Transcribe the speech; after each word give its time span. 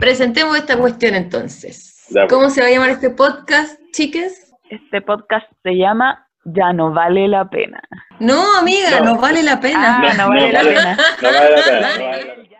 presentemos 0.00 0.56
esta 0.56 0.76
cuestión 0.76 1.14
entonces. 1.14 2.06
Pues. 2.12 2.26
¿Cómo 2.28 2.50
se 2.50 2.60
va 2.60 2.66
a 2.66 2.70
llamar 2.70 2.90
este 2.90 3.10
podcast, 3.10 3.78
chiques? 3.92 4.52
Este 4.68 5.00
podcast 5.02 5.46
se 5.62 5.72
llama 5.76 6.26
Ya 6.44 6.72
no 6.72 6.92
vale 6.92 7.28
la 7.28 7.48
pena. 7.48 7.80
No, 8.18 8.56
amiga, 8.58 9.00
No. 9.00 9.14
no, 9.14 9.20
vale 9.20 9.42
la 9.42 9.60
pena. 9.60 10.00
Ah, 10.02 10.14
no 10.16 10.28
vale 10.28 10.52
la 10.52 10.60
pena. 10.62 10.96
No 11.22 11.28
vale 11.28 11.50
la 11.50 11.64
pena, 11.64 11.96
no 11.98 12.04
vale 12.06 12.24
la 12.26 12.34
pena. 12.34 12.50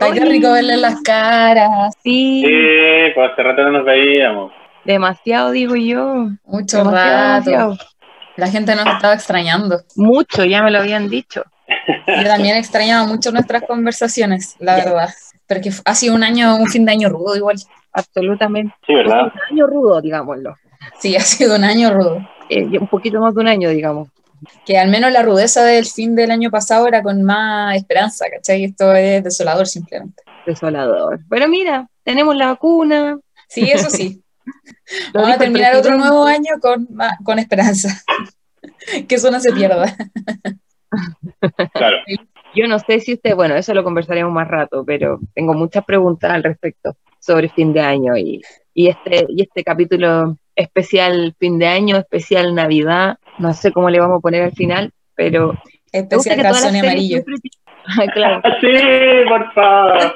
Ay, 0.00 0.12
qué 0.12 0.24
rico 0.24 0.52
verle 0.52 0.76
las 0.76 1.00
caras. 1.02 1.94
Sí, 2.02 2.42
Sí, 2.44 3.12
pues 3.14 3.30
hace 3.32 3.42
rato 3.42 3.62
no 3.62 3.70
nos 3.72 3.84
veíamos. 3.84 4.52
demasiado 4.84 5.50
digo 5.52 5.76
yo. 5.76 6.28
Mucho 6.44 6.78
Demasiado, 6.78 6.90
rato. 6.90 7.50
demasiado. 7.50 7.76
La 8.36 8.48
gente 8.48 8.74
nos 8.74 8.86
estaba 8.86 9.14
extrañando. 9.14 9.82
Mucho, 9.96 10.44
ya 10.44 10.62
me 10.62 10.70
lo 10.70 10.78
habían 10.78 11.08
dicho. 11.08 11.44
Yo 12.06 12.24
también 12.24 12.56
extrañaba 12.56 13.06
mucho 13.06 13.30
nuestras 13.32 13.62
conversaciones, 13.62 14.56
la 14.58 14.76
verdad. 14.76 15.08
Porque 15.46 15.70
ha 15.84 15.94
sido 15.94 16.14
un 16.14 16.24
año, 16.24 16.56
un 16.56 16.66
fin 16.66 16.84
de 16.84 16.92
año 16.92 17.08
rudo 17.08 17.36
igual. 17.36 17.56
Absolutamente. 17.92 18.74
Sí, 18.86 18.94
¿verdad? 18.94 19.26
Un 19.26 19.40
año 19.52 19.66
rudo, 19.66 20.00
digámoslo. 20.00 20.56
Sí, 20.98 21.14
ha 21.16 21.20
sido 21.20 21.56
un 21.56 21.64
año 21.64 21.92
rudo. 21.92 22.28
Eh, 22.48 22.78
un 22.78 22.88
poquito 22.88 23.20
más 23.20 23.34
de 23.34 23.40
un 23.40 23.48
año, 23.48 23.68
digamos. 23.70 24.08
Que 24.66 24.78
al 24.78 24.88
menos 24.88 25.12
la 25.12 25.22
rudeza 25.22 25.64
del 25.64 25.86
fin 25.86 26.14
del 26.14 26.30
año 26.30 26.50
pasado 26.50 26.86
era 26.86 27.02
con 27.02 27.22
más 27.22 27.76
esperanza, 27.76 28.26
¿cachai? 28.30 28.64
Esto 28.64 28.92
es 28.94 29.22
desolador 29.22 29.66
simplemente. 29.66 30.22
Desolador. 30.44 31.20
Pero 31.30 31.48
mira, 31.48 31.88
tenemos 32.02 32.36
la 32.36 32.48
vacuna. 32.48 33.18
Sí, 33.48 33.70
eso 33.70 33.88
sí. 33.88 34.23
Lo 35.14 35.20
Vamos 35.20 35.36
a 35.36 35.38
terminar 35.38 35.76
otro 35.76 35.96
nuevo 35.96 36.24
año 36.24 36.52
con, 36.60 36.88
con 37.24 37.38
esperanza. 37.38 37.88
que 39.08 39.14
eso 39.14 39.30
no 39.30 39.40
se 39.40 39.52
pierda. 39.52 39.94
Claro. 41.72 41.96
Yo 42.54 42.68
no 42.68 42.78
sé 42.78 43.00
si 43.00 43.14
usted, 43.14 43.34
bueno, 43.34 43.56
eso 43.56 43.74
lo 43.74 43.82
conversaremos 43.82 44.32
más 44.32 44.46
rato, 44.46 44.84
pero 44.84 45.18
tengo 45.34 45.54
muchas 45.54 45.84
preguntas 45.84 46.30
al 46.30 46.44
respecto 46.44 46.96
sobre 47.18 47.48
fin 47.48 47.72
de 47.72 47.80
año 47.80 48.16
y, 48.16 48.42
y 48.72 48.88
este, 48.88 49.26
y 49.28 49.42
este 49.42 49.64
capítulo 49.64 50.36
especial 50.54 51.34
fin 51.40 51.58
de 51.58 51.66
año, 51.66 51.96
especial 51.96 52.54
Navidad, 52.54 53.16
no 53.38 53.54
sé 53.54 53.72
cómo 53.72 53.90
le 53.90 53.98
vamos 53.98 54.18
a 54.18 54.20
poner 54.20 54.42
al 54.44 54.52
final, 54.52 54.92
pero 55.16 55.54
Especial 55.90 56.36
que 56.36 56.42
todas 56.42 56.62
las 56.62 56.62
calzón 56.62 56.72
series 56.72 56.84
amarillo. 56.84 57.24
siempre 57.24 58.12
claro, 58.12 58.42
Sí, 58.60 59.28
por 59.28 59.52
favor. 59.52 60.14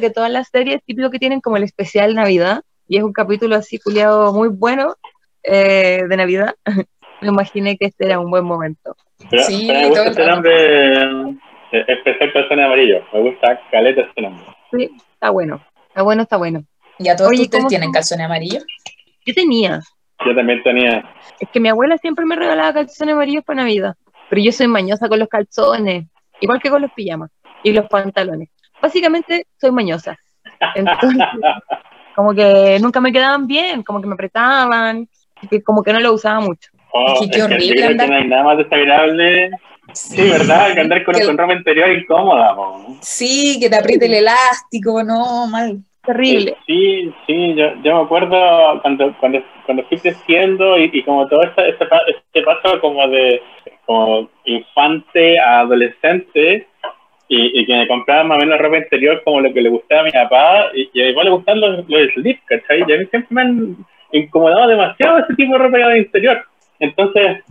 que 0.00 0.10
todas 0.10 0.30
las 0.30 0.48
series 0.48 0.82
típico 0.84 1.10
que 1.10 1.18
tienen 1.18 1.40
como 1.42 1.58
el 1.58 1.62
especial 1.62 2.14
Navidad 2.14 2.62
y 2.88 2.98
es 2.98 3.02
un 3.04 3.12
capítulo 3.12 3.56
así 3.56 3.78
culiado 3.78 4.32
muy 4.32 4.48
bueno 4.48 4.94
eh, 5.42 6.02
de 6.08 6.16
Navidad. 6.16 6.54
Me 7.20 7.28
imaginé 7.28 7.76
que 7.78 7.86
este 7.86 8.06
era 8.06 8.18
un 8.18 8.30
buen 8.30 8.44
momento. 8.44 8.94
Pero, 9.30 9.42
Sí, 9.44 9.64
pero 9.66 9.88
me 9.88 9.94
todo 9.94 10.04
gusta 10.04 10.22
rato. 10.22 10.34
nombre, 10.34 11.30
eh, 11.72 11.84
especial 11.88 12.32
calzón 12.34 12.60
amarillo. 12.60 13.02
Me 13.12 13.20
gusta 13.22 13.58
caleta 13.70 14.02
ese 14.02 14.20
nombre. 14.20 14.44
Sí, 14.70 14.90
está 15.14 15.30
bueno, 15.30 15.64
está 15.88 16.02
bueno, 16.02 16.22
está 16.22 16.36
bueno. 16.36 16.64
¿Y 16.98 17.08
a 17.08 17.16
todos 17.16 17.30
Oye, 17.30 17.42
ustedes 17.42 17.62
¿cómo 17.62 17.68
tienen 17.70 17.90
calzones 17.92 18.26
amarillos? 18.26 18.64
Yo 19.24 19.32
tenía, 19.34 19.80
Yo 20.26 20.34
también 20.34 20.62
tenía. 20.62 21.04
Es 21.40 21.48
que 21.50 21.58
mi 21.60 21.68
abuela 21.70 21.96
siempre 21.98 22.26
me 22.26 22.36
regalaba 22.36 22.74
calzones 22.74 23.14
amarillos 23.14 23.44
para 23.44 23.62
Navidad, 23.62 23.94
pero 24.28 24.42
yo 24.42 24.52
soy 24.52 24.66
mañosa 24.68 25.08
con 25.08 25.18
los 25.18 25.28
calzones, 25.28 26.06
igual 26.40 26.60
que 26.60 26.68
con 26.70 26.82
los 26.82 26.92
pijamas 26.92 27.30
y 27.62 27.72
los 27.72 27.86
pantalones. 27.88 28.50
Básicamente 28.82 29.46
soy 29.58 29.70
mañosa. 29.70 30.18
Entonces, 30.74 31.18
como 32.16 32.34
que 32.34 32.78
nunca 32.80 33.00
me 33.00 33.12
quedaban 33.12 33.46
bien, 33.46 33.82
como 33.84 34.00
que 34.00 34.08
me 34.08 34.14
apretaban, 34.14 35.06
que 35.48 35.62
como 35.62 35.82
que 35.84 35.92
no 35.92 36.00
lo 36.00 36.14
usaba 36.14 36.40
mucho. 36.40 36.70
Oh, 36.92 37.20
que 37.20 37.28
qué 37.30 37.38
es 37.38 37.46
que 37.46 37.54
horrible 37.54 37.74
creo 37.76 37.90
andar- 37.90 38.06
que 38.06 38.10
no 38.12 38.16
hay 38.18 38.26
nada 38.28 38.42
más 38.42 38.58
desagradable. 38.58 39.50
Sí, 39.92 40.30
¿verdad? 40.30 40.74
Que 40.74 40.80
andar 40.80 41.04
con, 41.04 41.14
Que- 41.14 41.24
con 41.26 41.38
ropa 41.38 41.52
interior 41.52 41.90
incómoda. 41.92 42.56
po. 42.56 42.96
Sí, 43.02 43.58
que 43.60 43.68
te 43.70 43.76
apriete 43.76 44.06
el 44.06 44.14
elástico, 44.14 45.04
no, 45.04 45.46
mal. 45.46 45.78
Terrible. 46.04 46.56
Sí, 46.66 47.12
sí, 47.26 47.54
yo, 47.56 47.66
yo 47.82 47.96
me 47.98 48.02
acuerdo 48.04 48.80
cuando, 48.80 49.14
cuando, 49.18 49.42
cuando 49.64 49.84
fui 49.88 49.98
creciendo 49.98 50.78
y, 50.78 50.88
y 50.92 51.02
como 51.02 51.26
todo 51.28 51.42
este, 51.42 51.68
este, 51.68 51.84
pa- 51.86 52.00
este 52.08 52.42
paso 52.42 52.80
como 52.80 53.06
de 53.08 53.42
como 53.84 54.28
infante 54.44 55.38
a 55.38 55.60
adolescente 55.60 56.66
y, 57.28 57.60
y 57.60 57.66
que 57.66 57.76
me 57.76 57.88
compraban 57.88 58.28
más 58.28 58.38
o 58.38 58.40
menos 58.44 58.58
ropa 58.60 58.78
interior 58.78 59.22
como 59.24 59.40
lo 59.40 59.52
que 59.52 59.60
le 59.60 59.68
gustaba 59.68 60.02
a 60.02 60.04
mi 60.04 60.10
papá 60.10 60.66
y, 60.74 60.88
y 60.92 61.02
igual 61.02 61.26
le 61.26 61.32
gustaban 61.32 61.60
los, 61.60 61.88
los 61.88 62.12
slips, 62.14 62.42
¿cachai? 62.46 62.84
Y 62.86 62.92
a 62.92 62.98
mí 62.98 63.06
siempre 63.06 63.26
me 63.30 63.40
han 63.40 63.76
incomodado 64.12 64.68
demasiado 64.68 65.18
ese 65.18 65.34
tipo 65.34 65.52
de 65.52 65.58
ropa 65.58 65.96
interior. 65.96 66.44
Entonces, 66.78 67.42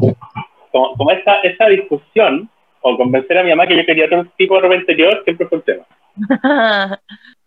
como, 0.72 0.96
como 0.96 1.12
esa, 1.12 1.38
esa 1.38 1.68
discusión 1.68 2.50
o 2.81 2.97
convencer 2.97 3.38
a 3.38 3.44
mi 3.44 3.50
mamá 3.50 3.68
que 3.68 3.78
yo 3.78 3.86
quería 3.86 4.06
otro 4.06 4.25
tipo 4.38 4.56
de 4.56 4.62
ropa 4.62 4.75
interior 4.75 5.22
siempre 5.24 5.47
fue 5.47 5.58
un 5.58 5.63
tema. 5.63 5.86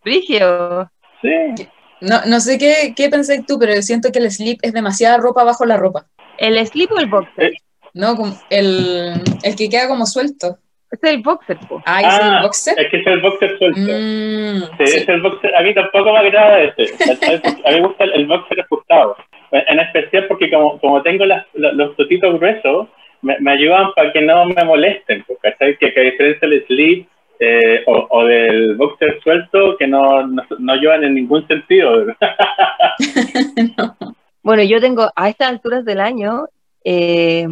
Brigio. 0.04 0.90
Sí. 1.22 1.68
No, 2.00 2.16
no 2.26 2.40
sé 2.40 2.58
qué, 2.58 2.94
qué 2.96 3.08
pensé 3.08 3.42
tú, 3.46 3.58
pero 3.58 3.80
siento 3.82 4.10
que 4.12 4.18
el 4.18 4.30
slip 4.30 4.60
es 4.62 4.72
demasiada 4.72 5.18
ropa 5.18 5.44
bajo 5.44 5.64
la 5.64 5.76
ropa. 5.76 6.06
¿El 6.38 6.64
slip 6.66 6.92
o 6.92 6.98
el 6.98 7.06
boxer? 7.06 7.52
Eh. 7.52 7.56
¿No? 7.94 8.16
Como 8.16 8.32
el, 8.50 9.14
el 9.42 9.56
que 9.56 9.68
queda 9.68 9.88
como 9.88 10.06
suelto. 10.06 10.58
Es 10.90 11.02
el 11.02 11.22
boxer, 11.22 11.58
po. 11.68 11.82
Ah, 11.84 12.00
¿ese 12.02 12.08
es 12.20 12.26
el 12.26 12.36
Ah, 12.36 12.42
boxer? 12.42 12.74
es 12.80 12.88
que 12.90 12.96
es 12.98 13.06
el 13.06 13.20
boxer 13.20 13.58
suelto. 13.58 13.80
Mm, 13.80 14.76
Sí, 14.78 14.86
sí. 14.86 14.98
es 15.00 15.08
el 15.08 15.20
boxer, 15.22 15.54
a 15.54 15.60
mí 15.62 15.74
tampoco 15.74 16.12
me 16.12 16.18
agrada 16.18 16.60
ese. 16.60 16.82
A 17.66 17.70
mí 17.70 17.80
me 17.80 17.80
gusta 17.86 18.04
el, 18.04 18.12
el 18.14 18.26
boxer 18.26 18.60
ajustado. 18.60 19.16
En 19.50 19.80
especial 19.80 20.26
porque 20.28 20.50
como, 20.50 20.78
como 20.80 21.02
tengo 21.02 21.24
las, 21.26 21.46
los, 21.54 21.74
los 21.74 21.96
totitos 21.96 22.38
gruesos, 22.38 22.88
me, 23.22 23.36
me 23.40 23.52
ayudan 23.52 23.92
para 23.94 24.12
que 24.12 24.20
no 24.22 24.44
me 24.46 24.64
molesten. 24.64 25.24
¿cachai? 25.42 25.76
Que, 25.78 25.92
que 25.92 26.00
a 26.00 26.04
diferencia 26.04 26.48
del 26.48 26.64
slip 26.66 27.08
eh, 27.40 27.82
o, 27.86 28.06
o 28.10 28.24
del 28.24 28.74
boxer 28.76 29.20
suelto, 29.22 29.76
que 29.78 29.86
no, 29.86 30.26
no, 30.26 30.42
no 30.58 30.72
ayudan 30.72 31.04
en 31.04 31.14
ningún 31.14 31.46
sentido. 31.46 32.06
Bueno, 34.42 34.62
yo 34.62 34.80
tengo 34.80 35.10
a 35.14 35.28
estas 35.28 35.48
alturas 35.50 35.84
del 35.84 36.00
año 36.00 36.46
eh, 36.84 37.46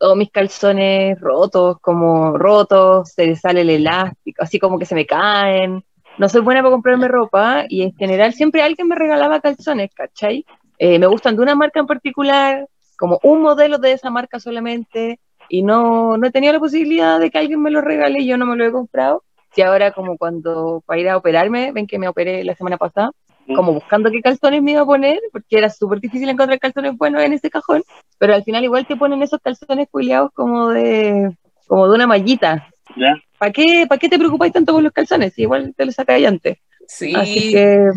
todos 0.00 0.16
mis 0.16 0.30
calzones 0.30 1.20
rotos, 1.20 1.78
como 1.82 2.38
rotos, 2.38 3.10
se 3.10 3.36
sale 3.36 3.60
el 3.60 3.68
elástico, 3.68 4.42
así 4.42 4.58
como 4.58 4.78
que 4.78 4.86
se 4.86 4.94
me 4.94 5.04
caen. 5.04 5.84
No 6.16 6.28
soy 6.30 6.40
buena 6.40 6.62
para 6.62 6.72
comprarme 6.72 7.06
ropa 7.06 7.66
y 7.68 7.82
en 7.82 7.94
general 7.94 8.32
siempre 8.32 8.62
alguien 8.62 8.88
me 8.88 8.94
regalaba 8.96 9.40
calzones, 9.40 9.90
¿cachai? 9.94 10.46
Eh, 10.78 10.98
me 10.98 11.06
gustan 11.06 11.36
de 11.36 11.42
una 11.42 11.54
marca 11.54 11.80
en 11.80 11.86
particular, 11.86 12.66
como 12.98 13.20
un 13.22 13.42
modelo 13.42 13.76
de 13.76 13.92
esa 13.92 14.08
marca 14.08 14.40
solamente, 14.40 15.20
y 15.50 15.62
no, 15.62 16.16
no 16.16 16.26
he 16.26 16.30
tenido 16.30 16.54
la 16.54 16.60
posibilidad 16.60 17.20
de 17.20 17.30
que 17.30 17.36
alguien 17.36 17.60
me 17.60 17.70
lo 17.70 17.82
regale 17.82 18.20
y 18.20 18.26
yo 18.26 18.38
no 18.38 18.46
me 18.46 18.56
lo 18.56 18.64
he 18.64 18.72
comprado. 18.72 19.22
Y 19.54 19.60
ahora 19.60 19.92
como 19.92 20.16
cuando 20.16 20.82
para 20.86 20.98
ir 20.98 21.10
a 21.10 21.18
operarme, 21.18 21.72
ven 21.72 21.86
que 21.86 21.98
me 21.98 22.08
operé 22.08 22.42
la 22.42 22.54
semana 22.54 22.78
pasada, 22.78 23.10
como 23.54 23.72
buscando 23.72 24.10
qué 24.10 24.20
calzones 24.20 24.62
me 24.62 24.72
iba 24.72 24.82
a 24.82 24.86
poner, 24.86 25.20
porque 25.32 25.58
era 25.58 25.70
súper 25.70 26.00
difícil 26.00 26.28
encontrar 26.28 26.58
calzones 26.58 26.96
buenos 26.96 27.22
en 27.22 27.32
ese 27.32 27.50
cajón, 27.50 27.82
pero 28.18 28.34
al 28.34 28.44
final 28.44 28.64
igual 28.64 28.86
te 28.86 28.96
ponen 28.96 29.22
esos 29.22 29.40
calzones 29.40 29.88
culiados 29.90 30.30
como 30.32 30.68
de, 30.70 31.36
como 31.66 31.88
de 31.88 31.94
una 31.94 32.06
mallita. 32.06 32.68
¿Ya? 32.96 33.14
¿Para 33.38 33.52
qué, 33.52 33.86
¿Para 33.88 33.98
qué 33.98 34.08
te 34.08 34.18
preocupáis 34.18 34.52
tanto 34.52 34.72
por 34.72 34.82
los 34.82 34.92
calzones? 34.92 35.34
Si 35.34 35.42
igual 35.42 35.74
te 35.76 35.86
los 35.86 35.94
sacáis 35.94 36.26
antes. 36.26 36.58
Sí, 36.86 37.14
Así 37.14 37.52
que, 37.52 37.88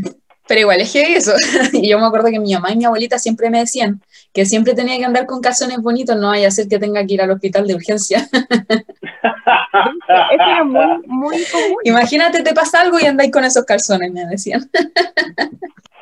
pero 0.48 0.62
igual 0.62 0.82
es 0.82 0.92
que 0.94 1.16
eso. 1.16 1.34
Y 1.74 1.90
yo 1.90 2.00
me 2.00 2.06
acuerdo 2.06 2.30
que 2.30 2.40
mi 2.40 2.54
mamá 2.54 2.72
y 2.72 2.78
mi 2.78 2.86
abuelita 2.86 3.18
siempre 3.20 3.50
me 3.50 3.60
decían 3.60 4.02
que 4.34 4.46
siempre 4.46 4.74
tenía 4.74 4.98
que 4.98 5.06
andar 5.06 5.26
con 5.26 5.42
calzones 5.42 5.80
bonitos, 5.82 6.16
no 6.18 6.30
vaya 6.30 6.48
a 6.48 6.52
ser 6.52 6.68
que 6.68 6.80
tenga 6.80 7.06
que 7.06 7.14
ir 7.16 7.22
al 7.22 7.32
hospital 7.32 7.68
de 7.68 7.76
urgencia. 7.76 8.28
eso 9.24 10.34
era 10.34 10.64
muy, 10.64 10.98
muy 11.08 11.44
común. 11.52 11.78
Imagínate, 11.84 12.42
te 12.44 12.54
pasa 12.54 12.82
algo 12.82 13.00
y 13.00 13.06
andáis 13.06 13.32
con 13.32 13.44
esos 13.44 13.66
calzones, 13.66 14.12
me 14.12 14.26
decían. 14.26 14.62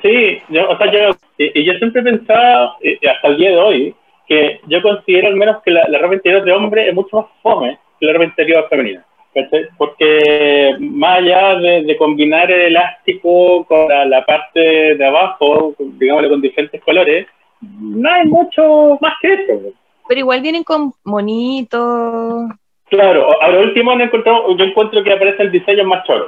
Sí, 0.01 0.37
yo, 0.49 0.69
o 0.69 0.77
sea, 0.77 0.91
yo, 0.91 1.15
y, 1.37 1.59
y 1.59 1.65
yo 1.65 1.73
siempre 1.73 2.01
he 2.01 2.05
pensado, 2.05 2.75
y- 2.81 2.97
y 3.05 3.07
hasta 3.07 3.27
el 3.27 3.37
día 3.37 3.51
de 3.51 3.57
hoy, 3.57 3.95
que 4.27 4.59
yo 4.67 4.81
considero 4.81 5.27
al 5.27 5.35
menos 5.35 5.61
que 5.63 5.71
la, 5.71 5.83
la 5.89 5.99
ropa 5.99 6.15
interior 6.15 6.43
de 6.43 6.51
hombre 6.53 6.89
es 6.89 6.95
mucho 6.95 7.17
más 7.17 7.25
fome 7.43 7.77
que 7.99 8.05
la 8.07 8.13
ropa 8.13 8.25
interior 8.25 8.67
femenina. 8.69 9.05
¿Cachai? 9.33 9.67
Porque 9.77 10.75
más 10.79 11.19
allá 11.19 11.55
de, 11.55 11.83
de 11.83 11.97
combinar 11.97 12.51
el 12.51 12.61
elástico 12.61 13.65
con 13.65 13.87
la, 13.87 14.05
la 14.05 14.25
parte 14.25 14.95
de 14.95 15.05
abajo, 15.05 15.73
digámoslo 15.79 16.29
con 16.29 16.41
diferentes 16.41 16.81
colores, 16.83 17.27
no 17.61 18.11
hay 18.11 18.25
mucho 18.25 18.97
más 19.01 19.13
que 19.21 19.33
eso. 19.33 19.59
Pero 20.07 20.19
igual 20.19 20.41
vienen 20.41 20.63
con 20.63 20.91
monitos. 21.03 22.49
Claro, 22.89 23.27
ahora 23.41 23.59
último 23.59 23.95
no 23.95 24.03
encontró, 24.03 24.55
yo 24.57 24.65
encuentro 24.65 25.03
que 25.03 25.13
aparece 25.13 25.43
el 25.43 25.51
diseño 25.51 25.85
más 25.85 26.03
choro. 26.05 26.27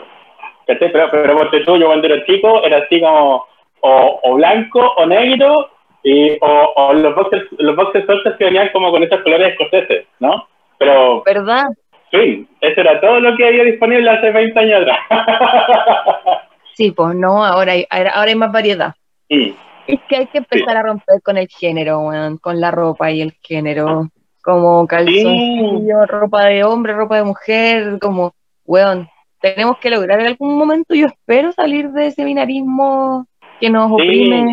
¿cachai? 0.68 0.92
Pero, 0.92 1.10
pero 1.12 1.38
porque 1.38 1.60
tú, 1.62 1.78
yo 1.78 1.88
cuando 1.88 2.08
era 2.08 2.26
chico, 2.26 2.64
era 2.64 2.78
así 2.78 3.02
como 3.02 3.46
o, 3.82 4.20
o 4.24 4.36
blanco 4.36 4.80
o 4.80 5.06
negro, 5.06 5.70
y, 6.04 6.38
o, 6.42 6.74
o 6.76 6.94
los 6.94 7.16
boxers, 7.16 7.46
los 7.58 7.76
boxers 7.76 8.06
que 8.38 8.46
venían 8.46 8.70
como 8.70 8.92
con 8.92 9.04
esos 9.04 9.22
colores 9.22 9.52
escoceses, 9.52 10.06
¿no? 10.20 10.48
Pero, 10.78 11.24
¿Verdad? 11.24 11.66
Sí, 12.14 12.48
eso 12.62 12.82
era 12.82 13.02
todo 13.02 13.20
lo 13.20 13.36
que 13.36 13.48
había 13.48 13.64
disponible 13.66 14.10
hace 14.10 14.32
20 14.32 14.60
años 14.60 14.82
atrás. 14.82 15.00
Sí, 16.76 16.92
pues 16.92 17.16
no, 17.16 17.46
ahora 17.46 17.74
hay, 17.74 17.86
ahora 17.90 18.24
hay 18.24 18.36
más 18.36 18.52
variedad. 18.52 18.96
Mm. 19.30 19.52
Es 19.86 20.00
que 20.08 20.16
hay 20.16 20.26
que 20.28 20.40
empezar 20.40 20.78
a 20.78 20.84
romper 20.84 21.22
con 21.22 21.38
el 21.38 21.48
género, 21.48 22.00
weón, 22.00 22.38
con 22.38 22.60
la 22.60 22.72
ropa 22.72 23.12
y 23.12 23.22
el 23.22 23.34
género. 23.44 24.10
como 24.44 24.88
calzoncillo, 24.88 26.06
ropa 26.08 26.46
de 26.46 26.64
hombre, 26.64 26.94
ropa 26.94 27.18
de 27.18 27.24
mujer, 27.24 28.00
como, 28.02 28.34
weón, 28.66 29.08
tenemos 29.40 29.78
que 29.78 29.90
lograr 29.90 30.20
en 30.22 30.28
algún 30.28 30.58
momento, 30.58 30.96
yo 30.96 31.08
espero 31.08 31.52
salir 31.52 31.90
de 31.90 32.08
ese 32.08 32.24
binarismo 32.24 33.28
que 33.60 33.70
nos 33.70 33.92
oprime. 33.92 34.46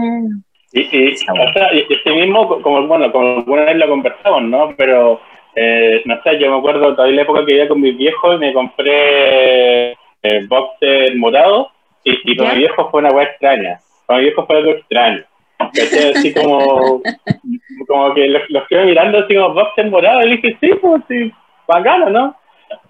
Y, 0.73 0.81
y, 0.81 1.13
o 1.15 1.53
sea, 1.53 1.75
y 1.75 1.93
este 1.93 2.13
mismo, 2.13 2.61
como, 2.63 2.87
bueno, 2.87 3.11
como 3.11 3.39
alguna 3.39 3.65
vez 3.65 3.77
lo 3.77 3.89
conversamos, 3.89 4.43
¿no? 4.43 4.75
Pero, 4.77 5.21
eh, 5.57 6.03
no 6.05 6.23
sé, 6.23 6.39
yo 6.39 6.51
me 6.51 6.59
acuerdo 6.59 6.95
todavía 6.95 7.17
la 7.17 7.23
época 7.23 7.41
que 7.41 7.55
vivía 7.55 7.69
con 7.69 7.81
mis 7.81 7.97
viejos 7.97 8.37
y 8.37 8.39
me 8.39 8.53
compré 8.53 9.93
eh, 9.93 10.47
boxer 10.49 11.17
morado 11.17 11.71
y, 12.05 12.19
y 12.25 12.37
con 12.37 12.49
mi 12.49 12.59
viejo 12.59 12.91
fue 12.91 13.01
una 13.01 13.11
weá 13.11 13.27
extraña. 13.27 13.81
Con 14.07 14.17
mi 14.17 14.23
viejo 14.25 14.47
fue 14.47 14.57
algo 14.57 14.73
extraño. 14.73 15.25
Así 15.59 16.33
como, 16.35 17.03
como 17.89 18.15
que 18.15 18.29
los, 18.29 18.43
los 18.49 18.67
quedé 18.69 18.87
mirando 18.87 19.19
así 19.19 19.35
como 19.35 19.55
boxer 19.55 19.91
morado 19.91 20.27
y 20.27 20.37
dije, 20.37 20.57
sí, 20.61 20.71
pues 20.81 21.03
sí, 21.09 21.33
bacano, 21.67 22.11
¿no? 22.11 22.37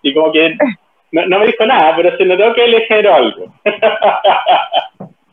Y 0.02 0.14
como 0.14 0.32
que 0.32 0.56
no, 1.12 1.26
no 1.26 1.38
me 1.40 1.46
dijo 1.46 1.66
nada, 1.66 1.94
pero 1.96 2.16
se 2.16 2.24
notó 2.24 2.54
que 2.54 2.66
le 2.66 2.80
generó 2.86 3.14
algo. 3.14 3.54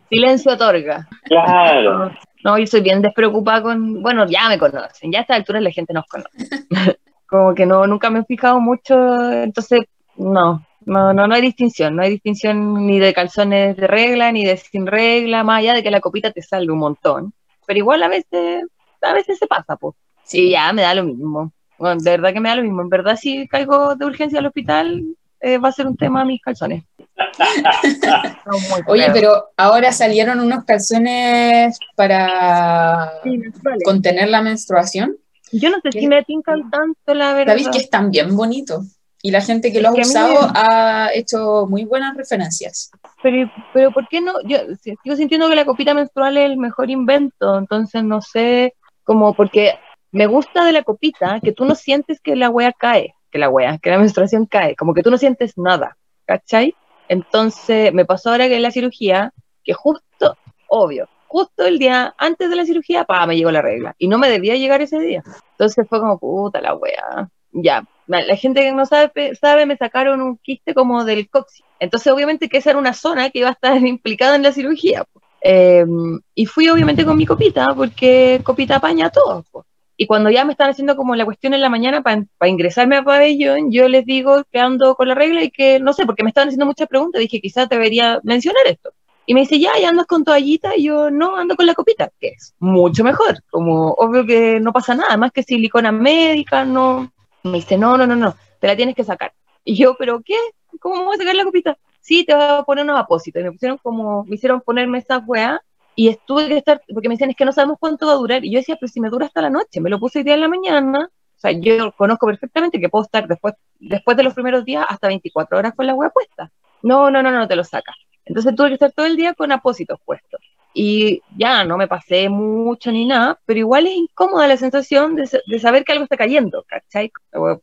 Silencio 0.10 0.54
otorga. 0.54 1.08
Claro. 1.26 2.12
No, 2.44 2.58
yo 2.58 2.66
soy 2.66 2.82
bien 2.82 3.02
despreocupada 3.02 3.62
con, 3.62 4.02
bueno, 4.02 4.26
ya 4.28 4.48
me 4.48 4.58
conocen, 4.58 5.12
ya 5.12 5.20
a 5.20 5.22
esta 5.22 5.36
altura 5.36 5.60
la 5.60 5.72
gente 5.72 5.94
nos 5.94 6.06
conoce. 6.06 6.38
Como 7.28 7.54
que 7.56 7.66
no, 7.66 7.86
nunca 7.88 8.10
me 8.10 8.20
he 8.20 8.24
fijado 8.26 8.60
mucho, 8.60 9.32
entonces, 9.32 9.82
no, 10.16 10.66
no, 10.86 11.14
no, 11.14 11.28
no 11.28 11.36
hay 11.36 11.42
distinción, 11.42 11.96
no 11.96 12.04
hay 12.04 12.12
distinción 12.12 12.88
ni 12.88 13.00
de 13.00 13.14
calzones 13.14 13.76
de 13.76 13.86
regla, 13.88 14.32
ni 14.32 14.46
de 14.46 14.56
sin 14.58 14.88
regla, 14.88 15.44
más 15.44 15.60
allá 15.60 15.74
de 15.74 15.84
que 15.84 15.92
la 15.92 16.00
copita 16.00 16.32
te 16.32 16.42
salga 16.42 16.72
un 16.72 16.80
montón. 16.80 17.34
Pero 17.66 17.80
igual 17.80 18.02
a 18.04 18.08
veces, 18.08 18.64
a 19.02 19.14
veces 19.14 19.38
se 19.38 19.48
pasa, 19.48 19.76
pues. 19.76 19.94
Sí, 20.24 20.50
ya 20.52 20.72
me 20.74 20.82
da 20.84 20.94
lo 20.96 21.04
mismo. 21.04 21.52
Bueno, 21.78 22.02
de 22.02 22.12
verdad 22.12 22.34
que 22.34 22.40
me 22.40 22.50
da 22.50 22.56
lo 22.56 22.64
mismo. 22.64 22.82
En 22.82 22.90
verdad, 22.90 23.18
si 23.18 23.48
caigo 23.48 23.96
de 23.96 24.06
urgencia 24.06 24.40
al 24.40 24.46
hospital, 24.48 25.04
eh, 25.42 25.58
va 25.58 25.70
a 25.70 25.74
ser 25.74 25.86
un 25.88 25.96
tema 25.98 26.24
mis 26.26 26.42
calzones. 26.42 26.84
Oye, 28.88 29.08
pero 29.14 29.50
ahora 29.58 29.92
salieron 29.92 30.40
unos 30.40 30.64
calzones 30.66 31.78
para 31.96 33.12
Sí, 33.24 33.38
menstruales. 33.38 33.84
contener 33.84 34.30
la 34.30 34.42
menstruación. 34.42 35.18
Yo 35.52 35.70
no 35.70 35.78
sé 35.82 35.92
si 35.92 36.08
me 36.08 36.24
tincan 36.24 36.70
tanto, 36.70 37.14
la 37.14 37.34
verdad. 37.34 37.54
Sabéis 37.54 37.70
que 37.70 37.78
están 37.78 38.12
bien 38.12 38.36
bonitos. 38.36 38.86
Y 39.24 39.32
la 39.32 39.42
gente 39.42 39.72
que 39.72 39.80
Es 39.80 39.84
los 39.84 39.98
ha 39.98 40.02
usado 40.02 40.52
ha 40.54 41.10
hecho 41.14 41.66
muy 41.68 41.86
buenas 41.86 42.16
referencias. 42.16 42.92
Pero, 43.24 43.52
pero 43.74 43.92
¿por 43.92 44.08
qué 44.08 44.22
no? 44.22 44.34
Yo 44.46 44.58
si- 44.82 44.96
sigo 45.04 45.16
sintiendo 45.16 45.50
que 45.50 45.56
la 45.56 45.66
copita 45.66 45.94
menstrual 45.94 46.38
es 46.38 46.46
el 46.52 46.58
mejor 46.58 46.90
invento, 46.92 47.58
entonces 47.58 48.04
no 48.04 48.22
sé, 48.22 48.76
como 49.04 49.34
porque 49.34 49.74
me 50.12 50.28
gusta 50.28 50.64
de 50.66 50.72
la 50.72 50.84
copita 50.84 51.40
que 51.42 51.52
tú 51.52 51.66
no 51.66 51.74
sientes 51.74 52.20
que 52.22 52.36
la 52.36 52.50
wea 52.50 52.72
cae, 52.74 53.16
que 53.32 53.40
la 53.40 53.50
wea, 53.50 53.80
que 53.80 53.90
la 53.90 53.98
menstruación 53.98 54.46
cae, 54.46 54.76
como 54.76 54.94
que 54.94 55.02
tú 55.02 55.10
no 55.10 55.18
sientes 55.18 55.58
nada, 55.58 55.98
¿cachai? 56.26 56.76
Entonces 57.10 57.92
me 57.94 58.06
pasó 58.06 58.30
ahora 58.30 58.48
que 58.48 58.56
en 58.58 58.62
la 58.62 58.72
cirugía, 58.72 59.34
que 59.64 59.74
justo, 59.74 60.38
obvio, 60.68 61.10
justo 61.28 61.66
el 61.66 61.80
día 61.80 62.14
antes 62.18 62.50
de 62.50 62.56
la 62.56 62.66
cirugía, 62.66 63.04
pa, 63.04 63.26
me 63.26 63.36
llegó 63.36 63.52
la 63.52 63.62
regla, 63.62 63.96
y 63.98 64.08
no 64.08 64.18
me 64.18 64.30
debía 64.30 64.56
llegar 64.56 64.82
ese 64.82 65.00
día. 65.00 65.24
Entonces 65.52 65.86
fue 65.88 66.00
como, 66.00 66.18
puta 66.20 66.62
la 66.62 66.76
wea, 66.76 67.30
ya. 67.52 67.86
La 68.08 68.38
gente 68.38 68.62
que 68.62 68.72
no 68.72 68.86
sabe, 68.86 69.36
sabe, 69.36 69.66
me 69.66 69.76
sacaron 69.76 70.22
un 70.22 70.38
quiste 70.38 70.74
como 70.74 71.04
del 71.04 71.30
coxis. 71.30 71.66
Entonces, 71.80 72.12
obviamente, 72.12 72.48
que 72.48 72.58
esa 72.58 72.70
era 72.70 72.80
una 72.80 72.94
zona 72.94 73.30
que 73.30 73.40
iba 73.40 73.50
a 73.50 73.52
estar 73.52 73.78
implicada 73.86 74.36
en 74.36 74.44
la 74.44 74.54
cirugía. 74.54 75.06
Eh, 75.42 75.86
y 76.34 76.46
fui, 76.46 76.70
obviamente, 76.70 77.04
con 77.04 77.18
mi 77.18 77.26
copita, 77.26 77.68
porque 77.76 78.40
copita 78.44 78.78
apaña 78.78 79.10
todo. 79.10 79.44
po. 79.52 79.66
Y 79.98 80.06
cuando 80.06 80.30
ya 80.30 80.46
me 80.46 80.52
están 80.52 80.70
haciendo 80.70 80.96
como 80.96 81.16
la 81.16 81.26
cuestión 81.26 81.56
en 81.56 81.62
la 81.62 81.70
mañana 81.70 82.04
para 82.04 82.24
ingresarme 82.46 82.98
a 82.98 83.04
pabellón, 83.04 83.72
yo 83.72 83.90
les 83.90 84.06
digo 84.06 84.44
que 84.52 84.60
ando 84.60 84.96
con 84.96 85.08
la 85.08 85.16
regla 85.16 85.44
y 85.44 85.50
que, 85.50 85.80
no 85.80 85.92
sé, 85.92 86.06
porque 86.06 86.24
me 86.24 86.30
estaban 86.30 86.50
haciendo 86.50 86.68
muchas 86.68 86.88
preguntas, 86.88 87.20
dije, 87.20 87.42
quizás 87.42 87.68
debería 87.68 88.20
mencionar 88.24 88.68
esto. 88.68 88.92
Y 89.30 89.34
me 89.34 89.42
dice, 89.42 89.60
ya, 89.60 89.78
ya 89.78 89.90
andas 89.90 90.06
con 90.06 90.24
toallita, 90.24 90.78
y 90.78 90.86
yo, 90.86 91.12
no, 91.12 91.36
ando 91.36 91.58
con 91.58 91.66
la 91.66 91.76
copita, 91.76 92.10
que 92.18 92.30
es 92.30 92.56
mucho 92.60 93.04
mejor, 93.04 93.44
como 93.50 93.92
obvio 93.92 94.26
que 94.26 94.62
no 94.62 94.72
pasa 94.72 94.96
nada, 94.96 95.18
más 95.18 95.34
que 95.34 95.44
silicona 95.44 95.92
médica, 95.92 96.64
no. 96.64 97.12
Me 97.44 97.58
dice, 97.58 97.78
no, 97.78 97.98
no, 97.98 98.08
no, 98.08 98.16
no, 98.16 98.36
te 98.62 98.68
la 98.68 98.78
tienes 98.78 98.96
que 98.96 99.04
sacar. 99.04 99.34
Y 99.66 99.76
yo, 99.76 99.96
¿pero 100.00 100.22
qué? 100.24 100.38
¿Cómo 100.80 100.96
me 100.96 101.04
voy 101.04 101.16
a 101.16 101.18
sacar 101.18 101.36
la 101.36 101.44
copita? 101.44 101.78
Sí, 102.00 102.24
te 102.24 102.34
voy 102.34 102.44
a 102.44 102.64
poner 102.64 102.86
unos 102.86 102.98
apósitos. 102.98 103.42
Y 103.42 103.44
me 103.44 103.52
pusieron 103.52 103.78
como, 103.84 104.24
me 104.24 104.36
hicieron 104.36 104.62
ponerme 104.62 105.00
esa 105.00 105.18
weá, 105.18 105.62
y 105.94 106.08
estuve 106.08 106.48
que 106.48 106.58
estar, 106.58 106.82
porque 106.94 107.10
me 107.10 107.16
decían, 107.16 107.32
es 107.32 107.36
que 107.36 107.44
no 107.44 107.52
sabemos 107.52 107.78
cuánto 107.82 108.08
va 108.08 108.14
a 108.14 108.16
durar. 108.16 108.46
Y 108.46 108.52
yo 108.52 108.60
decía, 108.60 108.78
pero 108.80 108.90
si 108.90 109.02
me 109.02 109.10
dura 109.10 109.26
hasta 109.26 109.42
la 109.42 109.50
noche, 109.50 109.82
me 109.82 109.90
lo 109.90 110.00
puse 110.00 110.20
hoy 110.20 110.24
día 110.24 110.36
en 110.36 110.42
la 110.42 110.48
mañana. 110.48 111.10
O 111.12 111.40
sea, 111.40 111.52
yo 111.52 111.92
conozco 111.92 112.28
perfectamente 112.28 112.80
que 112.80 112.88
puedo 112.88 113.04
estar 113.04 113.28
después, 113.28 113.56
después 113.80 114.16
de 114.16 114.24
los 114.24 114.34
primeros 114.34 114.64
días 114.64 114.86
hasta 114.88 115.10
24 115.10 115.58
horas 115.58 115.74
con 115.76 115.86
la 115.86 115.96
weá 115.96 116.12
puesta. 116.12 116.50
No, 116.82 117.12
no, 117.12 117.22
no, 117.22 117.32
no, 117.32 117.46
te 117.48 117.58
lo 117.58 117.66
sacas. 117.66 117.96
Entonces 118.28 118.56
tuve 118.56 118.68
que 118.70 118.74
estar 118.76 118.92
todo 118.92 119.06
el 119.06 119.16
día 119.16 119.34
con 119.34 119.52
apósitos 119.52 120.00
puestos. 120.06 120.40
Y 120.74 121.22
ya 121.36 121.64
no 121.64 121.76
me 121.78 121.88
pasé 121.88 122.30
mucho 122.30 122.92
ni 122.92 123.06
nada, 123.06 123.40
pero 123.46 123.60
igual 123.60 123.88
es 123.88 123.96
incómoda 123.96 124.48
la 124.48 124.58
sensación 124.58 125.16
de, 125.16 125.28
de 125.48 125.60
saber 125.60 125.84
que 125.84 125.92
algo 125.94 126.04
está 126.04 126.18
cayendo, 126.18 126.64
¿cachai? 126.68 127.12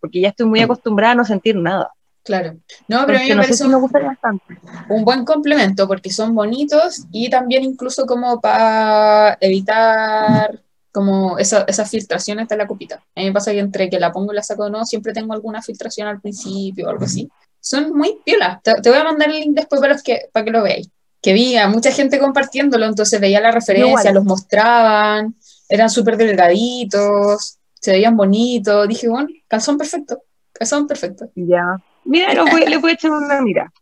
Porque 0.01 0.21
ya 0.21 0.29
estoy 0.31 0.47
muy 0.47 0.61
acostumbrada 0.61 1.13
a 1.13 1.17
no 1.17 1.25
sentir 1.25 1.55
nada. 1.57 1.91
Claro. 2.25 2.57
No, 2.89 3.05
pero 3.07 3.19
a 3.19 3.23
mí 3.23 3.29
me 3.29 3.35
no 3.37 3.43
parece 3.43 3.63
si 3.63 3.69
me 3.69 3.77
un, 3.77 3.83
gustaría 3.83 4.09
bastante. 4.09 4.45
un 4.89 5.05
buen 5.05 5.25
complemento 5.27 5.87
porque 5.87 6.11
son 6.11 6.35
bonitos 6.35 7.05
y 7.13 7.29
también 7.29 7.63
incluso 7.65 8.07
como 8.07 8.41
para 8.41 9.37
evitar 9.41 10.61
como 10.91 11.39
esa- 11.39 11.65
esas 11.69 11.91
filtraciones 11.91 12.49
de 12.49 12.57
la 12.57 12.67
copita. 12.67 12.97
A 13.15 13.21
mí 13.21 13.27
me 13.27 13.33
pasa 13.33 13.53
que 13.53 13.59
entre 13.59 13.91
que 13.91 14.01
la 14.01 14.11
pongo 14.11 14.33
y 14.33 14.37
la 14.37 14.43
saco 14.43 14.69
nuevo, 14.71 14.87
siempre 14.87 15.13
tengo 15.13 15.35
alguna 15.35 15.61
filtración 15.61 16.09
al 16.09 16.21
principio 16.21 16.87
o 16.87 16.91
algo 16.91 17.05
así. 17.05 17.29
Son 17.65 17.97
muy 17.97 18.19
piolas. 18.25 18.63
Te, 18.63 18.73
te 18.83 18.91
voy 18.91 18.99
a 18.99 19.05
mandar 19.05 19.31
el 19.31 19.41
link 19.41 19.55
después 19.57 19.81
para, 19.81 19.95
los 19.95 20.03
que, 20.03 20.29
para 20.33 20.45
que 20.45 20.51
lo 20.51 20.63
veáis. 20.63 20.91
Que 21.23 21.33
vi 21.33 21.57
a 21.57 21.67
mucha 21.69 21.91
gente 21.91 22.19
compartiéndolo, 22.19 22.85
entonces 22.85 23.19
veía 23.19 23.41
la 23.41 23.51
referencia, 23.51 23.89
Igual. 23.89 24.15
los 24.15 24.25
mostraban, 24.25 25.35
eran 25.71 25.89
súper 25.89 26.19
delgaditos, 26.19 27.59
se 27.81 27.93
veían 27.93 28.17
bonitos. 28.17 28.87
Dije, 28.89 29.09
bueno, 29.09 29.29
calzón 29.49 29.79
perfecto, 29.79 30.19
calzón 30.53 30.87
perfecto. 30.87 31.31
Ya. 31.35 31.79
Mira, 32.05 32.35
lo 32.35 32.45
voy- 32.45 32.67
le 32.67 32.77
voy 32.77 32.91
a 32.91 32.95
echar 32.95 33.11
una 33.11 33.41
mira. 33.41 33.73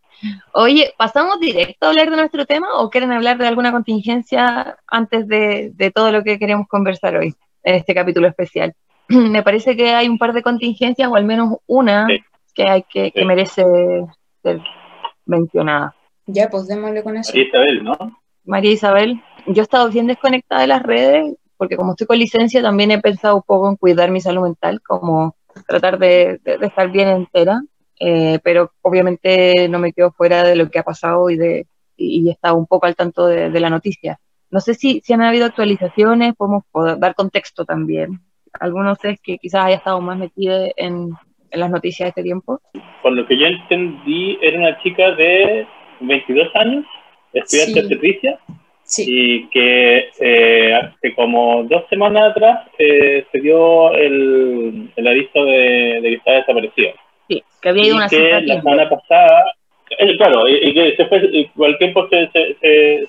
Oye, 0.55 0.95
¿pasamos 0.97 1.41
directo 1.41 1.87
a 1.87 1.89
hablar 1.89 2.09
de 2.09 2.17
nuestro 2.17 2.47
tema 2.47 2.69
o 2.79 2.89
quieren 2.91 3.11
hablar 3.11 3.39
de 3.39 3.49
alguna 3.49 3.73
contingencia 3.73 4.79
antes 4.87 5.27
de, 5.27 5.73
de 5.75 5.91
todo 5.91 6.13
lo 6.13 6.23
que 6.23 6.39
queremos 6.39 6.69
conversar 6.69 7.17
hoy 7.17 7.35
en 7.65 7.75
este 7.75 7.93
capítulo 7.93 8.29
especial? 8.29 8.73
Me 9.09 9.43
parece 9.43 9.77
que 9.77 9.93
hay 9.93 10.09
un 10.09 10.19
par 10.19 10.33
de 10.33 10.45
contingencias, 10.45 11.09
o 11.11 11.17
al 11.17 11.25
menos 11.25 11.57
una, 11.67 12.07
Sí. 12.07 12.19
Que, 12.55 12.65
hay 12.69 12.83
que, 12.85 13.11
que 13.13 13.21
Sí. 13.21 13.27
merece 13.27 13.65
ser 14.43 14.61
mencionada. 15.27 15.95
Ya, 16.27 16.49
pues 16.49 16.69
démosle 16.69 17.03
con 17.03 17.17
eso. 17.17 17.33
María 17.33 17.49
Isabel, 17.49 17.85
¿no? 17.85 17.97
María 18.45 18.73
Isabel, 18.73 19.23
yo 19.47 19.63
he 19.63 19.65
estado 19.65 19.89
bien 19.91 20.07
desconectada 20.07 20.61
de 20.63 20.67
las 20.69 20.83
redes, 20.83 21.35
porque 21.57 21.77
como 21.77 21.93
estoy 21.93 22.07
con 22.07 22.19
licencia, 22.19 22.63
también 22.63 22.91
he 22.91 23.01
pensado 23.01 23.37
un 23.37 23.43
poco 23.43 23.69
en 23.69 23.77
cuidar 23.77 24.11
mi 24.11 24.21
salud 24.21 24.43
mental, 24.43 24.81
como 24.83 25.37
tratar 25.67 25.99
de, 25.99 26.41
de- 26.45 26.59
de 26.59 26.67
estar 26.67 26.91
bien 26.91 27.09
entera, 27.09 27.61
eh, 28.01 28.39
pero 28.43 28.73
obviamente 28.83 29.69
no 29.69 29.79
me 29.79 29.93
quedo 29.93 30.11
fuera 30.13 30.43
de 30.45 30.57
lo 30.57 30.71
que 30.71 30.79
ha 30.79 30.83
pasado 30.83 31.31
y, 31.31 31.37
de, 31.37 31.67
y, 31.97 32.25
y 32.25 32.29
he 32.29 32.33
estado 32.33 32.57
un 32.57 32.67
poco 32.67 32.87
al 32.87 32.97
tanto 32.97 33.27
de, 33.27 33.51
de 33.51 33.61
la 33.61 33.71
noticia. 33.71 34.19
No 34.51 34.61
sé 34.61 34.75
si, 34.75 35.01
si 35.05 35.13
han 35.13 35.23
habido 35.23 35.47
actualizaciones, 35.47 36.35
podemos 36.35 36.65
poder 36.73 36.99
dar 36.99 37.15
contexto 37.15 37.65
también. 37.65 38.21
Algunos 38.59 38.93
ustedes 38.99 39.19
que 39.23 39.39
quizás 39.39 39.65
haya 39.67 39.77
estado 39.77 40.01
más 40.01 40.19
metidos 40.19 40.71
en, 40.77 41.11
en 41.53 41.61
las 41.61 41.71
noticias 41.71 42.07
de 42.07 42.09
este 42.11 42.23
tiempo. 42.23 42.61
Por 43.03 43.13
lo 43.13 43.27
que 43.27 43.37
yo 43.39 43.47
entendí, 43.47 44.39
era 44.43 44.59
una 44.59 44.83
chica 44.83 45.13
de 45.13 45.67
22 46.01 46.49
años, 46.55 46.85
estudiante 47.33 47.73
Sí. 47.73 47.75
de 47.75 47.81
obstetricia, 47.81 48.39
Sí, 48.85 49.05
y 49.09 49.49
que 49.49 50.09
eh, 50.21 50.75
hace 50.75 51.15
como 51.15 51.63
dos 51.65 51.85
semanas 51.89 52.33
atrás 52.33 52.69
eh, 52.79 53.25
se 53.31 53.41
dio 53.41 53.93
el, 53.95 54.91
el 54.97 55.07
aviso 55.07 55.45
de, 55.45 56.01
de 56.03 56.03
que 56.03 56.15
estaba 56.15 56.37
desaparecida. 56.39 56.91
Sí, 57.29 57.43
que 57.63 57.69
había 57.69 57.85
ido 57.85 57.95
y 57.95 57.97
una 57.99 58.09
que 58.09 58.43
la 58.43 58.61
semana 58.61 58.89
pasada, 58.91 59.55
eh, 59.99 60.17
claro, 60.17 60.49
y, 60.49 60.55
y 60.69 60.75
que 60.75 60.97
se 60.97 61.07
fue, 61.07 61.19
el 61.19 61.79
tiempo 61.79 62.09
se, 62.09 62.29
se, 62.33 62.57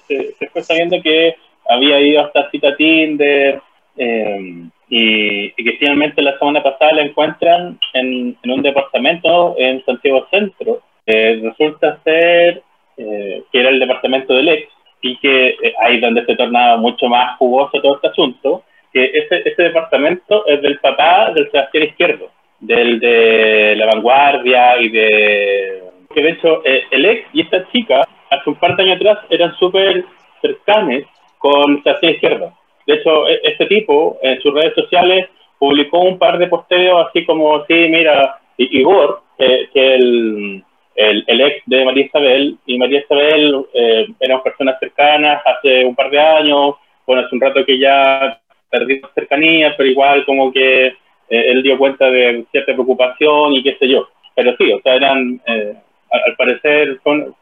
se, 0.07 0.31
se- 0.37 0.47
fue 0.49 0.61
sabiendo 0.61 1.01
que 1.01 1.35
había 1.67 1.99
ido 2.01 2.21
hasta 2.21 2.49
cita 2.51 2.75
Tinder, 2.77 3.59
eh, 3.97 4.63
y, 4.95 5.51
que 5.53 5.77
finalmente 5.79 6.21
la 6.21 6.37
semana 6.37 6.61
pasada 6.61 6.93
la 6.93 7.01
encuentran 7.01 7.79
en, 7.93 8.37
un 8.43 8.61
departamento 8.61 9.55
en 9.57 9.83
Santiago 9.85 10.27
Centro. 10.29 10.81
Eh, 11.07 11.41
resulta 11.43 11.99
ser 12.03 12.61
eh, 12.97 13.43
que 13.51 13.59
era 13.59 13.69
el 13.69 13.79
departamento 13.79 14.35
del 14.35 14.49
ex, 14.49 14.71
y 15.01 15.17
que 15.17 15.47
eh, 15.49 15.73
ahí 15.83 15.99
donde 15.99 16.23
se 16.25 16.35
tornaba 16.35 16.77
mucho 16.77 17.07
más 17.07 17.37
jugoso 17.37 17.81
todo 17.81 17.95
este 17.95 18.09
asunto, 18.09 18.63
que 18.93 19.03
ese, 19.03 19.49
ese 19.49 19.63
departamento 19.63 20.45
es 20.45 20.61
del 20.61 20.77
papá 20.77 21.31
del 21.33 21.49
Sebastián 21.49 21.85
Izquierdo, 21.85 22.29
del 22.59 22.99
de 22.99 23.75
La 23.75 23.87
Vanguardia 23.87 24.79
y 24.79 24.89
de... 24.89 25.81
que 26.13 26.21
de 26.21 26.29
hecho 26.29 26.61
eh, 26.65 26.83
el 26.91 27.05
ex 27.05 27.27
y 27.33 27.41
esta 27.41 27.67
chica 27.71 28.07
hace 28.29 28.49
un 28.49 28.55
par 28.55 28.75
de 28.75 28.83
años 28.83 28.97
atrás 28.97 29.25
eran 29.31 29.55
súper 29.57 30.05
cercanos 30.39 31.01
con 31.39 31.81
Sebastián 31.81 32.13
Izquierdo. 32.13 32.53
De 32.85 32.95
hecho, 32.95 33.27
e- 33.27 33.41
este 33.43 33.65
tipo 33.67 34.17
en 34.21 34.41
sus 34.41 34.53
redes 34.53 34.73
sociales 34.75 35.29
publicó 35.57 35.99
un 35.99 36.17
par 36.17 36.37
de 36.37 36.47
posteos 36.47 37.07
así 37.07 37.25
como, 37.25 37.65
sí, 37.65 37.87
mira, 37.89 38.39
Igor, 38.57 39.21
que, 39.37 39.69
que 39.73 39.95
el, 39.95 40.63
el, 40.95 41.41
ex 41.41 41.61
de 41.65 41.85
María 41.85 42.05
Isabel, 42.05 42.57
y 42.65 42.77
María 42.77 42.99
Isabel 42.99 43.65
eh, 43.73 44.07
eran 44.19 44.43
personas 44.43 44.79
cercanas 44.79 45.41
hace 45.45 45.85
un 45.85 45.95
par 45.95 46.09
de 46.09 46.19
años, 46.19 46.75
bueno, 47.05 47.23
hace 47.25 47.35
un 47.35 47.41
rato 47.41 47.65
que 47.65 47.79
ya 47.79 48.39
perdimos 48.69 49.11
cercanía, 49.13 49.73
pero 49.75 49.89
igual 49.89 50.25
como 50.25 50.51
que 50.51 50.87
eh, 50.87 50.95
él 51.29 51.63
dio 51.63 51.77
cuenta 51.77 52.09
de 52.09 52.45
cierta 52.51 52.73
preocupación 52.73 53.53
y 53.53 53.63
qué 53.63 53.75
sé 53.77 53.87
yo. 53.87 54.07
Pero 54.35 54.55
sí, 54.57 54.71
o 54.71 54.81
sea, 54.81 54.95
eran, 54.95 55.39
eh, 55.45 55.75
al, 56.11 56.35
parecer, 56.35 56.99
son, 57.03 57.35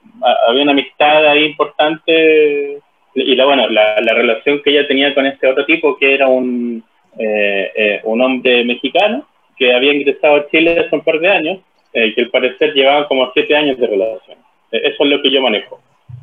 había 0.47 0.63
una 0.63 0.73
amistad 0.73 1.25
ahí 1.27 1.45
importante 1.45 2.79
y 3.13 3.35
la, 3.35 3.45
bueno, 3.45 3.67
la, 3.69 3.99
la, 4.01 4.13
relación 4.13 4.61
que 4.63 4.71
ella 4.71 4.87
tenía 4.87 5.13
con 5.13 5.25
este 5.25 5.47
otro 5.47 5.65
tipo, 5.65 5.97
que 5.97 6.13
era 6.13 6.27
un, 6.27 6.83
eh, 7.17 7.99
un 8.03 8.21
hombre 8.21 8.63
mexicano, 8.63 9.27
que 9.57 9.73
había 9.73 9.93
ingresado 9.93 10.37
a 10.37 10.47
Chile 10.49 10.79
hace 10.79 10.95
un 10.95 11.03
par 11.03 11.19
de 11.19 11.29
años, 11.29 11.59
eh, 11.93 12.13
que 12.15 12.21
al 12.21 12.29
parecer 12.29 12.73
llevaban 12.73 13.05
como 13.05 13.31
siete 13.33 13.55
años 13.55 13.77
de 13.77 13.87
relación. 13.87 14.37
Eh, 14.71 14.81
eso 14.85 15.03
es 15.03 15.09
lo 15.09 15.21
que 15.21 15.31
yo 15.31 15.41
manejo. 15.41 15.79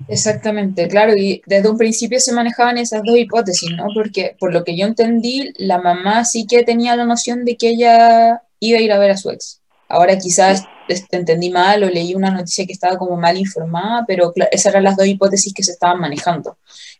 Exactamente, 0.09 0.89
claro, 0.89 1.13
y 1.17 1.43
desde 1.47 1.71
un 1.71 1.77
principio 1.77 2.19
se 2.21 2.33
manejaban 2.33 2.79
esas 2.79 3.03
dos 3.05 3.19
hipótesis, 3.19 3.71
¿no? 3.77 3.89
Porque 3.95 4.35
por 4.39 4.53
lo 4.53 4.65
que 4.65 4.77
yo 4.77 4.87
entendí, 4.87 5.51
la 5.59 5.79
mamá 5.79 6.25
sí 6.25 6.47
que 6.49 6.63
tenía 6.63 6.97
la 6.97 7.05
noción 7.05 7.45
de 7.45 7.57
que 7.57 7.71
ella 7.71 8.41
iba 8.61 8.79
a 8.79 8.83
ir 8.83 8.93
a 8.93 8.99
ver 8.99 9.11
a 9.11 9.17
su 9.17 9.31
ex. 9.31 9.61
Ahora 9.89 10.19
quizás 10.19 10.65
entendí 11.11 11.51
mal 11.51 11.83
o 11.85 11.91
leí 11.91 12.15
una 12.15 12.31
noticia 12.31 12.67
que 12.67 12.73
estaba 12.73 12.97
como 12.97 13.17
mal 13.17 13.37
informada, 13.37 14.05
pero 14.07 14.33
esas 14.51 14.73
eran 14.73 14.85
las 14.85 14.97
dos 14.97 15.07
hipótesis 15.07 15.53
que 15.53 15.63
se 15.63 15.73
estaban 15.73 16.01
manejando, 16.01 16.57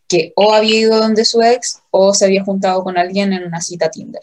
que 0.07 0.33
o 0.37 0.53
había 0.53 0.81
ido 0.81 0.99
donde 0.99 1.25
su 1.25 1.43
ex 1.43 1.83
o 1.91 2.13
se 2.13 2.25
había 2.25 2.45
juntado 2.45 2.83
con 2.83 2.99
alguien 2.99 3.33
en 3.33 3.45
una 3.45 3.61
cita 3.61 3.91
Tinder. 3.91 4.23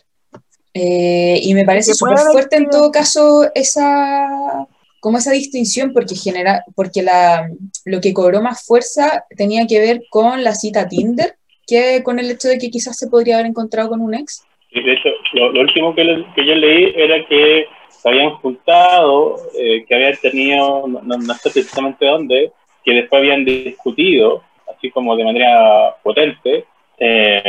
Eh, 0.73 1.39
y 1.41 1.53
me 1.53 1.63
parece 1.63 1.93
súper 1.93 2.17
fuerte 2.17 2.57
en 2.57 2.69
todo 2.69 2.91
caso 2.91 3.49
esa, 3.55 4.67
como 4.99 5.17
esa 5.17 5.31
distinción, 5.31 5.93
porque, 5.93 6.15
genera, 6.15 6.65
porque 6.75 7.01
la, 7.01 7.49
lo 7.85 8.01
que 8.01 8.13
cobró 8.13 8.41
más 8.41 8.65
fuerza 8.65 9.25
tenía 9.37 9.65
que 9.67 9.79
ver 9.79 10.01
con 10.09 10.43
la 10.43 10.53
cita 10.53 10.87
Tinder 10.87 11.35
que 11.67 12.03
con 12.03 12.19
el 12.19 12.29
hecho 12.29 12.47
de 12.47 12.57
que 12.57 12.69
quizás 12.69 12.97
se 12.97 13.07
podría 13.07 13.35
haber 13.35 13.47
encontrado 13.47 13.89
con 13.89 14.01
un 14.01 14.13
ex. 14.13 14.45
de 14.71 14.93
hecho, 14.93 15.09
lo, 15.33 15.61
último 15.61 15.95
que, 15.95 16.03
que, 16.35 16.45
yo 16.45 16.55
leí 16.55 16.93
era 16.95 17.25
que 17.27 17.65
se 18.05 18.09
habían 18.11 18.35
juntado, 18.35 19.35
eh, 19.57 19.83
que 19.87 19.95
habían 19.95 20.15
tenido, 20.17 20.87
no, 20.87 21.01
no, 21.01 21.33
sé 21.33 21.49
precisamente 21.49 22.05
dónde, 22.05 22.51
que 22.83 22.93
después 22.93 23.19
habían 23.19 23.43
discutido, 23.43 24.43
así 24.71 24.91
como 24.91 25.15
de 25.15 25.23
manera 25.23 25.95
potente, 26.03 26.65
eh, 26.99 27.43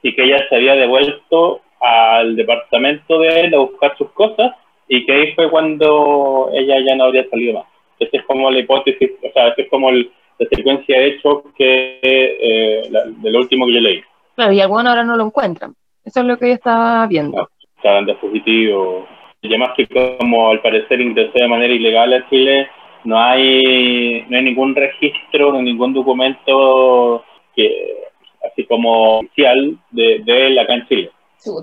y 0.00 0.14
que 0.14 0.22
ella 0.22 0.46
se 0.48 0.54
había 0.54 0.76
devuelto 0.76 1.62
al 1.80 2.36
departamento 2.36 3.18
de 3.18 3.40
él 3.40 3.54
a 3.54 3.58
buscar 3.58 3.98
sus 3.98 4.12
cosas 4.12 4.52
y 4.86 5.04
que 5.04 5.12
ahí 5.12 5.32
fue 5.32 5.50
cuando 5.50 6.50
ella 6.52 6.76
ya 6.86 6.94
no 6.94 7.06
habría 7.06 7.28
salido 7.28 7.54
más. 7.54 7.66
Esa 7.98 8.18
es 8.18 8.24
como 8.26 8.48
la 8.48 8.60
hipótesis, 8.60 9.10
o 9.28 9.32
sea, 9.32 9.48
esa 9.48 9.62
es 9.62 9.68
como 9.70 9.90
la 9.90 10.06
secuencia 10.52 11.00
de 11.00 11.06
hechos 11.08 11.42
que, 11.56 11.98
eh, 12.02 12.82
la, 12.90 13.06
de 13.06 13.30
lo 13.30 13.40
último 13.40 13.66
que 13.66 13.74
yo 13.74 13.80
leí. 13.80 14.02
Claro, 14.36 14.52
y 14.52 14.60
algunos 14.60 14.86
ahora 14.86 15.02
no 15.02 15.16
lo 15.16 15.26
encuentran. 15.26 15.74
Eso 16.04 16.20
es 16.20 16.26
lo 16.26 16.38
que 16.38 16.46
yo 16.46 16.54
estaba 16.54 17.08
viendo. 17.08 17.38
No, 17.38 17.48
estaban 17.76 18.06
de 18.06 18.14
además 19.42 19.70
que 19.76 19.86
como 20.18 20.50
al 20.50 20.60
parecer 20.60 21.00
ingresó 21.00 21.32
de 21.34 21.48
manera 21.48 21.72
ilegal 21.72 22.12
a 22.12 22.28
Chile, 22.28 22.68
no 23.04 23.18
hay, 23.18 24.24
no 24.28 24.36
hay 24.36 24.44
ningún 24.44 24.74
registro, 24.74 25.52
no 25.52 25.62
ningún 25.62 25.94
documento 25.94 27.24
que 27.56 27.96
así 28.50 28.64
como 28.64 29.18
oficial 29.20 29.78
de, 29.90 30.22
de 30.24 30.46
él 30.46 30.58
acá 30.58 30.74
en 30.74 30.88
Chile 30.88 31.10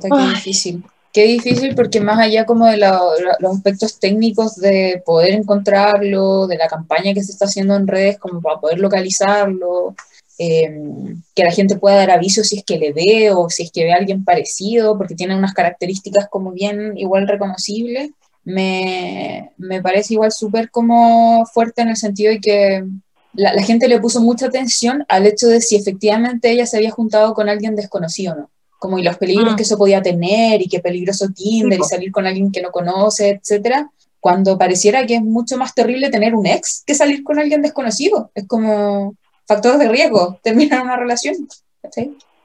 qué 0.01 0.29
difícil. 0.29 0.83
Qué 1.13 1.23
difícil 1.23 1.73
porque 1.73 1.99
más 1.99 2.19
allá 2.19 2.45
como 2.45 2.67
de 2.67 2.77
los 2.77 3.55
aspectos 3.55 3.99
técnicos 3.99 4.55
de 4.57 5.01
poder 5.05 5.33
encontrarlo, 5.33 6.45
de 6.45 6.57
la 6.57 6.67
campaña 6.67 7.13
que 7.13 7.23
se 7.23 7.31
está 7.31 7.45
haciendo 7.45 7.75
en 7.75 7.87
redes 7.87 8.19
como 8.19 8.41
para 8.41 8.59
poder 8.59 8.79
localizarlo, 8.79 9.95
em, 10.37 11.21
que 11.35 11.43
la 11.43 11.51
gente 11.51 11.77
pueda 11.77 11.97
dar 11.97 12.11
aviso 12.11 12.43
si 12.43 12.57
es 12.57 12.63
que 12.63 12.77
le 12.77 12.93
ve 12.93 13.31
o 13.31 13.49
si 13.49 13.63
es 13.63 13.71
que 13.71 13.83
ve 13.83 13.93
a 13.93 13.97
alguien 13.97 14.23
parecido, 14.23 14.97
porque 14.97 15.15
tiene 15.15 15.35
unas 15.35 15.53
características 15.53 16.27
como 16.29 16.51
bien 16.51 16.97
igual 16.97 17.27
reconocibles, 17.27 18.11
me, 18.43 19.51
me 19.57 19.81
parece 19.81 20.13
igual 20.13 20.31
súper 20.31 20.71
como 20.71 21.45
fuerte 21.45 21.81
en 21.81 21.89
el 21.89 21.97
sentido 21.97 22.31
de 22.31 22.39
que 22.39 22.85
la, 23.33 23.53
la 23.53 23.63
gente 23.63 23.87
le 23.87 23.99
puso 23.99 24.21
mucha 24.21 24.47
atención 24.47 25.03
al 25.09 25.27
hecho 25.27 25.47
de 25.47 25.59
si 25.61 25.75
efectivamente 25.75 26.49
ella 26.51 26.65
se 26.65 26.77
había 26.77 26.91
juntado 26.91 27.33
con 27.33 27.49
alguien 27.49 27.75
desconocido 27.75 28.33
o 28.33 28.35
no 28.37 28.49
como 28.79 28.99
y 28.99 29.03
los 29.03 29.17
peligros 29.17 29.53
mm. 29.53 29.55
que 29.55 29.63
eso 29.63 29.77
podía 29.77 30.01
tener 30.01 30.61
y 30.61 30.67
qué 30.67 30.79
peligroso 30.79 31.29
Tinder 31.29 31.79
y 31.79 31.83
salir 31.83 32.11
con 32.11 32.27
alguien 32.27 32.51
que 32.51 32.61
no 32.61 32.71
conoce, 32.71 33.29
etcétera, 33.29 33.89
cuando 34.19 34.57
pareciera 34.57 35.05
que 35.05 35.15
es 35.15 35.21
mucho 35.21 35.57
más 35.57 35.73
terrible 35.73 36.09
tener 36.09 36.35
un 36.35 36.45
ex 36.45 36.83
que 36.85 36.95
salir 36.95 37.23
con 37.23 37.39
alguien 37.39 37.61
desconocido. 37.61 38.31
Es 38.35 38.47
como 38.47 39.15
factor 39.47 39.77
de 39.77 39.89
riesgo, 39.89 40.39
terminar 40.43 40.83
una 40.83 40.97
relación. 40.97 41.35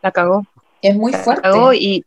La 0.03 0.11
cagó. 0.11 0.45
Es 0.81 0.97
muy 0.97 1.13
fuerte. 1.13 1.43
cagó 1.43 1.73
y, 1.73 2.05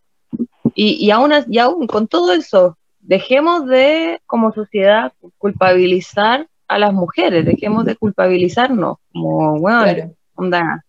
y, 0.74 1.06
y, 1.06 1.12
aún, 1.12 1.32
y 1.50 1.60
aún 1.60 1.88
con 1.88 2.08
todo 2.08 2.34
eso, 2.34 2.78
dejemos 3.00 3.68
de, 3.68 4.22
como 4.26 4.54
sociedad, 4.54 5.14
culpabilizar 5.38 6.48
a 6.68 6.80
las 6.80 6.94
mujeres, 6.94 7.46
dejemos 7.46 7.86
de 7.86 7.96
culpabilizarnos, 7.96 8.98
como, 9.14 9.60
bueno, 9.60 10.12
onda, 10.36 10.84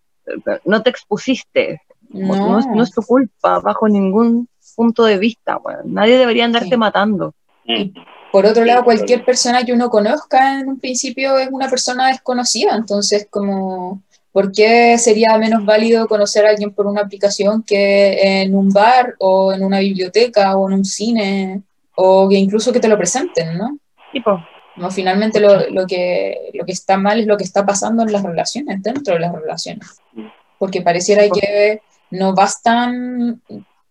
no 0.65 0.83
te 0.83 0.91
expusiste, 0.91 1.83
no. 2.09 2.61
No, 2.61 2.83
es, 2.83 2.91
tu 2.93 3.03
culpa, 3.03 3.59
bajo 3.61 3.89
ningún 3.89 4.49
punto 4.75 5.05
de 5.05 5.19
vista. 5.19 5.61
Nadie 5.85 6.19
debería 6.19 6.45
andarte 6.45 6.77
matando. 6.77 7.35
Y 7.65 7.93
por 8.37 8.45
otro 8.45 8.67
lado, 8.67 8.85
cualquier 8.85 9.25
persona 9.25 9.65
que 9.65 9.73
uno 9.73 9.89
conozca 9.89 10.61
en 10.61 10.69
un 10.69 10.79
principio 10.79 11.39
es 11.39 11.49
una 11.51 11.71
persona 11.71 12.09
desconocida, 12.09 12.75
entonces 12.77 13.27
como... 13.31 14.03
¿Por 14.31 14.53
qué 14.53 14.99
sería 14.99 15.39
menos 15.39 15.65
válido 15.65 16.07
conocer 16.07 16.45
a 16.45 16.51
alguien 16.51 16.71
por 16.75 16.87
una 16.87 17.01
aplicación 17.01 17.63
que 17.63 18.43
en 18.43 18.55
un 18.55 18.69
bar 18.69 19.15
o 19.19 19.55
en 19.55 19.65
una 19.65 19.79
biblioteca 19.79 20.55
o 20.55 20.69
en 20.69 20.75
un 20.75 20.85
cine 20.85 21.63
o 21.95 22.29
que 22.29 22.35
incluso 22.35 22.71
que 22.75 22.81
te 22.81 22.89
lo 22.89 22.99
presenten, 22.99 23.57
¿no? 23.57 23.79
Tipo. 24.13 24.39
No, 24.77 24.91
finalmente 24.91 25.41
lo, 25.41 25.71
lo, 25.71 25.87
que, 25.87 26.51
lo 26.53 26.67
que 26.67 26.73
está 26.73 26.99
mal 26.99 27.21
es 27.21 27.27
lo 27.27 27.39
que 27.39 27.45
está 27.45 27.65
pasando 27.65 28.03
en 28.03 28.13
las 28.13 28.23
relaciones, 28.23 28.83
dentro 28.83 29.15
de 29.15 29.21
las 29.21 29.33
relaciones. 29.33 29.87
Porque 30.59 30.83
pareciera 30.83 31.23
que 31.31 31.81
no 32.11 32.35
bastan 32.35 33.41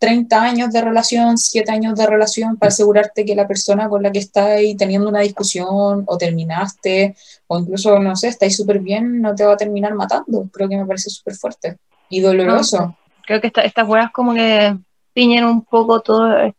30 0.06 0.40
años 0.40 0.72
de 0.72 0.82
relación, 0.82 1.36
7 1.36 1.72
años 1.72 1.98
de 1.98 2.06
relación 2.06 2.58
para 2.58 2.68
asegurarte 2.68 3.26
que 3.26 3.34
la 3.34 3.48
persona 3.48 3.90
con 3.90 4.04
la 4.04 4.12
que 4.12 4.20
estás 4.20 4.60
teniendo 4.78 5.10
una 5.10 5.22
discusión 5.22 6.04
o 6.06 6.18
terminaste 6.20 7.16
o 7.48 7.58
incluso, 7.58 7.98
no 7.98 8.16
sé, 8.16 8.28
estáis 8.28 8.56
súper 8.56 8.82
bien, 8.82 9.20
no 9.20 9.34
te 9.34 9.44
va 9.44 9.54
a 9.54 9.58
terminar 9.58 9.96
matando. 9.96 10.48
Creo 10.54 10.70
que 10.70 10.78
me 10.78 10.86
parece 10.86 11.10
súper 11.10 11.34
fuerte 11.34 11.78
y 12.08 12.20
doloroso. 12.20 12.96
creo 13.26 13.42
que 13.42 13.48
estas 13.48 13.90
huevas 13.90 14.12
como 14.12 14.36
que 14.36 14.78
tiñen 15.16 15.44
un 15.44 15.66
poco 15.66 16.00
todos 16.02 16.54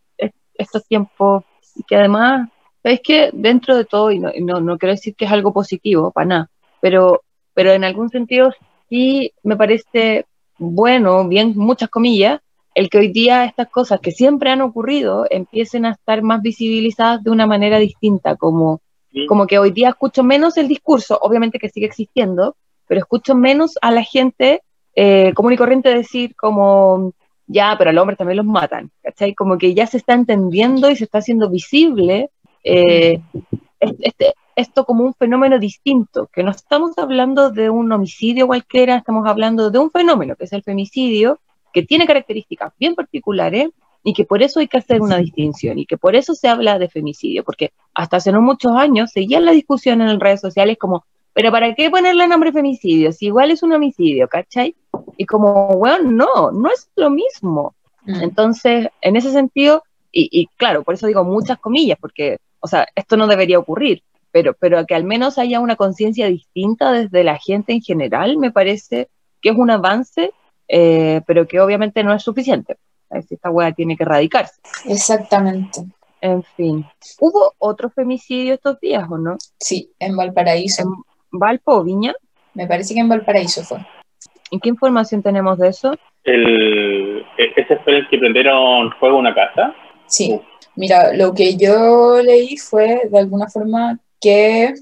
estos 0.54 0.84
tiempos 0.88 1.44
y 1.76 1.84
que 1.84 1.94
además, 1.94 2.48
es 2.82 3.00
que 3.00 3.30
dentro 3.32 3.76
de 3.76 3.84
todo, 3.84 4.10
y 4.10 4.18
no, 4.18 4.32
no, 4.40 4.60
no 4.60 4.76
quiero 4.76 4.94
decir 4.94 5.14
que 5.14 5.26
es 5.26 5.30
algo 5.30 5.52
positivo, 5.52 6.10
para 6.10 6.26
nada, 6.26 6.50
pero, 6.80 7.22
pero 7.54 7.70
en 7.70 7.84
algún 7.84 8.10
sentido 8.10 8.50
sí 8.88 9.32
me 9.44 9.56
parece 9.56 10.26
bueno, 10.58 11.28
bien 11.28 11.52
muchas 11.54 11.90
comillas, 11.90 12.40
el 12.76 12.90
que 12.90 12.98
hoy 12.98 13.08
día 13.08 13.46
estas 13.46 13.70
cosas 13.70 14.00
que 14.00 14.12
siempre 14.12 14.50
han 14.50 14.60
ocurrido 14.60 15.24
empiecen 15.30 15.86
a 15.86 15.92
estar 15.92 16.20
más 16.20 16.42
visibilizadas 16.42 17.24
de 17.24 17.30
una 17.30 17.46
manera 17.46 17.78
distinta, 17.78 18.36
como, 18.36 18.82
como 19.28 19.46
que 19.46 19.58
hoy 19.58 19.70
día 19.70 19.88
escucho 19.88 20.22
menos 20.22 20.58
el 20.58 20.68
discurso, 20.68 21.18
obviamente 21.22 21.58
que 21.58 21.70
sigue 21.70 21.86
existiendo, 21.86 22.54
pero 22.86 23.00
escucho 23.00 23.34
menos 23.34 23.78
a 23.80 23.90
la 23.90 24.02
gente 24.02 24.60
eh, 24.94 25.32
común 25.34 25.54
y 25.54 25.56
corriente 25.56 25.88
decir 25.88 26.36
como, 26.36 27.14
ya, 27.46 27.76
pero 27.78 27.88
al 27.88 27.96
hombre 27.96 28.14
también 28.14 28.36
los 28.36 28.46
matan, 28.46 28.90
¿cachai? 29.02 29.34
Como 29.34 29.56
que 29.56 29.72
ya 29.72 29.86
se 29.86 29.96
está 29.96 30.12
entendiendo 30.12 30.90
y 30.90 30.96
se 30.96 31.04
está 31.04 31.18
haciendo 31.18 31.48
visible 31.48 32.28
eh, 32.62 33.22
este, 33.80 34.34
esto 34.54 34.84
como 34.84 35.02
un 35.02 35.14
fenómeno 35.14 35.58
distinto, 35.58 36.28
que 36.30 36.42
no 36.42 36.50
estamos 36.50 36.98
hablando 36.98 37.50
de 37.50 37.70
un 37.70 37.90
homicidio 37.90 38.46
cualquiera, 38.46 38.96
estamos 38.96 39.26
hablando 39.26 39.70
de 39.70 39.78
un 39.78 39.90
fenómeno 39.90 40.36
que 40.36 40.44
es 40.44 40.52
el 40.52 40.62
femicidio, 40.62 41.38
que 41.76 41.82
tiene 41.82 42.06
características 42.06 42.72
bien 42.80 42.94
particulares 42.94 43.68
y 44.02 44.14
que 44.14 44.24
por 44.24 44.42
eso 44.42 44.60
hay 44.60 44.66
que 44.66 44.78
hacer 44.78 45.02
una 45.02 45.18
distinción 45.18 45.78
y 45.78 45.84
que 45.84 45.98
por 45.98 46.16
eso 46.16 46.34
se 46.34 46.48
habla 46.48 46.78
de 46.78 46.88
femicidio, 46.88 47.44
porque 47.44 47.72
hasta 47.92 48.16
hace 48.16 48.32
no 48.32 48.40
muchos 48.40 48.72
años 48.72 49.10
seguía 49.12 49.40
la 49.40 49.52
discusión 49.52 50.00
en 50.00 50.08
las 50.08 50.18
redes 50.18 50.40
sociales 50.40 50.78
como, 50.80 51.04
pero 51.34 51.52
¿para 51.52 51.74
qué 51.74 51.90
ponerle 51.90 52.26
nombre 52.28 52.50
femicidio? 52.50 53.12
Si 53.12 53.26
igual 53.26 53.50
es 53.50 53.62
un 53.62 53.74
homicidio, 53.74 54.26
¿cachai? 54.26 54.74
Y 55.18 55.26
como, 55.26 55.76
bueno, 55.76 56.10
no, 56.10 56.50
no 56.50 56.70
es 56.70 56.88
lo 56.96 57.10
mismo. 57.10 57.74
Mm. 58.06 58.22
Entonces, 58.22 58.88
en 59.02 59.16
ese 59.16 59.30
sentido, 59.30 59.82
y, 60.10 60.30
y 60.32 60.46
claro, 60.56 60.82
por 60.82 60.94
eso 60.94 61.06
digo 61.06 61.24
muchas 61.24 61.58
comillas, 61.58 61.98
porque, 62.00 62.38
o 62.60 62.68
sea, 62.68 62.86
esto 62.94 63.18
no 63.18 63.26
debería 63.26 63.58
ocurrir, 63.58 64.02
pero, 64.32 64.54
pero 64.58 64.86
que 64.86 64.94
al 64.94 65.04
menos 65.04 65.36
haya 65.36 65.60
una 65.60 65.76
conciencia 65.76 66.26
distinta 66.28 66.90
desde 66.90 67.22
la 67.22 67.36
gente 67.36 67.74
en 67.74 67.82
general, 67.82 68.38
me 68.38 68.50
parece 68.50 69.08
que 69.42 69.50
es 69.50 69.56
un 69.58 69.70
avance, 69.70 70.32
eh, 70.68 71.20
pero 71.26 71.46
que 71.46 71.60
obviamente 71.60 72.02
no 72.02 72.14
es 72.14 72.22
suficiente. 72.22 72.76
Esta 73.10 73.50
wea 73.50 73.72
tiene 73.72 73.96
que 73.96 74.02
erradicarse. 74.02 74.60
Exactamente. 74.86 75.82
En 76.20 76.42
fin. 76.42 76.84
¿Hubo 77.20 77.54
otro 77.58 77.90
femicidio 77.90 78.54
estos 78.54 78.80
días 78.80 79.06
o 79.08 79.18
no? 79.18 79.36
Sí, 79.60 79.92
en 79.98 80.16
Valparaíso. 80.16 80.82
¿En 80.82 81.38
Valpo 81.38 81.76
o 81.76 81.84
Viña? 81.84 82.14
Me 82.54 82.66
parece 82.66 82.94
que 82.94 83.00
en 83.00 83.08
Valparaíso 83.08 83.62
fue. 83.62 83.78
¿Y 84.50 84.58
qué 84.60 84.68
información 84.68 85.22
tenemos 85.22 85.58
de 85.58 85.68
eso? 85.68 85.94
El, 86.24 87.24
¿Ese 87.36 87.76
fue 87.78 87.98
el 87.98 88.08
que 88.08 88.18
prendieron 88.18 88.90
fuego 88.98 89.16
a 89.16 89.20
una 89.20 89.34
casa? 89.34 89.74
Sí. 90.06 90.40
Mira, 90.74 91.12
lo 91.14 91.32
que 91.32 91.56
yo 91.56 92.20
leí 92.22 92.56
fue 92.56 93.02
de 93.10 93.18
alguna 93.18 93.48
forma 93.48 93.98
que, 94.20 94.74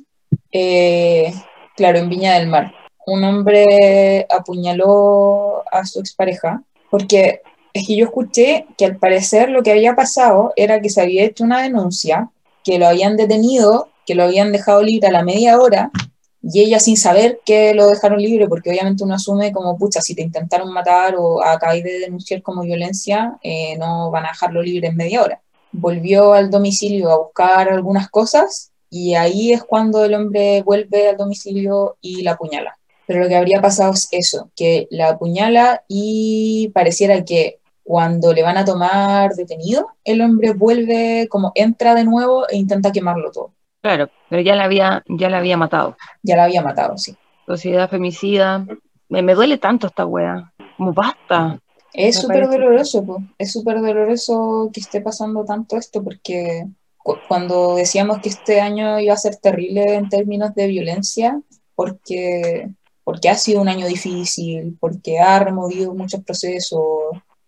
eh, 0.50 1.32
claro, 1.76 1.98
en 1.98 2.08
Viña 2.08 2.34
del 2.34 2.48
Mar, 2.48 2.74
un 3.06 3.25
hombre 3.25 4.26
apuñaló 4.30 5.62
a 5.70 5.84
su 5.84 6.00
expareja, 6.00 6.62
porque 6.90 7.40
es 7.73 7.87
que 7.87 7.96
yo 7.96 8.04
escuché 8.04 8.66
que 8.78 8.84
al 8.84 8.96
parecer 8.96 9.49
lo 9.50 9.62
que 9.62 9.73
había 9.73 9.96
pasado 9.96 10.52
era 10.56 10.80
que 10.80 10.90
se 10.90 11.00
había 11.00 11.25
hecho 11.25 11.44
una 11.44 11.62
denuncia, 11.62 12.30
que 12.62 12.78
lo 12.78 12.87
habían 12.87 13.16
detenido, 13.16 13.88
que 14.06 14.14
lo 14.14 14.25
habían 14.25 14.52
dejado 14.52 14.82
libre 14.82 15.08
a 15.08 15.12
la 15.12 15.25
media 15.25 15.58
hora, 15.58 15.90
y 16.46 16.61
ella 16.61 16.78
sin 16.78 16.96
saber 16.96 17.40
que 17.44 17.73
lo 17.75 17.87
dejaron 17.87 18.20
libre, 18.20 18.46
porque 18.49 18.70
obviamente 18.70 19.02
uno 19.02 19.14
asume 19.14 19.50
como, 19.50 19.78
pucha, 19.78 20.02
si 20.02 20.14
te 20.14 20.23
intentaron 20.23 20.73
matar 20.73 21.14
o 21.16 21.42
acabáis 21.42 21.82
de 21.82 22.00
denunciar 22.00 22.42
como 22.42 22.62
violencia, 22.62 23.38
eh, 23.42 23.76
no 23.78 24.11
van 24.11 24.26
a 24.26 24.28
dejarlo 24.28 24.62
libre 24.62 24.88
en 24.88 24.96
media 24.96 25.23
hora. 25.23 25.40
Volvió 25.73 26.34
al 26.34 26.50
domicilio 26.50 27.11
a 27.11 27.18
buscar 27.18 27.70
algunas 27.70 28.11
cosas 28.11 28.73
y 28.90 29.14
ahí 29.14 29.52
es 29.52 29.64
cuando 29.64 30.04
el 30.04 30.14
hombre 30.14 30.62
vuelve 30.62 31.08
al 31.08 31.16
domicilio 31.16 31.96
y 32.00 32.23
la 32.23 32.32
apuñala. 32.32 32.76
Pero 33.06 33.20
lo 33.23 33.28
que 33.28 33.37
habría 33.37 33.61
pasado 33.61 33.92
es 33.92 34.08
eso, 34.12 34.50
que 34.56 34.87
la 34.90 35.11
apuñala 35.11 35.84
y 35.88 36.70
pareciera 36.75 37.25
que 37.25 37.58
cuando 37.82 38.32
le 38.32 38.42
van 38.42 38.56
a 38.56 38.64
tomar 38.64 39.34
detenido, 39.34 39.88
el 40.04 40.23
hombre 40.23 40.52
vuelve, 40.54 41.28
como 41.28 41.52
entra 41.54 41.94
de 41.94 42.04
nuevo 42.04 42.49
e 42.49 42.56
intenta 42.56 42.92
quemarlo 42.92 43.30
todo. 43.30 43.52
Claro, 43.82 44.08
pero 44.30 44.40
ya 44.40 44.54
la 44.56 44.64
había, 44.64 45.04
ya 45.08 45.28
la 45.28 45.38
había 45.38 45.58
matado. 45.58 45.96
Ya 46.23 46.37
la 46.37 46.44
había 46.44 46.62
matado, 46.62 46.96
sí. 46.96 47.14
Sociedad 47.46 47.90
femicida. 47.90 48.66
Me, 49.11 49.20
me 49.20 49.34
duele 49.34 49.58
tanto 49.58 49.87
esta 49.88 50.06
wea. 50.06 50.50
Como 50.78 50.94
basta. 50.94 51.58
Es 51.92 52.16
súper 52.18 52.49
doloroso, 52.49 53.04
po. 53.04 53.23
es 53.38 53.52
súper 53.52 53.80
doloroso 53.80 54.70
que 54.73 54.80
esté 54.80 55.00
pasando 55.02 55.44
tanto 55.44 55.76
esto, 55.76 56.02
porque 56.02 56.66
cu- 56.96 57.18
cuando 57.28 57.76
decíamos 57.76 58.18
que 58.20 58.30
este 58.30 58.61
año 58.61 58.99
iba 58.99 59.12
a 59.14 59.18
ser 59.18 59.37
terrible 59.37 59.94
en 59.94 60.08
términos 60.08 60.54
de 60.54 60.66
violencia, 60.66 61.40
porque, 61.76 62.70
porque 63.04 63.28
ha 63.28 63.37
sido 63.37 63.61
un 63.61 63.68
año 63.68 63.87
difícil, 63.87 64.76
porque 64.80 65.18
ha 65.18 65.38
removido 65.38 65.94
muchos 65.94 66.23
procesos, 66.25 66.82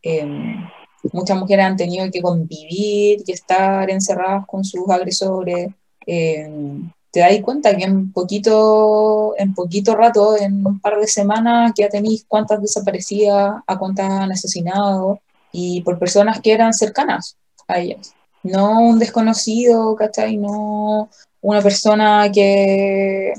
em, 0.03 0.69
muchas 1.13 1.39
mujeres 1.39 1.67
han 1.67 1.77
tenido 1.77 2.11
que 2.11 2.23
convivir 2.23 3.23
y 3.27 3.33
estar 3.33 3.91
encerradas 3.91 4.47
con 4.47 4.65
sus 4.65 4.89
agresores. 4.91 5.69
em, 6.09 6.91
te 7.11 7.21
das 7.21 7.41
cuenta 7.43 7.77
que 7.77 7.85
en 7.85 8.13
poquito, 8.13 9.35
en 9.39 9.55
poquito 9.55 9.97
rato, 9.97 10.37
en 10.37 10.65
un 10.67 10.79
par 10.81 11.01
de 11.01 11.07
semanas, 11.09 11.73
ya 11.77 11.89
tenéis 11.89 12.25
cuántas 12.29 12.61
desaparecidas, 12.63 13.55
a 13.67 13.79
cuántas 13.79 14.11
han 14.11 14.31
asesinado, 14.33 15.21
y 15.53 15.81
por 15.81 15.99
personas 15.99 16.41
que 16.41 16.53
eran 16.53 16.75
cercanas 16.75 17.37
a 17.67 17.79
ellas. 17.79 18.15
No 18.43 18.81
un 18.81 18.99
desconocido, 18.99 19.97
¿cachai? 19.97 20.37
No 20.37 21.09
una 21.41 21.63
persona 21.63 22.31
que 22.31 23.33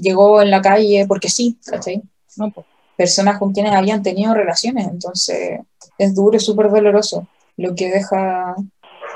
llegó 0.00 0.42
en 0.42 0.50
la 0.50 0.60
calle 0.60 1.04
porque 1.06 1.28
sí, 1.28 1.58
¿cachai? 1.64 2.02
No, 2.36 2.50
po. 2.50 2.64
Personas 2.96 3.38
con 3.38 3.52
quienes 3.52 3.72
habían 3.72 4.02
tenido 4.02 4.34
relaciones, 4.34 4.86
entonces 4.86 5.60
es 5.98 6.14
duro, 6.14 6.36
es 6.36 6.44
súper 6.44 6.70
doloroso 6.70 7.26
lo 7.56 7.74
que 7.74 7.88
deja, 7.90 8.54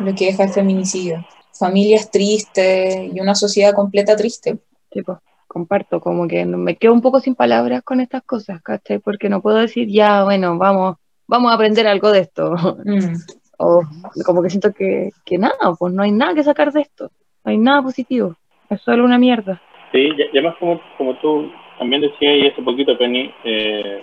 lo 0.01 0.15
que 0.15 0.27
deja 0.27 0.45
el 0.45 0.51
feminicidio. 0.51 1.27
Familias 1.59 2.11
tristes 2.11 3.13
y 3.13 3.21
una 3.21 3.35
sociedad 3.35 3.75
completa 3.75 4.17
triste. 4.17 4.59
Sí, 4.93 5.03
po. 5.03 5.21
comparto, 5.47 6.01
como 6.01 6.29
que 6.29 6.45
me 6.45 6.77
quedo 6.77 6.93
un 6.93 7.03
poco 7.03 7.21
sin 7.21 7.35
palabras 7.35 7.83
con 7.83 8.01
estas 8.01 8.23
cosas, 8.23 8.63
¿cachai? 8.63 8.99
Porque 8.99 9.29
no 9.29 9.43
puedo 9.43 9.59
decir, 9.59 9.89
ya, 9.89 10.25
bueno, 10.25 10.57
vamos, 10.57 10.97
vamos 11.27 11.51
a 11.51 11.55
aprender 11.55 11.87
algo 11.87 12.11
de 12.13 12.21
esto. 12.21 12.55
Mm, 12.85 13.17
O 13.61 13.83
como 14.25 14.41
que 14.41 14.51
siento 14.51 14.73
que, 14.73 15.11
que 15.25 15.37
nada, 15.37 15.75
pues 15.77 15.93
no 15.93 16.05
hay 16.05 16.13
nada 16.13 16.33
que 16.33 16.45
sacar 16.45 16.73
de 16.73 16.83
esto. 16.83 17.11
No 17.45 17.51
hay 17.51 17.59
nada 17.59 17.83
positivo. 17.83 18.37
Es 18.71 18.81
solo 18.83 19.05
una 19.05 19.19
mierda. 19.19 19.61
Sí, 19.93 20.11
y 20.17 20.23
además 20.23 20.57
como, 20.59 20.81
como 20.97 21.15
tú 21.19 21.51
también 21.79 22.03
decías 22.03 22.37
y 22.37 22.47
hace 22.49 22.63
poquito, 22.63 22.97
Penny, 22.99 23.33
eh, 23.45 24.03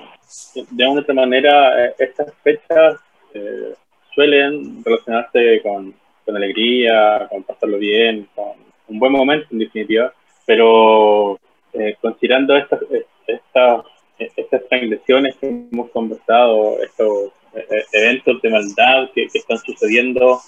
de 0.72 0.88
una 0.88 1.02
otra 1.02 1.14
manera 1.14 1.86
eh, 1.86 1.96
estas 2.00 2.34
fechas 2.44 3.00
eh, 3.34 3.74
suelen 4.14 4.84
relacionarse 4.84 5.62
con, 5.62 5.94
con 6.26 6.36
alegría, 6.36 7.28
con 7.30 7.44
pasarlo 7.44 7.78
bien, 7.78 8.28
con 8.34 8.54
un 8.88 9.00
buen 9.00 9.12
momento 9.12 9.48
en 9.52 9.60
definitiva, 9.60 10.14
pero 10.46 11.38
eh, 11.74 11.96
considerando 12.02 12.56
estas, 12.56 12.80
estas, 13.28 13.86
estas 14.18 14.68
transgresiones 14.70 15.36
que 15.38 15.48
hemos 15.48 15.90
conversado, 15.92 16.82
estos 16.82 17.32
eh, 17.54 17.84
eventos 17.92 18.42
de 18.42 18.50
maldad 18.50 19.10
que, 19.14 19.28
que 19.28 19.40
están 19.40 19.58
sucediendo, 19.58 20.40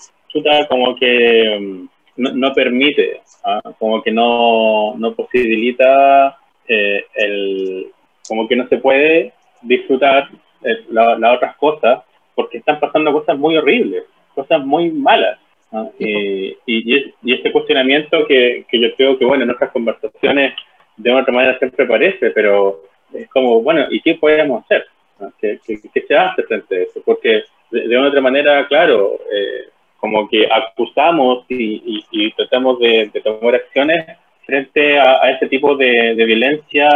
como 0.69 0.95
que 0.95 1.58
mm, 1.60 1.88
no, 2.17 2.32
no 2.34 2.53
permite, 2.53 3.21
¿ah? 3.43 3.62
como 3.80 4.01
que 4.01 4.12
no, 4.12 4.95
no 4.97 5.13
posibilita 5.13 6.38
eh, 6.67 7.06
el, 7.15 7.88
como 8.27 8.47
que 8.47 8.56
no 8.56 8.67
se 8.67 8.77
puede 8.77 9.34
disfrutar 9.62 10.30
eh, 10.63 10.86
las 10.89 11.19
la 11.19 11.34
otras 11.34 11.56
cosas 11.58 12.03
porque 12.36 12.60
están 12.60 12.80
pasando 12.80 13.13
cosas 13.13 13.38
muy 13.38 13.58
horribles, 13.58 14.03
cosas 14.36 14.63
muy 14.63 14.91
malas. 14.91 15.39
¿no? 15.71 15.91
Y, 15.99 16.58
y, 16.65 17.13
y 17.23 17.34
este 17.34 17.51
cuestionamiento 17.51 18.25
que, 18.25 18.65
que 18.69 18.80
yo 18.80 18.93
creo 18.95 19.17
que, 19.17 19.25
bueno, 19.25 19.43
en 19.43 19.47
nuestras 19.47 19.71
conversaciones 19.71 20.53
de 20.95 21.12
una 21.12 21.21
otra 21.21 21.34
manera 21.34 21.58
siempre 21.60 21.86
aparece, 21.86 22.32
pero 22.32 22.84
es 23.13 23.27
como, 23.30 23.62
bueno, 23.62 23.86
¿y 23.89 24.01
qué 24.01 24.15
podemos 24.15 24.63
hacer? 24.63 24.86
¿no? 25.19 25.32
¿Qué, 25.39 25.60
qué, 25.65 25.80
qué 25.93 26.01
se 26.01 26.15
hace 26.15 26.43
frente 26.43 26.75
a 26.75 26.84
eso? 26.84 27.01
Porque 27.03 27.43
de, 27.71 27.88
de 27.88 27.97
una 27.97 28.10
otra 28.10 28.21
manera, 28.21 28.67
claro, 28.67 29.19
eh, 29.34 29.69
como 30.00 30.28
que 30.30 30.48
acusamos 30.52 31.46
y, 31.50 31.82
y, 31.86 32.06
y 32.12 32.32
tratamos 32.34 32.80
de, 32.80 33.10
de, 33.14 33.22
tomar 33.22 33.56
acciones 33.56 34.06
frente 34.46 35.00
a, 35.00 35.24
a 35.24 35.32
este 35.32 35.48
tipo 35.48 35.76
de, 35.76 36.16
de 36.16 36.26
violencia 36.26 36.88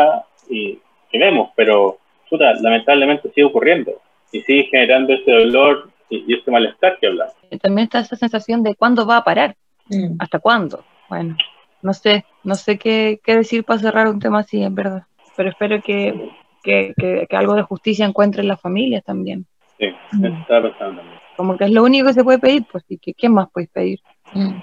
y, 0.50 0.80
que 1.12 1.20
vemos, 1.20 1.50
pero 1.56 1.98
puta, 2.30 2.54
lamentablemente 2.62 3.30
sigue 3.30 3.44
ocurriendo 3.44 3.92
y 4.32 4.42
sigue 4.42 4.64
generando 4.72 5.14
ese 5.14 5.30
dolor 5.30 5.90
y, 6.10 6.24
y 6.28 6.38
este 6.38 6.50
malestar 6.50 6.98
que 7.00 7.08
hablamos. 7.08 7.34
También 7.62 7.86
está 7.86 8.00
esa 8.00 8.16
sensación 8.16 8.64
de 8.64 8.76
cuándo 8.76 9.06
va 9.06 9.18
a 9.18 9.24
parar, 9.24 9.56
mm. 9.90 10.16
hasta 10.20 10.40
cuándo. 10.40 10.84
Bueno, 11.10 11.36
no 11.82 11.94
sé, 11.94 12.24
no 12.44 12.56
sé 12.56 12.78
qué, 12.78 13.20
qué 13.24 13.36
decir 13.36 13.66
para 13.66 13.80
cerrar 13.80 14.08
un 14.08 14.20
tema 14.20 14.40
así, 14.40 14.64
en 14.64 14.76
verdad, 14.76 15.04
pero 15.36 15.50
espero 15.50 15.82
que, 15.82 16.30
que, 16.64 16.94
que, 16.98 17.28
que 17.30 17.36
algo 17.36 17.56
de 17.56 17.64
justicia 17.64 18.06
encuentren 18.06 18.48
las 18.48 18.62
familias 18.62 19.04
también. 19.04 19.46
Sí, 19.78 19.88
eso 19.88 20.28
estaba 20.28 20.70
pensando 20.70 21.02
también. 21.02 21.21
Como 21.38 21.58
que 21.58 21.66
es 21.66 21.72
lo 21.72 21.84
único 21.84 22.08
que 22.08 22.14
se 22.14 22.24
puede 22.24 22.40
pedir, 22.40 22.66
pues, 22.72 22.84
¿y 22.88 22.98
qué, 22.98 23.14
qué 23.14 23.30
más 23.30 23.50
podéis 23.50 23.70
pedir? 23.70 24.00
Mm. 24.34 24.62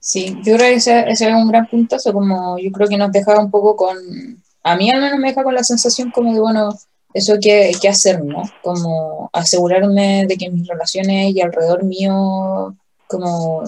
Sí, 0.00 0.36
yo 0.44 0.56
creo 0.56 0.58
que 0.58 0.74
ese, 0.74 1.00
ese, 1.08 1.28
es 1.28 1.34
un 1.34 1.48
gran 1.48 1.66
puntazo, 1.66 2.12
como 2.12 2.58
yo 2.58 2.70
creo 2.72 2.88
que 2.88 2.98
nos 2.98 3.10
deja 3.10 3.38
un 3.40 3.50
poco 3.50 3.74
con, 3.74 3.96
a 4.62 4.76
mí 4.76 4.90
al 4.90 5.00
menos 5.00 5.18
me 5.18 5.28
deja 5.28 5.42
con 5.42 5.54
la 5.54 5.64
sensación 5.64 6.10
como 6.10 6.32
de, 6.32 6.40
bueno, 6.40 6.74
eso 7.14 7.36
que, 7.40 7.72
que 7.80 7.88
hacer, 7.88 8.22
¿no? 8.22 8.42
Como 8.62 9.30
asegurarme 9.32 10.26
de 10.26 10.36
que 10.36 10.50
mis 10.50 10.66
relaciones 10.66 11.34
y 11.34 11.40
alrededor 11.40 11.84
mío, 11.84 12.76
como 13.06 13.62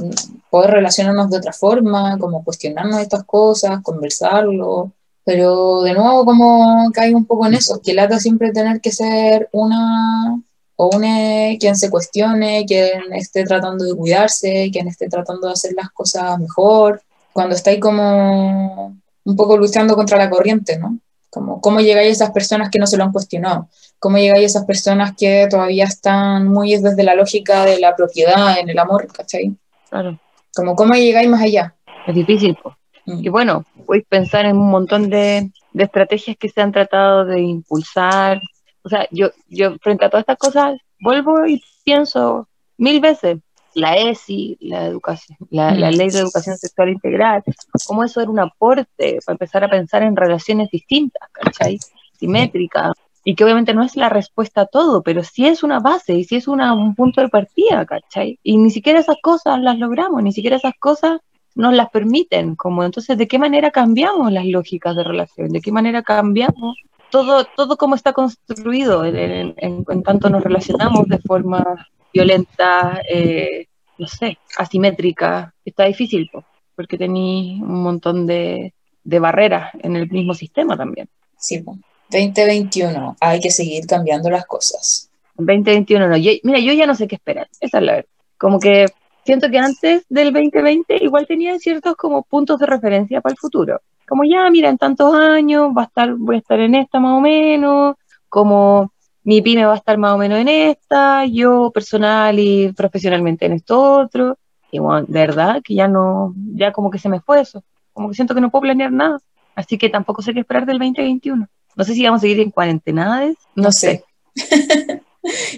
poder 0.51 0.73
relacionarnos 0.73 1.31
de 1.31 1.39
otra 1.39 1.53
forma, 1.53 2.19
como 2.19 2.45
cuestionarnos 2.45 3.01
estas 3.01 3.25
cosas, 3.25 3.83
conversarlo, 3.83 4.93
pero 5.25 5.83
de 5.83 5.95
nuevo 5.95 6.25
como 6.25 6.91
caigo 6.93 7.19
un 7.19 7.27
poco 7.27 7.47
en 7.47 7.55
eso, 7.55 7.81
que 7.83 7.95
lata 7.95 8.21
siempre 8.21 8.53
tener 8.53 8.81
que 8.81 8.93
ser 8.93 9.49
una 9.53 10.41
o 10.77 10.91
une 10.95 11.57
quien 11.59 11.75
se 11.77 11.91
cuestione, 11.91 12.65
quien 12.67 13.13
esté 13.15 13.45
tratando 13.45 13.85
de 13.85 13.95
cuidarse, 13.95 14.71
quien 14.71 14.89
esté 14.89 15.09
tratando 15.09 15.47
de 15.47 15.55
hacer 15.55 15.73
las 15.75 15.91
cosas 15.91 16.39
mejor, 16.39 17.03
cuando 17.33 17.55
estáis 17.55 17.81
como 17.81 18.97
un 19.25 19.37
poco 19.37 19.57
luchando 19.57 19.97
contra 19.97 20.19
la 20.19 20.31
corriente, 20.31 20.79
¿no? 20.79 20.99
Como 21.31 21.61
cómo 21.61 21.81
llegáis 21.81 22.09
a 22.09 22.13
esas 22.13 22.31
personas 22.31 22.71
que 22.71 22.79
no 22.79 22.87
se 22.87 22.97
lo 22.97 23.05
han 23.05 23.13
cuestionado, 23.13 23.69
cómo 23.99 24.19
llegáis 24.19 24.45
a 24.45 24.47
esas 24.47 24.65
personas 24.65 25.15
que 25.17 25.49
todavía 25.51 25.85
están 25.85 26.49
muy 26.49 26.77
desde 26.77 27.03
la 27.03 27.15
lógica 27.15 27.65
de 27.65 27.81
la 27.81 27.97
propiedad, 27.97 28.59
en 28.59 28.69
el 28.69 28.79
amor, 28.79 29.07
¿cachai? 29.13 29.57
Claro. 29.91 30.19
Como 30.55 30.77
cómo 30.77 30.95
llegáis 30.95 31.29
más 31.29 31.43
allá. 31.43 31.75
Es 32.07 32.15
difícil, 32.15 32.57
pues. 32.63 32.75
Mm. 33.07 33.25
Y 33.25 33.29
bueno, 33.29 33.65
podéis 33.87 34.07
pensar 34.07 34.47
en 34.47 34.57
un 34.57 34.71
montón 34.71 35.11
de, 35.11 35.51
de 35.73 35.85
estrategias 35.85 36.37
que 36.39 36.49
se 36.49 36.61
han 36.61 36.73
tratado 36.73 37.25
de 37.25 37.41
impulsar, 37.41 38.41
o 38.87 38.89
sea, 38.89 39.09
yo, 39.11 39.31
yo 39.49 39.77
frente 39.79 40.05
a 40.05 40.11
todas 40.11 40.23
estas 40.23 40.39
cosas 40.39 40.79
vuelvo 41.01 41.45
y 41.45 41.61
pienso 41.85 42.49
mil 42.79 43.01
veces 43.01 43.39
la 43.75 43.97
ESI, 43.97 44.57
la 44.61 44.87
educación, 44.87 45.37
la, 45.51 45.75
la, 45.75 45.91
ley 45.91 46.09
de 46.09 46.21
educación 46.21 46.57
sexual 46.57 46.91
integral, 46.91 47.43
cómo 47.87 48.05
eso 48.05 48.21
era 48.21 48.31
un 48.31 48.39
aporte 48.39 49.19
para 49.27 49.35
empezar 49.35 49.65
a 49.65 49.69
pensar 49.69 50.03
en 50.05 50.17
relaciones 50.17 50.71
distintas, 50.71 51.29
¿cachai? 51.33 51.79
Simétricas, 52.19 52.93
y 53.25 53.35
que 53.35 53.43
obviamente 53.43 53.75
no 53.75 53.83
es 53.83 53.97
la 53.97 54.09
respuesta 54.09 54.63
a 54.63 54.67
todo, 54.67 55.03
pero 55.03 55.25
sí 55.25 55.49
es 55.49 55.65
una 55.65 55.81
base 55.81 56.15
y 56.15 56.23
sí 56.23 56.37
es 56.37 56.47
una, 56.47 56.73
un 56.75 56.95
punto 56.95 57.21
de 57.21 57.29
partida, 57.29 57.85
¿cachai? 57.85 58.39
Y 58.45 58.57
ni 58.57 58.71
siquiera 58.71 59.01
esas 59.01 59.17
cosas 59.21 59.61
las 59.61 59.77
logramos, 59.79 60.23
ni 60.23 60.33
siquiera 60.33 60.57
esas 60.57 60.75
cosas 60.79 61.21
nos 61.57 61.75
las 61.75 61.91
permiten, 61.91 62.55
como 62.55 62.85
entonces, 62.85 63.19
¿de 63.19 63.27
qué 63.27 63.39
manera 63.41 63.73
cambiamos 63.73 64.31
las 64.31 64.47
lógicas 64.47 64.95
de 64.95 65.03
relación? 65.03 65.49
¿De 65.49 65.61
qué 65.61 65.73
manera 65.73 66.03
cambiamos 66.03 66.77
todo, 67.11 67.45
todo 67.45 67.77
cómo 67.77 67.95
está 67.95 68.13
construido 68.13 69.05
en, 69.05 69.55
en, 69.57 70.03
tanto 70.03 70.31
nos 70.31 70.43
relacionamos 70.43 71.07
de 71.09 71.19
forma 71.19 71.89
violenta, 72.13 73.01
eh, 73.09 73.67
no 73.99 74.07
sé, 74.07 74.39
asimétrica? 74.59 75.55
Está 75.65 75.85
difícil, 75.85 76.31
porque 76.75 76.99
tenéis 76.99 77.61
un 77.61 77.83
montón 77.83 78.27
de, 78.27 78.75
de 79.05 79.19
barreras 79.19 79.73
en 79.83 79.97
el 79.97 80.11
mismo 80.11 80.35
sistema 80.35 80.77
también. 80.77 81.09
Sí, 81.39 81.65
2021, 82.11 83.17
hay 83.21 83.41
que 83.41 83.51
seguir 83.51 83.87
cambiando 83.87 84.31
las 84.31 84.47
cosas. 84.47 85.11
2021 85.37 86.09
no, 86.09 86.17
mira, 86.17 86.59
yo 86.59 86.73
ya 86.73 86.87
no 86.87 86.95
sé 86.95 87.07
qué 87.07 87.17
esperar, 87.17 87.49
esa 87.61 87.79
es 87.79 87.85
la 87.85 87.93
verdad. 87.93 88.11
Como 88.39 88.59
que 88.59 88.87
siento 89.25 89.51
que 89.51 89.59
antes 89.59 90.05
del 90.09 90.33
2020 90.33 91.05
igual 91.05 91.27
tenía 91.27 91.59
ciertos 91.59 91.97
como 91.97 92.23
puntos 92.23 92.59
de 92.59 92.67
referencia 92.67 93.21
para 93.21 93.33
el 93.33 93.39
futuro. 93.39 93.81
Como 94.07 94.25
ya, 94.25 94.49
mira, 94.51 94.69
en 94.69 94.79
tantos 94.79 95.15
años 95.15 95.71
va 95.77 95.83
a 95.83 95.85
estar, 95.87 96.15
voy 96.15 96.37
a 96.37 96.39
estar 96.39 96.61
en 96.61 96.75
esta 96.75 97.01
más 97.01 97.19
o 97.19 97.21
menos, 97.21 97.97
como 98.29 98.93
mi 99.25 99.43
pyme 99.43 99.67
va 99.67 99.73
a 99.73 99.77
estar 99.77 99.99
más 99.99 100.15
o 100.15 100.19
menos 100.19 100.39
en 100.39 100.49
esta, 100.49 101.25
yo 101.27 101.71
personal 101.73 102.39
y 102.39 102.73
profesionalmente 102.73 103.47
en 103.47 103.55
esto 103.55 103.81
otro. 103.81 104.39
Y 104.71 104.79
bueno, 104.79 105.05
de 105.09 105.21
verdad 105.21 105.61
que 105.65 105.75
ya 105.75 105.89
no, 105.89 106.35
ya 106.55 106.73
como 106.73 106.91
que 106.91 106.99
se 106.99 107.09
me 107.09 107.21
fue 107.21 107.41
eso. 107.41 107.65
Como 107.93 108.09
que 108.09 108.15
siento 108.15 108.35
que 108.35 108.41
no 108.41 108.51
puedo 108.51 108.63
planear 108.63 108.93
nada. 108.93 109.19
Así 109.57 109.79
que 109.79 109.89
tampoco 109.89 110.23
sé 110.23 110.33
qué 110.33 110.41
esperar 110.41 110.67
del 110.67 110.79
2021. 110.79 111.49
No 111.75 111.85
sé 111.85 111.95
si 111.95 112.05
vamos 112.05 112.19
a 112.19 112.23
seguir 112.23 112.41
en 112.41 112.51
cuarentenades. 112.51 113.37
No, 113.55 113.73
sé. 113.73 114.05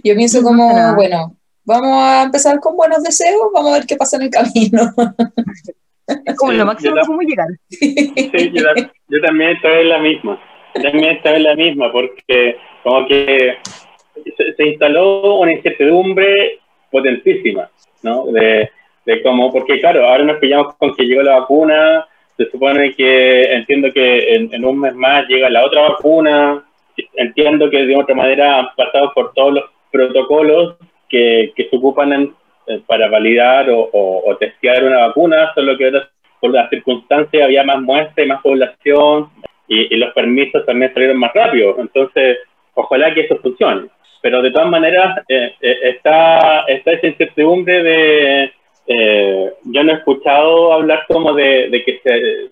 Yo 0.05 0.15
pienso 0.15 0.43
como, 0.43 0.95
bueno, 0.95 1.37
vamos 1.65 1.93
a 1.93 2.23
empezar 2.23 2.61
con 2.61 2.75
buenos 2.75 3.03
deseos, 3.03 3.51
vamos 3.53 3.71
a 3.71 3.75
ver 3.75 3.87
qué 3.87 3.97
pasa 3.97 4.17
en 4.17 4.23
el 4.23 4.31
camino. 4.31 4.95
Es 6.25 6.37
como 6.37 6.53
lo 6.53 6.67
máximo 6.67 6.95
que 6.95 7.01
podemos 7.01 7.25
llegar. 7.25 7.49
Sí, 7.69 8.53
yo, 8.53 9.23
también 9.23 9.51
estoy 9.51 9.83
en 9.83 9.89
la 9.89 9.99
misma. 9.99 10.41
también 10.75 11.17
estoy 11.17 11.35
en 11.35 11.43
la 11.45 11.55
misma, 11.55 11.93
porque 11.93 12.57
como 12.83 13.07
que 13.07 13.57
se, 14.57 14.67
instaló 14.67 15.37
una 15.37 15.53
incertidumbre 15.53 16.61
potentísima, 16.91 17.71
¿no? 18.03 18.27
De, 18.27 18.71
de 19.05 19.23
cómo, 19.23 19.53
porque 19.53 19.81
claro, 19.81 20.07
ahora 20.07 20.25
nos 20.25 20.39
pillamos 20.39 20.75
con 20.77 20.95
que 20.95 21.05
llegó 21.05 21.23
la 21.23 21.41
vacuna, 21.41 22.07
se 22.37 22.51
supone 22.51 22.95
que 22.95 23.43
entiendo 23.43 23.93
que 23.93 24.35
en, 24.35 24.65
un 24.65 24.81
mes 24.81 24.95
más 24.95 25.27
llega 25.29 25.51
la 25.51 25.65
otra 25.65 25.89
vacuna, 25.89 26.65
entiendo 27.15 27.69
que 27.69 27.85
de 27.85 27.97
otra 27.97 28.15
manera 28.15 28.61
han 28.61 28.69
pasado 28.77 29.13
por 29.15 29.33
todos 29.35 29.55
los 29.55 29.65
protocolos 29.91 30.77
que, 31.09 31.53
que 31.57 31.69
se 31.69 31.77
ocupan 31.77 32.13
eh, 32.13 32.31
para 32.87 33.09
validar 33.09 33.71
o, 33.71 33.91
o, 33.93 34.37
testear 34.37 34.85
una 34.85 35.07
vacuna, 35.07 35.53
solo 35.55 35.77
que 35.77 35.91
por 36.41 36.53
las 36.53 36.69
circunstancias 36.71 37.43
había 37.43 37.65
más 37.65 37.81
muestra 37.81 38.25
y 38.25 38.29
más 38.29 38.43
población 38.43 39.29
y, 39.67 39.97
los 39.97 40.13
permisos 40.13 40.65
también 40.65 40.93
salieron 40.93 41.19
más 41.19 41.33
rápido. 41.35 41.77
Entonces, 41.79 42.39
ojalá 42.75 43.13
que 43.15 43.23
eso 43.23 43.37
funcione. 43.39 43.89
Pero 44.21 44.43
de 44.43 44.51
todas 44.51 44.71
maneras, 44.71 45.23
eh, 45.29 45.55
eh, 45.61 45.79
está, 45.83 46.63
está 46.63 46.93
esa 46.93 47.07
incertidumbre 47.07 47.83
de, 47.83 48.53
eh, 48.91 49.53
yo 49.65 49.85
no 49.85 49.93
he 49.93 49.97
escuchado 49.97 50.73
hablar 50.73 51.05
como 51.07 51.35
de, 51.35 51.71
que 51.85 52.01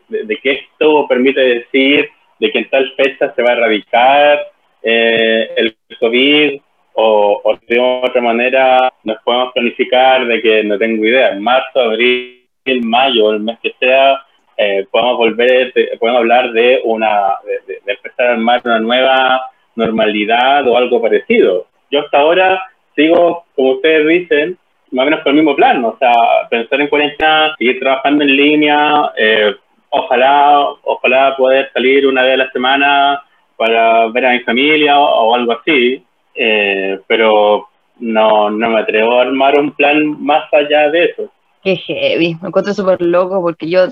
de, 0.08 0.36
que 0.36 0.52
esto 0.52 1.08
permite 1.08 1.40
decir 1.40 2.10
de 2.38 2.52
que 2.52 2.58
en 2.58 2.68
tal 2.68 2.92
fecha 2.92 3.32
se 3.34 3.42
va 3.42 3.50
a 3.50 3.52
erradicar 3.54 4.46
eh, 4.82 5.50
el 5.56 5.74
COVID 5.98 6.60
o, 6.96 7.40
o, 7.44 7.58
de 7.68 7.78
otra 7.78 8.20
manera 8.20 8.78
nos 9.04 9.18
podemos 9.22 9.52
planificar 9.52 10.26
de 10.26 10.40
que 10.40 10.64
no 10.64 10.78
tengo 10.78 11.04
idea, 11.04 11.30
en 11.30 11.42
marzo, 11.42 11.80
abril, 11.80 12.42
mayo, 12.82 13.32
el 13.32 13.40
mes 13.40 13.58
que 13.62 13.74
sea, 13.78 14.22
eh, 14.56 14.86
podemos 14.90 15.18
volver, 15.18 15.72
podemos 15.98 16.20
hablar 16.20 16.52
de 16.52 16.80
una, 16.84 17.34
de, 17.44 17.92
empezar 17.92 18.28
a 18.28 18.32
armar 18.32 18.62
una 18.64 18.80
nueva 18.80 19.40
normalidad 19.74 20.66
o 20.66 20.76
algo 20.76 21.00
parecido. 21.00 21.66
Yo 21.90 22.00
hasta 22.00 22.18
ahora 22.18 22.62
sigo, 22.94 23.44
como 23.54 23.72
ustedes 23.72 24.06
dicen, 24.08 24.58
más 24.92 25.02
o 25.02 25.10
menos 25.10 25.22
con 25.22 25.30
el 25.30 25.36
mismo 25.36 25.54
plan, 25.54 25.84
o 25.84 25.96
sea, 25.98 26.12
pensar 26.48 26.80
en 26.80 26.88
cuarentena, 26.88 27.54
seguir 27.58 27.78
trabajando 27.78 28.24
en 28.24 28.36
línea, 28.36 29.12
eh, 29.16 29.54
ojalá, 29.90 30.66
ojalá 30.82 31.36
poder 31.36 31.70
salir 31.72 32.06
una 32.06 32.22
vez 32.22 32.34
a 32.34 32.44
la 32.44 32.50
semana 32.50 33.22
para 33.56 34.08
ver 34.08 34.26
a 34.26 34.32
mi 34.32 34.40
familia 34.40 34.98
o, 34.98 35.34
algo 35.34 35.52
así, 35.52 36.02
eh, 36.36 37.00
pero 37.06 37.68
no, 37.98 38.50
no 38.50 38.70
me 38.70 38.80
atrevo 38.80 39.18
a 39.18 39.22
armar 39.22 39.58
un 39.58 39.72
plan 39.72 40.22
más 40.22 40.44
allá 40.52 40.90
de 40.90 41.04
eso. 41.04 41.32
Qué 41.62 41.76
heavy, 41.76 42.36
me 42.40 42.48
encuentro 42.48 42.74
súper 42.74 43.02
loco 43.02 43.40
porque 43.40 43.68
yo, 43.68 43.86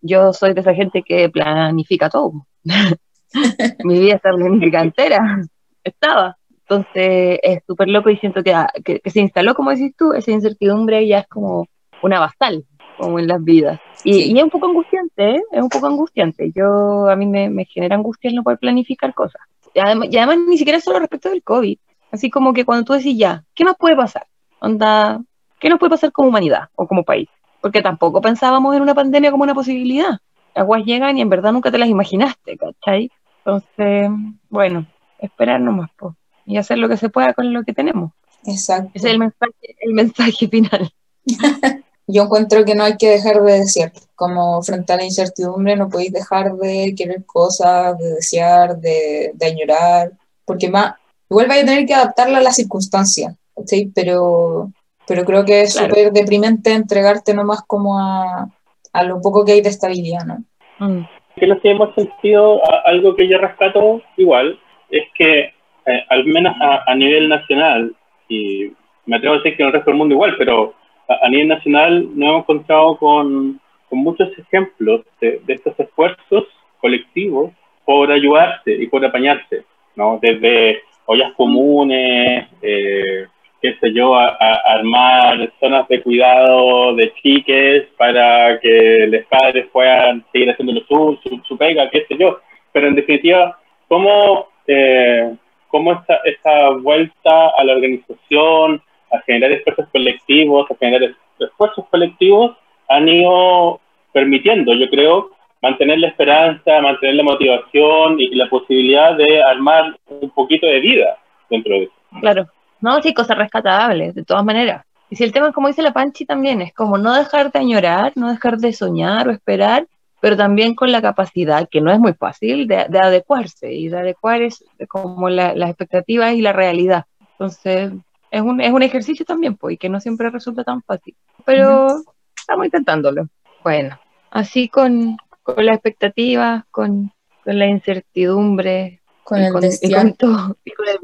yo 0.00 0.32
soy 0.32 0.54
de 0.54 0.60
esa 0.60 0.74
gente 0.74 1.02
que 1.02 1.28
planifica 1.28 2.08
todo. 2.08 2.46
mi 3.84 3.98
vida 4.00 4.14
está 4.14 4.30
planificada 4.30 4.84
entera, 4.84 5.40
estaba. 5.84 6.36
Entonces 6.62 7.40
es 7.42 7.62
súper 7.66 7.88
loco 7.88 8.10
y 8.10 8.16
siento 8.18 8.42
ah, 8.54 8.68
que, 8.84 9.00
que, 9.00 9.10
se 9.10 9.20
instaló, 9.20 9.54
como 9.54 9.70
decís 9.70 9.92
tú, 9.98 10.12
esa 10.12 10.30
incertidumbre 10.30 11.06
ya 11.06 11.18
es 11.18 11.26
como 11.26 11.66
una 12.00 12.20
bastal, 12.20 12.64
como 12.96 13.18
en 13.18 13.26
las 13.26 13.42
vidas. 13.42 13.80
Y, 14.04 14.32
y 14.32 14.38
es 14.38 14.44
un 14.44 14.50
poco 14.50 14.66
angustiante, 14.66 15.30
¿eh? 15.30 15.42
es 15.50 15.62
un 15.62 15.68
poco 15.68 15.88
angustiante. 15.88 16.52
Yo, 16.54 17.08
a 17.08 17.16
mí 17.16 17.26
me, 17.26 17.50
me 17.50 17.64
genera 17.64 17.96
angustia 17.96 18.28
el 18.30 18.36
no 18.36 18.44
poder 18.44 18.58
planificar 18.60 19.12
cosas. 19.14 19.42
Y 19.74 19.80
además, 19.80 20.38
ni 20.48 20.58
siquiera 20.58 20.80
solo 20.80 20.98
respecto 20.98 21.30
del 21.30 21.42
COVID. 21.42 21.78
Así 22.12 22.30
como 22.30 22.52
que 22.52 22.64
cuando 22.64 22.84
tú 22.84 22.92
decís 22.92 23.16
ya, 23.16 23.44
¿qué 23.54 23.64
más 23.64 23.76
puede 23.78 23.96
pasar? 23.96 24.26
Onda, 24.60 25.20
¿qué 25.60 25.68
nos 25.68 25.78
puede 25.78 25.90
pasar 25.90 26.12
como 26.12 26.28
humanidad 26.28 26.68
o 26.74 26.86
como 26.86 27.04
país? 27.04 27.28
Porque 27.60 27.82
tampoco 27.82 28.20
pensábamos 28.20 28.74
en 28.74 28.82
una 28.82 28.94
pandemia 28.94 29.30
como 29.30 29.44
una 29.44 29.54
posibilidad. 29.54 30.18
Aguas 30.54 30.84
llegan 30.84 31.18
y 31.18 31.20
en 31.20 31.28
verdad 31.28 31.52
nunca 31.52 31.70
te 31.70 31.78
las 31.78 31.88
imaginaste, 31.88 32.56
¿cachai? 32.56 33.10
Entonces, 33.38 34.10
bueno, 34.48 34.86
esperar 35.20 35.60
nomás, 35.60 35.90
pues 35.96 36.14
y 36.50 36.56
hacer 36.56 36.78
lo 36.78 36.88
que 36.88 36.96
se 36.96 37.08
pueda 37.08 37.32
con 37.32 37.52
lo 37.52 37.62
que 37.62 37.72
tenemos. 37.72 38.12
Exacto. 38.44 38.90
Ese 38.94 39.06
es 39.06 39.12
el 39.12 39.18
mensaje, 39.20 39.76
el 39.80 39.94
mensaje 39.94 40.48
final. 40.48 40.92
Yo 42.12 42.24
encuentro 42.24 42.64
que 42.64 42.74
no 42.74 42.84
hay 42.84 42.96
que 42.96 43.08
dejar 43.08 43.42
de 43.42 43.60
desear. 43.60 43.92
Como 44.14 44.62
frente 44.62 44.92
a 44.92 44.96
la 44.96 45.04
incertidumbre 45.04 45.76
no 45.76 45.88
podéis 45.88 46.12
dejar 46.12 46.52
de 46.54 46.94
querer 46.96 47.24
cosas, 47.24 47.98
de 47.98 48.14
desear, 48.14 48.76
de, 48.76 49.32
de 49.34 49.46
añorar, 49.46 50.12
porque 50.44 50.68
más, 50.68 50.94
igual 51.30 51.48
vais 51.48 51.62
a 51.62 51.66
tener 51.66 51.86
que 51.86 51.94
adaptarla 51.94 52.38
a 52.38 52.42
las 52.42 52.56
circunstancias, 52.56 53.36
¿sí? 53.66 53.90
pero, 53.94 54.72
pero 55.06 55.24
creo 55.24 55.44
que 55.44 55.62
es 55.62 55.74
súper 55.74 56.12
deprimente 56.12 56.72
entregarte 56.72 57.34
nomás 57.34 57.62
como 57.66 57.98
a, 57.98 58.48
a, 58.92 59.02
lo 59.04 59.20
poco 59.20 59.44
que 59.44 59.52
hay 59.52 59.60
de 59.60 59.68
estabilidad, 59.68 60.24
¿no? 60.26 60.44
Mm. 60.80 61.06
Que 61.36 61.46
lo 61.46 61.60
que 61.60 61.70
hemos 61.70 61.94
sentido, 61.94 62.60
algo 62.84 63.14
que 63.14 63.28
yo 63.28 63.38
rescato 63.38 64.02
igual, 64.16 64.58
es 64.90 65.04
que 65.16 65.52
eh, 65.86 66.04
al 66.08 66.24
menos 66.24 66.54
a, 66.60 66.94
nivel 66.94 67.28
nacional, 67.28 67.94
y 68.28 68.72
me 69.06 69.16
atrevo 69.16 69.34
a 69.34 69.38
decir 69.38 69.56
que 69.56 69.62
en 69.62 69.68
el 69.68 69.72
resto 69.72 69.90
del 69.90 69.98
mundo 69.98 70.14
igual, 70.14 70.34
pero 70.36 70.74
a, 71.10 71.28
nivel 71.28 71.48
nacional 71.48 72.08
nos 72.14 72.28
hemos 72.28 72.42
encontrado 72.42 72.96
con, 72.96 73.60
con 73.88 73.98
muchos 73.98 74.28
ejemplos 74.38 75.02
de, 75.20 75.40
estos 75.48 75.78
esfuerzos 75.78 76.44
colectivos 76.80 77.52
por 77.84 78.10
ayudarse 78.10 78.72
y 78.72 78.86
por 78.86 79.04
apañarse, 79.04 79.64
¿no? 79.96 80.18
Desde 80.22 80.82
ollas 81.06 81.32
comunes, 81.32 82.46
eh, 82.62 83.26
qué 83.60 83.74
sé 83.80 83.92
yo, 83.92 84.14
a, 84.14 84.28
armar 84.64 85.52
zonas 85.58 85.88
de 85.88 86.02
cuidado 86.02 86.94
de 86.94 87.12
chiques 87.14 87.88
para 87.98 88.60
que 88.60 89.06
los 89.08 89.24
padres 89.26 89.66
puedan 89.72 90.24
seguir 90.32 90.50
haciendo 90.50 90.80
su, 90.86 91.18
su, 91.22 91.42
su 91.46 91.58
pega, 91.58 91.90
qué 91.90 92.04
sé 92.06 92.16
yo. 92.16 92.38
Pero 92.72 92.86
en 92.86 92.94
definitiva, 92.94 93.58
¿cómo 93.88 94.46
eh, 94.66 95.34
cómo 95.70 95.92
esta, 95.92 96.20
esta 96.24 96.70
vuelta 96.70 97.50
a 97.56 97.64
la 97.64 97.72
organización, 97.74 98.82
a 99.10 99.20
generar 99.22 99.52
esfuerzos 99.52 99.86
colectivos, 99.92 100.70
a 100.70 100.74
generar 100.76 101.14
esfuerzos 101.38 101.84
colectivos, 101.90 102.56
han 102.88 103.08
ido 103.08 103.80
permitiendo, 104.12 104.74
yo 104.74 104.88
creo, 104.88 105.30
mantener 105.62 105.98
la 105.98 106.08
esperanza, 106.08 106.80
mantener 106.80 107.16
la 107.16 107.22
motivación 107.22 108.16
y 108.18 108.34
la 108.34 108.48
posibilidad 108.48 109.16
de 109.16 109.42
armar 109.42 109.96
un 110.08 110.30
poquito 110.30 110.66
de 110.66 110.80
vida 110.80 111.18
dentro 111.48 111.72
de 111.74 111.84
eso. 111.84 111.92
Claro, 112.20 112.46
no, 112.80 113.00
sí, 113.02 113.12
cosas 113.12 113.36
rescatables, 113.36 114.14
de 114.14 114.24
todas 114.24 114.44
maneras. 114.44 114.84
Y 115.10 115.16
si 115.16 115.24
el 115.24 115.32
tema 115.32 115.52
como 115.52 115.68
dice 115.68 115.82
la 115.82 115.92
Panchi 115.92 116.24
también, 116.24 116.62
es 116.62 116.72
como 116.72 116.96
no 116.96 117.14
dejar 117.14 117.50
de 117.52 117.58
añorar, 117.58 118.12
no 118.14 118.30
dejar 118.30 118.58
de 118.58 118.72
soñar 118.72 119.28
o 119.28 119.32
esperar, 119.32 119.86
pero 120.20 120.36
también 120.36 120.74
con 120.74 120.92
la 120.92 121.02
capacidad, 121.02 121.68
que 121.68 121.80
no 121.80 121.90
es 121.90 121.98
muy 121.98 122.14
fácil, 122.14 122.66
de, 122.68 122.86
adecuarse 123.02 123.72
y 123.72 123.88
de 123.88 123.98
adecuar 123.98 124.42
es 124.42 124.64
como 124.88 125.28
las 125.28 125.56
expectativas 125.56 126.34
y 126.34 126.42
la 126.42 126.52
realidad. 126.52 127.04
Entonces, 127.32 127.92
es 128.30 128.42
un, 128.42 128.60
es 128.60 128.72
un 128.72 128.82
ejercicio 128.82 129.24
también, 129.24 129.56
pues, 129.56 129.74
y 129.74 129.78
que 129.78 129.88
no 129.88 130.00
siempre 130.00 130.30
resulta 130.30 130.64
tan 130.64 130.82
fácil, 130.82 131.16
pero 131.44 132.02
estamos 132.36 132.66
intentándolo. 132.66 133.28
Bueno, 133.62 133.98
así 134.30 134.68
con, 134.68 135.16
con 135.42 135.64
la 135.64 135.74
expectativa, 135.74 136.66
con, 136.70 137.12
con 137.44 137.58
la 137.58 137.66
incertidumbre, 137.66 139.02
Con 139.24 139.40
y 139.40 139.46
el 139.46 139.52
con, 139.52 139.64
y 139.64 139.92
con 139.92 140.14
todo, 140.14 140.56
y 140.64 140.70
con 140.72 140.86
el, 140.88 140.98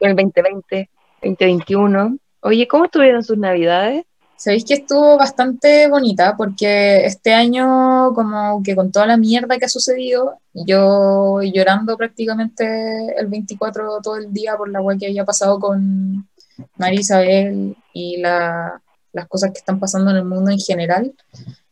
el 0.00 0.16
2020, 0.16 0.90
2021. 1.22 2.18
Oye, 2.40 2.68
¿cómo 2.68 2.84
estuvieron 2.84 3.22
sus 3.22 3.38
navidades? 3.38 4.04
Sabéis 4.36 4.66
que 4.66 4.74
estuvo 4.74 5.16
bastante 5.16 5.88
bonita 5.88 6.36
porque 6.36 7.06
este 7.06 7.32
año, 7.32 8.12
como 8.14 8.62
que 8.62 8.76
con 8.76 8.92
toda 8.92 9.06
la 9.06 9.16
mierda 9.16 9.56
que 9.56 9.64
ha 9.64 9.68
sucedido, 9.68 10.38
yo 10.52 11.40
llorando 11.42 11.96
prácticamente 11.96 13.14
el 13.18 13.28
24 13.28 14.00
todo 14.02 14.16
el 14.16 14.30
día 14.34 14.56
por 14.56 14.68
la 14.68 14.82
wea 14.82 14.98
que 14.98 15.06
había 15.06 15.24
pasado 15.24 15.58
con 15.58 16.28
María 16.76 17.00
Isabel 17.00 17.76
y 17.92 18.18
la- 18.18 18.80
las 19.12 19.28
cosas 19.28 19.50
que 19.52 19.58
están 19.58 19.80
pasando 19.80 20.10
en 20.10 20.18
el 20.18 20.24
mundo 20.24 20.50
en 20.50 20.58
general, 20.58 21.14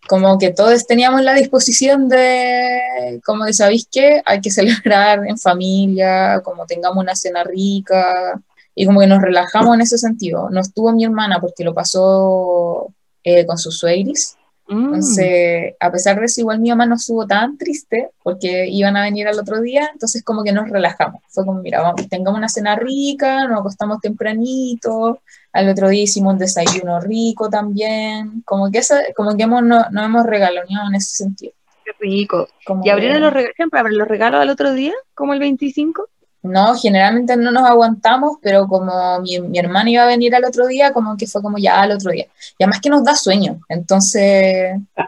como 0.09 0.39
que 0.39 0.51
todos 0.51 0.87
teníamos 0.87 1.23
la 1.23 1.35
disposición 1.35 2.09
de, 2.09 3.21
como 3.25 3.45
de, 3.45 3.53
¿sabéis 3.53 3.87
qué? 3.91 4.23
Hay 4.25 4.41
que 4.41 4.51
celebrar 4.51 5.27
en 5.27 5.39
familia, 5.39 6.41
como 6.43 6.67
tengamos 6.67 7.03
una 7.03 7.15
cena 7.15 7.45
rica, 7.45 8.41
y 8.75 8.87
como 8.87 9.01
que 9.01 9.07
nos 9.07 9.23
relajamos 9.23 9.75
en 9.75 9.83
ese 9.83 9.99
sentido. 9.99 10.49
No 10.51 10.61
estuvo 10.61 10.91
mi 10.93 11.05
hermana 11.05 11.39
porque 11.41 11.65
lo 11.65 11.75
pasó 11.75 12.89
eh, 13.23 13.47
con 13.47 13.57
sus 13.59 13.79
suegris. 13.79 14.37
Mm, 14.67 14.85
Entonces, 14.87 15.75
a 15.79 15.91
pesar 15.93 16.19
de 16.19 16.25
eso, 16.27 16.41
igual 16.41 16.59
mi 16.61 16.71
mamá 16.71 16.87
no 16.87 16.95
estuvo 16.95 17.27
tan 17.27 17.59
triste 17.59 18.09
porque 18.23 18.67
iban 18.69 18.97
a 18.97 19.03
venir 19.03 19.29
al 19.29 19.39
otro 19.39 19.61
día, 19.61 19.91
entonces 19.93 20.23
como 20.25 20.43
que 20.43 20.53
nos 20.53 20.71
relajamos. 20.71 21.21
Fue 21.29 21.45
como, 21.45 21.61
mira, 21.61 21.83
vamos, 21.83 22.09
tengamos 22.09 22.39
una 22.39 22.49
cena 22.49 22.75
rica, 22.77 23.47
nos 23.47 23.61
acostamos 23.61 24.01
tempranito, 24.01 25.21
al 25.53 25.69
otro 25.69 25.89
día 25.89 26.03
hicimos 26.05 26.33
un 26.33 26.39
desayuno 26.39 27.01
rico 27.01 27.49
también, 27.51 28.43
como 28.45 28.71
que, 28.71 28.79
esa, 28.79 29.01
como 29.15 29.37
que 29.37 29.43
hemos, 29.45 29.63
no, 29.63 29.85
nos 29.91 30.05
hemos 30.07 30.25
regaloneado 30.27 30.89
en 30.89 30.95
ese 30.95 31.17
sentido. 31.17 31.53
qué 31.85 31.93
rico. 32.01 32.49
Como 32.67 32.85
¿Y 32.87 32.89
abrieron 32.89 33.19
que- 33.19 33.25
los 33.25 33.33
regalos, 33.35 33.57
siempre 33.57 33.81
abren 33.81 33.99
los 33.99 34.09
regalos 34.09 34.41
al 34.41 34.49
otro 34.51 34.73
día, 34.73 34.95
como 35.15 35.35
el 35.35 35.41
25? 35.41 36.09
No, 36.45 36.75
generalmente 36.77 37.37
no 37.39 37.51
nos 37.51 37.65
aguantamos, 37.65 38.37
pero 38.43 38.69
como 38.69 39.19
mi, 39.21 39.41
mi 39.41 39.59
hermano 39.59 39.89
iba 39.89 40.03
a 40.03 40.07
venir 40.07 40.35
al 40.35 40.45
otro 40.45 40.67
día, 40.67 40.93
como 40.93 41.17
que 41.17 41.27
fue 41.27 41.41
como 41.43 41.57
ya 41.59 41.81
al 41.81 41.93
otro 41.93 42.11
día. 42.13 42.27
Y 42.59 42.63
además 42.65 42.81
que 42.83 42.91
nos 42.91 43.03
da 43.03 43.15
sueño, 43.17 43.61
entonces, 43.69 44.77
Ah, 44.97 45.07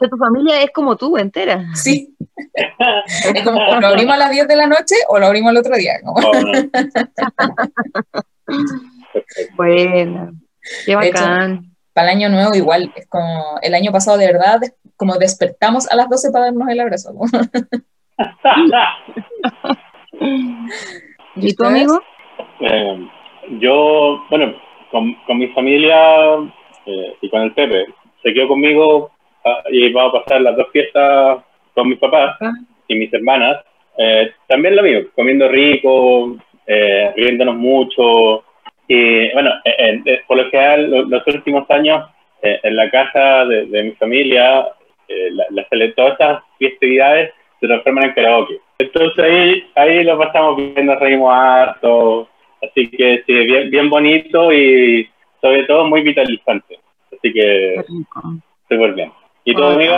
que 0.00 0.08
tu 0.08 0.16
familia 0.16 0.60
es 0.60 0.72
como 0.72 0.96
tú, 0.96 1.16
entera. 1.16 1.64
sí. 1.74 2.16
Es 3.34 3.42
como, 3.44 3.60
o 3.60 3.80
lo 3.80 3.86
abrimos 3.86 4.14
a 4.14 4.18
las 4.18 4.30
10 4.32 4.48
de 4.48 4.56
la 4.56 4.66
noche 4.66 4.96
o 5.08 5.18
lo 5.20 5.26
abrimos 5.26 5.50
al 5.50 5.58
otro 5.58 5.76
día. 5.76 5.92
como- 6.02 6.18
Oh, 6.18 6.40
no. 6.40 6.52
Bueno, 9.56 10.32
qué 10.84 10.92
hecho, 10.92 10.98
bacán. 10.98 11.70
Para 11.92 12.10
el 12.10 12.16
año 12.16 12.28
nuevo 12.30 12.54
igual, 12.56 12.92
es 12.96 13.06
como 13.06 13.58
el 13.62 13.74
año 13.74 13.92
pasado 13.92 14.16
de 14.18 14.26
verdad, 14.26 14.60
como 14.96 15.14
despertamos 15.16 15.88
a 15.90 15.94
las 15.96 16.08
12 16.08 16.30
para 16.32 16.46
darnos 16.46 16.68
el 16.68 16.80
abrazo. 16.80 17.14
como. 17.14 17.30
¿Y 21.36 21.54
tu 21.54 21.64
amigo? 21.64 22.00
Eh, 22.60 23.06
yo, 23.58 24.24
bueno, 24.30 24.54
con, 24.90 25.14
con 25.26 25.38
mi 25.38 25.48
familia 25.48 26.36
eh, 26.86 27.14
y 27.20 27.28
con 27.28 27.42
el 27.42 27.52
Pepe, 27.52 27.86
se 28.22 28.32
quedó 28.32 28.48
conmigo 28.48 29.10
ah, 29.44 29.62
y 29.70 29.92
vamos 29.92 30.14
a 30.14 30.22
pasar 30.24 30.40
las 30.42 30.56
dos 30.56 30.68
fiestas 30.72 31.38
con 31.74 31.88
mis 31.88 31.98
papás 31.98 32.36
Ah. 32.40 32.50
y 32.88 32.94
mis 32.96 33.12
hermanas. 33.12 33.64
Eh, 33.98 34.32
también 34.48 34.76
lo 34.76 34.82
mismo, 34.82 35.08
comiendo 35.14 35.48
rico, 35.48 36.36
eh, 36.66 37.12
riéndonos 37.16 37.56
mucho. 37.56 38.44
Y 38.88 39.30
bueno, 39.32 39.50
eh, 39.64 39.74
eh, 39.78 40.02
eh, 40.04 40.20
por 40.26 40.36
lo 40.38 40.50
general, 40.50 40.90
lo- 40.90 41.02
los 41.04 41.26
últimos 41.26 41.68
años 41.70 42.08
eh, 42.42 42.58
en 42.62 42.76
la 42.76 42.90
casa 42.90 43.44
de, 43.46 43.66
de 43.66 43.82
mi 43.84 43.90
familia, 43.92 44.66
eh, 45.08 45.28
la- 45.32 45.46
la 45.50 45.68
cele- 45.68 45.94
todas 45.94 46.12
estas 46.12 46.42
festividades 46.58 47.32
se 47.60 47.66
transforman 47.66 48.04
en 48.04 48.12
karaoke. 48.14 48.58
Entonces 48.82 49.24
ahí, 49.24 49.64
ahí 49.76 50.04
lo 50.04 50.18
pasamos 50.18 50.56
bien, 50.56 50.86
nos 50.86 50.98
reímos 50.98 51.32
harto. 51.32 52.28
Así 52.62 52.88
que 52.90 53.22
sí, 53.26 53.32
bien, 53.32 53.70
bien 53.70 53.90
bonito 53.90 54.52
y 54.52 55.08
sobre 55.40 55.64
todo 55.64 55.86
muy 55.86 56.02
vitalizante. 56.02 56.78
Así 57.06 57.32
que 57.32 57.84
súper 58.68 58.94
bien. 58.94 59.12
¿Y 59.44 59.54
tú, 59.54 59.64
amigo? 59.64 59.94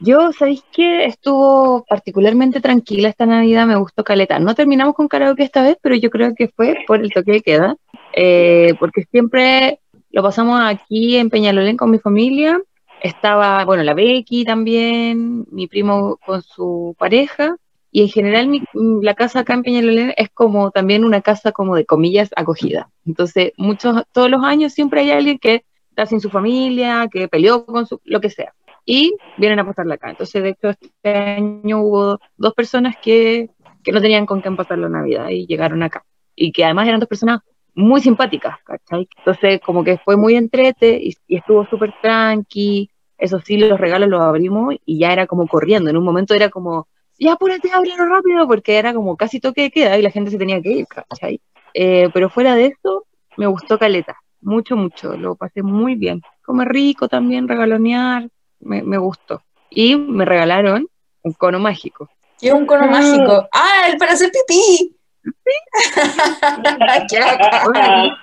Yo, 0.00 0.32
¿sabéis 0.32 0.62
qué? 0.72 1.06
Estuvo 1.06 1.84
particularmente 1.88 2.60
tranquila 2.60 3.08
esta 3.08 3.24
Navidad, 3.24 3.66
me 3.66 3.76
gustó 3.76 4.04
Caleta. 4.04 4.38
No 4.38 4.54
terminamos 4.54 4.94
con 4.94 5.08
karaoke 5.08 5.44
esta 5.44 5.62
vez, 5.62 5.78
pero 5.80 5.94
yo 5.94 6.10
creo 6.10 6.34
que 6.34 6.48
fue 6.48 6.76
por 6.86 7.00
el 7.00 7.10
toque 7.10 7.32
de 7.32 7.40
queda, 7.40 7.76
eh, 8.12 8.74
porque 8.78 9.04
siempre 9.10 9.78
lo 10.10 10.22
pasamos 10.22 10.60
aquí 10.62 11.16
en 11.16 11.30
Peñalolén 11.30 11.76
con 11.76 11.90
mi 11.90 11.98
familia. 11.98 12.60
Estaba, 13.02 13.64
bueno, 13.64 13.82
la 13.82 13.94
Becky 13.94 14.44
también, 14.44 15.46
mi 15.50 15.68
primo 15.68 16.18
con 16.24 16.42
su 16.42 16.94
pareja, 16.98 17.56
y 17.94 18.02
en 18.02 18.08
general 18.08 18.48
mi- 18.48 18.68
la 19.02 19.14
casa 19.14 19.40
acá 19.40 19.54
en 19.54 19.62
Peñalolén 19.62 20.14
es 20.18 20.30
como 20.30 20.72
también 20.72 21.04
una 21.04 21.22
casa 21.22 21.52
como 21.52 21.76
de 21.76 21.86
comillas 21.86 22.30
acogida. 22.36 22.90
Entonces, 23.06 23.52
muchos, 23.56 24.02
todos 24.12 24.30
los 24.30 24.42
años 24.44 24.72
siempre 24.74 25.02
hay 25.02 25.12
alguien 25.12 25.38
que 25.38 25.64
está 25.90 26.06
sin 26.06 26.20
su 26.20 26.30
familia, 26.30 27.08
que 27.12 27.28
peleó 27.28 27.64
con 27.66 27.86
su, 27.86 28.00
lo 28.04 28.20
que 28.20 28.30
sea 28.30 28.54
y 28.84 29.16
vienen 29.36 29.60
a 29.60 29.66
pasarla 29.66 29.94
acá. 29.94 30.10
Entonces, 30.10 30.42
de 30.42 30.50
hecho, 30.50 30.70
este 30.70 31.10
año 31.14 31.80
hubo 31.82 32.18
dos 32.36 32.54
personas 32.54 32.96
que, 33.00 33.50
que 33.82 33.92
no 33.92 34.00
tenían 34.02 34.26
con 34.26 34.40
quién 34.42 34.56
pasar 34.56 34.78
la 34.78 34.88
Navidad 34.88 35.28
y 35.30 35.46
llegaron 35.46 35.82
acá. 35.82 36.04
Y 36.34 36.52
que 36.52 36.64
además 36.64 36.88
eran 36.88 37.00
dos 37.00 37.08
personas 37.08 37.40
muy 37.74 38.00
simpáticas, 38.00 38.56
¿cachai? 38.64 39.08
Entonces, 39.18 39.60
como 39.62 39.84
que 39.84 39.98
fue 39.98 40.16
muy 40.16 40.34
entrete 40.36 40.98
y, 41.02 41.14
y 41.28 41.36
estuvo 41.36 41.64
súper 41.66 41.92
tranqui. 42.00 42.90
Eso 43.18 43.40
sí, 43.40 43.56
los 43.56 43.80
regalos 43.80 44.08
los 44.08 44.20
abrimos 44.20 44.74
y 44.84 44.98
ya 44.98 45.12
era 45.12 45.26
como 45.26 45.46
corriendo. 45.48 45.90
En 45.90 45.96
un 45.96 46.04
momento 46.04 46.34
era 46.34 46.50
como, 46.50 46.88
ya 47.24 47.32
apúrate, 47.32 47.70
ábrelo 47.72 48.04
rápido, 48.06 48.46
porque 48.46 48.76
era 48.78 48.92
como 48.94 49.16
casi 49.16 49.40
toque 49.40 49.62
de 49.62 49.70
queda 49.70 49.96
y 49.98 50.02
la 50.02 50.10
gente 50.10 50.30
se 50.30 50.38
tenía 50.38 50.60
que 50.60 50.70
ir, 50.70 50.86
¿cachai? 50.86 51.40
Eh, 51.72 52.08
pero 52.12 52.28
fuera 52.30 52.54
de 52.54 52.66
eso, 52.66 53.06
me 53.36 53.46
gustó 53.46 53.78
Caleta. 53.78 54.16
Mucho, 54.40 54.76
mucho. 54.76 55.16
Lo 55.16 55.34
pasé 55.34 55.62
muy 55.62 55.94
bien. 55.94 56.20
Comer 56.44 56.68
rico 56.68 57.08
también, 57.08 57.48
regalonear 57.48 58.28
me, 58.60 58.82
me 58.82 58.98
gustó. 58.98 59.42
Y 59.70 59.96
me 59.96 60.24
regalaron 60.24 60.86
un 61.22 61.32
cono 61.32 61.58
mágico. 61.58 62.08
Y 62.40 62.50
un 62.50 62.66
cono 62.66 62.84
Ah. 62.84 62.90
mágico. 62.90 63.48
¡Ah, 63.52 63.88
el 63.88 63.96
para 63.96 64.12
hacer 64.12 64.30
pipí! 64.30 64.94
¡Qué! 67.10 67.20
Bueno, 67.64 68.16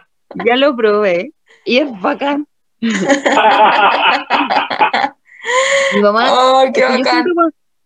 ya 0.46 0.56
lo 0.56 0.76
probé 0.76 1.34
y 1.66 1.78
es 1.80 1.90
bacán. 2.02 2.48
Mi 5.94 6.02
mamá, 6.02 6.28
¡Oh, 6.32 6.64
qué 6.74 6.82
es 6.82 6.88
yo 6.90 6.98
bacán! 6.98 7.04
siempre 7.14 7.34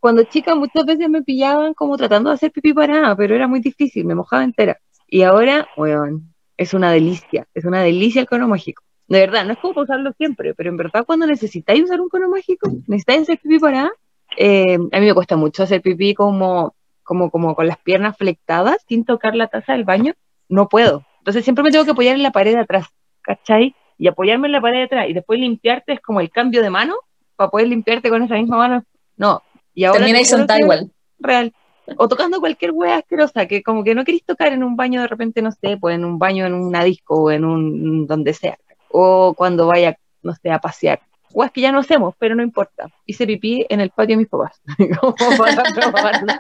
cuando, 0.06 0.24
chica 0.26 0.54
muchas 0.54 0.86
veces 0.86 1.10
me 1.10 1.24
pillaban 1.24 1.74
como 1.74 1.98
tratando 1.98 2.30
de 2.30 2.36
hacer 2.36 2.52
pipí 2.52 2.74
para 2.76 3.02
nada, 3.02 3.16
pero 3.16 3.34
era 3.34 3.48
muy 3.48 3.60
difícil, 3.60 4.06
me 4.06 4.14
mojaba 4.14 4.44
entera. 4.44 4.78
Y 5.08 5.24
ahora, 5.24 5.68
weón, 5.78 6.32
es 6.58 6.76
una 6.76 6.92
delicia, 6.92 7.48
es 7.56 7.66
una 7.66 7.82
delicia 7.82 8.22
el 8.22 8.28
cono 8.28 8.48
mágico. 8.48 8.84
De 9.08 9.22
verdad, 9.22 9.46
no 9.46 9.54
es 9.54 9.58
como 9.58 9.82
usarlo 9.82 10.14
siempre, 10.14 10.54
pero 10.54 10.70
en 10.70 10.78
verdad 10.78 11.06
cuando 11.08 11.26
necesitáis 11.26 11.86
usar 11.86 12.02
un 12.02 12.10
cono 12.10 12.30
mágico, 12.30 12.70
necesitáis 12.86 13.24
hacer 13.24 13.40
pipí 13.40 13.58
para 13.58 13.78
nada, 13.78 13.92
eh, 14.38 14.76
a 14.76 15.00
mí 15.00 15.08
me 15.08 15.14
cuesta 15.16 15.38
mucho 15.38 15.64
hacer 15.64 15.82
pipí 15.82 16.14
como, 16.14 16.76
como, 17.02 17.32
como 17.32 17.56
con 17.56 17.66
las 17.66 17.80
piernas 17.80 18.16
flectadas, 18.16 18.86
sin 18.88 19.06
tocar 19.06 19.36
la 19.36 19.48
taza 19.48 19.74
del 19.74 19.86
baño, 19.86 20.14
no 20.50 20.70
puedo. 20.70 21.04
Entonces 21.18 21.44
siempre 21.44 21.64
me 21.64 21.72
tengo 21.72 21.84
que 21.84 21.92
apoyar 21.94 22.16
en 22.16 22.22
la 22.22 22.32
pared 22.32 22.54
de 22.54 22.60
atrás, 22.60 22.86
¿cachai? 23.24 23.74
Y 23.98 24.08
apoyarme 24.08 24.50
en 24.50 24.52
la 24.52 24.62
pared 24.62 24.78
de 24.78 24.84
atrás 24.84 25.10
y 25.10 25.14
después 25.14 25.40
limpiarte 25.40 25.94
es 25.94 26.00
como 26.00 26.22
el 26.22 26.30
cambio 26.30 26.62
de 26.62 26.70
mano 26.70 26.94
para 27.36 27.50
poder 27.50 27.70
limpiarte 27.70 28.12
con 28.12 28.22
esa 28.22 28.36
misma 28.36 28.58
mano. 28.58 28.84
No. 29.18 29.42
Y 29.76 29.84
ahora 29.84 30.00
Termina 30.00 30.20
te 30.20 30.24
y 30.26 30.48
que- 30.48 30.62
igual. 30.64 30.92
real. 31.20 31.54
O 31.98 32.08
tocando 32.08 32.40
cualquier 32.40 32.72
wea 32.72 32.98
asquerosa, 32.98 33.46
que 33.46 33.62
como 33.62 33.84
que 33.84 33.94
no 33.94 34.04
queréis 34.04 34.24
tocar 34.26 34.52
en 34.54 34.64
un 34.64 34.76
baño 34.76 35.02
de 35.02 35.08
repente, 35.08 35.44
no 35.44 35.52
sé, 35.52 35.78
pues 35.80 35.94
en 35.96 36.04
un 36.06 36.18
baño, 36.18 36.46
en 36.48 36.54
una 36.56 36.84
disco 36.84 37.24
o 37.26 37.32
en 37.32 37.46
un 37.46 38.08
donde 38.08 38.34
sea. 38.34 38.58
O 38.90 39.36
cuando 39.38 39.68
vaya, 39.68 39.96
no 40.24 40.34
sé, 40.34 40.50
a 40.50 40.58
pasear. 40.60 41.00
Weas 41.32 41.52
que 41.52 41.62
ya 41.62 41.72
no 41.72 41.80
hacemos, 41.80 42.16
pero 42.18 42.34
no 42.34 42.42
importa. 42.42 42.88
Hice 43.06 43.28
pipí 43.28 43.66
en 43.70 43.82
el 43.82 43.90
patio 43.92 44.14
de 44.16 44.18
mis 44.24 44.30
papás. 44.30 44.60
Como 45.00 45.14
para 45.38 45.64
probarlo. 45.76 46.34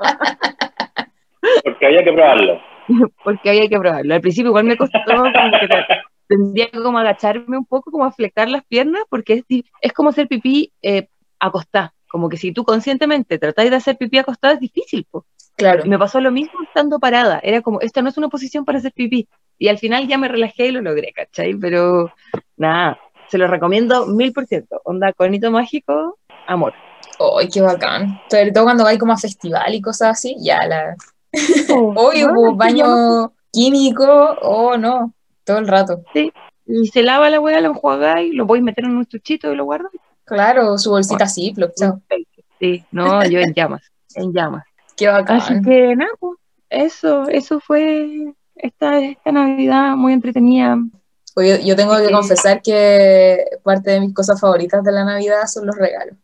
Porque 1.63 1.86
había 1.86 2.04
que 2.04 2.13
probarlo. 2.13 2.60
Porque 3.24 3.50
había 3.50 3.67
que 3.67 3.78
probarlo. 3.80 4.13
Al 4.15 4.21
principio 4.21 4.50
igual 4.50 4.65
me 4.65 4.78
costó, 4.78 4.98
como 5.06 5.24
que 5.26 5.67
te- 5.67 5.86
tendría 6.28 6.67
que 6.69 6.82
como 6.82 6.98
agacharme 6.98 7.58
un 7.58 7.65
poco, 7.65 7.91
como 7.91 8.06
a 8.06 8.12
flectar 8.12 8.48
las 8.50 8.63
piernas, 8.65 9.04
porque 9.10 9.34
es, 9.48 9.63
es 9.82 9.93
como 9.93 10.10
hacer 10.10 10.28
pipí 10.28 10.71
eh, 10.82 11.08
acostada. 11.39 11.93
Como 12.08 12.30
que 12.30 12.38
si 12.38 12.52
tú 12.52 12.63
conscientemente 12.63 13.38
tratáis 13.39 13.70
de 13.70 13.78
hacer 13.78 13.98
pipí 13.98 14.18
acostada 14.18 14.54
es 14.54 14.60
difícil, 14.60 15.06
po. 15.10 15.26
Claro. 15.56 15.86
Y 15.86 15.89
me 15.89 15.98
pasó 15.98 16.20
lo 16.20 16.32
mismo 16.32 16.62
estando 16.63 17.00
parada. 17.00 17.39
Era 17.41 17.62
como, 17.62 17.80
esta 17.82 18.02
no 18.02 18.10
es 18.10 18.18
una 18.18 18.30
posición 18.30 18.65
para 18.65 18.80
hacer 18.80 18.94
pipí. 18.94 19.28
Y 19.58 19.70
al 19.70 19.78
final 19.78 20.08
ya 20.08 20.18
me 20.18 20.28
relajé 20.28 20.68
y 20.68 20.72
lo 20.72 20.82
logré, 20.82 21.13
¿cachai? 21.13 21.54
Pero 21.56 22.12
nada, 22.58 23.00
se 23.30 23.38
lo 23.38 23.48
recomiendo 23.48 24.06
mil 24.08 24.34
por 24.34 24.46
ciento. 24.46 24.82
Onda, 24.84 25.13
conito 25.13 25.52
mágico, 25.52 26.18
amor. 26.48 26.74
¡Ay, 27.38 27.50
qué 27.50 27.62
bacán! 27.62 28.20
Sobre 28.30 28.52
todo 28.52 28.65
cuando 28.65 28.84
vais 28.84 29.00
como 29.00 29.13
a 29.13 29.18
festival 29.18 29.74
y 29.74 29.82
cosas 29.82 30.10
así, 30.10 30.36
ya 30.39 30.65
la... 30.68 30.96
Bueno, 31.68 32.34
hubo 32.34 32.52
sí, 32.52 32.58
baño 32.58 33.34
químico, 33.52 34.06
oh 34.41 34.78
no, 34.78 35.13
todo 35.44 35.58
el 35.60 35.68
rato. 35.68 36.04
Y 36.65 36.88
se 36.88 37.04
lava 37.04 37.30
la 37.30 37.39
hueá, 37.39 37.62
lo 37.62 37.70
enjuagáis, 37.70 38.34
lo 38.34 38.46
voy 38.46 38.60
a 38.60 38.63
meter 38.63 38.86
en 38.86 38.98
un 38.98 39.06
chuchito 39.06 39.52
y 39.52 39.56
lo 39.56 39.65
guardo. 39.65 39.89
Claro, 40.26 40.78
su 40.78 40.90
bolsita 40.90 41.28
Ziploc, 41.28 41.74
chao. 41.76 42.02
Sí, 42.60 42.84
no, 42.92 43.24
yo 43.26 43.40
en 43.40 43.54
llamas, 43.54 43.84
en 44.16 44.34
llamas. 44.34 44.66
Qué 44.98 45.08
bacán. 45.08 45.38
Así 45.38 45.62
que 45.62 45.96
nada, 45.96 46.12
pues, 46.20 46.38
eso, 46.70 47.28
eso 47.28 47.60
fue 47.60 48.34
esta, 48.56 49.00
esta 49.00 49.32
Navidad 49.32 49.96
muy 49.96 50.14
entretenida. 50.14 50.78
Oye, 51.36 51.64
yo 51.66 51.76
tengo 51.76 51.98
que 51.98 52.12
confesar 52.12 52.62
que 52.62 53.46
parte 53.62 53.92
de 53.92 54.00
mis 54.00 54.14
cosas 54.14 54.40
favoritas 54.40 54.84
de 54.84 54.92
la 54.92 55.04
Navidad 55.04 55.46
son 55.48 55.68
los 55.68 55.76
regalos. 55.76 56.16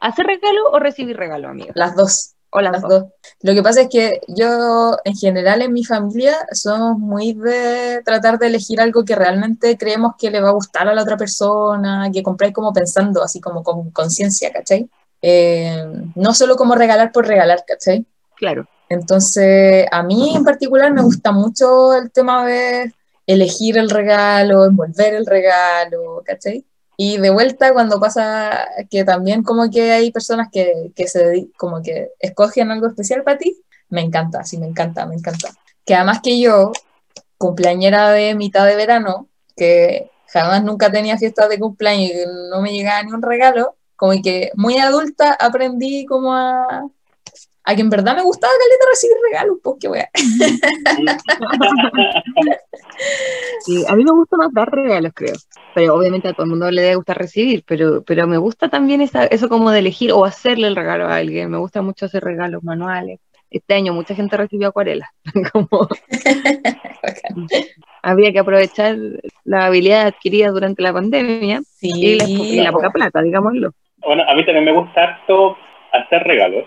¿Hacer 0.00 0.26
regalo 0.26 0.70
o 0.72 0.78
recibir 0.78 1.16
regalo, 1.16 1.48
amigo? 1.48 1.70
Las 1.74 1.94
dos. 1.94 2.34
O 2.50 2.60
las, 2.60 2.80
dos. 2.80 3.04
Lo 3.42 3.52
que 3.52 3.62
pasa 3.62 3.82
es 3.82 3.88
que 3.88 4.20
yo, 4.28 4.96
en 5.04 5.14
general, 5.14 5.60
en 5.60 5.72
mi 5.72 5.84
familia, 5.84 6.34
somos 6.52 6.98
muy 6.98 7.34
de 7.34 8.00
tratar 8.04 8.38
de 8.38 8.46
elegir 8.46 8.80
algo 8.80 9.04
que 9.04 9.14
realmente 9.14 9.76
creemos 9.76 10.14
que 10.18 10.30
le 10.30 10.40
va 10.40 10.48
a 10.48 10.52
gustar 10.52 10.88
a 10.88 10.94
la 10.94 11.02
otra 11.02 11.18
persona, 11.18 12.10
que 12.12 12.22
compráis 12.22 12.54
como 12.54 12.72
pensando, 12.72 13.22
así 13.22 13.40
como 13.40 13.62
con 13.62 13.90
conciencia, 13.90 14.50
¿cachai? 14.50 14.88
Eh, 15.20 15.84
no 16.14 16.32
solo 16.32 16.56
como 16.56 16.74
regalar 16.74 17.12
por 17.12 17.26
regalar, 17.26 17.64
¿cachai? 17.66 18.06
Claro. 18.36 18.66
Entonces, 18.88 19.86
a 19.90 20.02
mí 20.02 20.34
en 20.34 20.44
particular 20.44 20.92
me 20.92 21.02
gusta 21.02 21.32
mucho 21.32 21.92
el 21.92 22.10
tema 22.10 22.46
de 22.46 22.94
elegir 23.26 23.76
el 23.76 23.90
regalo, 23.90 24.64
envolver 24.64 25.14
el 25.14 25.26
regalo, 25.26 26.22
¿cachai? 26.24 26.64
Y 27.00 27.18
de 27.18 27.30
vuelta 27.30 27.72
cuando 27.72 28.00
pasa 28.00 28.66
que 28.90 29.04
también 29.04 29.44
como 29.44 29.70
que 29.70 29.92
hay 29.92 30.10
personas 30.10 30.48
que, 30.50 30.90
que 30.96 31.06
se 31.06 31.48
como 31.56 31.80
que 31.80 32.10
escogen 32.18 32.72
algo 32.72 32.88
especial 32.88 33.22
para 33.22 33.38
ti, 33.38 33.56
me 33.88 34.00
encanta, 34.00 34.42
sí, 34.42 34.58
me 34.58 34.66
encanta, 34.66 35.06
me 35.06 35.14
encanta. 35.14 35.50
Que 35.86 35.94
además 35.94 36.20
que 36.20 36.40
yo, 36.40 36.72
cumpleañera 37.38 38.10
de 38.10 38.34
mitad 38.34 38.66
de 38.66 38.74
verano, 38.74 39.28
que 39.56 40.10
jamás 40.26 40.64
nunca 40.64 40.90
tenía 40.90 41.16
fiestas 41.16 41.48
de 41.48 41.60
cumpleaños 41.60 42.10
y 42.10 42.14
que 42.14 42.26
no 42.50 42.60
me 42.60 42.72
llegaba 42.72 43.00
ni 43.04 43.12
un 43.12 43.22
regalo, 43.22 43.76
como 43.94 44.20
que 44.20 44.50
muy 44.56 44.78
adulta 44.78 45.36
aprendí 45.38 46.04
como 46.04 46.34
a, 46.34 46.84
a 47.62 47.74
que 47.76 47.80
en 47.80 47.90
verdad 47.90 48.16
me 48.16 48.22
gustaba 48.22 48.52
caleta 48.52 48.90
recibir 48.90 49.16
regalos, 49.30 49.58
pues 49.62 49.76
qué 49.78 49.88
wea. 49.88 50.10
Sí, 53.60 53.84
a 53.88 53.94
mí 53.94 54.04
me 54.04 54.12
gusta 54.12 54.36
más 54.36 54.52
dar 54.52 54.70
regalos, 54.70 55.12
creo. 55.14 55.34
Pero 55.74 55.94
obviamente 55.94 56.28
a 56.28 56.32
todo 56.32 56.44
el 56.44 56.50
mundo 56.50 56.70
le 56.70 56.82
debe 56.82 56.96
gustar 56.96 57.18
recibir, 57.18 57.64
pero, 57.66 58.02
pero 58.02 58.26
me 58.26 58.38
gusta 58.38 58.68
también 58.68 59.00
esa, 59.00 59.26
eso 59.26 59.48
como 59.48 59.70
de 59.70 59.80
elegir 59.80 60.12
o 60.12 60.24
hacerle 60.24 60.68
el 60.68 60.76
regalo 60.76 61.06
a 61.06 61.16
alguien. 61.16 61.50
Me 61.50 61.58
gusta 61.58 61.82
mucho 61.82 62.06
hacer 62.06 62.24
regalos 62.24 62.62
manuales. 62.62 63.20
Este 63.50 63.74
año 63.74 63.92
mucha 63.94 64.14
gente 64.14 64.36
recibió 64.36 64.68
acuarelas. 64.68 65.08
Como 65.52 65.68
había 68.02 68.32
que 68.32 68.38
aprovechar 68.38 68.96
la 69.44 69.66
habilidad 69.66 70.06
adquirida 70.06 70.50
durante 70.50 70.82
la 70.82 70.92
pandemia 70.92 71.60
y 71.80 72.16
la, 72.16 72.24
y 72.28 72.56
la 72.60 72.72
poca 72.72 72.90
plata, 72.90 73.22
digámoslo. 73.22 73.72
Bueno, 73.98 74.22
a 74.28 74.34
mí 74.34 74.44
también 74.44 74.66
me 74.66 74.72
gusta 74.72 75.02
harto 75.02 75.56
hacer 75.92 76.22
regalos, 76.22 76.64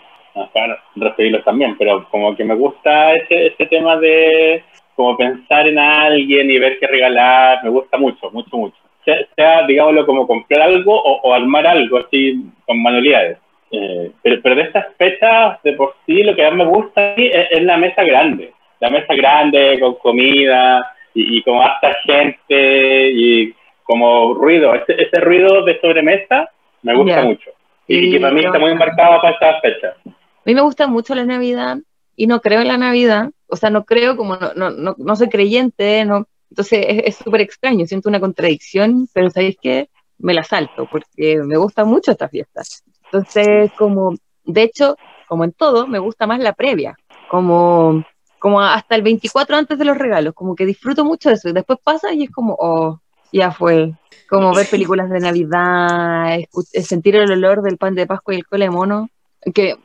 bueno, 0.54 0.76
recibirlos 0.96 1.44
también, 1.44 1.78
pero 1.78 2.08
como 2.10 2.36
que 2.36 2.44
me 2.44 2.56
gusta 2.56 3.14
ese, 3.14 3.48
ese 3.48 3.66
tema 3.68 3.98
de 3.98 4.64
como 4.96 5.18
pensar 5.18 5.68
en 5.68 5.80
alguien 5.80 6.50
y 6.52 6.60
ver 6.60 6.78
qué 6.80 6.88
regalar, 6.88 7.64
me 7.64 7.70
gusta 7.70 7.98
mucho, 7.98 8.30
mucho, 8.32 8.56
mucho. 8.58 8.76
Sea, 9.06 9.18
sea 9.36 9.66
digámoslo, 9.66 10.06
como 10.06 10.28
comprar 10.28 10.62
algo 10.62 10.94
o, 10.96 11.22
o 11.22 11.34
armar 11.34 11.66
algo 11.68 11.98
así 11.98 12.44
con 12.66 12.82
manualidades. 12.82 13.38
Eh, 13.72 14.12
pero, 14.22 14.42
pero 14.44 14.56
de 14.56 14.62
estas 14.64 14.86
fechas, 14.98 15.62
de 15.64 15.74
por 15.74 15.96
sí, 16.06 16.24
lo 16.24 16.36
que 16.36 16.44
más 16.44 16.54
me 16.54 16.66
gusta 16.66 17.14
es, 17.16 17.48
es 17.52 17.64
la 17.64 17.78
mesa 17.78 18.04
grande. 18.04 18.54
La 18.80 18.90
mesa 18.90 19.14
grande 19.16 19.80
con 19.80 19.96
comida 19.96 20.92
y, 21.14 21.38
y 21.38 21.44
como 21.44 21.64
hasta 21.64 21.94
gente 22.06 23.10
y 23.12 23.54
como 23.84 24.34
ruido. 24.34 24.76
Ese, 24.76 25.02
ese 25.02 25.20
ruido 25.22 25.64
de 25.64 25.80
sobremesa 25.80 26.50
me 26.84 26.96
gusta 26.96 27.22
Ya. 27.22 27.24
mucho. 27.24 27.50
Y, 27.88 27.96
Sí, 28.06 28.12
que 28.12 28.20
para 28.20 28.34
mí 28.34 28.42
está 28.44 28.60
muy 28.60 28.76
marcado 28.76 29.22
para 29.22 29.34
estas 29.34 29.62
fechas. 29.62 29.96
A 30.06 30.44
mí 30.46 30.54
me 30.56 30.62
gusta 30.62 30.88
mucho 30.88 31.14
la 31.16 31.26
Navidad 31.26 31.78
y 32.16 32.28
no 32.28 32.40
creo 32.42 32.62
en 32.62 32.68
la 32.68 32.78
Navidad, 32.78 33.30
o 33.52 33.56
sea, 33.58 33.70
no 33.70 33.86
creo 33.86 34.16
como, 34.16 34.38
no, 34.38 34.54
no, 34.56 34.72
no, 34.72 34.96
no 34.98 35.16
soy 35.16 35.30
creyente, 35.30 36.06
no, 36.06 36.26
entonces 36.50 36.86
es 36.88 37.16
súper 37.18 37.42
extraño, 37.42 37.86
siento 37.86 38.10
una 38.10 38.20
contradicción, 38.20 39.08
pero 39.14 39.30
¿sabéis 39.30 39.58
qué? 39.62 39.90
Me 40.18 40.34
la 40.34 40.44
salto 40.44 40.88
porque 40.90 41.38
me 41.44 41.58
gusta 41.58 41.84
mucho 41.84 42.12
esta 42.12 42.30
fiesta. 42.30 42.62
Entonces, 43.06 43.72
como, 43.78 44.16
de 44.46 44.64
hecho, 44.64 44.96
como 45.28 45.44
en 45.44 45.52
todo, 45.52 45.86
me 45.86 46.00
gusta 46.00 46.28
más 46.28 46.40
la 46.40 46.54
previa, 46.54 46.96
como, 47.30 48.04
como 48.40 48.62
hasta 48.62 48.96
el 48.96 49.02
24 49.02 49.58
antes 49.58 49.78
de 49.78 49.86
los 49.86 49.98
regalos, 49.98 50.34
como 50.34 50.56
que 50.56 50.66
disfruto 50.66 51.04
mucho 51.04 51.30
de 51.30 51.36
eso 51.36 51.50
y 51.50 51.54
después 51.54 51.80
pasa 51.84 52.14
y 52.14 52.24
es 52.24 52.32
como, 52.32 52.56
oh, 52.58 53.02
ya 53.34 53.52
fue. 53.52 53.94
Como 54.30 54.54
ver 54.54 54.68
películas 54.70 55.10
de 55.10 55.20
Navidad, 55.20 56.40
sentir 56.84 57.18
el 57.18 57.32
olor 57.32 57.62
del 57.62 57.78
pan 57.78 57.96
de 57.96 58.08
Pascua 58.08 58.34
y 58.34 58.38
el 58.38 58.46
cole 58.46 58.66
de 58.66 58.72
mono, 58.72 59.10
que 59.54 59.76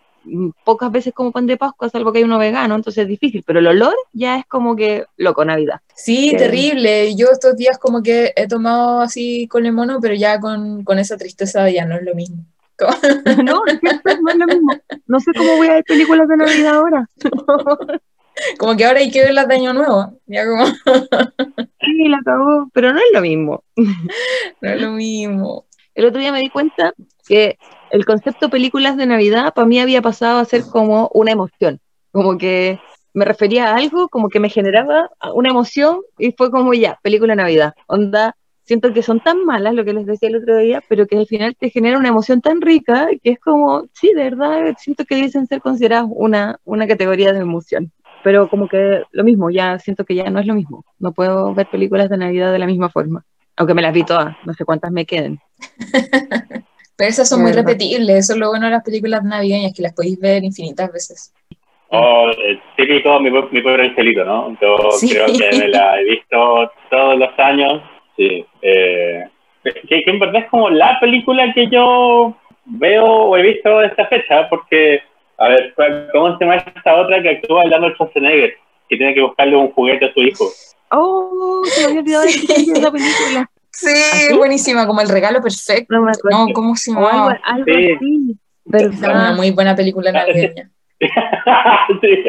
pocas 0.65 0.91
veces 0.91 1.15
como 1.15 1.33
pan 1.33 1.47
de 1.47 1.57
Pascua, 1.57 1.89
salvo 1.89 2.13
que 2.13 2.19
hay 2.19 2.25
uno 2.25 2.39
vegano, 2.39 2.75
entonces 2.75 3.03
es 3.03 3.09
difícil, 3.09 3.43
pero 3.47 3.59
el 3.61 3.67
olor 3.67 3.95
ya 4.13 4.39
es 4.39 4.47
como 4.47 4.77
que 4.77 5.05
loco, 5.17 5.45
Navidad. 5.45 5.81
Sí, 5.95 6.31
que- 6.33 6.39
terrible. 6.39 7.15
Yo 7.17 7.29
estos 7.31 7.57
días 7.57 7.79
como 7.79 8.03
que 8.03 8.33
he 8.37 8.49
tomado 8.49 9.01
así 9.01 9.47
con 9.49 9.67
el 9.67 9.73
mono, 9.73 9.99
pero 10.01 10.15
ya 10.15 10.41
con, 10.41 10.85
con 10.85 10.99
esa 10.99 11.17
tristeza 11.17 11.69
ya 11.71 11.85
no 11.87 11.97
es 11.97 12.03
lo 12.03 12.15
mismo. 12.15 12.45
no, 13.45 13.63
no 13.65 14.31
es 14.31 14.37
lo 14.37 14.47
mismo. 14.47 14.73
No 15.07 15.21
sé 15.21 15.33
cómo 15.37 15.57
voy 15.57 15.69
a 15.69 15.75
ver 15.75 15.85
películas 15.85 16.29
de 16.29 16.37
Navidad 16.37 16.75
ahora. 16.75 17.09
Como 18.59 18.77
que 18.77 18.85
ahora 18.85 19.01
hay 19.01 19.11
que 19.11 19.23
ver 19.23 19.33
las 19.33 19.49
de 19.49 19.55
Año 19.55 19.73
Nuevo. 19.73 20.21
Ya 20.27 20.45
como 20.45 20.67
sí, 21.81 22.09
la 22.09 22.19
acabó, 22.19 22.69
pero 22.73 22.93
no 22.93 22.99
es 22.99 23.07
lo 23.13 23.21
mismo. 23.23 23.65
no 23.77 24.71
es 24.71 24.81
lo 24.81 24.91
mismo. 24.91 25.65
El 25.95 26.05
otro 26.05 26.21
día 26.21 26.33
me 26.33 26.41
di 26.41 26.51
cuenta 26.51 26.93
que 27.27 27.57
el 27.91 28.05
concepto 28.05 28.51
películas 28.51 28.97
de 28.97 29.07
Navidad 29.07 29.55
para 29.55 29.67
mí 29.67 29.81
había 29.81 30.03
pasado 30.03 30.39
a 30.39 30.45
ser 30.45 30.63
como 30.71 31.11
una 31.15 31.33
emoción, 31.33 31.81
como 32.13 32.39
que 32.39 32.79
me 33.15 33.25
refería 33.25 33.69
a 33.69 33.77
algo 33.77 34.09
como 34.09 34.29
que 34.29 34.41
me 34.41 34.51
generaba 34.51 35.11
una 35.35 35.51
emoción 35.51 36.01
y 36.19 36.33
fue 36.33 36.51
como 36.51 36.75
ya, 36.75 36.99
película 37.03 37.33
de 37.33 37.37
Navidad, 37.37 37.75
onda, 37.87 38.37
siento 38.67 38.93
que 38.93 39.03
son 39.03 39.21
tan 39.21 39.45
malas 39.45 39.75
lo 39.75 39.85
que 39.85 39.95
les 39.95 40.07
decía 40.07 40.29
el 40.29 40.37
otro 40.37 40.59
día, 40.59 40.83
pero 40.89 41.07
que 41.07 41.17
al 41.17 41.27
final 41.27 41.57
te 41.59 41.71
genera 41.71 41.99
una 41.99 42.09
emoción 42.09 42.41
tan 42.41 42.61
rica 42.61 43.09
que 43.23 43.31
es 43.31 43.39
como, 43.39 43.87
sí, 43.93 44.13
de 44.15 44.25
verdad, 44.25 44.75
siento 44.79 45.05
que 45.05 45.15
deben 45.15 45.47
ser 45.47 45.61
consideradas 45.61 46.07
una, 46.11 46.59
una 46.65 46.87
categoría 46.87 47.33
de 47.33 47.41
emoción. 47.41 47.93
Pero 48.25 48.49
como 48.49 48.69
que 48.69 49.03
lo 49.13 49.25
mismo, 49.25 49.51
ya 49.51 49.79
siento 49.79 50.05
que 50.05 50.17
ya 50.17 50.29
no 50.31 50.41
es 50.41 50.47
lo 50.47 50.55
mismo. 50.55 50.85
No 50.99 51.13
puedo 51.13 51.55
ver 51.55 51.69
películas 51.71 52.11
de 52.11 52.17
Navidad 52.17 52.51
de 52.51 52.59
la 52.59 52.67
misma 52.67 52.91
forma. 52.91 53.25
Aunque 53.57 53.73
me 53.73 53.83
las 53.83 53.95
vi 53.95 54.05
todas, 54.05 54.37
no 54.45 54.53
sé 54.53 54.65
cuántas 54.65 54.91
me 54.91 55.07
queden. 55.07 55.39
Pero 56.97 57.11
esas 57.11 57.29
son 57.29 57.41
De 57.41 57.43
muy 57.45 57.53
verdad. 57.53 57.69
repetibles. 57.69 58.17
Eso 58.17 58.33
es 58.33 58.39
lo 58.39 58.49
bueno 58.49 58.67
de 58.67 58.73
las 58.73 58.83
películas 58.83 59.23
navideñas, 59.23 59.73
que 59.75 59.83
las 59.83 59.93
podéis 59.95 60.19
ver 60.19 60.43
infinitas 60.45 60.91
veces. 60.93 61.33
O 61.89 62.31
eh, 62.31 62.59
típico 62.77 63.21
mi, 63.21 63.31
mi 63.31 63.63
pobre 63.63 63.85
angelito, 63.85 64.25
¿no? 64.25 64.57
Yo 64.61 64.91
Sí. 64.93 65.11
creo 65.11 65.27
que 65.27 65.59
me 65.59 65.69
la 65.69 66.01
he 66.01 66.05
visto 66.05 66.71
todos 66.91 67.19
los 67.19 67.39
años. 67.39 67.83
Sí. 68.17 68.45
Eh, 68.63 69.25
que, 69.63 70.03
que 70.03 70.11
en 70.11 70.19
verdad 70.19 70.43
es 70.43 70.51
como 70.51 70.71
la 70.71 70.99
película 71.01 71.53
que 71.55 71.69
yo 71.69 72.35
veo 72.65 73.05
o 73.05 73.37
he 73.37 73.43
visto 73.43 73.79
de 73.81 73.87
esta 73.89 74.07
fecha, 74.07 74.49
porque, 74.49 75.01
a 75.39 75.49
ver, 75.49 75.75
¿cómo 76.13 76.37
se 76.39 76.45
llama 76.45 76.57
esta 76.57 76.95
otra 76.97 77.23
que 77.23 77.31
actúa 77.31 77.63
el 77.65 77.73
Arnold 77.75 77.95
Schwarzenegger? 77.95 78.55
Que 78.89 78.97
tiene 78.97 79.15
que 79.15 79.23
buscarle 79.23 79.57
un 79.57 79.71
juguete 79.73 80.07
a 80.07 80.13
su 80.15 80.21
hijo. 80.23 80.45
Oh, 80.91 81.63
se 81.67 81.81
me 81.83 81.87
había 81.89 82.01
olvidado 82.01 82.23
de 82.25 82.29
Sí. 82.31 82.39
existir 82.49 82.77
esa 82.77 82.91
película. 82.93 83.51
Sí, 83.79 83.89
¿Así? 84.13 84.37
buenísima, 84.37 84.87
como 84.87 85.01
el 85.03 85.09
regalo 85.09 85.41
perfecto. 85.43 85.95
No 85.95 86.03
me 86.03 86.13
acuerdo. 86.13 86.47
No, 86.47 86.53
¿cómo 86.55 86.77
se 86.77 86.93
O 86.93 86.97
algo, 86.99 87.11
llama? 87.31 87.41
algo 87.45 87.65
Sí. 87.67 87.93
así. 87.95 88.37
Es 88.73 88.99
una 88.99 89.09
¿Verdad? 89.09 89.37
muy 89.37 89.51
buena 89.51 89.77
película 89.77 90.11
navideña. 90.13 90.71
Sí. 90.99 92.25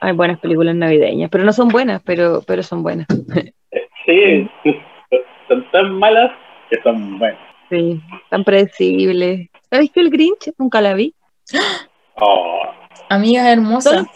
Hay 0.00 0.12
buenas 0.12 0.38
películas 0.38 0.74
navideñas, 0.74 1.30
pero 1.30 1.44
no 1.44 1.52
son 1.52 1.68
buenas, 1.68 2.02
pero, 2.04 2.42
pero 2.46 2.62
son 2.62 2.82
buenas. 2.82 3.06
sí, 4.06 4.50
son 5.48 5.70
tan 5.72 5.98
malas 5.98 6.30
que 6.70 6.80
son 6.82 7.18
buenas. 7.18 7.38
Sí, 7.70 8.00
tan 8.28 8.44
predecibles. 8.44 9.48
¿Sabéis 9.70 9.90
que 9.90 10.00
el 10.00 10.10
Grinch 10.10 10.52
nunca 10.58 10.80
la 10.80 10.94
vi? 10.94 11.14
Oh, 12.16 12.60
Amiga 13.08 13.50
hermosa. 13.50 13.90
Solo- 13.90 14.06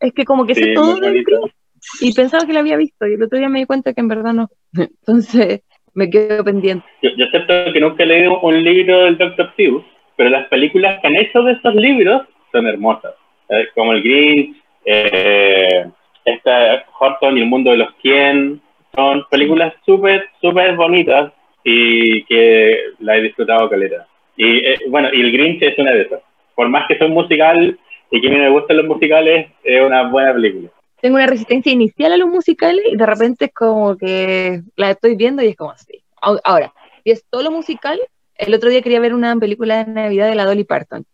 Es 0.00 0.12
que 0.12 0.24
como 0.24 0.44
que 0.46 0.56
sé 0.56 0.64
sí, 0.64 0.74
todo 0.74 0.96
muy 0.96 1.00
del. 1.00 1.24
Grinch 1.24 1.52
y 2.00 2.12
pensaba 2.14 2.46
que 2.46 2.52
la 2.52 2.60
había 2.60 2.76
visto 2.76 3.06
y 3.06 3.14
el 3.14 3.22
otro 3.22 3.38
día 3.38 3.48
me 3.48 3.60
di 3.60 3.66
cuenta 3.66 3.92
que 3.92 4.00
en 4.00 4.08
verdad 4.08 4.32
no. 4.32 4.48
Entonces 4.76 5.62
me 5.94 6.10
quedo 6.10 6.44
pendiente. 6.44 6.84
Yo, 7.02 7.10
yo 7.16 7.26
acepto 7.26 7.72
que 7.72 7.80
nunca 7.80 8.02
he 8.02 8.06
leído 8.06 8.40
un 8.40 8.62
libro 8.62 9.04
del 9.04 9.18
Dr. 9.18 9.52
Seuss, 9.56 9.84
pero 10.16 10.30
las 10.30 10.48
películas 10.48 11.00
que 11.00 11.06
han 11.06 11.16
hecho 11.16 11.42
de 11.42 11.52
esos 11.52 11.74
libros 11.74 12.22
son 12.52 12.66
hermosas. 12.66 13.14
Eh, 13.48 13.66
Como 13.74 13.92
el 13.92 14.02
Grinch, 14.02 14.56
eh, 14.84 15.86
esta 16.24 16.84
Horton 16.98 17.36
y 17.36 17.40
el 17.40 17.46
mundo 17.46 17.70
de 17.70 17.78
los 17.78 17.92
Quién. 18.00 18.60
Son 18.94 19.24
películas 19.28 19.74
súper, 19.84 20.28
súper 20.40 20.76
bonitas 20.76 21.32
y 21.64 22.22
que 22.24 22.78
la 23.00 23.16
he 23.16 23.22
disfrutado 23.22 23.68
caleta. 23.68 24.06
Y 24.36 24.58
eh, 24.58 24.78
bueno, 24.88 25.08
y 25.12 25.20
el 25.20 25.32
Grinch 25.32 25.62
es 25.62 25.78
una 25.78 25.92
de 25.92 26.02
esas. 26.02 26.20
Por 26.54 26.68
más 26.68 26.86
que 26.86 26.98
soy 26.98 27.08
musical 27.08 27.78
y 28.10 28.20
que 28.20 28.28
a 28.28 28.30
mí 28.30 28.36
me 28.36 28.50
gustan 28.50 28.76
los 28.76 28.86
musicales, 28.86 29.48
es 29.64 29.82
una 29.82 30.08
buena 30.08 30.32
película. 30.32 30.68
Tengo 31.04 31.16
una 31.16 31.26
resistencia 31.26 31.70
inicial 31.70 32.14
a 32.14 32.16
los 32.16 32.30
musicales 32.30 32.82
y 32.90 32.96
de 32.96 33.04
repente 33.04 33.44
es 33.44 33.52
como 33.52 33.94
que 33.94 34.62
la 34.74 34.92
estoy 34.92 35.16
viendo 35.16 35.42
y 35.42 35.48
es 35.48 35.56
como 35.56 35.72
así. 35.72 36.02
Ahora, 36.22 36.72
si 37.02 37.10
es 37.10 37.26
todo 37.28 37.42
lo 37.42 37.50
musical, 37.50 38.00
el 38.36 38.54
otro 38.54 38.70
día 38.70 38.80
quería 38.80 39.00
ver 39.00 39.12
una 39.12 39.36
película 39.36 39.84
de 39.84 39.92
Navidad 39.92 40.30
de 40.30 40.34
la 40.34 40.46
Dolly 40.46 40.64
Parton. 40.64 41.04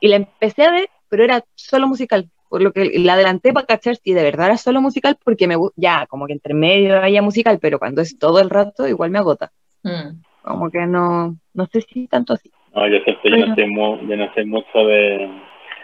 y 0.00 0.08
la 0.08 0.16
empecé 0.16 0.64
a 0.64 0.72
ver, 0.72 0.88
pero 1.08 1.22
era 1.22 1.44
solo 1.54 1.86
musical, 1.86 2.28
por 2.48 2.60
lo 2.60 2.72
que 2.72 2.98
la 2.98 3.12
adelanté 3.12 3.52
para 3.52 3.66
cachar 3.66 3.94
si 3.94 4.12
de 4.12 4.24
verdad 4.24 4.46
era 4.46 4.56
solo 4.56 4.80
musical, 4.80 5.16
porque 5.24 5.46
me 5.46 5.54
ya, 5.76 6.08
como 6.08 6.26
que 6.26 6.32
entre 6.32 6.54
medio 6.54 7.00
haya 7.00 7.22
musical, 7.22 7.60
pero 7.62 7.78
cuando 7.78 8.02
es 8.02 8.18
todo 8.18 8.40
el 8.40 8.50
rato, 8.50 8.88
igual 8.88 9.12
me 9.12 9.18
agota. 9.18 9.52
Mm. 9.84 10.20
Como 10.42 10.68
que 10.68 10.84
no, 10.84 11.36
no 11.54 11.66
sé 11.66 11.82
si 11.82 12.08
tanto 12.08 12.32
así. 12.32 12.50
No, 12.74 12.88
yo, 12.88 12.96
acepto, 12.96 13.28
yo, 13.28 13.36
no 13.46 13.54
sé 13.54 13.66
yo 14.08 14.16
no 14.16 14.34
sé 14.34 14.44
mucho 14.46 14.78
de... 14.84 15.30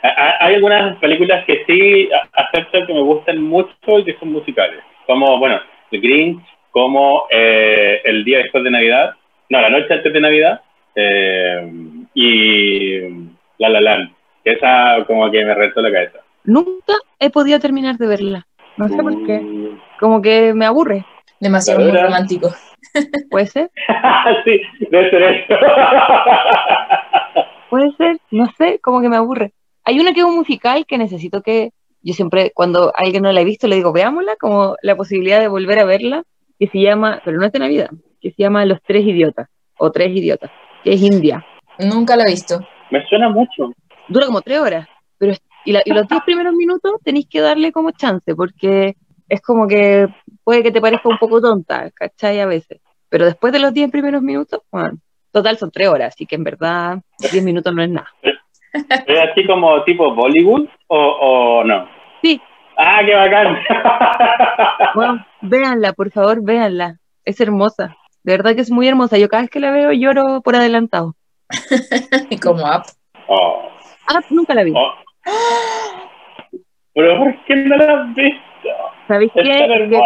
Ha- 0.02 0.08
ha- 0.08 0.46
Hay 0.46 0.54
algunas 0.56 0.96
películas 0.98 1.44
que 1.46 1.64
sí 1.66 2.08
acepto 2.32 2.86
que 2.86 2.94
me 2.94 3.02
gustan 3.02 3.42
mucho 3.42 3.98
y 3.98 4.04
que 4.04 4.16
son 4.18 4.32
musicales. 4.32 4.80
Como, 5.06 5.38
bueno, 5.38 5.60
The 5.90 5.98
Grinch, 5.98 6.42
como 6.70 7.26
eh, 7.30 8.00
El 8.04 8.24
Día 8.24 8.38
Después 8.38 8.64
de 8.64 8.70
Navidad, 8.70 9.14
no, 9.50 9.60
La 9.60 9.68
Noche 9.70 9.92
Antes 9.94 10.12
de 10.12 10.20
Navidad, 10.20 10.60
eh, 10.94 11.70
y 12.14 13.00
La 13.58 13.68
La 13.68 13.80
Land. 13.80 14.10
que 14.44 14.52
Esa 14.52 15.04
como 15.06 15.30
que 15.30 15.44
me 15.44 15.54
rentó 15.54 15.80
la 15.82 15.92
cabeza. 15.92 16.18
Nunca 16.44 16.94
he 17.20 17.30
podido 17.30 17.60
terminar 17.60 17.96
de 17.96 18.06
verla. 18.06 18.46
No 18.76 18.88
sé 18.88 18.96
por 18.96 19.26
qué. 19.26 19.38
Mm. 19.40 19.78
Como 20.00 20.22
que 20.22 20.54
me 20.54 20.64
aburre. 20.66 21.04
Demasiado 21.40 21.80
muy 21.80 21.90
romántico. 21.92 22.48
Puede 23.30 23.46
ser, 23.46 23.70
sí, 24.44 24.60
debe 24.90 25.10
ser 25.10 25.22
eso. 25.22 25.54
puede 27.70 27.90
ser, 27.96 28.16
no 28.30 28.46
sé, 28.58 28.80
como 28.82 29.00
que 29.00 29.08
me 29.08 29.16
aburre. 29.16 29.52
Hay 29.84 29.98
una 30.00 30.12
que 30.12 30.20
es 30.20 30.26
un 30.26 30.36
musical 30.36 30.86
que 30.86 30.98
necesito 30.98 31.42
que, 31.42 31.70
yo 32.02 32.14
siempre, 32.14 32.52
cuando 32.54 32.92
alguien 32.96 33.22
no 33.22 33.32
la 33.32 33.40
ha 33.40 33.44
visto, 33.44 33.66
le 33.68 33.76
digo, 33.76 33.92
veámosla, 33.92 34.36
como 34.36 34.76
la 34.82 34.96
posibilidad 34.96 35.40
de 35.40 35.48
volver 35.48 35.78
a 35.78 35.84
verla, 35.84 36.22
que 36.58 36.68
se 36.68 36.80
llama, 36.80 37.20
pero 37.24 37.38
no 37.38 37.46
es 37.46 37.52
de 37.52 37.58
Navidad, 37.58 37.90
que 38.20 38.30
se 38.30 38.42
llama 38.42 38.64
Los 38.64 38.80
Tres 38.82 39.04
Idiotas, 39.04 39.48
o 39.78 39.90
Tres 39.90 40.10
Idiotas, 40.16 40.50
que 40.84 40.92
es 40.92 41.02
India. 41.02 41.44
Nunca 41.78 42.16
lo 42.16 42.22
he 42.22 42.30
visto. 42.30 42.60
me 42.90 43.04
suena 43.08 43.28
mucho. 43.28 43.72
Dura 44.08 44.26
como 44.26 44.42
tres 44.42 44.58
horas, 44.58 44.88
pero 45.18 45.32
y, 45.64 45.72
la- 45.72 45.82
y 45.84 45.90
los 45.92 46.06
diez 46.08 46.22
primeros 46.24 46.52
minutos 46.54 46.92
tenéis 47.02 47.26
que 47.28 47.40
darle 47.40 47.72
como 47.72 47.90
chance, 47.92 48.34
porque 48.34 48.96
es 49.28 49.40
como 49.40 49.66
que 49.66 50.06
puede 50.44 50.62
que 50.62 50.70
te 50.72 50.80
parezca 50.80 51.08
un 51.08 51.18
poco 51.18 51.40
tonta, 51.40 51.90
¿cachai? 51.92 52.40
A 52.40 52.46
veces. 52.46 52.80
Pero 53.08 53.24
después 53.24 53.52
de 53.52 53.58
los 53.60 53.72
diez 53.72 53.90
primeros 53.90 54.22
minutos, 54.22 54.60
bueno, 54.70 54.98
total 55.30 55.56
son 55.56 55.70
tres 55.70 55.88
horas, 55.88 56.14
así 56.14 56.26
que 56.26 56.34
en 56.36 56.44
verdad 56.44 56.98
diez 57.18 57.42
minutos 57.42 57.74
no 57.74 57.82
es 57.82 57.90
nada. 57.90 58.08
¿Es 58.72 59.30
así 59.30 59.46
como 59.46 59.82
tipo 59.84 60.14
Bollywood 60.14 60.68
o, 60.88 60.96
o 60.98 61.64
no? 61.64 61.88
Sí. 62.22 62.40
Ah, 62.76 63.00
qué 63.04 63.14
bacán. 63.14 63.58
Bueno, 64.94 65.24
véanla, 65.40 65.92
por 65.94 66.10
favor, 66.10 66.42
véanla. 66.42 66.96
Es 67.24 67.40
hermosa. 67.40 67.96
De 68.24 68.32
verdad 68.36 68.54
que 68.54 68.60
es 68.60 68.70
muy 68.70 68.86
hermosa. 68.88 69.16
Yo 69.18 69.28
cada 69.28 69.42
vez 69.42 69.50
que 69.50 69.60
la 69.60 69.70
veo 69.70 69.92
lloro 69.92 70.42
por 70.42 70.54
adelantado. 70.56 71.14
Como 72.42 72.66
app. 72.66 72.86
Oh, 73.28 73.68
Ah, 74.08 74.20
nunca 74.30 74.54
la 74.54 74.64
vi. 74.64 74.72
oh. 74.76 74.92
Pero 76.94 77.18
¿por 77.18 77.44
qué 77.44 77.56
no 77.56 77.76
la 77.76 78.02
has 78.02 78.14
visto? 78.14 78.68
¿Sabéis 79.08 79.32
qué? 79.34 80.00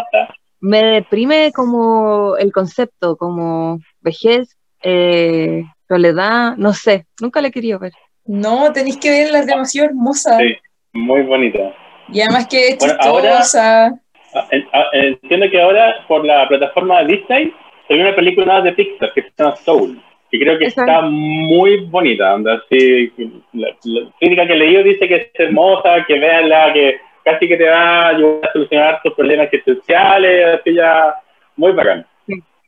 Me 0.61 0.83
deprime 0.83 1.53
como 1.55 2.37
el 2.37 2.53
concepto, 2.53 3.17
como 3.17 3.79
vejez, 4.01 4.57
eh, 4.83 5.65
soledad, 5.89 6.57
no 6.57 6.73
sé. 6.73 7.07
Nunca 7.21 7.41
la 7.41 7.49
he 7.49 7.53
querido 7.53 7.79
ver. 7.79 7.93
No, 8.27 8.73
tenéis 8.73 8.97
que 8.99 9.11
verla, 9.11 9.41
es 9.41 9.47
demasiado 9.47 9.89
hermosa. 9.89 10.39
Sí, 10.39 10.57
muy 10.93 11.23
bonita. 11.23 11.73
Y 12.13 12.21
además 12.21 12.47
que 12.49 12.69
es 12.69 12.79
Bueno, 12.79 12.95
ahora- 13.01 13.23
chistosa. 13.39 13.87
Ah, 14.35 14.49
en- 14.51 14.67
ah, 14.73 14.85
Entiendo 14.93 15.47
que 15.51 15.61
ahora 15.61 15.95
por 16.09 16.25
la 16.25 16.47
plataforma 16.49 17.03
de 17.03 17.15
Disney 17.17 17.53
hay 17.89 18.01
una 18.01 18.15
película 18.15 18.61
de 18.61 18.73
Pixar 18.73 19.13
que 19.15 19.23
se 19.23 19.31
llama 19.39 19.57
Soul, 19.57 20.03
que 20.31 20.39
creo 20.39 20.59
que 20.59 20.67
Esa. 20.67 20.83
está 20.83 21.03
muy 21.03 21.85
bonita. 21.87 22.35
Onda, 22.35 22.55
así, 22.65 23.13
la, 23.53 23.69
la 23.85 24.11
crítica 24.21 24.47
que 24.47 24.53
he 24.53 24.57
leído 24.57 24.83
dice 24.83 25.09
que 25.09 25.15
es 25.17 25.29
hermosa, 25.35 26.05
que 26.07 26.19
veanla, 26.19 26.73
que 26.75 26.97
casi 27.25 27.49
que 27.49 27.57
te 27.57 27.69
va 27.69 28.01
a 28.03 28.09
ayudar 28.09 28.49
a 28.49 28.53
solucionar 28.53 29.01
tus 29.03 29.15
problemas 29.15 29.47
existenciales, 29.53 30.61
así 30.61 30.75
ya, 30.75 31.15
muy 31.57 31.73
bacán. 31.73 32.07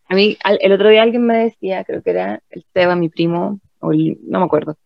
A 0.08 0.14
mí, 0.14 0.36
al- 0.42 0.58
el 0.62 0.72
otro 0.72 0.88
día 0.88 1.02
alguien 1.02 1.26
me 1.26 1.36
decía, 1.36 1.84
creo 1.84 2.02
que 2.02 2.10
era 2.10 2.40
el 2.50 2.64
Seba, 2.72 2.96
mi 2.96 3.08
primo, 3.10 3.60
o 3.80 3.92
el- 3.92 4.16
no 4.26 4.38
me 4.40 4.46
acuerdo, 4.46 4.76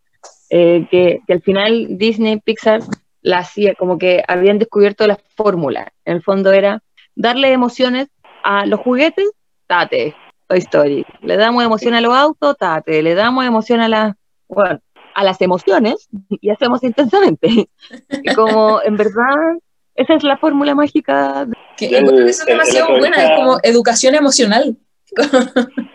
eh, 0.54 0.86
que, 0.90 1.20
que 1.26 1.32
al 1.32 1.40
final 1.40 1.86
Disney, 1.96 2.38
Pixar, 2.40 2.80
la 3.22 3.38
hacía, 3.38 3.74
como 3.74 3.96
que 3.98 4.22
habían 4.28 4.58
descubierto 4.58 5.06
la 5.06 5.18
fórmula. 5.36 5.92
En 6.04 6.16
el 6.16 6.22
fondo 6.22 6.52
era 6.52 6.82
darle 7.14 7.52
emociones 7.52 8.08
a 8.44 8.66
los 8.66 8.80
juguetes, 8.80 9.30
tate, 9.66 10.14
Toy 10.48 10.58
Story. 10.58 11.06
Le 11.22 11.36
damos 11.36 11.64
emoción 11.64 11.94
a 11.94 12.00
los 12.00 12.12
autos, 12.14 12.56
tate. 12.58 13.00
Le 13.02 13.14
damos 13.14 13.44
emoción 13.46 13.80
a 13.80 13.88
las, 13.88 14.14
bueno, 14.48 14.80
a 15.14 15.24
las 15.24 15.40
emociones 15.40 16.08
y 16.28 16.50
hacemos 16.50 16.82
intensamente. 16.82 17.68
Y 18.10 18.34
como, 18.34 18.80
en 18.82 18.96
verdad, 18.96 19.58
esa 19.94 20.14
es 20.14 20.22
la 20.24 20.36
fórmula 20.36 20.74
mágica. 20.74 21.46
de- 21.46 21.56
Que 21.76 21.86
El- 21.96 22.28
es 22.28 22.40
el 22.40 22.46
demasiado 22.46 22.98
buena, 22.98 23.22
es 23.24 23.30
como 23.38 23.58
educación 23.62 24.14
emocional. 24.16 24.76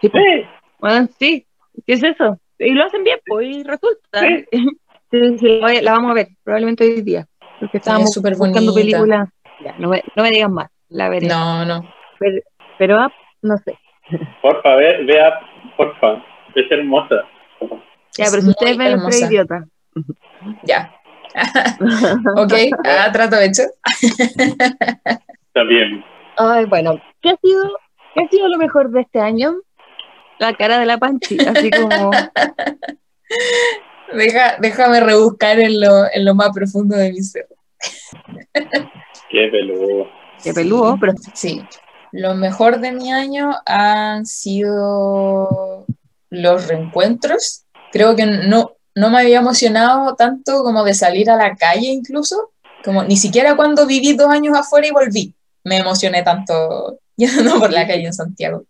Sí, 0.02 0.10
pues, 0.10 0.24
Sí, 0.24 0.46
Bueno, 0.80 1.10
sí, 1.20 1.46
¿qué 1.86 1.94
es 1.94 2.04
eso? 2.04 2.40
Y 2.60 2.72
lo 2.72 2.86
hacen 2.86 3.04
bien, 3.04 3.20
pues, 3.26 3.48
y 3.48 3.64
resulta. 3.64 4.20
Sí. 4.20 4.46
Sí, 5.10 5.38
sí, 5.38 5.62
la 5.62 5.94
vamos 5.94 6.12
a 6.12 6.16
ver, 6.16 6.28
probablemente 6.44 6.84
hoy 6.84 7.02
día. 7.02 7.26
Porque 7.62 7.78
estábamos 7.78 8.14
súper 8.14 8.36
buscando 8.36 8.74
películas. 8.74 9.30
Ya, 9.64 9.74
no 9.80 9.88
me, 9.88 10.04
no 10.18 10.22
me 10.24 10.32
digan 10.32 10.52
más, 10.54 10.70
la 10.90 11.08
veré. 11.08 11.28
No, 11.28 11.64
no. 11.64 11.90
Pero, 12.20 12.42
pero 12.78 12.98
ah, 13.00 13.14
no 13.42 13.56
sé. 13.58 13.80
porfa, 14.42 14.76
ve, 14.76 15.06
vea, 15.06 15.40
porfa, 15.78 16.22
es 16.56 16.70
hermosa. 16.70 17.16
Ya, 18.18 18.26
Es 18.26 18.32
pero 18.32 18.44
si 18.44 18.50
ustedes 18.50 18.78
ven 18.78 18.92
los 18.92 19.04
tres 19.06 19.22
hermosa. 19.22 19.34
idiotas. 19.34 19.64
Ya. 20.64 20.94
ok, 22.36 22.54
ah, 22.86 23.10
trato 23.14 23.38
hecho. 23.40 23.64
Está 24.02 25.64
bien. 25.70 26.04
Ay, 26.38 26.66
bueno, 26.66 27.00
¿qué 27.22 27.30
ha 27.30 27.38
sido, 27.38 27.64
qué 28.14 28.24
ha 28.24 28.28
sido 28.28 28.50
lo 28.50 28.58
mejor 28.58 28.90
de 28.90 29.00
este 29.02 29.22
año? 29.22 29.54
La 30.40 30.54
cara 30.54 30.80
de 30.80 30.86
la 30.86 30.98
Panchi, 30.98 31.38
así 31.40 31.70
como, 31.72 32.12
Deja, 34.14 34.58
déjame 34.60 35.00
rebuscar 35.02 35.60
en 35.60 35.82
lo, 35.82 36.06
en 36.12 36.24
lo 36.24 36.34
más 36.34 36.50
profundo 36.54 36.96
de 36.96 37.12
mi 37.12 37.22
ser. 37.22 37.48
Qué 39.30 39.50
peludo. 39.52 40.08
qué 40.44 40.54
peludo, 40.54 40.98
pero 41.00 41.14
Sí. 41.34 41.62
Lo 42.14 42.36
mejor 42.36 42.80
de 42.80 42.94
mi 42.94 43.12
año 43.12 43.52
han 43.66 44.26
sido 44.26 45.86
los 46.30 46.68
reencuentros. 46.68 47.66
Creo 47.92 48.16
que 48.16 48.26
no, 48.26 48.78
no 48.96 49.10
me 49.10 49.20
había 49.20 49.40
emocionado 49.40 50.16
tanto 50.16 50.64
como 50.64 50.86
de 50.86 50.94
salir 50.94 51.30
a 51.30 51.36
la 51.36 51.56
calle 51.56 51.88
incluso. 51.88 52.52
Como 52.84 53.04
ni 53.04 53.18
siquiera 53.18 53.58
cuando 53.58 53.86
viví 53.86 54.14
dos 54.14 54.30
años 54.30 54.58
afuera 54.58 54.88
y 54.88 54.92
volví. 54.92 55.36
Me 55.66 55.80
emocioné 55.80 56.24
tanto 56.24 56.98
yendo 57.36 57.60
por 57.60 57.74
la 57.74 57.88
calle 57.88 58.06
en 58.06 58.14
Santiago. 58.14 58.64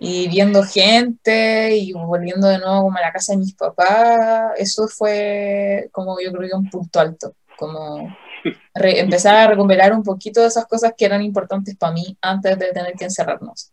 Y 0.00 0.28
viendo 0.28 0.62
gente 0.64 1.76
y 1.76 1.92
volviendo 1.92 2.48
de 2.48 2.58
nuevo 2.58 2.82
como 2.82 2.98
a 2.98 3.00
la 3.00 3.12
casa 3.12 3.32
de 3.32 3.38
mis 3.38 3.54
papás. 3.54 4.52
Eso 4.56 4.88
fue 4.88 5.88
como 5.92 6.20
yo 6.20 6.32
creo 6.32 6.48
que 6.48 6.56
un 6.56 6.70
punto 6.70 7.00
alto. 7.00 7.34
Como 7.56 8.08
empezar 8.74 9.36
a 9.36 9.46
recuperar 9.48 9.92
un 9.92 10.02
poquito 10.02 10.40
de 10.40 10.48
esas 10.48 10.66
cosas 10.66 10.92
que 10.96 11.04
eran 11.04 11.22
importantes 11.22 11.76
para 11.76 11.92
mí 11.92 12.16
antes 12.20 12.58
de 12.58 12.72
tener 12.72 12.94
que 12.94 13.04
encerrarnos. 13.04 13.72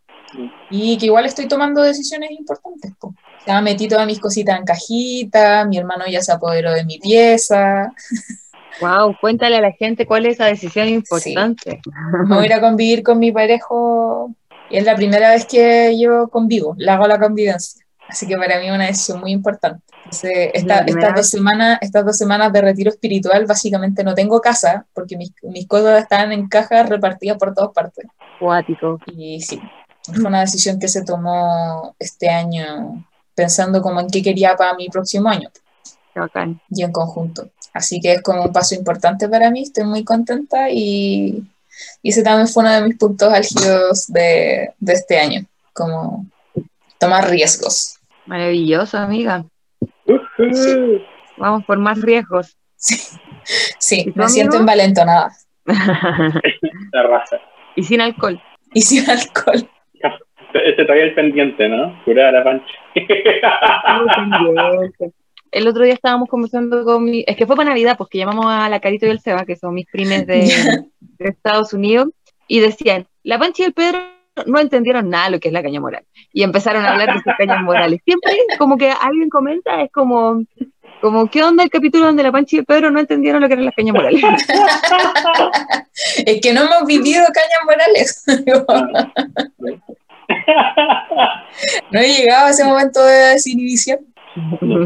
Y 0.70 0.98
que 0.98 1.06
igual 1.06 1.26
estoy 1.26 1.46
tomando 1.46 1.82
decisiones 1.82 2.30
importantes. 2.32 2.92
po. 2.98 3.14
Ya 3.46 3.60
metí 3.60 3.86
todas 3.88 4.06
mis 4.06 4.18
cositas 4.18 4.58
en 4.58 4.64
cajita, 4.64 5.64
mi 5.64 5.78
hermano 5.78 6.04
ya 6.08 6.20
se 6.20 6.32
apoderó 6.32 6.72
de 6.72 6.84
mi 6.84 6.98
pieza, 6.98 7.92
wow, 8.80 9.14
cuéntale 9.20 9.56
a 9.56 9.60
la 9.60 9.72
gente 9.72 10.06
cuál 10.06 10.26
es 10.26 10.34
esa 10.34 10.46
decisión 10.46 10.88
importante. 10.88 11.80
me 12.28 12.34
voy 12.36 12.44
a 12.44 12.46
ir 12.46 12.52
a 12.54 12.60
convivir 12.60 13.02
con 13.02 13.18
mi 13.18 13.32
parejo 13.32 14.32
y 14.70 14.76
es 14.78 14.84
la 14.84 14.96
primera 14.96 15.30
vez 15.30 15.46
que 15.46 15.96
yo 15.98 16.28
convivo, 16.28 16.74
le 16.78 16.90
hago 16.90 17.06
la 17.06 17.18
convivencia. 17.18 17.84
Así 18.08 18.26
que 18.26 18.36
para 18.36 18.58
mí 18.60 18.66
es 18.68 18.72
una 18.72 18.86
decisión 18.86 19.20
muy 19.20 19.32
importante. 19.32 19.82
Entonces, 20.04 20.50
esta- 20.54 20.78
estas, 20.86 21.14
dos 21.16 21.28
semanas, 21.28 21.78
estas 21.80 22.04
dos 22.04 22.16
semanas 22.16 22.52
de 22.52 22.60
retiro 22.60 22.90
espiritual, 22.90 23.44
básicamente 23.46 24.04
no 24.04 24.14
tengo 24.14 24.40
casa, 24.40 24.86
porque 24.94 25.16
mis, 25.16 25.32
mis 25.42 25.66
cosas 25.66 26.02
están 26.02 26.30
en 26.30 26.48
cajas 26.48 26.88
repartidas 26.88 27.36
por 27.38 27.52
todas 27.54 27.72
partes. 27.72 28.06
Cuático. 28.38 29.00
Y 29.06 29.40
sí, 29.40 29.60
fue 30.04 30.24
una 30.24 30.40
decisión 30.42 30.78
que 30.78 30.86
se 30.86 31.04
tomó 31.04 31.96
este 31.98 32.28
año 32.28 33.04
pensando 33.34 33.82
como 33.82 34.00
en 34.00 34.08
qué 34.08 34.22
quería 34.22 34.54
para 34.56 34.74
mi 34.74 34.88
próximo 34.88 35.28
año 35.28 35.50
bacán. 36.14 36.60
y 36.70 36.82
en 36.84 36.92
conjunto. 36.92 37.48
Así 37.76 38.00
que 38.00 38.14
es 38.14 38.22
como 38.22 38.44
un 38.44 38.52
paso 38.52 38.74
importante 38.74 39.28
para 39.28 39.50
mí, 39.50 39.62
estoy 39.62 39.84
muy 39.84 40.02
contenta 40.04 40.70
y, 40.70 41.42
y 42.02 42.10
ese 42.10 42.22
también 42.22 42.48
fue 42.48 42.62
uno 42.62 42.72
de 42.72 42.82
mis 42.82 42.96
puntos 42.96 43.32
álgidos 43.32 44.06
de, 44.08 44.70
de 44.78 44.92
este 44.92 45.18
año, 45.18 45.42
como 45.72 46.26
tomar 46.98 47.28
riesgos. 47.28 47.98
Maravilloso, 48.24 48.98
amiga. 48.98 49.44
Vamos 51.36 51.64
por 51.64 51.78
más 51.78 52.00
riesgos. 52.00 52.56
Sí, 52.76 52.96
sí 53.78 54.04
¿Y 54.06 54.12
tu 54.12 54.20
me 54.20 54.28
siento 54.28 54.56
envalentonada 54.56 55.30
La 55.66 57.02
raza. 57.02 57.38
y 57.74 57.82
sin 57.82 58.00
alcohol. 58.00 58.40
y 58.72 58.80
sin 58.82 59.08
alcohol. 59.10 59.68
Ese 60.54 60.84
todavía 60.84 61.06
es 61.06 61.14
pendiente, 61.14 61.68
¿no? 61.68 62.02
Curar 62.04 62.26
a 62.28 62.32
la 62.32 62.44
pancha. 62.44 62.66
El 65.56 65.66
otro 65.68 65.84
día 65.84 65.94
estábamos 65.94 66.28
conversando 66.28 66.84
con 66.84 67.02
mi, 67.02 67.24
es 67.26 67.34
que 67.34 67.46
fue 67.46 67.56
para 67.56 67.70
Navidad, 67.70 67.96
porque 67.96 68.18
llamamos 68.18 68.44
a 68.46 68.68
la 68.68 68.78
Carito 68.78 69.06
y 69.06 69.08
el 69.08 69.20
Seba, 69.20 69.46
que 69.46 69.56
son 69.56 69.72
mis 69.72 69.86
primes 69.86 70.26
de, 70.26 70.84
de 71.00 71.28
Estados 71.30 71.72
Unidos, 71.72 72.10
y 72.46 72.60
decían, 72.60 73.06
la 73.22 73.38
Pancha 73.38 73.62
y 73.62 73.66
el 73.66 73.72
Pedro 73.72 74.00
no 74.44 74.60
entendieron 74.60 75.08
nada 75.08 75.30
lo 75.30 75.40
que 75.40 75.48
es 75.48 75.54
la 75.54 75.62
caña 75.62 75.80
moral. 75.80 76.04
Y 76.30 76.42
empezaron 76.42 76.84
a 76.84 76.90
hablar 76.90 77.14
de 77.14 77.22
sus 77.22 77.32
cañas 77.38 77.62
morales. 77.62 78.02
Siempre 78.04 78.36
como 78.58 78.76
que 78.76 78.90
alguien 78.90 79.30
comenta, 79.30 79.80
es 79.80 79.90
como, 79.90 80.42
como 81.00 81.30
¿qué 81.30 81.42
onda 81.42 81.64
el 81.64 81.70
capítulo 81.70 82.04
donde 82.04 82.22
la 82.22 82.32
Pancha 82.32 82.56
y 82.56 82.58
el 82.58 82.66
Pedro 82.66 82.90
no 82.90 83.00
entendieron 83.00 83.40
lo 83.40 83.48
que 83.48 83.54
eran 83.54 83.64
las 83.64 83.74
cañas 83.74 83.94
morales? 83.94 84.22
es 86.26 86.40
que 86.42 86.52
no 86.52 86.64
hemos 86.64 86.84
vivido 86.86 87.24
cañas 87.32 87.60
morales. 87.64 88.24
no 91.90 91.98
he 91.98 92.08
llegado 92.08 92.48
a 92.48 92.50
ese 92.50 92.62
momento 92.62 93.02
de 93.02 93.14
desinhibición. 93.14 94.00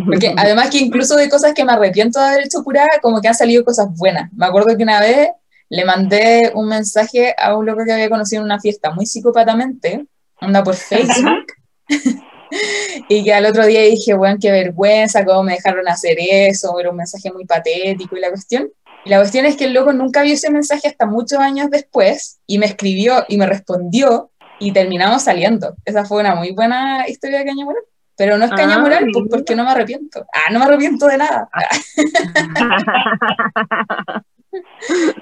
Porque 0.04 0.34
además 0.36 0.70
que 0.70 0.78
incluso 0.78 1.16
de 1.16 1.28
cosas 1.28 1.54
que 1.54 1.64
me 1.64 1.72
arrepiento 1.72 2.20
de 2.20 2.26
haber 2.26 2.46
hecho 2.46 2.62
pura, 2.62 2.86
como 3.02 3.20
que 3.20 3.28
han 3.28 3.34
salido 3.34 3.64
cosas 3.64 3.88
buenas. 3.96 4.32
Me 4.32 4.46
acuerdo 4.46 4.76
que 4.76 4.82
una 4.82 5.00
vez 5.00 5.30
le 5.68 5.84
mandé 5.84 6.52
un 6.54 6.68
mensaje 6.68 7.34
a 7.38 7.56
un 7.56 7.66
loco 7.66 7.82
que 7.84 7.92
había 7.92 8.10
conocido 8.10 8.40
en 8.40 8.46
una 8.46 8.60
fiesta 8.60 8.90
muy 8.90 9.06
psicópatamente, 9.06 10.06
anda 10.40 10.62
por 10.62 10.74
Facebook, 10.74 11.46
y 13.08 13.24
que 13.24 13.32
al 13.32 13.46
otro 13.46 13.66
día 13.66 13.82
dije, 13.82 14.14
bueno, 14.14 14.38
qué 14.40 14.50
vergüenza, 14.50 15.24
cómo 15.24 15.44
me 15.44 15.54
dejaron 15.54 15.88
hacer 15.88 16.16
eso, 16.18 16.78
era 16.78 16.90
un 16.90 16.96
mensaje 16.96 17.32
muy 17.32 17.44
patético 17.44 18.16
y 18.16 18.20
la 18.20 18.30
cuestión. 18.30 18.70
Y 19.04 19.10
la 19.10 19.18
cuestión 19.18 19.46
es 19.46 19.56
que 19.56 19.64
el 19.64 19.72
loco 19.72 19.92
nunca 19.92 20.22
vio 20.22 20.34
ese 20.34 20.50
mensaje 20.50 20.88
hasta 20.88 21.06
muchos 21.06 21.38
años 21.38 21.70
después 21.70 22.38
y 22.46 22.58
me 22.58 22.66
escribió 22.66 23.24
y 23.28 23.38
me 23.38 23.46
respondió 23.46 24.30
y 24.58 24.72
terminamos 24.72 25.22
saliendo. 25.22 25.74
Esa 25.84 26.04
fue 26.04 26.20
una 26.20 26.34
muy 26.34 26.52
buena 26.52 27.08
historia 27.08 27.38
de 27.38 27.46
Caña 27.46 27.64
Moral. 27.64 27.82
Pero 28.20 28.36
no 28.36 28.44
es 28.44 28.50
Caña 28.50 28.74
Ah, 28.74 28.78
Moral 28.80 29.06
pues, 29.14 29.28
porque 29.30 29.56
no 29.56 29.64
me 29.64 29.70
arrepiento. 29.70 30.26
Ah, 30.30 30.52
no 30.52 30.58
me 30.58 30.66
arrepiento 30.66 31.06
de 31.06 31.16
nada. 31.16 31.48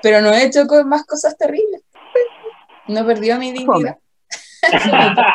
Pero 0.02 0.20
no 0.20 0.30
he 0.32 0.46
hecho 0.46 0.66
co- 0.66 0.84
más 0.84 1.06
cosas 1.06 1.38
terribles. 1.38 1.80
No 2.88 3.06
perdió 3.06 3.38
mi 3.38 3.52
dignidad. 3.52 3.98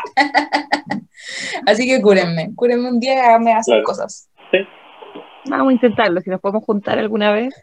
Así 1.66 1.88
que 1.88 2.02
cúrenme, 2.02 2.50
cúrenme 2.54 2.90
un 2.90 3.00
día 3.00 3.14
y 3.16 3.20
háganme 3.20 3.54
hacer 3.54 3.76
Claro. 3.76 3.84
cosas. 3.86 4.30
Vamos 5.46 5.70
a 5.70 5.74
intentarlo, 5.74 6.20
si 6.20 6.30
nos 6.30 6.42
podemos 6.42 6.66
juntar 6.66 7.00
alguna 7.00 7.32
vez. 7.32 7.56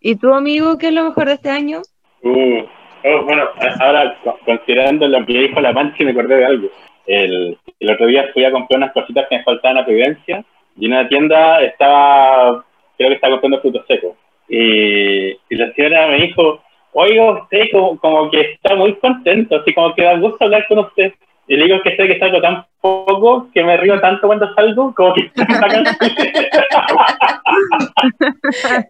¿Y 0.00 0.16
tu 0.16 0.34
amigo 0.34 0.78
qué 0.78 0.88
es 0.88 0.94
lo 0.94 1.04
mejor 1.04 1.26
de 1.28 1.34
este 1.34 1.50
año? 1.50 1.82
Uh, 2.24 2.62
oh, 3.04 3.24
bueno, 3.24 3.44
ahora 3.78 4.18
co- 4.24 4.36
considerando 4.44 5.06
lo 5.06 5.24
que 5.24 5.32
dijo 5.34 5.60
la 5.60 5.72
Panchi, 5.72 6.04
me 6.04 6.10
acordé 6.10 6.38
de 6.38 6.44
algo. 6.44 6.68
El, 7.06 7.56
el 7.80 7.90
otro 7.90 8.06
día 8.06 8.30
fui 8.32 8.44
a 8.44 8.50
comprar 8.50 8.78
unas 8.78 8.92
cositas 8.92 9.26
que 9.28 9.38
me 9.38 9.44
faltaban 9.44 9.78
a 9.78 9.84
Providencia 9.84 10.44
y 10.76 10.86
en 10.86 10.92
una 10.92 11.08
tienda 11.08 11.62
estaba, 11.62 12.64
creo 12.96 13.08
que 13.08 13.14
estaba 13.14 13.34
comprando 13.34 13.60
frutos 13.60 13.86
secos. 13.86 14.16
Y, 14.48 15.30
y 15.30 15.56
la 15.56 15.72
señora 15.74 16.08
me 16.08 16.16
dijo, 16.22 16.62
oiga, 16.92 17.42
usted 17.42 17.64
como, 17.72 17.98
como 17.98 18.30
que 18.30 18.40
está 18.52 18.74
muy 18.74 18.94
contento, 18.96 19.56
así 19.56 19.74
como 19.74 19.94
que 19.94 20.02
da 20.02 20.18
gusto 20.18 20.44
hablar 20.44 20.66
con 20.68 20.78
usted. 20.78 21.12
Y 21.46 21.56
le 21.56 21.64
digo 21.64 21.80
que 21.82 21.96
sé 21.96 22.06
que 22.06 22.18
salgo 22.18 22.40
tan 22.42 22.66
poco 22.80 23.48
que 23.54 23.64
me 23.64 23.76
río 23.78 23.98
tanto 24.00 24.26
cuando 24.26 24.54
salgo, 24.54 24.94
como 24.94 25.14
que. 25.14 25.30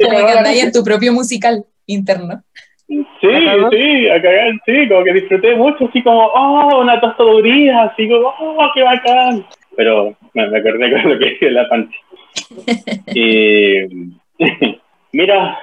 Como 0.01 0.27
que 0.27 0.33
andáis 0.33 0.65
en 0.65 0.73
tu 0.73 0.83
propio 0.83 1.13
musical 1.13 1.65
interno. 1.87 2.43
Sí, 2.89 3.07
sí, 3.21 4.09
a 4.09 4.23
cagar, 4.23 4.53
sí, 4.65 4.89
como 4.89 5.05
que 5.05 5.13
disfruté 5.13 5.55
mucho, 5.57 5.85
así 5.87 6.03
como, 6.03 6.25
oh, 6.25 6.81
una 6.81 6.99
tostaduría, 6.99 7.83
así 7.83 8.09
como, 8.09 8.29
oh, 8.29 8.71
qué 8.75 8.83
bacán. 8.83 9.45
Pero 9.77 10.17
me, 10.33 10.49
me 10.49 10.59
acordé 10.59 10.91
con 10.91 11.13
lo 11.13 11.19
que 11.19 11.25
dije 11.27 11.51
la 11.51 11.69
pancha. 11.69 11.99
Y 13.15 14.15
mira, 15.13 15.59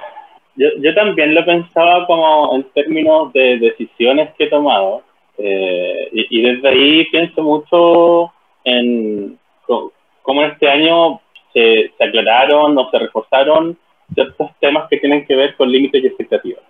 yo, 0.54 0.68
yo 0.80 0.94
también 0.94 1.34
lo 1.34 1.44
pensaba 1.44 2.06
como 2.06 2.54
en 2.54 2.62
términos 2.74 3.32
de 3.32 3.58
decisiones 3.58 4.30
que 4.38 4.44
he 4.44 4.50
tomado. 4.50 5.02
eh, 5.38 6.08
y, 6.12 6.38
y 6.38 6.42
desde 6.42 6.68
ahí 6.68 7.04
pienso 7.10 7.42
mucho 7.42 8.32
en 8.64 9.36
cómo 10.22 10.42
este 10.44 10.68
año 10.68 11.20
se, 11.52 11.90
se 11.98 12.04
aclararon 12.04 12.78
o 12.78 12.90
se 12.90 12.98
reforzaron 13.00 13.76
ciertos 14.14 14.50
temas 14.60 14.88
que 14.88 14.98
tienen 14.98 15.26
que 15.26 15.34
ver 15.34 15.56
con 15.56 15.70
límites 15.70 16.04
y 16.04 16.06
expectativas 16.06 16.62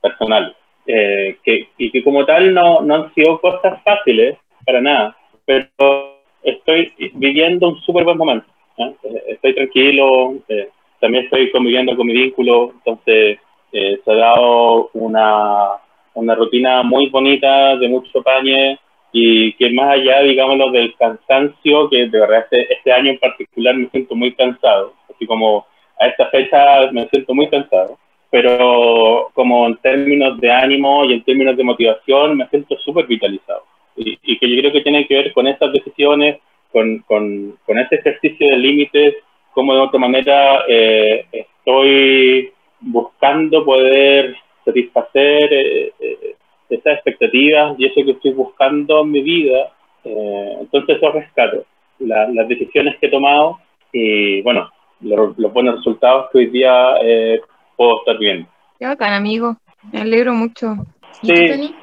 personales. 0.00 0.54
Eh, 0.86 1.38
que, 1.42 1.68
y 1.78 1.90
que 1.90 2.04
como 2.04 2.26
tal 2.26 2.52
no, 2.52 2.82
no 2.82 2.94
han 2.94 3.14
sido 3.14 3.40
cosas 3.40 3.82
fáciles 3.82 4.36
para 4.66 4.82
nada, 4.82 5.16
pero 5.46 6.18
estoy 6.42 6.92
viviendo 7.14 7.68
un 7.68 7.80
súper 7.80 8.04
buen 8.04 8.18
momento. 8.18 8.46
Eh, 8.78 9.22
Estoy 9.28 9.54
tranquilo, 9.54 10.34
eh, 10.48 10.68
también 11.00 11.24
estoy 11.24 11.50
conviviendo 11.50 11.96
con 11.96 12.06
mi 12.06 12.12
vínculo, 12.12 12.72
entonces 12.74 13.38
eh, 13.72 14.00
se 14.04 14.10
ha 14.10 14.14
dado 14.14 14.90
una, 14.92 15.70
una 16.14 16.34
rutina 16.34 16.82
muy 16.82 17.08
bonita, 17.08 17.76
de 17.76 17.88
mucho 17.88 18.22
pañe, 18.22 18.78
y 19.12 19.52
que 19.54 19.70
más 19.70 19.92
allá, 19.92 20.20
digámoslo, 20.22 20.70
del 20.70 20.94
cansancio, 20.96 21.88
que 21.88 22.08
de 22.08 22.20
verdad 22.20 22.46
este, 22.50 22.74
este 22.74 22.92
año 22.92 23.10
en 23.12 23.18
particular 23.18 23.74
me 23.74 23.88
siento 23.90 24.14
muy 24.14 24.34
cansado, 24.34 24.92
así 25.12 25.26
como 25.26 25.66
a 26.00 26.08
esta 26.08 26.26
fecha 26.26 26.90
me 26.90 27.08
siento 27.08 27.34
muy 27.34 27.48
cansado, 27.48 27.96
pero 28.34 29.30
como 29.32 29.68
en 29.68 29.76
términos 29.76 30.40
de 30.40 30.50
ánimo 30.50 31.04
y 31.04 31.12
en 31.12 31.22
términos 31.22 31.56
de 31.56 31.62
motivación 31.62 32.36
me 32.36 32.48
siento 32.48 32.76
súper 32.78 33.06
vitalizado. 33.06 33.62
Y, 33.96 34.18
y 34.24 34.36
que 34.40 34.50
yo 34.50 34.60
creo 34.60 34.72
que 34.72 34.80
tiene 34.80 35.06
que 35.06 35.14
ver 35.14 35.32
con 35.32 35.46
esas 35.46 35.72
decisiones, 35.72 36.38
con, 36.72 36.98
con, 37.06 37.56
con 37.64 37.78
ese 37.78 37.94
ejercicio 37.94 38.48
de 38.48 38.56
límites, 38.56 39.14
como 39.52 39.72
de 39.72 39.82
otra 39.82 40.00
manera 40.00 40.64
eh, 40.68 41.26
estoy 41.30 42.50
buscando 42.80 43.64
poder 43.64 44.34
satisfacer 44.64 45.52
eh, 45.52 45.92
eh, 46.00 46.34
esas 46.70 46.94
expectativas 46.94 47.76
y 47.78 47.86
eso 47.86 48.04
que 48.04 48.10
estoy 48.18 48.32
buscando 48.32 49.02
en 49.02 49.12
mi 49.12 49.22
vida. 49.22 49.70
Eh, 50.04 50.56
entonces 50.60 50.96
eso 50.96 51.12
rescato, 51.12 51.64
la- 52.00 52.26
las 52.30 52.48
decisiones 52.48 52.96
que 52.98 53.06
he 53.06 53.10
tomado 53.10 53.58
y 53.92 54.42
bueno, 54.42 54.68
lo- 55.02 55.32
los 55.38 55.52
buenos 55.52 55.76
resultados 55.76 56.30
que 56.32 56.38
hoy 56.38 56.46
día 56.46 56.96
eh, 57.00 57.40
puedo 57.76 57.98
estar 58.00 58.18
viendo. 58.18 58.48
Qué 58.78 58.86
bacán, 58.86 59.12
amigo. 59.12 59.56
Me 59.92 60.00
alegro 60.00 60.34
mucho. 60.34 60.76
¿Y 61.22 61.28
tú, 61.28 61.34
Sí. 61.36 61.46
Penny? 61.48 61.74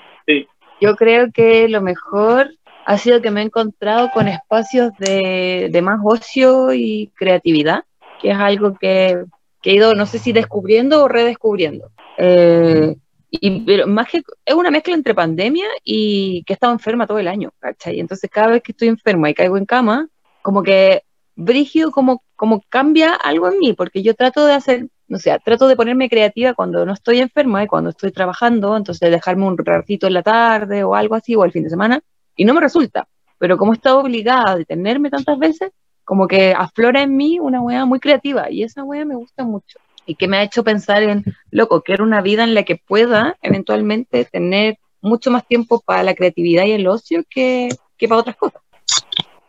Yo 0.81 0.95
creo 0.95 1.31
que 1.31 1.67
lo 1.69 1.81
mejor 1.81 2.49
ha 2.85 2.97
sido 2.97 3.21
que 3.21 3.29
me 3.29 3.41
he 3.41 3.45
encontrado 3.45 4.09
con 4.11 4.27
espacios 4.27 4.91
de, 4.97 5.69
de 5.71 5.81
más 5.83 5.99
ocio 6.03 6.73
y 6.73 7.11
creatividad, 7.15 7.83
que 8.19 8.31
es 8.31 8.37
algo 8.37 8.73
que, 8.73 9.23
que 9.61 9.71
he 9.71 9.75
ido, 9.75 9.93
no 9.93 10.07
sé 10.07 10.17
si 10.17 10.33
descubriendo 10.33 11.03
o 11.03 11.07
redescubriendo. 11.07 11.91
Eh, 12.17 12.95
y, 13.29 13.61
pero 13.61 13.87
más 13.87 14.09
que 14.09 14.23
es 14.45 14.55
una 14.55 14.71
mezcla 14.71 14.95
entre 14.95 15.13
pandemia 15.13 15.67
y 15.83 16.43
que 16.43 16.53
he 16.53 16.55
estado 16.55 16.73
enferma 16.73 17.05
todo 17.07 17.19
el 17.19 17.27
año, 17.27 17.51
¿cachai? 17.59 17.99
Entonces 17.99 18.29
cada 18.29 18.47
vez 18.47 18.63
que 18.63 18.71
estoy 18.71 18.87
enferma 18.87 19.29
y 19.29 19.35
caigo 19.35 19.57
en 19.57 19.65
cama, 19.65 20.07
como 20.41 20.63
que 20.63 21.03
brígido 21.35 21.91
como, 21.91 22.23
como 22.35 22.61
cambia 22.69 23.13
algo 23.13 23.47
en 23.49 23.59
mí, 23.59 23.73
porque 23.73 24.01
yo 24.01 24.15
trato 24.15 24.45
de 24.45 24.53
hacer, 24.53 24.87
o 25.13 25.17
sea, 25.17 25.39
trato 25.39 25.67
de 25.67 25.75
ponerme 25.75 26.09
creativa 26.09 26.53
cuando 26.53 26.85
no 26.85 26.93
estoy 26.93 27.19
enferma 27.19 27.63
y 27.63 27.67
cuando 27.67 27.89
estoy 27.89 28.11
trabajando, 28.11 28.77
entonces 28.77 29.11
dejarme 29.11 29.45
un 29.45 29.57
ratito 29.57 30.07
en 30.07 30.13
la 30.13 30.23
tarde 30.23 30.83
o 30.83 30.95
algo 30.95 31.15
así, 31.15 31.35
o 31.35 31.43
el 31.43 31.51
fin 31.51 31.63
de 31.63 31.69
semana, 31.69 32.01
y 32.35 32.45
no 32.45 32.53
me 32.53 32.61
resulta. 32.61 33.07
Pero 33.37 33.57
como 33.57 33.73
he 33.73 33.75
estado 33.75 33.99
obligada 33.99 34.51
a 34.51 34.55
detenerme 34.55 35.09
tantas 35.09 35.37
veces, 35.37 35.71
como 36.03 36.27
que 36.27 36.53
aflora 36.53 37.01
en 37.01 37.15
mí 37.15 37.39
una 37.39 37.61
wea 37.61 37.85
muy 37.85 37.99
creativa, 37.99 38.49
y 38.49 38.63
esa 38.63 38.83
wea 38.83 39.05
me 39.05 39.15
gusta 39.15 39.43
mucho. 39.43 39.79
Y 40.05 40.15
que 40.15 40.27
me 40.27 40.37
ha 40.37 40.43
hecho 40.43 40.63
pensar 40.63 41.03
en, 41.03 41.23
loco, 41.51 41.81
quiero 41.81 42.03
una 42.03 42.21
vida 42.21 42.43
en 42.43 42.53
la 42.53 42.63
que 42.63 42.75
pueda 42.75 43.37
eventualmente 43.41 44.25
tener 44.25 44.77
mucho 45.01 45.31
más 45.31 45.47
tiempo 45.47 45.81
para 45.81 46.03
la 46.03 46.15
creatividad 46.15 46.65
y 46.65 46.71
el 46.71 46.87
ocio 46.87 47.23
que, 47.29 47.69
que 47.97 48.07
para 48.07 48.21
otras 48.21 48.35
cosas. 48.35 48.61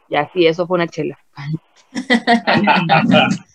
Ya, 0.08 0.30
sí, 0.32 0.46
eso 0.46 0.66
fue 0.66 0.76
una 0.76 0.88
chela. 0.88 1.18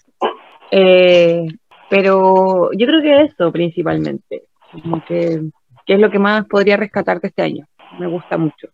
Eh, 0.70 1.48
pero 1.90 2.72
yo 2.74 2.86
creo 2.88 3.02
que 3.02 3.22
eso 3.24 3.52
principalmente, 3.52 4.44
como 4.72 5.04
que, 5.06 5.42
que 5.86 5.94
es 5.94 6.00
lo 6.00 6.12
que 6.12 6.20
más 6.20 6.46
podría 6.46 6.78
rescatar 6.78 7.22
de 7.22 7.30
este 7.30 7.42
año. 7.42 7.68
Me 8.00 8.08
gusta 8.08 8.38
mucho. 8.38 8.70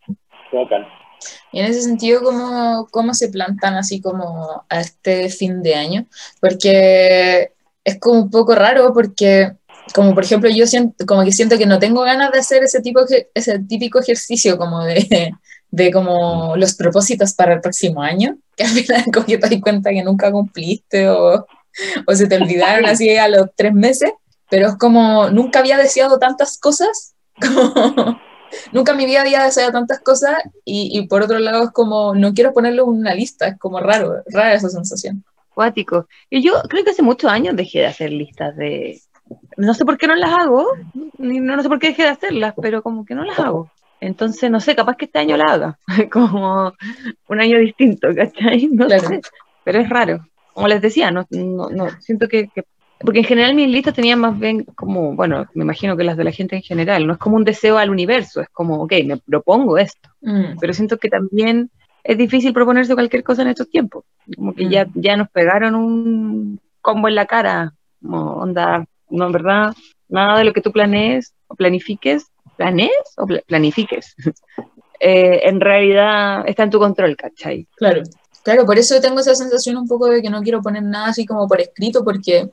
Y 1.52 1.60
en 1.60 1.66
ese 1.66 1.82
sentido, 1.82 2.22
¿cómo, 2.22 2.88
¿cómo 2.92 3.14
se 3.14 3.30
plantan 3.30 3.76
así 3.76 4.02
como 4.02 4.66
a 4.70 4.80
este 4.80 5.30
fin 5.30 5.62
de 5.62 5.76
año? 5.76 6.06
Porque 6.42 7.52
es 7.84 8.00
como 8.00 8.22
un 8.24 8.30
poco 8.30 8.56
raro 8.56 8.94
porque, 8.94 9.54
como 9.94 10.14
por 10.14 10.24
ejemplo, 10.24 10.50
yo 10.50 10.66
siento, 10.66 11.06
como 11.06 11.24
que 11.24 11.32
siento 11.32 11.58
que 11.58 11.66
no 11.66 11.80
tengo 11.80 12.02
ganas 12.02 12.32
de 12.32 12.40
hacer 12.40 12.64
ese, 12.64 12.82
tipo, 12.82 13.02
ese 13.34 13.60
típico 13.60 14.00
ejercicio 14.00 14.58
como 14.58 14.84
de, 14.84 15.32
de 15.70 15.92
como 15.92 16.56
los 16.56 16.76
propósitos 16.76 17.34
para 17.34 17.54
el 17.54 17.62
próximo 17.62 18.02
año, 18.02 18.38
que 18.58 18.64
al 18.64 18.70
final 18.70 19.04
como 19.14 19.26
que 19.26 19.38
te 19.38 19.50
das 19.50 19.62
cuenta 19.62 19.92
que 19.92 20.04
nunca 20.04 20.32
cumpliste 20.32 21.10
o, 21.10 21.46
o 22.08 22.14
se 22.16 22.28
te 22.28 22.36
olvidaron 22.36 22.86
así 22.86 23.16
a 23.18 23.28
los 23.28 23.48
tres 23.56 23.74
meses, 23.74 24.12
pero 24.50 24.68
es 24.68 24.76
como 24.78 25.30
nunca 25.30 25.60
había 25.60 25.78
deseado 25.78 26.20
tantas 26.20 26.58
cosas 26.60 27.16
como 27.42 28.20
nunca 28.72 28.92
en 28.92 28.98
mi 28.98 29.06
vida 29.06 29.22
había 29.22 29.44
deseado 29.44 29.72
tantas 29.72 30.00
cosas 30.00 30.36
y, 30.64 30.90
y, 30.98 31.08
por 31.08 31.24
otro 31.24 31.40
lado 31.40 31.64
es 31.64 31.72
como, 31.72 32.14
no 32.14 32.34
quiero 32.34 32.54
ponerlo 32.54 32.84
en 32.84 32.90
una 33.00 33.16
lista, 33.16 33.48
es 33.48 33.58
como 33.58 33.80
raro, 33.80 34.22
rara 34.28 34.54
esa 34.54 34.70
sensación. 34.70 35.24
Cuático. 35.54 36.08
Y 36.30 36.42
yo 36.42 36.54
creo 36.70 36.84
que 36.84 36.92
hace 36.92 37.02
muchos 37.02 37.32
años 37.32 37.56
dejé 37.56 37.80
de 37.80 37.88
hacer 37.88 38.12
listas 38.12 38.56
de... 38.56 39.00
No 39.58 39.74
sé 39.74 39.86
por 39.86 39.98
qué 39.98 40.08
no 40.08 40.16
las 40.16 40.32
hago, 40.32 40.68
ni, 41.18 41.40
no, 41.40 41.56
no 41.56 41.64
sé 41.64 41.70
por 41.70 41.80
qué 41.80 41.88
dejé 41.88 42.04
de 42.04 42.10
hacerlas, 42.10 42.54
pero 42.62 42.84
como 42.84 43.06
que 43.06 43.16
no 43.16 43.24
las 43.24 43.40
hago. 43.40 43.72
Entonces, 44.00 44.52
no 44.52 44.60
sé, 44.60 44.76
capaz 44.76 44.98
que 44.98 45.06
este 45.06 45.20
año 45.20 45.38
la 45.38 45.46
haga, 45.46 45.80
como 46.12 46.74
un 47.30 47.40
año 47.42 47.58
distinto, 47.60 48.10
¿cachai? 48.16 48.68
No 48.68 48.88
Claro. 48.88 49.08
sé, 49.08 49.22
pero 49.64 49.80
es 49.80 49.90
raro. 49.90 50.26
Como 50.54 50.68
les 50.68 50.82
decía, 50.82 51.12
no, 51.12 51.26
no, 51.32 51.70
no 51.70 51.90
siento 52.02 52.28
que, 52.28 52.50
que- 52.50 52.64
Porque 53.00 53.20
en 53.20 53.26
general 53.26 53.54
mis 53.56 53.68
listas 53.68 53.94
tenían 53.96 54.20
más 54.20 54.38
bien 54.40 54.64
como, 54.76 55.14
bueno, 55.16 55.46
me 55.56 55.64
imagino 55.64 55.98
que 55.98 56.04
las 56.06 56.16
de 56.16 56.24
la 56.24 56.32
gente 56.32 56.56
en 56.56 56.62
general, 56.62 57.06
no 57.06 57.14
es 57.14 57.20
como 57.20 57.36
un 57.36 57.44
deseo 57.44 57.78
al 57.78 57.90
universo, 57.90 58.40
es 58.42 58.48
como, 58.50 58.82
ok, 58.84 58.94
me 59.06 59.18
propongo 59.18 59.78
esto, 59.78 60.10
Mm, 60.22 60.58
pero 60.60 60.74
siento 60.74 60.98
que 60.98 61.10
también 61.10 61.70
es 62.04 62.18
difícil 62.18 62.54
proponerse 62.54 62.94
cualquier 62.94 63.24
cosa 63.24 63.42
en 63.42 63.50
estos 63.50 63.70
tiempos. 63.70 64.06
Como 64.38 64.54
que 64.54 64.70
ya, 64.70 64.86
Mm. 64.86 64.92
ya 65.02 65.18
nos 65.18 65.30
pegaron 65.30 65.76
un 65.76 66.60
combo 66.82 67.08
en 67.10 67.16
la 67.16 67.26
cara, 67.26 67.74
como 68.02 68.36
onda, 68.36 68.86
no, 69.10 69.26
en 69.26 69.32
verdad, 69.34 69.74
nada 70.08 70.38
de 70.38 70.44
lo 70.46 70.54
que 70.54 70.62
tú 70.62 70.72
planees 70.72 71.34
o 71.48 71.56
planifiques, 71.56 72.28
¿planees 72.56 72.92
o 73.18 73.26
pla- 73.26 73.42
planifiques? 73.48 74.16
Eh, 75.06 75.50
en 75.50 75.60
realidad 75.60 76.46
está 76.48 76.64
en 76.64 76.70
tu 76.70 76.80
control, 76.80 77.18
¿cachai? 77.18 77.68
claro. 77.76 78.04
Claro, 78.44 78.66
por 78.66 78.78
eso 78.78 79.00
tengo 79.00 79.22
esa 79.22 79.36
sensación 79.36 79.78
un 79.78 79.88
poco 79.88 80.08
de 80.08 80.22
que 80.22 80.30
no 80.30 80.42
quiero 80.42 80.62
poner 80.62 80.84
nada 80.84 81.08
así 81.08 81.26
como 81.26 81.48
por 81.48 81.62
escrito, 81.62 82.04
porque 82.04 82.50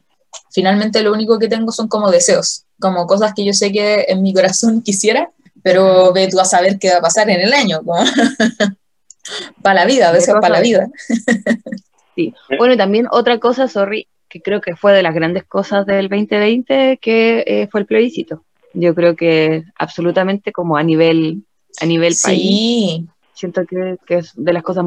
finalmente 0.52 1.02
lo 1.02 1.12
único 1.12 1.38
que 1.38 1.48
tengo 1.48 1.72
son 1.72 1.88
como 1.88 2.10
deseos, 2.10 2.64
como 2.78 3.06
cosas 3.06 3.34
que 3.34 3.44
yo 3.44 3.52
sé 3.52 3.72
que 3.72 4.06
en 4.08 4.22
mi 4.22 4.32
corazón 4.32 4.82
quisiera, 4.84 5.30
pero 5.62 6.12
ve 6.12 6.28
tú 6.28 6.40
a 6.40 6.44
saber 6.44 6.78
qué 6.78 6.90
va 6.90 6.98
a 6.98 7.02
pasar 7.02 7.28
en 7.28 7.40
el 7.40 7.52
año, 7.52 7.82
como 7.84 8.02
para 9.62 9.80
la 9.80 9.86
vida, 9.86 10.12
deseos 10.12 10.36
vas 10.36 10.42
para 10.42 10.54
a 10.54 10.58
la 10.58 10.62
vida. 10.62 10.88
Sí. 12.16 12.34
Bueno, 12.58 12.74
y 12.74 12.76
también 12.76 13.06
otra 13.12 13.38
cosa, 13.38 13.68
sorry, 13.68 14.08
que 14.28 14.42
creo 14.42 14.60
que 14.60 14.76
fue 14.76 14.92
de 14.92 15.02
las 15.02 15.14
grandes 15.14 15.44
cosas 15.44 15.86
del 15.86 16.08
2020, 16.08 16.98
que 17.00 17.44
eh, 17.46 17.68
fue 17.70 17.80
el 17.80 17.86
plebiscito. 17.86 18.44
Yo 18.74 18.94
creo 18.94 19.16
que 19.16 19.64
absolutamente 19.76 20.52
como 20.52 20.76
a 20.76 20.82
nivel, 20.82 21.44
a 21.80 21.86
nivel 21.86 22.14
país, 22.22 22.42
Sí, 22.42 23.08
siento 23.32 23.64
que, 23.64 23.96
que 24.06 24.18
es 24.18 24.32
de 24.34 24.52
las 24.52 24.62
cosas, 24.62 24.84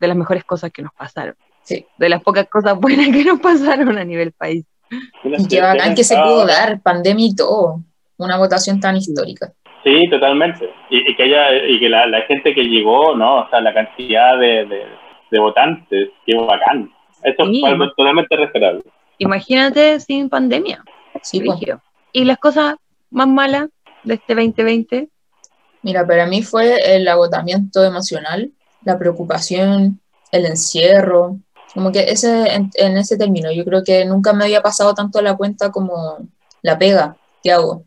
de 0.00 0.08
las 0.08 0.16
mejores 0.16 0.44
cosas 0.44 0.70
que 0.72 0.82
nos 0.82 0.92
pasaron. 0.92 1.34
sí. 1.62 1.86
De 1.98 2.08
las 2.08 2.22
pocas 2.22 2.46
cosas 2.48 2.78
buenas 2.78 3.08
que 3.08 3.24
nos 3.24 3.40
pasaron 3.40 3.96
a 3.98 4.04
nivel 4.04 4.32
país. 4.32 4.64
Y 5.24 5.48
qué 5.48 5.60
bacán 5.60 5.94
que 5.94 6.04
se 6.04 6.14
pudo 6.16 6.46
dar, 6.46 6.80
pandemia 6.80 7.26
y 7.26 7.34
todo, 7.34 7.80
una 8.18 8.38
votación 8.38 8.78
tan 8.80 8.96
histórica. 8.96 9.52
Sí, 9.82 10.02
totalmente. 10.10 10.68
Y, 10.90 11.10
y 11.10 11.16
que 11.16 11.22
haya, 11.24 11.54
y 11.66 11.78
que 11.80 11.88
la, 11.88 12.06
la 12.06 12.22
gente 12.22 12.54
que 12.54 12.62
llegó, 12.64 13.14
¿no? 13.16 13.40
O 13.42 13.50
sea, 13.50 13.60
la 13.60 13.72
cantidad 13.74 14.38
de, 14.38 14.64
de, 14.66 14.86
de 15.30 15.38
votantes, 15.40 16.10
qué 16.24 16.36
bacán. 16.36 16.90
Eso 17.22 17.44
Sí. 17.46 17.60
fue 17.60 17.70
algo 17.70 17.88
totalmente 17.94 18.36
respetable. 18.36 18.82
Imagínate 19.18 19.98
sin 20.00 20.28
pandemia. 20.28 20.82
Sí, 21.22 21.40
pues. 21.40 21.58
Y 22.12 22.24
las 22.24 22.38
cosas 22.38 22.76
más 23.10 23.26
malas 23.28 23.68
de 24.04 24.14
este 24.14 24.34
2020, 24.34 25.08
Mira, 25.82 26.04
para 26.06 26.26
mí 26.26 26.42
fue 26.42 26.74
el 26.96 27.06
agotamiento 27.06 27.84
emocional, 27.84 28.50
la 28.86 28.98
preocupación, 28.98 30.00
el 30.32 30.46
encierro, 30.46 31.38
como 31.74 31.92
que 31.92 32.10
ese, 32.10 32.54
en, 32.54 32.70
en 32.74 32.96
ese 32.96 33.18
término, 33.18 33.52
yo 33.52 33.64
creo 33.64 33.84
que 33.84 34.06
nunca 34.06 34.32
me 34.32 34.44
había 34.44 34.62
pasado 34.62 34.94
tanto 34.94 35.20
la 35.20 35.36
cuenta 35.36 35.70
como 35.70 36.18
la 36.62 36.78
pega 36.78 37.16
que 37.42 37.52
hago. 37.52 37.84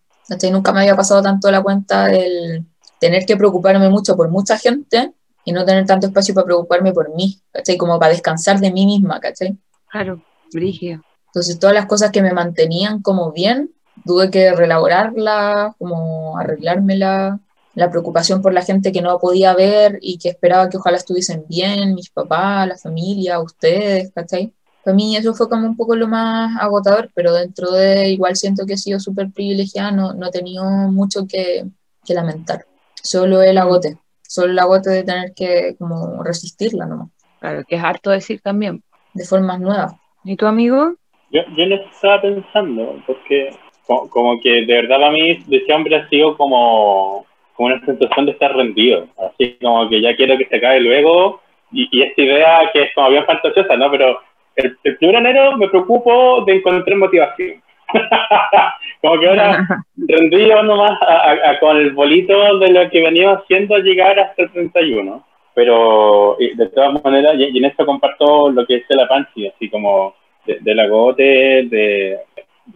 Nunca 0.51 0.71
me 0.71 0.81
había 0.81 0.95
pasado 0.95 1.23
tanto 1.23 1.49
la 1.49 1.63
cuenta 1.63 2.13
el 2.13 2.65
tener 2.99 3.25
que 3.25 3.35
preocuparme 3.35 3.89
mucho 3.89 4.15
por 4.15 4.29
mucha 4.29 4.57
gente 4.57 5.13
y 5.43 5.51
no 5.51 5.65
tener 5.65 5.87
tanto 5.87 6.05
espacio 6.05 6.35
para 6.35 6.45
preocuparme 6.45 6.93
por 6.93 7.15
mí, 7.15 7.41
¿cachai? 7.51 7.77
Como 7.77 7.97
para 7.97 8.11
descansar 8.11 8.59
de 8.59 8.71
mí 8.71 8.85
misma, 8.85 9.19
¿cachai? 9.19 9.57
claro, 9.89 10.21
brígido. 10.53 11.01
Entonces 11.27 11.57
todas 11.57 11.73
las 11.73 11.87
cosas 11.87 12.11
que 12.11 12.21
me 12.21 12.33
mantenían 12.33 13.01
como 13.01 13.31
bien, 13.31 13.71
tuve 14.05 14.29
que 14.29 14.53
relaborarlas, 14.53 15.73
como 15.77 16.37
arreglármelas, 16.37 17.39
la 17.79 17.89
preocupación 17.89 18.41
por 18.41 18.53
la 18.53 18.61
gente 18.61 18.91
que 18.91 19.01
no 19.01 19.17
podía 19.19 19.53
ver 19.55 19.97
y 20.01 20.17
que 20.17 20.29
esperaba 20.29 20.69
que 20.69 20.77
ojalá 20.77 20.97
estuviesen 20.97 21.45
bien, 21.47 21.95
mis 21.95 22.09
papás, 22.09 22.67
la 22.67 22.77
familia, 22.77 23.39
ustedes, 23.39 24.11
¿cachai? 24.13 24.51
Para 24.83 24.95
mí 24.95 25.15
eso 25.15 25.33
fue 25.33 25.49
como 25.49 25.65
un 25.67 25.75
poco 25.75 25.95
lo 25.95 26.07
más 26.07 26.55
agotador, 26.61 27.09
pero 27.15 27.33
dentro 27.33 27.71
de 27.71 28.09
igual 28.09 28.35
siento 28.35 28.65
que 28.65 28.73
he 28.73 28.77
sido 28.77 28.99
súper 28.99 29.31
privilegiada, 29.31 29.91
no, 29.91 30.13
no 30.13 30.27
he 30.27 30.31
tenido 30.31 30.63
mucho 30.91 31.25
que, 31.27 31.65
que 32.05 32.13
lamentar, 32.13 32.65
solo 33.01 33.41
el 33.41 33.57
agote, 33.57 33.97
solo 34.21 34.51
el 34.51 34.59
agote 34.59 34.89
de 34.89 35.03
tener 35.03 35.33
que 35.33 35.75
como 35.79 36.21
resistirla 36.23 36.85
nomás, 36.85 37.09
Claro, 37.39 37.63
que 37.67 37.75
es 37.77 37.83
harto 37.83 38.09
decir 38.09 38.41
también. 38.41 38.83
de 39.13 39.25
formas 39.25 39.59
nuevas. 39.59 39.93
¿Y 40.25 40.35
tu 40.35 40.45
amigo? 40.45 40.95
Yo, 41.31 41.41
yo 41.55 41.63
eso 41.63 41.89
estaba 41.91 42.21
pensando, 42.21 43.01
porque 43.07 43.51
como, 43.87 44.09
como 44.09 44.39
que 44.41 44.49
de 44.65 44.73
verdad 44.81 44.97
para 44.97 45.11
mí 45.11 45.43
de 45.47 45.59
siempre 45.65 45.95
ha 45.95 46.07
sido 46.09 46.35
como, 46.37 47.25
como 47.59 47.75
una 47.75 47.85
sensación 47.85 48.25
de 48.25 48.31
estar 48.31 48.55
rendido, 48.55 49.05
así 49.17 49.57
como 49.61 49.89
que 49.89 49.99
ya 50.01 50.15
quiero 50.15 50.37
que 50.37 50.45
se 50.45 50.55
acabe 50.55 50.79
luego, 50.79 51.41
y, 51.73 51.89
y 51.91 52.03
esta 52.03 52.21
idea 52.21 52.69
que 52.71 52.83
es 52.83 52.93
como 52.95 53.09
bien 53.09 53.25
fantasiosa, 53.25 53.75
¿no? 53.75 53.91
Pero 53.91 54.17
el, 54.55 54.77
el 54.85 54.95
primero 54.97 55.21
de 55.21 55.29
enero 55.29 55.57
me 55.57 55.67
preocupo 55.67 56.45
de 56.45 56.53
encontrar 56.55 56.97
motivación. 56.97 57.61
como 59.01 59.19
que 59.19 59.27
ahora 59.27 59.67
rendido 59.97 60.63
nomás 60.63 61.01
a- 61.01 61.31
a- 61.31 61.49
a- 61.51 61.59
con 61.59 61.75
el 61.75 61.91
bolito 61.91 62.59
de 62.59 62.71
lo 62.71 62.89
que 62.89 63.01
venía 63.03 63.31
haciendo 63.33 63.77
llegar 63.79 64.17
hasta 64.19 64.43
el 64.43 64.51
31. 64.51 65.25
Pero 65.53 66.37
de 66.39 66.67
todas 66.69 67.03
maneras, 67.03 67.33
y, 67.37 67.43
y 67.53 67.57
en 67.57 67.65
esto 67.65 67.85
comparto 67.85 68.49
lo 68.51 68.65
que 68.65 68.75
dice 68.75 68.95
la 68.95 69.05
Panchi, 69.09 69.47
así 69.49 69.69
como 69.69 70.15
de- 70.45 70.59
del 70.61 70.79
agote, 70.79 71.23
de, 71.23 72.19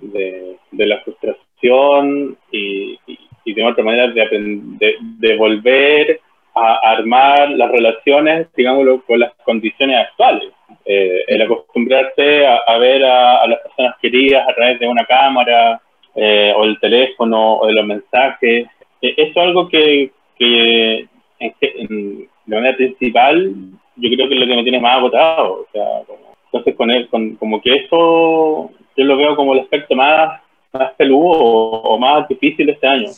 de, 0.02 0.58
de 0.72 0.86
la 0.86 1.00
frustración 1.00 2.38
y, 2.52 3.00
y, 3.08 3.18
y 3.46 3.54
de 3.54 3.64
otra 3.64 3.84
manera 3.84 4.08
de, 4.08 4.22
aprend- 4.24 4.78
de, 5.20 5.36
volver 5.36 6.20
a 6.56 6.76
armar 6.91 7.50
las 7.52 7.72
relaciones, 7.72 8.48
digámoslo, 8.56 9.02
con 9.06 9.20
las 9.20 9.34
condiciones 9.44 9.98
actuales. 9.98 10.50
Eh, 10.86 11.24
el 11.28 11.41
acostumbrarse 11.41 12.46
a, 12.46 12.58
a 12.68 12.78
ver 12.78 13.04
a, 13.04 13.41
a 13.41 13.48
las 13.48 13.60
personas 13.60 13.96
queridas 14.02 14.48
a 14.48 14.54
través 14.54 14.80
de 14.80 14.88
una 14.88 15.06
cámara 15.06 15.82
eh, 16.16 16.54
o 16.56 16.64
el 16.64 16.80
teléfono 16.80 17.56
o 17.58 17.68
de 17.68 17.74
los 17.74 17.86
mensajes. 17.86 18.68
Eh, 19.02 19.14
eso 19.18 19.32
es 19.32 19.38
algo 19.38 19.68
que, 19.68 20.12
que 20.38 21.00
en- 21.39 21.56
en- 21.62 22.30
de 22.46 22.56
manera 22.56 22.76
principal 22.78 23.52
yo 23.96 24.10
creo 24.10 24.28
que 24.28 24.34
es 24.36 24.39
lo 24.41 24.48
que 24.48 24.56
me 24.56 24.64
tiene 24.64 24.80
más 24.80 24.98
agotado. 24.98 25.54
O 25.62 25.68
sea, 25.72 25.84
como- 26.06 26.34
entonces 26.46 26.76
con 26.76 26.91
él, 26.91 27.08
con, 27.10 27.36
como 27.36 27.62
que 27.62 27.74
eso 27.76 28.70
yo 28.96 29.04
lo 29.06 29.18
veo 29.18 29.36
como 29.36 29.54
el 29.54 29.62
aspecto 29.62 29.96
más, 29.96 30.39
más 30.72 30.91
peludo 30.94 31.32
o, 31.32 31.82
o 31.82 31.98
más 31.98 32.28
difícil 32.28 32.68
de 32.68 32.74
este 32.74 32.88
año. 32.88 33.10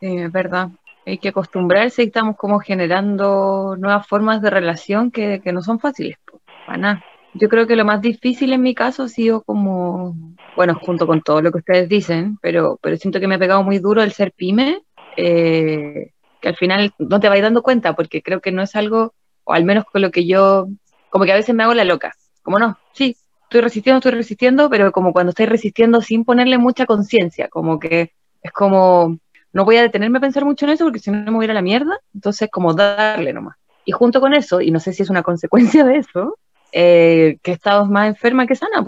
Es 0.00 0.32
verdad. 0.32 0.68
Hay 1.04 1.18
que 1.18 1.28
acostumbrarse 1.28 2.02
y 2.02 2.06
estamos 2.06 2.36
como 2.36 2.58
generando 2.58 3.76
nuevas 3.78 4.06
formas 4.06 4.42
de 4.42 4.50
relación 4.50 5.10
que, 5.10 5.40
que 5.42 5.52
no 5.52 5.62
son 5.62 5.78
fáciles. 5.78 6.18
Para. 6.66 7.04
Yo 7.38 7.48
creo 7.50 7.66
que 7.66 7.76
lo 7.76 7.84
más 7.84 8.00
difícil 8.00 8.52
en 8.54 8.62
mi 8.62 8.74
caso 8.74 9.02
ha 9.02 9.08
sido 9.08 9.42
como, 9.42 10.14
bueno, 10.56 10.74
junto 10.74 11.06
con 11.06 11.20
todo 11.20 11.42
lo 11.42 11.52
que 11.52 11.58
ustedes 11.58 11.88
dicen, 11.88 12.38
pero, 12.40 12.78
pero 12.80 12.96
siento 12.96 13.20
que 13.20 13.28
me 13.28 13.34
ha 13.34 13.38
pegado 13.38 13.62
muy 13.62 13.78
duro 13.78 14.02
el 14.02 14.12
ser 14.12 14.32
pyme, 14.32 14.82
eh, 15.18 16.12
que 16.40 16.48
al 16.48 16.56
final 16.56 16.94
no 16.98 17.20
te 17.20 17.28
vais 17.28 17.42
dando 17.42 17.62
cuenta, 17.62 17.94
porque 17.94 18.22
creo 18.22 18.40
que 18.40 18.52
no 18.52 18.62
es 18.62 18.74
algo, 18.74 19.12
o 19.44 19.52
al 19.52 19.64
menos 19.64 19.84
con 19.84 20.00
lo 20.00 20.10
que 20.10 20.26
yo, 20.26 20.66
como 21.10 21.26
que 21.26 21.32
a 21.32 21.36
veces 21.36 21.54
me 21.54 21.62
hago 21.62 21.74
la 21.74 21.84
loca, 21.84 22.14
como 22.42 22.58
no, 22.58 22.78
sí, 22.92 23.16
estoy 23.42 23.60
resistiendo, 23.60 23.98
estoy 23.98 24.12
resistiendo, 24.12 24.70
pero 24.70 24.90
como 24.90 25.12
cuando 25.12 25.30
estoy 25.30 25.46
resistiendo 25.46 26.00
sin 26.00 26.24
ponerle 26.24 26.56
mucha 26.56 26.86
conciencia, 26.86 27.48
como 27.48 27.78
que 27.78 28.12
es 28.46 28.52
como, 28.52 29.18
no 29.52 29.64
voy 29.64 29.76
a 29.76 29.82
detenerme 29.82 30.18
a 30.18 30.20
pensar 30.20 30.44
mucho 30.44 30.64
en 30.64 30.72
eso 30.72 30.84
porque 30.84 30.98
si 30.98 31.10
no 31.10 31.30
me 31.30 31.38
voy 31.38 31.46
a 31.46 31.54
la 31.54 31.62
mierda, 31.62 31.98
entonces 32.14 32.48
como 32.50 32.74
darle 32.74 33.32
nomás. 33.32 33.56
Y 33.84 33.92
junto 33.92 34.20
con 34.20 34.34
eso, 34.34 34.60
y 34.60 34.70
no 34.70 34.80
sé 34.80 34.92
si 34.92 35.02
es 35.02 35.10
una 35.10 35.22
consecuencia 35.30 35.84
de 35.84 35.98
eso, 35.98 36.38
eh, 36.72 37.38
que 37.42 37.52
he 37.52 37.54
estado 37.54 37.86
más 37.86 38.08
enferma 38.08 38.46
que 38.46 38.56
sana. 38.56 38.84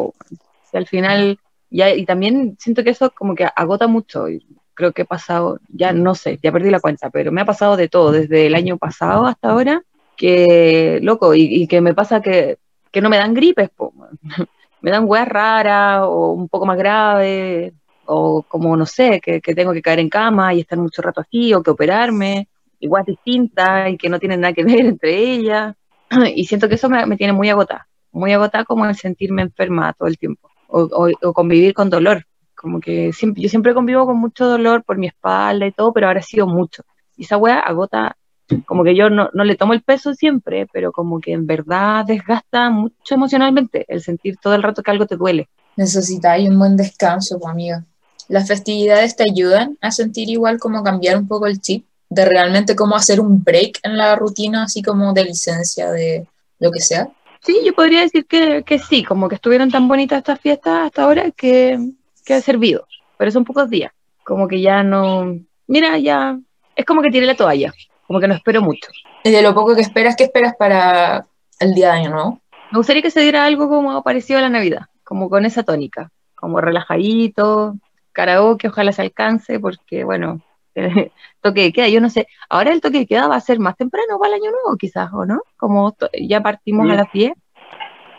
Y 0.72 0.76
al 0.76 0.86
final, 0.86 1.38
ya, 1.70 1.94
y 1.94 2.04
también 2.04 2.56
siento 2.58 2.84
que 2.84 2.90
eso 2.90 3.10
como 3.10 3.34
que 3.34 3.48
agota 3.54 3.86
mucho, 3.86 4.28
y 4.28 4.44
creo 4.74 4.92
que 4.92 5.02
he 5.02 5.06
pasado, 5.06 5.58
ya 5.68 5.92
no 5.92 6.14
sé, 6.14 6.38
ya 6.42 6.52
perdí 6.52 6.70
la 6.70 6.80
cuenta, 6.80 7.10
pero 7.10 7.32
me 7.32 7.40
ha 7.40 7.44
pasado 7.44 7.76
de 7.76 7.88
todo, 7.88 8.12
desde 8.12 8.46
el 8.46 8.54
año 8.54 8.78
pasado 8.78 9.26
hasta 9.26 9.50
ahora, 9.50 9.82
que, 10.16 10.98
loco, 11.02 11.34
y, 11.34 11.66
que 11.68 11.80
me 11.80 11.94
pasa 11.94 12.20
que, 12.20 12.58
que 12.90 13.00
no 13.00 13.08
me 13.08 13.16
dan 13.16 13.34
gripes, 13.34 13.70
po. 13.70 13.92
me 14.80 14.90
dan 14.90 15.04
weas 15.06 15.26
raras 15.26 16.02
o 16.04 16.32
un 16.32 16.48
poco 16.48 16.66
más 16.66 16.76
graves, 16.78 17.72
o 18.08 18.42
como 18.42 18.76
no 18.76 18.86
sé, 18.86 19.20
que, 19.20 19.40
que, 19.40 19.54
tengo 19.54 19.72
que 19.72 19.82
caer 19.82 19.98
en 20.00 20.08
cama 20.08 20.54
y 20.54 20.60
estar 20.60 20.78
mucho 20.78 21.02
rato 21.02 21.20
así, 21.20 21.52
o 21.52 21.62
que 21.62 21.70
operarme, 21.70 22.48
igual 22.80 23.04
distintas 23.04 23.90
y 23.90 23.98
que 23.98 24.08
no 24.08 24.18
tienen 24.18 24.40
nada 24.40 24.54
que 24.54 24.64
ver 24.64 24.80
entre 24.80 25.16
ellas. 25.16 25.74
Y 26.34 26.46
siento 26.46 26.68
que 26.68 26.76
eso 26.76 26.88
me, 26.88 27.04
me 27.06 27.16
tiene 27.16 27.34
muy 27.34 27.50
agotada, 27.50 27.86
muy 28.12 28.32
agotada 28.32 28.64
como 28.64 28.86
el 28.86 28.96
sentirme 28.96 29.42
enferma 29.42 29.92
todo 29.92 30.08
el 30.08 30.16
tiempo, 30.16 30.48
o, 30.68 30.82
o, 30.82 31.10
o, 31.22 31.32
convivir 31.34 31.74
con 31.74 31.90
dolor, 31.90 32.24
como 32.54 32.80
que 32.80 33.12
siempre, 33.12 33.42
yo 33.42 33.48
siempre 33.50 33.74
convivo 33.74 34.06
con 34.06 34.16
mucho 34.16 34.46
dolor 34.46 34.82
por 34.84 34.96
mi 34.96 35.06
espalda 35.06 35.66
y 35.66 35.72
todo, 35.72 35.92
pero 35.92 36.06
ahora 36.06 36.20
ha 36.20 36.22
sido 36.22 36.46
mucho. 36.46 36.82
Y 37.14 37.24
esa 37.24 37.36
weá 37.36 37.58
agota, 37.60 38.16
como 38.64 38.84
que 38.84 38.96
yo 38.96 39.10
no, 39.10 39.28
no 39.34 39.44
le 39.44 39.56
tomo 39.56 39.74
el 39.74 39.82
peso 39.82 40.14
siempre, 40.14 40.66
pero 40.72 40.92
como 40.92 41.20
que 41.20 41.32
en 41.32 41.46
verdad 41.46 42.06
desgasta 42.06 42.70
mucho 42.70 43.14
emocionalmente 43.14 43.84
el 43.86 44.00
sentir 44.00 44.38
todo 44.38 44.54
el 44.54 44.62
rato 44.62 44.82
que 44.82 44.90
algo 44.90 45.04
te 45.04 45.16
duele. 45.16 45.48
Necesitáis 45.76 46.48
un 46.48 46.58
buen 46.58 46.76
descanso, 46.76 47.38
pues, 47.38 47.52
amiga. 47.52 47.84
Las 48.28 48.46
festividades 48.46 49.16
te 49.16 49.24
ayudan 49.28 49.78
a 49.80 49.90
sentir 49.90 50.28
igual 50.28 50.58
como 50.58 50.82
cambiar 50.82 51.16
un 51.16 51.26
poco 51.26 51.46
el 51.46 51.60
chip, 51.60 51.84
de 52.10 52.24
realmente 52.24 52.76
como 52.76 52.96
hacer 52.96 53.20
un 53.20 53.42
break 53.42 53.80
en 53.82 53.96
la 53.96 54.16
rutina, 54.16 54.64
así 54.64 54.82
como 54.82 55.12
de 55.12 55.24
licencia, 55.24 55.90
de 55.90 56.26
lo 56.58 56.70
que 56.70 56.80
sea. 56.80 57.08
Sí, 57.40 57.60
yo 57.64 57.74
podría 57.74 58.00
decir 58.00 58.26
que, 58.26 58.62
que 58.64 58.78
sí, 58.78 59.04
como 59.04 59.28
que 59.28 59.36
estuvieron 59.36 59.70
tan 59.70 59.88
bonitas 59.88 60.18
estas 60.18 60.40
fiestas 60.40 60.86
hasta 60.86 61.04
ahora 61.04 61.30
que, 61.30 61.78
que 62.24 62.34
ha 62.34 62.40
servido, 62.40 62.86
pero 63.16 63.30
son 63.30 63.44
pocos 63.44 63.70
días, 63.70 63.92
como 64.24 64.48
que 64.48 64.60
ya 64.60 64.82
no, 64.82 65.38
mira, 65.66 65.98
ya 65.98 66.38
es 66.74 66.84
como 66.84 67.02
que 67.02 67.10
tiré 67.10 67.26
la 67.26 67.36
toalla, 67.36 67.72
como 68.06 68.20
que 68.20 68.28
no 68.28 68.34
espero 68.34 68.60
mucho. 68.62 68.90
Y 69.24 69.30
de 69.30 69.42
lo 69.42 69.54
poco 69.54 69.74
que 69.74 69.82
esperas, 69.82 70.16
¿qué 70.16 70.24
esperas 70.24 70.54
para 70.56 71.26
el 71.60 71.74
día 71.74 71.92
de 71.92 71.98
año 72.00 72.10
nuevo? 72.10 72.40
Me 72.70 72.78
gustaría 72.78 73.02
que 73.02 73.10
se 73.10 73.20
diera 73.20 73.44
algo 73.44 73.68
como 73.68 74.02
parecido 74.02 74.38
a 74.38 74.42
la 74.42 74.48
Navidad, 74.48 74.82
como 75.04 75.30
con 75.30 75.44
esa 75.44 75.62
tónica, 75.62 76.10
como 76.34 76.60
relajadito, 76.60 77.76
karaoke, 78.12 78.68
ojalá 78.68 78.92
se 78.92 79.02
alcance, 79.02 79.58
porque 79.60 80.04
bueno, 80.04 80.40
toque 81.42 81.62
de 81.62 81.72
queda, 81.72 81.88
yo 81.88 82.00
no 82.00 82.10
sé, 82.10 82.26
ahora 82.48 82.72
el 82.72 82.80
toque 82.80 83.00
de 83.00 83.06
queda 83.06 83.28
va 83.28 83.36
a 83.36 83.40
ser 83.40 83.58
más 83.58 83.76
temprano 83.76 84.18
para 84.18 84.34
el 84.36 84.42
año 84.42 84.50
nuevo 84.50 84.76
quizás, 84.78 85.10
¿o 85.12 85.24
no? 85.24 85.40
Como 85.56 85.96
ya 86.20 86.40
partimos 86.40 86.90
a 86.90 86.94
las 86.94 87.12
10. 87.12 87.32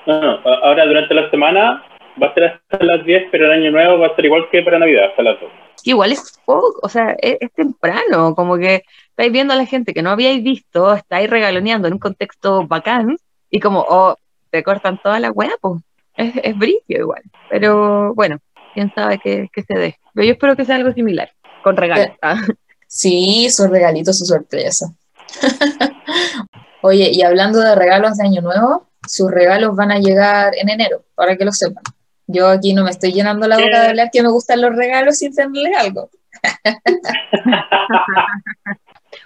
No, 0.08 0.22
no, 0.22 0.40
ahora 0.64 0.86
durante 0.86 1.14
la 1.14 1.30
semana 1.30 1.84
va 2.22 2.28
a 2.28 2.34
ser 2.34 2.44
hasta 2.46 2.84
las 2.84 3.06
10, 3.06 3.28
pero 3.32 3.46
el 3.46 3.62
año 3.62 3.72
nuevo 3.72 4.00
va 4.00 4.08
a 4.08 4.16
ser 4.16 4.26
igual 4.26 4.48
que 4.52 4.62
para 4.62 4.80
Navidad, 4.80 5.10
hasta 5.10 5.24
las 5.24 5.40
2. 5.40 5.50
que 5.84 5.92
igual 5.92 6.12
es 6.12 6.40
poco, 6.46 6.80
o 6.82 6.90
sea, 6.90 7.16
es, 7.22 7.38
es 7.40 7.54
temprano, 7.54 8.36
como 8.36 8.58
que 8.58 8.84
estáis 9.10 9.32
viendo 9.32 9.54
a 9.54 9.58
la 9.58 9.66
gente 9.66 9.94
que 9.94 10.02
no 10.02 10.10
habíais 10.10 10.44
visto, 10.44 10.94
estáis 10.94 11.30
regaloneando 11.30 11.88
en 11.88 11.94
un 11.94 12.00
contexto 12.00 12.68
bacán, 12.68 13.18
y 13.50 13.60
como, 13.60 13.86
oh, 13.88 14.16
te 14.52 14.64
cortan 14.64 15.00
toda 15.02 15.20
la 15.20 15.32
weá, 15.32 15.52
pues, 15.62 15.82
es, 16.16 16.34
es 16.44 16.58
brillo 16.58 16.82
igual. 16.88 17.22
Pero 17.50 18.14
bueno, 18.14 18.38
quién 18.74 18.92
sabe 18.94 19.20
qué, 19.20 19.50
qué 19.54 19.64
se 19.64 19.74
dé. 19.78 20.00
Pero 20.14 20.26
yo 20.26 20.34
espero 20.34 20.56
que 20.56 20.66
sea 20.66 20.76
algo 20.76 20.92
similar, 20.94 21.32
con 21.64 21.78
regalos. 21.78 22.08
Eh. 22.08 22.18
Ah. 22.22 22.42
Sí, 22.92 23.48
su 23.52 23.68
regalito, 23.68 24.12
su 24.14 24.26
sorpresa. 24.26 24.88
Oye, 26.82 27.12
y 27.12 27.22
hablando 27.22 27.60
de 27.60 27.76
regalos 27.76 28.18
de 28.18 28.26
Año 28.26 28.42
Nuevo, 28.42 28.88
sus 29.08 29.30
regalos 29.30 29.76
van 29.76 29.92
a 29.92 30.00
llegar 30.00 30.54
en 30.58 30.70
enero, 30.70 31.04
para 31.14 31.38
que 31.38 31.46
lo 31.46 31.52
sepan. 31.52 31.84
Yo 32.26 32.48
aquí 32.48 32.74
no 32.74 32.84
me 32.84 32.90
estoy 32.90 33.12
llenando 33.14 33.48
la 33.48 33.58
boca 33.58 33.82
de 33.84 33.88
hablar 33.90 34.10
que 34.12 34.24
me 34.24 34.30
gustan 34.30 34.62
los 34.62 34.76
regalos 34.76 35.18
sin 35.20 35.36
tenerle 35.36 35.76
algo. 35.76 36.10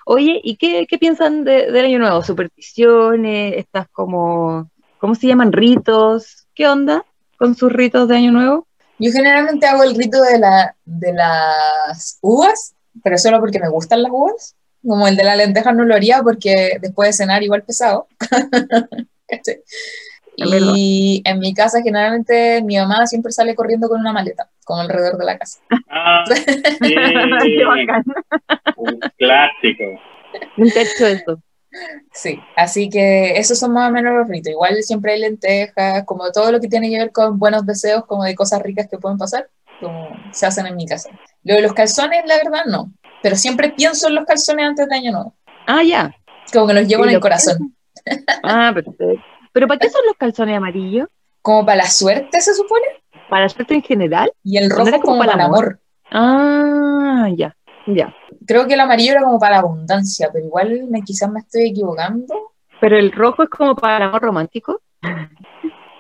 Oye, 0.06 0.40
¿y 0.44 0.58
qué, 0.58 0.86
qué 0.88 0.98
piensan 0.98 1.44
de- 1.44 1.72
del 1.72 1.86
año 1.86 2.00
nuevo? 2.00 2.22
¿Supersticiones? 2.22 3.54
¿Estas 3.58 3.88
como, 3.90 4.70
cómo 4.98 5.16
se 5.16 5.28
llaman? 5.28 5.52
¿Ritos? 5.52 6.48
¿Qué 6.54 6.68
onda 6.68 7.06
con 7.38 7.56
sus 7.56 7.72
ritos 7.72 8.08
de 8.08 8.18
año 8.18 8.32
nuevo? 8.32 8.68
Yo 9.00 9.12
generalmente 9.12 9.66
hago 9.66 9.84
el 9.84 9.96
rito 9.96 10.22
de, 10.22 10.40
la, 10.40 10.76
de 10.86 11.14
las 11.14 12.20
uvas, 12.22 12.76
pero 13.04 13.18
solo 13.18 13.40
porque 13.40 13.60
me 13.60 13.70
gustan 13.70 14.04
las 14.04 14.12
uvas. 14.12 14.56
Como 14.86 15.08
el 15.08 15.16
de 15.16 15.24
la 15.24 15.36
lenteja 15.36 15.72
no 15.72 15.86
lo 15.86 15.96
haría 15.96 16.22
porque 16.22 16.78
después 16.82 17.10
de 17.10 17.14
cenar 17.14 17.44
igual 17.44 17.64
pesado. 17.64 18.08
Y 20.36 21.22
en 21.26 21.40
mi 21.40 21.54
casa 21.54 21.82
generalmente 21.84 22.62
mi 22.64 22.78
mamá 22.78 23.06
siempre 23.06 23.32
sale 23.32 23.56
corriendo 23.56 23.88
con 23.88 24.00
una 24.00 24.14
maleta, 24.14 24.50
como 24.66 24.82
alrededor 24.82 25.18
de 25.18 25.26
la 25.26 25.38
casa. 25.38 25.60
Ah, 25.90 26.24
sí, 26.26 26.44
Qué 26.82 27.66
bacán. 27.66 28.04
un 28.78 29.00
clásico. 29.18 29.84
Nunca 30.58 30.80
he 30.80 30.84
hecho 30.84 31.06
eso. 31.06 31.42
Sí, 32.12 32.40
así 32.56 32.90
que 32.90 33.38
esos 33.38 33.58
son 33.60 33.74
más 33.74 33.90
o 33.90 33.94
menos 33.94 34.14
los 34.14 34.28
ritos. 34.28 34.52
Igual 34.52 34.82
siempre 34.84 35.14
hay 35.14 35.22
lentejas, 35.22 36.04
como 36.06 36.32
todo 36.32 36.52
lo 36.52 36.60
que 36.60 36.68
tiene 36.68 36.90
que 36.90 36.98
ver 36.98 37.12
con 37.12 37.40
buenos 37.40 37.66
deseos, 37.66 38.06
como 38.06 38.24
de 38.24 38.36
cosas 38.36 38.62
ricas 38.62 38.88
que 38.90 38.98
pueden 38.98 39.18
pasar, 39.18 39.50
como 39.80 40.10
se 40.32 40.46
hacen 40.46 40.66
en 40.68 40.76
mi 40.76 40.86
casa. 40.86 41.10
Lo 41.44 41.56
de 41.56 41.62
los 41.62 41.74
calzones, 41.74 42.24
la 42.26 42.38
verdad, 42.38 42.66
no. 42.68 42.92
Pero 43.22 43.36
siempre 43.36 43.72
pienso 43.72 44.08
en 44.08 44.16
los 44.16 44.26
calzones 44.26 44.66
antes 44.66 44.88
de 44.88 44.96
Año 44.96 45.12
Nuevo. 45.12 45.36
Ah, 45.66 45.84
ya. 45.84 46.14
Como 46.52 46.68
que 46.68 46.74
los 46.74 46.88
llevo 46.88 47.06
en 47.06 47.12
el 47.12 47.20
corazón. 47.20 47.76
Ah, 48.44 48.72
perfecto. 48.74 49.24
¿Pero 49.54 49.68
para 49.68 49.80
qué 49.80 49.90
son 49.90 50.02
los 50.06 50.18
calzones 50.18 50.58
amarillos? 50.58 51.08
Como 51.42 51.66
para 51.66 51.84
la 51.84 51.90
suerte, 51.90 52.42
se 52.42 52.54
supone. 52.54 52.84
¿Para 53.30 53.44
la 53.44 53.50
suerte 53.50 53.76
en 53.76 53.82
general? 53.82 54.34
Y 54.44 54.58
el 54.58 54.68
¿No 54.68 54.76
rojo 54.76 54.92
como, 54.92 55.02
como 55.04 55.20
para 55.20 55.34
el 55.36 55.40
amor. 55.40 55.80
Ah, 56.12 57.30
ya, 57.34 57.56
ya. 57.86 58.14
Creo 58.46 58.68
que 58.68 58.74
el 58.74 58.80
amarillo 58.80 59.14
era 59.14 59.24
como 59.24 59.40
para 59.40 59.56
la 59.56 59.62
abundancia, 59.62 60.30
pero 60.32 60.46
igual 60.46 60.88
me, 60.90 61.02
quizás 61.02 61.32
me 61.32 61.40
estoy 61.40 61.70
equivocando. 61.70 62.52
Pero 62.80 62.98
el 62.98 63.12
rojo 63.12 63.44
es 63.44 63.50
como 63.50 63.76
para 63.76 63.98
el 63.98 64.04
amor 64.04 64.22
romántico. 64.22 64.82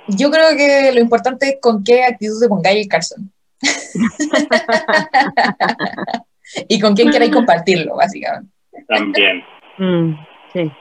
Yo 0.07 0.31
creo 0.31 0.57
que 0.57 0.91
lo 0.93 0.99
importante 0.99 1.47
es 1.47 1.57
con 1.61 1.83
qué 1.83 2.03
actitud 2.03 2.39
te 2.41 2.49
pongáis 2.49 2.83
el 2.83 2.89
calzón. 2.89 3.31
y 6.67 6.79
con 6.79 6.93
quién 6.93 7.09
queráis 7.09 7.31
compartirlo, 7.31 7.95
básicamente. 7.95 8.51
También. 8.87 9.43
Mm, 9.77 10.13
sí. 10.51 10.71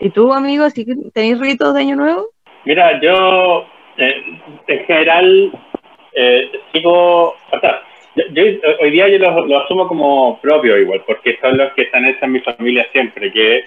¿Y 0.00 0.10
tú, 0.10 0.32
amigo, 0.32 0.68
si 0.70 0.84
tenéis 1.12 1.40
ritos 1.40 1.74
de 1.74 1.80
año 1.80 1.96
nuevo? 1.96 2.28
Mira, 2.64 3.00
yo 3.00 3.64
eh, 3.96 4.14
en 4.66 4.84
general 4.84 5.52
eh, 6.12 6.50
sigo, 6.72 7.30
o 7.30 7.60
sea, 7.60 7.80
yo, 8.32 8.44
yo- 8.44 8.58
hoy 8.80 8.90
día 8.90 9.08
yo 9.08 9.18
lo, 9.18 9.46
lo 9.46 9.58
asumo 9.60 9.88
como 9.88 10.40
propio 10.40 10.76
igual, 10.78 11.02
porque 11.06 11.38
son 11.40 11.56
los 11.56 11.72
que 11.72 11.82
están 11.82 12.04
hechos 12.06 12.22
en 12.22 12.32
mi 12.32 12.40
familia 12.40 12.86
siempre, 12.92 13.32
que 13.32 13.64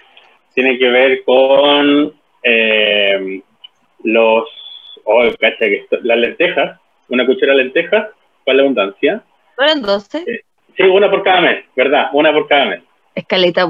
tiene 0.54 0.78
que 0.78 0.90
ver 0.90 1.24
con 1.24 2.14
eh, 2.44 3.42
los, 4.04 4.44
oh, 5.04 5.24
cacha, 5.40 5.58
que 5.60 5.76
esto- 5.76 6.00
las 6.04 6.18
lentejas, 6.18 6.80
una 7.10 7.26
cuchara 7.26 7.54
de 7.54 7.64
lentejas, 7.64 8.08
para 8.46 8.58
la 8.58 8.64
abundancia. 8.64 9.22
¿No 9.58 9.64
eran 9.64 9.82
12? 9.82 10.26
Sí, 10.78 10.84
una 10.84 11.10
por 11.10 11.24
cada 11.24 11.42
mes, 11.42 11.66
¿verdad? 11.76 12.10
Una 12.14 12.32
por 12.34 12.48
cada 12.48 12.66
mes. 12.66 12.82
Escaleta. 13.14 13.68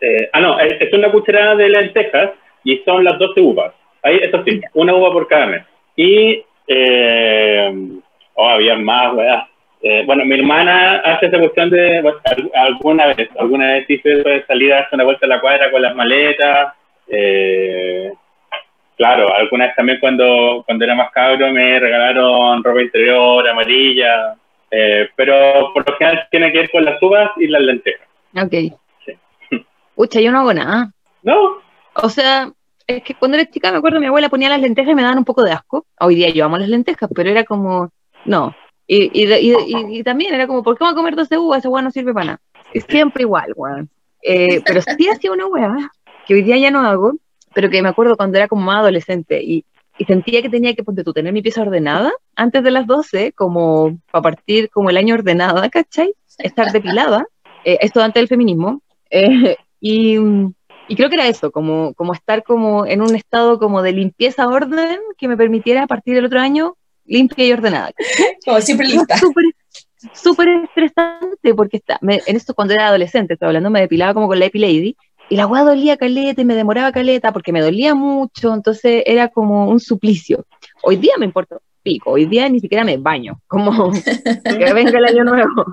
Eh, 0.00 0.28
ah, 0.32 0.40
no, 0.40 0.58
es, 0.58 0.72
es 0.80 0.92
una 0.92 1.10
cucharada 1.12 1.54
de 1.56 1.68
lentejas 1.68 2.30
y 2.64 2.78
son 2.78 3.04
las 3.04 3.18
12 3.18 3.40
uvas. 3.40 3.72
Ahí, 4.02 4.18
eso 4.22 4.42
sí, 4.44 4.60
una 4.74 4.94
uva 4.94 5.12
por 5.12 5.28
cada 5.28 5.46
mes. 5.46 5.62
Y, 5.96 6.42
eh, 6.66 7.72
oh, 8.34 8.48
había 8.48 8.76
más, 8.76 9.14
¿verdad? 9.14 9.44
Eh, 9.86 10.02
bueno, 10.06 10.24
mi 10.24 10.36
hermana 10.36 10.96
hace 11.00 11.26
esa 11.26 11.38
cuestión 11.38 11.68
de, 11.68 12.00
bueno, 12.00 12.18
alguna 12.54 13.08
vez, 13.08 13.28
alguna 13.38 13.66
vez 13.66 13.90
hice 13.90 14.08
de 14.08 14.42
salir 14.46 14.72
a 14.72 14.80
hacer 14.80 14.94
una 14.94 15.04
vuelta 15.04 15.26
a 15.26 15.28
la 15.28 15.40
cuadra 15.42 15.70
con 15.70 15.82
las 15.82 15.94
maletas. 15.94 16.72
Eh, 17.06 18.10
claro, 18.96 19.30
alguna 19.34 19.66
vez 19.66 19.76
también 19.76 20.00
cuando, 20.00 20.62
cuando 20.64 20.86
era 20.86 20.94
más 20.94 21.10
cabro 21.10 21.52
me 21.52 21.78
regalaron 21.78 22.64
ropa 22.64 22.80
interior 22.80 23.46
amarilla. 23.46 24.36
Eh, 24.70 25.10
pero 25.14 25.70
por 25.74 25.86
lo 25.86 25.96
general 25.98 26.28
tiene 26.30 26.50
que 26.50 26.60
ver 26.60 26.70
con 26.70 26.82
las 26.82 27.00
uvas 27.02 27.32
y 27.36 27.46
las 27.46 27.60
lentejas. 27.60 28.08
Ok. 28.42 28.78
Sí. 29.04 29.12
Pucha, 29.94 30.18
yo 30.18 30.32
no 30.32 30.40
hago 30.40 30.54
nada. 30.54 30.92
¿No? 31.22 31.58
O 31.96 32.08
sea, 32.08 32.50
es 32.86 33.02
que 33.02 33.14
cuando 33.14 33.36
era 33.36 33.50
chica 33.50 33.70
me 33.70 33.76
acuerdo 33.76 34.00
mi 34.00 34.06
abuela 34.06 34.30
ponía 34.30 34.48
las 34.48 34.62
lentejas 34.62 34.92
y 34.92 34.94
me 34.94 35.02
daban 35.02 35.18
un 35.18 35.26
poco 35.26 35.42
de 35.42 35.52
asco. 35.52 35.84
Hoy 36.00 36.14
día 36.14 36.30
yo 36.30 36.46
amo 36.46 36.56
las 36.56 36.70
lentejas, 36.70 37.10
pero 37.14 37.28
era 37.28 37.44
como, 37.44 37.90
no. 38.24 38.56
Y, 38.86 39.10
y, 39.12 39.32
y, 39.32 39.98
y- 39.98 40.02
también 40.02 40.34
era 40.34 40.46
como, 40.46 40.62
¿por 40.62 40.76
qué 40.76 40.84
vamos 40.84 40.94
a 40.94 40.96
comer 40.96 41.16
12 41.16 41.38
uvas? 41.38 41.60
Esa 41.60 41.68
hueá 41.68 41.82
no 41.82 41.90
sirve 41.90 42.12
para 42.12 42.26
nada. 42.26 42.40
Es 42.72 42.84
siempre 42.88 43.22
igual, 43.22 43.52
weón. 43.56 43.88
Eh, 44.22 44.62
pero 44.64 44.80
sí 44.80 45.08
hacía 45.08 45.32
una 45.32 45.46
hueá 45.46 45.92
que 46.26 46.34
hoy 46.34 46.42
día 46.42 46.56
ya 46.56 46.70
no 46.70 46.80
hago, 46.80 47.12
pero 47.54 47.70
que 47.70 47.82
me 47.82 47.88
acuerdo 47.88 48.16
cuando 48.16 48.38
era 48.38 48.48
como 48.48 48.62
más 48.62 48.80
adolescente 48.80 49.42
y, 49.42 49.64
sentía 50.06 50.42
que 50.42 50.48
tenía 50.48 50.74
que, 50.74 50.82
ponte 50.82 51.04
tú, 51.04 51.12
tener 51.12 51.32
mi 51.32 51.40
pieza 51.40 51.62
ordenada 51.62 52.12
antes 52.34 52.64
de 52.64 52.70
las 52.72 52.86
12, 52.86 53.32
como 53.32 53.98
para 54.10 54.22
partir 54.22 54.68
como 54.70 54.90
el 54.90 54.96
año 54.96 55.14
ordenada, 55.14 55.68
¿cachai? 55.70 56.12
Estar 56.38 56.72
depilada. 56.72 57.26
Eh, 57.64 57.78
esto 57.80 58.02
antes 58.02 58.20
del 58.20 58.28
feminismo. 58.28 58.82
Eh, 59.08 59.56
y 59.80 60.16
creo 60.96 61.08
que 61.08 61.14
era 61.14 61.28
eso, 61.28 61.52
como, 61.52 61.94
como 61.94 62.12
estar 62.12 62.42
como 62.42 62.86
en 62.86 63.02
un 63.02 63.14
estado 63.14 63.58
como 63.60 63.82
de 63.82 63.92
limpieza, 63.92 64.48
orden, 64.48 64.98
que 65.16 65.28
me 65.28 65.36
permitiera 65.36 65.84
a 65.84 65.86
partir 65.86 66.16
del 66.16 66.26
otro 66.26 66.40
año 66.40 66.76
limpia 67.06 67.46
y 67.46 67.52
ordenada. 67.52 67.92
Como 68.44 68.60
siempre 68.60 68.86
lista. 68.88 69.16
Súper 69.18 69.44
súper 70.12 70.48
estresante 70.48 71.54
porque 71.54 71.78
está, 71.78 71.98
me- 72.02 72.20
en 72.26 72.36
esto 72.36 72.54
cuando 72.54 72.74
era 72.74 72.88
adolescente, 72.88 73.34
estoy 73.34 73.46
hablando, 73.46 73.70
me 73.70 73.80
depilaba 73.80 74.12
como 74.12 74.26
con 74.28 74.38
la 74.38 74.44
Epi 74.44 74.58
Lady 74.58 74.96
y 75.30 75.36
la 75.36 75.46
weá 75.46 75.62
dolía 75.62 75.96
caleta 75.96 76.42
y 76.42 76.44
me 76.44 76.54
demoraba 76.54 76.92
caleta 76.92 77.32
porque 77.32 77.52
me 77.52 77.62
dolía 77.62 77.94
mucho, 77.94 78.52
entonces 78.52 79.02
era 79.06 79.28
como 79.28 79.66
un 79.70 79.80
suplicio. 79.80 80.44
Hoy 80.82 80.96
día 80.96 81.14
me 81.18 81.24
importa 81.24 81.54
un 81.54 81.60
pico, 81.82 82.10
hoy 82.10 82.26
día 82.26 82.46
ni 82.50 82.60
siquiera 82.60 82.84
me 82.84 82.98
baño, 82.98 83.40
como 83.46 83.90
que 84.44 84.72
venga 84.74 84.98
el 84.98 85.04
año 85.06 85.24
nuevo. 85.24 85.64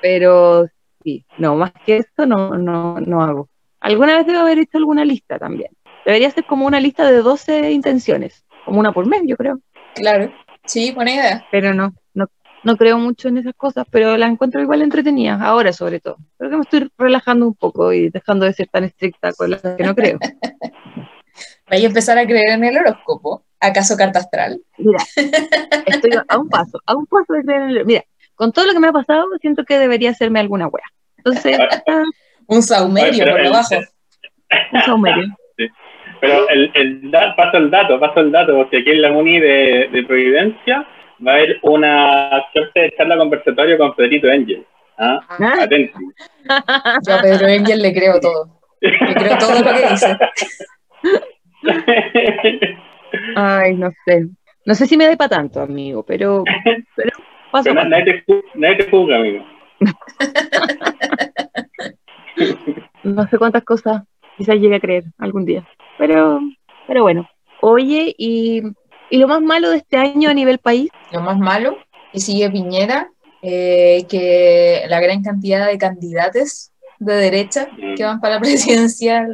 Pero 0.00 0.66
sí, 1.02 1.24
no, 1.38 1.56
más 1.56 1.72
que 1.84 1.98
esto 1.98 2.26
no, 2.26 2.56
no, 2.56 3.00
no 3.00 3.22
hago. 3.22 3.48
Alguna 3.80 4.16
vez 4.16 4.26
debo 4.26 4.40
haber 4.40 4.58
hecho 4.58 4.78
alguna 4.78 5.04
lista 5.04 5.38
también. 5.38 5.70
Debería 6.04 6.30
ser 6.30 6.44
como 6.44 6.66
una 6.66 6.80
lista 6.80 7.10
de 7.10 7.18
12 7.18 7.72
intenciones, 7.72 8.44
como 8.64 8.80
una 8.80 8.92
por 8.92 9.06
mes, 9.06 9.22
yo 9.26 9.36
creo. 9.36 9.60
Claro. 9.94 10.32
Sí, 10.64 10.92
buena 10.92 11.12
idea. 11.12 11.46
pero 11.50 11.74
no, 11.74 11.92
no, 12.14 12.26
no 12.62 12.76
creo 12.76 12.98
mucho 12.98 13.28
en 13.28 13.38
esas 13.38 13.54
cosas, 13.54 13.86
pero 13.90 14.16
las 14.16 14.30
encuentro 14.30 14.60
igual 14.62 14.82
entretenidas, 14.82 15.40
ahora 15.40 15.72
sobre 15.72 16.00
todo. 16.00 16.16
Creo 16.38 16.50
que 16.50 16.56
me 16.56 16.62
estoy 16.62 16.90
relajando 16.96 17.46
un 17.46 17.54
poco 17.54 17.92
y 17.92 18.08
dejando 18.10 18.46
de 18.46 18.52
ser 18.52 18.68
tan 18.68 18.84
estricta 18.84 19.32
con 19.32 19.50
las 19.50 19.60
que 19.62 19.82
no 19.84 19.94
creo. 19.94 20.18
Vais 21.68 21.82
a 21.82 21.86
empezar 21.86 22.18
a 22.18 22.26
creer 22.26 22.50
en 22.50 22.64
el 22.64 22.76
horóscopo. 22.76 23.44
¿Acaso 23.58 23.96
carta 23.96 24.18
astral? 24.18 24.60
Mira, 24.76 24.98
estoy 25.86 26.10
a 26.28 26.38
un 26.38 26.48
paso, 26.48 26.80
a 26.84 26.96
un 26.96 27.06
paso 27.06 27.32
de 27.32 27.42
creer 27.42 27.62
en 27.62 27.68
el... 27.70 27.86
Mira, 27.86 28.04
con 28.34 28.52
todo 28.52 28.66
lo 28.66 28.72
que 28.72 28.80
me 28.80 28.88
ha 28.88 28.92
pasado, 28.92 29.24
siento 29.40 29.64
que 29.64 29.78
debería 29.78 30.10
hacerme 30.10 30.40
alguna 30.40 30.66
wea. 30.66 30.84
Entonces, 31.18 31.58
Un 32.46 32.62
saumerio 32.62 33.24
pero 33.24 33.36
por 33.36 33.42
debajo. 33.44 33.74
un 34.72 34.80
saumerio. 34.82 35.24
Pero 36.22 36.48
el, 36.50 36.70
el 36.74 37.10
da- 37.10 37.34
paso 37.34 37.56
el 37.56 37.68
dato, 37.68 37.98
paso 37.98 38.20
el 38.20 38.30
dato, 38.30 38.54
porque 38.54 38.76
aquí 38.78 38.90
en 38.92 39.02
la 39.02 39.10
Muni 39.10 39.40
de, 39.40 39.88
de 39.92 40.04
Providencia 40.04 40.86
va 41.26 41.32
a 41.32 41.34
haber 41.34 41.58
una 41.62 42.44
suerte 42.52 42.78
de 42.80 42.94
charla 42.96 43.16
conversatorio 43.16 43.76
con 43.76 43.92
Pedrito 43.96 44.30
Angel. 44.30 44.64
¿Ah? 44.98 45.18
Ah, 45.28 45.54
Atento. 45.62 45.98
Yo 47.08 47.14
a 47.14 47.20
Pedro 47.22 47.48
Engel 47.48 47.82
le 47.82 47.92
creo 47.92 48.20
todo. 48.20 48.46
Le 48.80 49.14
creo 49.16 49.36
todo 49.36 49.58
lo 49.58 49.64
que 49.64 49.88
dice. 49.90 50.16
Ay, 53.34 53.74
no 53.74 53.90
sé. 54.06 54.28
No 54.64 54.74
sé 54.76 54.86
si 54.86 54.96
me 54.96 55.08
dé 55.08 55.16
para 55.16 55.30
tanto, 55.30 55.60
amigo, 55.60 56.04
pero, 56.04 56.44
pero 56.94 57.10
paso 57.50 57.64
Pero 57.74 57.84
nadie, 57.84 58.22
te, 58.24 58.44
nadie 58.54 58.76
te 58.76 58.90
juzga, 58.90 59.16
amigo. 59.16 59.44
No 63.02 63.26
sé 63.28 63.38
cuántas 63.38 63.64
cosas 63.64 64.02
quizás 64.42 64.56
llegue 64.60 64.76
a 64.76 64.80
creer 64.80 65.04
algún 65.18 65.44
día. 65.44 65.66
Pero, 65.98 66.40
pero 66.86 67.02
bueno. 67.02 67.28
Oye, 67.60 68.14
y, 68.18 68.62
y 69.10 69.18
lo 69.18 69.28
más 69.28 69.40
malo 69.40 69.70
de 69.70 69.76
este 69.78 69.96
año 69.96 70.30
a 70.30 70.34
nivel 70.34 70.58
país, 70.58 70.90
Lo 71.12 71.20
más 71.20 71.38
malo, 71.38 71.76
y 72.12 72.20
sigue 72.20 72.50
Piñera, 72.50 73.10
eh, 73.42 74.04
que 74.08 74.82
la 74.88 75.00
gran 75.00 75.22
cantidad 75.22 75.66
de 75.66 75.78
candidatos 75.78 76.70
de 76.98 77.14
derecha 77.14 77.68
que 77.96 78.04
van 78.04 78.20
para 78.20 78.34
la 78.34 78.40
presidencial 78.42 79.28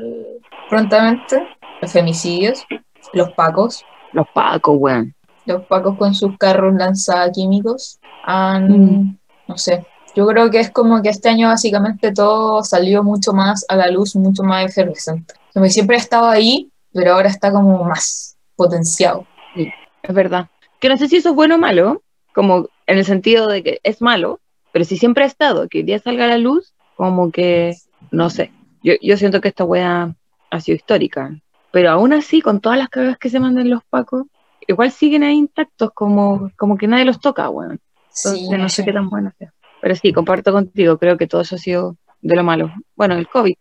prontamente, 0.68 1.46
los 1.80 1.92
femicidios, 1.92 2.64
los 3.12 3.30
pacos, 3.32 3.84
los 4.12 4.26
pacos, 4.34 4.76
weón. 4.78 5.14
los 5.46 5.64
pacos 5.66 5.96
con 5.96 6.14
sus 6.14 6.36
carros 6.38 6.74
lanzaquímicos 6.74 7.98
han, 8.24 8.68
Mm. 8.68 9.18
no 9.48 9.56
sé, 9.58 9.86
yo 10.14 10.26
creo 10.26 10.50
que 10.50 10.60
es 10.60 10.70
como 10.70 11.02
que 11.02 11.10
este 11.10 11.28
año 11.28 11.48
básicamente 11.48 12.12
todo 12.12 12.62
salió 12.64 13.04
mucho 13.04 13.32
más 13.32 13.64
a 13.68 13.76
la 13.76 13.90
luz, 13.90 14.16
mucho 14.16 14.42
más 14.42 14.64
efervescente. 14.64 15.34
Como 15.52 15.64
que 15.64 15.70
siempre 15.70 15.96
ha 15.96 16.00
estado 16.00 16.28
ahí, 16.28 16.70
pero 16.92 17.14
ahora 17.14 17.28
está 17.28 17.52
como 17.52 17.84
más 17.84 18.36
potenciado. 18.56 19.26
Es 19.54 20.14
verdad. 20.14 20.48
Que 20.80 20.88
no 20.88 20.96
sé 20.96 21.08
si 21.08 21.16
eso 21.16 21.30
es 21.30 21.34
bueno 21.34 21.56
o 21.56 21.58
malo, 21.58 22.02
como 22.34 22.68
en 22.86 22.98
el 22.98 23.04
sentido 23.04 23.46
de 23.48 23.62
que 23.62 23.80
es 23.82 24.00
malo, 24.00 24.40
pero 24.72 24.84
si 24.84 24.96
siempre 24.96 25.24
ha 25.24 25.26
estado, 25.26 25.68
que 25.68 25.78
hoy 25.78 25.84
día 25.84 25.98
salga 25.98 26.24
a 26.24 26.28
la 26.28 26.38
luz, 26.38 26.72
como 26.96 27.30
que, 27.30 27.76
no 28.10 28.30
sé. 28.30 28.52
Yo, 28.82 28.94
yo 29.00 29.16
siento 29.16 29.40
que 29.40 29.48
esta 29.48 29.64
wea 29.64 30.14
ha 30.50 30.60
sido 30.60 30.76
histórica. 30.76 31.32
Pero 31.70 31.90
aún 31.90 32.12
así, 32.12 32.40
con 32.40 32.60
todas 32.60 32.78
las 32.78 32.88
cagas 32.88 33.18
que 33.18 33.30
se 33.30 33.40
mandan 33.40 33.70
los 33.70 33.84
pacos, 33.84 34.24
igual 34.66 34.90
siguen 34.90 35.22
ahí 35.22 35.36
intactos, 35.36 35.90
como, 35.92 36.50
como 36.56 36.76
que 36.76 36.86
nadie 36.86 37.04
los 37.04 37.20
toca, 37.20 37.48
weón. 37.50 37.80
Entonces, 38.06 38.48
Sí, 38.48 38.48
no 38.48 38.68
sé 38.68 38.84
qué 38.84 38.92
tan 38.92 39.08
bueno 39.08 39.32
sea. 39.38 39.52
Pero 39.80 39.94
sí, 39.94 40.12
comparto 40.12 40.52
contigo, 40.52 40.98
creo 40.98 41.16
que 41.16 41.26
todo 41.26 41.42
eso 41.42 41.56
ha 41.56 41.58
sido 41.58 41.96
de 42.20 42.36
lo 42.36 42.42
malo. 42.42 42.72
Bueno, 42.96 43.14
el 43.14 43.28
COVID. 43.28 43.54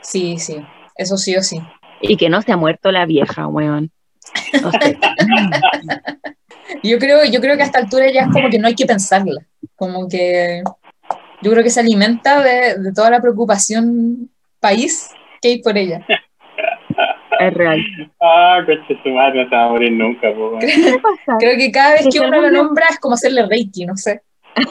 sí, 0.00 0.38
sí, 0.38 0.56
eso 0.96 1.16
sí 1.16 1.36
o 1.36 1.42
sí. 1.42 1.60
Y 2.00 2.16
que 2.16 2.28
no 2.28 2.42
se 2.42 2.52
ha 2.52 2.56
muerto 2.56 2.92
la 2.92 3.06
vieja, 3.06 3.46
weón. 3.46 3.90
No 4.62 4.70
sé. 4.70 4.98
Yo 6.82 6.98
creo, 6.98 7.24
yo 7.24 7.40
creo 7.40 7.56
que 7.56 7.62
a 7.62 7.66
esta 7.66 7.78
altura 7.78 8.10
ya 8.10 8.22
es 8.22 8.28
como 8.32 8.48
que 8.48 8.58
no 8.58 8.66
hay 8.66 8.74
que 8.74 8.86
pensarla. 8.86 9.42
Como 9.76 10.08
que 10.08 10.62
yo 11.42 11.50
creo 11.50 11.62
que 11.62 11.70
se 11.70 11.80
alimenta 11.80 12.42
de, 12.42 12.78
de 12.78 12.92
toda 12.92 13.10
la 13.10 13.20
preocupación 13.20 14.30
país 14.60 15.10
que 15.40 15.48
hay 15.48 15.62
por 15.62 15.76
ella. 15.76 16.04
es 17.40 17.54
real. 17.54 17.80
Ah, 18.20 18.60
coche 18.64 18.98
su 19.02 19.08
madre, 19.10 19.44
no 19.44 19.50
se 19.50 19.56
va 19.56 19.64
a 19.64 19.68
morir 19.68 19.92
nunca, 19.92 20.32
po, 20.32 20.48
weón. 20.48 20.60
¿Qué 20.60 20.98
pasa? 21.02 21.38
Creo 21.38 21.58
que 21.58 21.70
cada 21.70 21.94
vez 21.94 22.08
que 22.10 22.20
uno 22.20 22.40
lo 22.40 22.50
nombra 22.50 22.86
es 22.90 22.98
como 22.98 23.14
hacerle 23.14 23.46
reiki, 23.46 23.86
no 23.86 23.96
sé. 23.96 24.22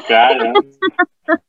Claro. 0.08 0.54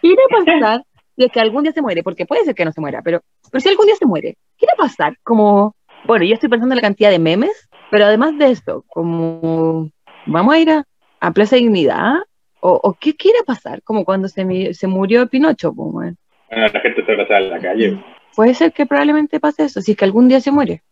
¿Qué 0.00 0.08
irá 0.08 0.22
a 0.30 0.44
pasar 0.44 0.84
si 1.16 1.24
es 1.24 1.32
que 1.32 1.40
algún 1.40 1.64
día 1.64 1.72
se 1.72 1.82
muere? 1.82 2.02
Porque 2.02 2.26
puede 2.26 2.44
ser 2.44 2.54
que 2.54 2.64
no 2.64 2.72
se 2.72 2.80
muera, 2.80 3.02
pero, 3.02 3.20
pero 3.50 3.60
si 3.60 3.68
algún 3.68 3.86
día 3.86 3.96
se 3.96 4.06
muere, 4.06 4.36
¿qué 4.56 4.66
irá 4.66 4.74
a 4.74 4.82
pasar? 4.82 5.16
Como, 5.22 5.74
bueno, 6.04 6.24
yo 6.24 6.34
estoy 6.34 6.48
pensando 6.48 6.74
en 6.74 6.76
la 6.76 6.82
cantidad 6.82 7.10
de 7.10 7.18
memes, 7.18 7.68
pero 7.90 8.04
además 8.04 8.38
de 8.38 8.50
eso, 8.50 8.84
como, 8.88 9.90
¿vamos 10.26 10.54
a 10.54 10.58
ir 10.58 10.70
a, 10.70 10.84
a 11.20 11.32
Plaza 11.32 11.56
Dignidad? 11.56 12.14
¿O, 12.60 12.80
o 12.82 12.94
qué, 12.94 13.14
a 13.40 13.44
pasar? 13.44 13.82
Como 13.82 14.04
cuando 14.04 14.28
se, 14.28 14.74
se 14.74 14.86
murió 14.86 15.28
Pinocho, 15.28 15.72
pues, 15.72 15.92
bueno. 15.92 16.16
Bueno, 16.50 16.66
la 16.72 16.80
gente 16.80 17.04
se 17.04 17.12
abraza 17.12 17.38
en 17.38 17.50
la 17.50 17.60
calle. 17.60 18.04
Puede 18.34 18.54
ser 18.54 18.72
que 18.72 18.86
probablemente 18.86 19.40
pase 19.40 19.64
eso, 19.64 19.80
si 19.80 19.92
es 19.92 19.96
que 19.96 20.04
algún 20.04 20.28
día 20.28 20.40
se 20.40 20.50
muere. 20.50 20.82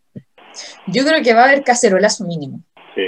Yo 0.87 1.03
creo 1.05 1.21
que 1.23 1.33
va 1.33 1.41
a 1.41 1.45
haber 1.49 1.63
cacerolazo 1.63 2.25
mínimo. 2.25 2.61
Sí, 2.95 3.03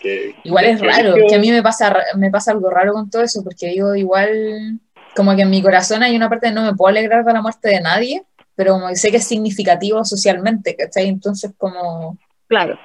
que... 0.00 0.34
Igual 0.44 0.64
es 0.66 0.80
que- 0.80 0.86
raro, 0.86 1.14
que 1.28 1.34
a 1.34 1.38
mí 1.38 1.50
me 1.50 1.62
pasa, 1.62 1.94
me 2.16 2.30
pasa 2.30 2.52
algo 2.52 2.70
raro 2.70 2.92
con 2.92 3.10
todo 3.10 3.22
eso, 3.22 3.42
porque 3.44 3.68
digo, 3.68 3.94
igual, 3.94 4.80
como 5.16 5.34
que 5.36 5.42
en 5.42 5.50
mi 5.50 5.62
corazón 5.62 6.02
hay 6.02 6.16
una 6.16 6.28
parte 6.28 6.48
de 6.48 6.54
no 6.54 6.62
me 6.62 6.74
puedo 6.74 6.88
alegrar 6.90 7.24
de 7.24 7.32
la 7.32 7.42
muerte 7.42 7.68
de 7.68 7.80
nadie, 7.80 8.22
pero 8.56 8.72
como 8.74 8.88
que 8.88 8.96
sé 8.96 9.10
que 9.10 9.16
es 9.18 9.26
significativo 9.26 10.04
socialmente, 10.04 10.76
¿cachai? 10.76 11.08
Entonces 11.08 11.52
como, 11.56 12.18
Claro, 12.48 12.78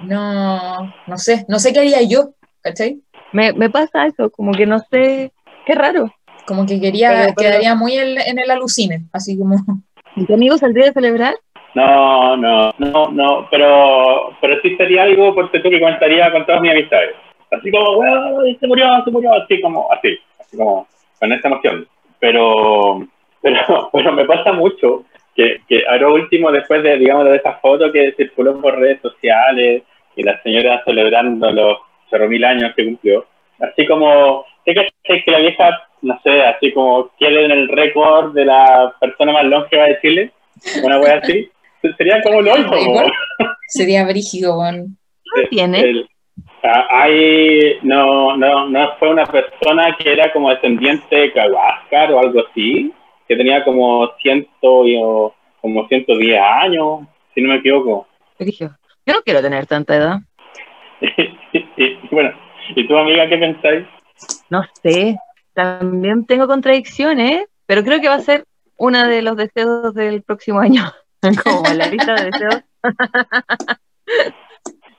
no, 0.00 0.92
no 1.06 1.18
sé, 1.18 1.44
no 1.48 1.58
sé 1.58 1.72
qué 1.72 1.80
haría 1.80 2.02
yo, 2.02 2.34
¿cachai? 2.60 3.00
me, 3.32 3.52
me 3.52 3.68
pasa 3.70 4.06
eso, 4.06 4.30
como 4.30 4.52
que 4.52 4.66
no 4.66 4.78
sé, 4.90 5.32
qué 5.66 5.74
raro. 5.74 6.12
Como 6.46 6.64
que 6.64 6.80
quería, 6.80 7.10
Pero- 7.10 7.34
pero- 7.36 7.50
quedaría 7.50 7.74
muy 7.74 7.94
en, 7.98 8.18
en 8.18 8.38
el 8.38 8.50
alucine, 8.50 9.06
así 9.12 9.36
como, 9.36 9.56
¿Y 10.16 10.24
tu 10.26 10.34
amigo 10.34 10.56
saldría 10.58 10.90
a 10.90 10.92
celebrar? 10.92 11.34
No, 11.74 12.36
no, 12.36 12.72
no, 12.78 13.10
no, 13.10 13.48
pero, 13.50 14.36
pero 14.40 14.60
sí 14.62 14.76
sería 14.76 15.04
algo, 15.04 15.34
porque 15.34 15.60
tú 15.60 15.70
que 15.70 15.80
comentaría 15.80 16.30
con 16.32 16.46
todas 16.46 16.60
mis 16.60 16.72
amistades. 16.72 17.14
Así 17.50 17.70
como, 17.70 18.02
se 18.60 18.66
murió, 18.66 18.86
se 19.04 19.10
murió, 19.10 19.32
así 19.34 19.60
como, 19.60 19.90
así, 19.92 20.18
así 20.40 20.56
como, 20.56 20.86
con 21.18 21.32
esa 21.32 21.48
emoción. 21.48 21.86
Pero, 22.18 23.06
pero, 23.40 23.90
pero 23.92 24.12
me 24.12 24.24
pasa 24.24 24.52
mucho 24.52 25.04
que, 25.34 25.60
que 25.68 25.84
ahora 25.88 26.08
último, 26.08 26.50
después 26.50 26.82
de, 26.82 26.98
digamos, 26.98 27.26
de 27.26 27.36
esa 27.36 27.54
foto 27.54 27.92
que 27.92 28.12
circuló 28.16 28.60
por 28.60 28.78
redes 28.78 29.00
sociales 29.00 29.82
y 30.16 30.22
la 30.22 30.42
señora 30.42 30.82
celebrando 30.84 31.50
los 31.52 31.78
0.000 32.10 32.44
años 32.44 32.72
que 32.74 32.84
cumplió, 32.84 33.26
así 33.60 33.86
como, 33.86 34.44
¿qué 34.64 34.74
crees 34.74 35.24
que 35.24 35.30
la 35.30 35.38
vieja, 35.38 35.88
no 36.02 36.18
sé, 36.22 36.42
así 36.42 36.72
como 36.72 37.08
quiere 37.18 37.44
en 37.44 37.50
el 37.52 37.68
récord 37.68 38.34
de 38.34 38.44
la 38.44 38.94
persona 39.00 39.32
más 39.32 39.44
longeva 39.44 39.84
de 39.84 40.00
Chile? 40.00 40.32
Una 40.82 40.98
wea 40.98 41.18
así. 41.18 41.48
Sería 41.96 42.20
como 42.22 42.42
lo 42.42 42.52
otro. 42.52 42.70
¿Récord? 42.70 43.10
sería 43.68 44.04
brígido. 44.06 44.58
¿Qué 45.34 45.46
tiene? 45.48 45.80
El- 45.80 46.08
hay, 46.62 47.78
no, 47.82 48.36
no, 48.36 48.68
no 48.68 48.96
fue 48.98 49.10
una 49.10 49.26
persona 49.26 49.96
que 49.98 50.12
era 50.12 50.32
como 50.32 50.50
descendiente 50.50 51.14
de 51.14 51.32
Cahuáscar 51.32 52.12
o 52.12 52.18
algo 52.20 52.40
así, 52.48 52.92
que 53.26 53.36
tenía 53.36 53.64
como 53.64 54.08
ciento, 54.20 54.86
y- 54.86 54.98
o 55.02 55.34
como 55.60 55.86
110 55.88 56.40
años, 56.40 57.00
si 57.34 57.42
no 57.42 57.50
me 57.50 57.56
equivoco. 57.56 58.06
Yo 58.40 58.68
no 59.14 59.22
quiero 59.24 59.40
tener 59.42 59.66
tanta 59.66 59.96
edad. 59.96 60.18
bueno, 62.10 62.30
¿y 62.74 62.86
tu 62.86 62.96
amiga 62.96 63.28
qué 63.28 63.36
pensáis? 63.38 63.86
No 64.50 64.62
sé, 64.82 65.16
también 65.54 66.26
tengo 66.26 66.46
contradicciones, 66.46 67.46
pero 67.66 67.82
creo 67.84 68.00
que 68.00 68.08
va 68.08 68.14
a 68.14 68.20
ser 68.20 68.44
uno 68.76 69.06
de 69.06 69.22
los 69.22 69.36
deseos 69.36 69.94
del 69.94 70.22
próximo 70.22 70.60
año, 70.60 70.82
como 71.44 71.68
la 71.74 71.86
lista 71.86 72.14
de 72.14 72.24
deseos. 72.30 72.62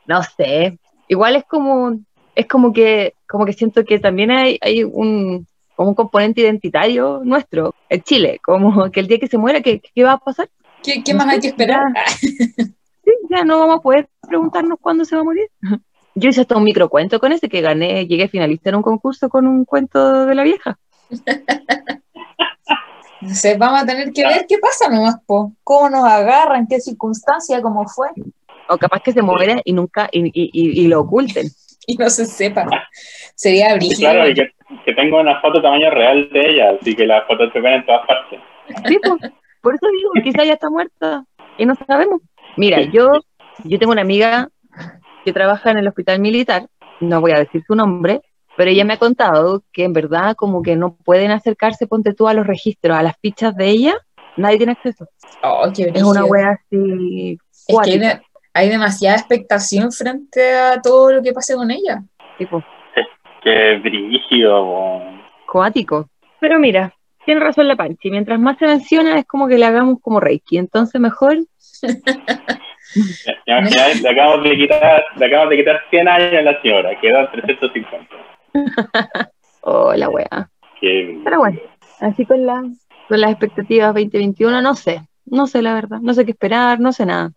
no 0.07 0.21
sé, 0.23 0.79
igual 1.07 1.35
es 1.35 1.45
como, 1.45 1.99
es 2.35 2.45
como 2.47 2.73
que, 2.73 3.13
como 3.27 3.45
que 3.45 3.53
siento 3.53 3.85
que 3.85 3.99
también 3.99 4.31
hay, 4.31 4.57
hay 4.61 4.83
un, 4.83 5.47
como 5.75 5.89
un 5.89 5.95
componente 5.95 6.41
identitario 6.41 7.21
nuestro, 7.23 7.75
en 7.89 8.01
Chile, 8.01 8.39
como 8.43 8.91
que 8.91 8.99
el 8.99 9.07
día 9.07 9.19
que 9.19 9.27
se 9.27 9.37
muera, 9.37 9.61
¿qué, 9.61 9.81
qué 9.93 10.03
va 10.03 10.13
a 10.13 10.17
pasar? 10.17 10.49
¿Qué, 10.83 11.03
qué 11.03 11.13
más 11.13 11.27
hay 11.27 11.39
que 11.39 11.47
esperar? 11.47 11.83
Sí, 13.01 13.11
ya 13.31 13.43
no 13.43 13.57
vamos 13.57 13.77
a 13.77 13.81
poder 13.81 14.07
preguntarnos 14.21 14.77
cuándo 14.79 15.03
se 15.03 15.15
va 15.15 15.21
a 15.21 15.23
morir. 15.23 15.49
Yo 16.13 16.29
hice 16.29 16.41
hasta 16.41 16.57
un 16.57 16.63
microcuento 16.63 17.19
con 17.19 17.31
ese 17.31 17.49
que 17.49 17.61
gané, 17.61 18.05
llegué 18.05 18.27
finalista 18.27 18.69
en 18.69 18.75
un 18.75 18.81
concurso 18.83 19.29
con 19.29 19.47
un 19.47 19.65
cuento 19.65 20.27
de 20.27 20.35
la 20.35 20.43
vieja. 20.43 20.77
No 23.21 23.33
sé, 23.35 23.57
vamos 23.57 23.81
a 23.83 23.85
tener 23.85 24.11
que 24.13 24.25
ver 24.25 24.45
qué 24.47 24.57
pasa 24.59 24.89
nomás, 24.89 25.15
po. 25.25 25.53
cómo 25.63 25.89
nos 25.89 26.03
agarran, 26.05 26.67
qué 26.67 26.79
circunstancia, 26.79 27.61
cómo 27.61 27.85
fue, 27.87 28.07
O 28.67 28.77
capaz 28.77 29.01
que 29.01 29.11
se 29.11 29.21
muera 29.21 29.61
y 29.65 29.73
nunca, 29.73 30.07
y, 30.11 30.25
y- 30.27 30.49
y- 30.53 30.81
y 30.83 30.87
lo 30.87 31.01
oculten. 31.01 31.47
y 31.87 31.95
no 31.97 32.09
se 32.09 32.25
sepa. 32.25 32.65
Sería 33.35 33.69
Sí, 33.71 33.75
brígido. 33.77 34.11
claro, 34.11 34.29
y 34.29 34.33
que, 34.35 34.51
que 34.85 34.93
tengo 34.93 35.19
una 35.19 35.41
foto 35.41 35.61
tamaño 35.61 35.89
real 35.89 36.29
de 36.31 36.39
ella, 36.51 36.71
así 36.79 36.95
que 36.95 37.05
las 37.05 37.25
fotos 37.27 37.51
se 37.51 37.59
ven 37.59 37.73
en 37.73 37.85
todas 37.85 38.05
partes. 38.07 38.39
Sí, 38.87 38.99
pues, 39.03 39.31
por 39.61 39.75
eso 39.75 39.87
digo, 39.91 40.11
quizá 40.23 40.43
ya 40.45 40.53
está 40.53 40.69
muerta 40.69 41.25
y 41.57 41.65
no 41.65 41.73
sabemos. 41.87 42.21
Mira, 42.57 42.81
yo, 42.81 43.09
yo 43.63 43.79
tengo 43.79 43.91
una 43.91 44.01
amiga 44.01 44.49
que 45.25 45.33
trabaja 45.33 45.71
en 45.71 45.79
el 45.79 45.87
hospital 45.87 46.19
militar, 46.19 46.67
no 47.01 47.19
voy 47.21 47.31
a 47.31 47.39
decir 47.39 47.63
su 47.67 47.75
nombre, 47.75 48.21
pero 48.57 48.69
ella 48.71 48.85
me 48.85 48.93
ha 48.93 48.97
contado 48.97 49.63
que 49.71 49.83
en 49.83 49.93
verdad 49.93 50.35
como 50.35 50.61
que 50.61 50.75
no 50.75 50.95
pueden 50.95 51.31
acercarse, 51.31 51.87
ponte 51.87 52.13
tú, 52.13 52.27
a 52.27 52.33
los 52.33 52.45
registros, 52.45 52.97
a 52.97 53.03
las 53.03 53.15
fichas 53.21 53.55
de 53.55 53.67
ella, 53.69 53.93
nadie 54.37 54.57
tiene 54.57 54.73
acceso. 54.73 55.07
Oh, 55.43 55.71
qué 55.75 55.91
Es 55.93 56.03
una 56.03 56.21
brígido. 56.21 56.25
wea 56.27 56.49
así 56.51 57.31
Es 57.33 57.39
que 57.67 57.71
hay, 57.71 57.75
cuática, 57.75 58.07
de- 58.15 58.21
hay 58.53 58.69
demasiada 58.69 59.15
expectación 59.17 59.91
frente 59.91 60.53
a 60.53 60.81
todo 60.81 61.13
lo 61.13 61.21
que 61.21 61.31
pase 61.33 61.55
con 61.55 61.71
ella. 61.71 62.03
tipo, 62.37 62.63
Qué 63.41 63.77
brígido, 63.81 64.63
po. 64.65 65.01
cuático. 65.49 66.09
Pero 66.41 66.59
mira, 66.59 66.93
tiene 67.25 67.39
razón 67.39 67.67
la 67.69 67.77
Panchi, 67.77 68.11
mientras 68.11 68.37
más 68.39 68.57
se 68.57 68.65
menciona 68.67 69.17
es 69.17 69.25
como 69.25 69.47
que 69.47 69.57
le 69.57 69.65
hagamos 69.65 69.99
como 70.01 70.19
Reiki, 70.19 70.57
entonces 70.57 70.99
mejor, 70.99 71.37
Ya, 73.45 73.63
ya, 73.69 73.87
le 74.01 74.09
acabamos 74.09 74.43
de 74.43 74.57
quitar, 74.57 75.03
le 75.15 75.25
acabamos 75.25 75.51
de 75.51 75.57
quitar 75.57 75.79
100 75.89 76.07
años 76.07 76.33
a 76.33 76.41
la 76.41 76.61
señora, 76.61 76.99
quedan 76.99 77.31
350. 77.31 78.07
oh 79.61 79.93
la. 79.93 80.49
Qué 80.81 81.19
Pero 81.23 81.39
bueno, 81.39 81.59
así 81.99 82.25
con, 82.25 82.45
la, 82.45 82.63
con 83.07 83.21
las 83.21 83.31
expectativas 83.31 83.93
2021, 83.93 84.61
no 84.61 84.75
sé, 84.75 85.01
no 85.25 85.47
sé 85.47 85.61
la 85.61 85.73
verdad, 85.73 85.99
no 86.01 86.13
sé 86.13 86.25
qué 86.25 86.31
esperar, 86.31 86.79
no 86.79 86.91
sé 86.91 87.05
nada. 87.05 87.31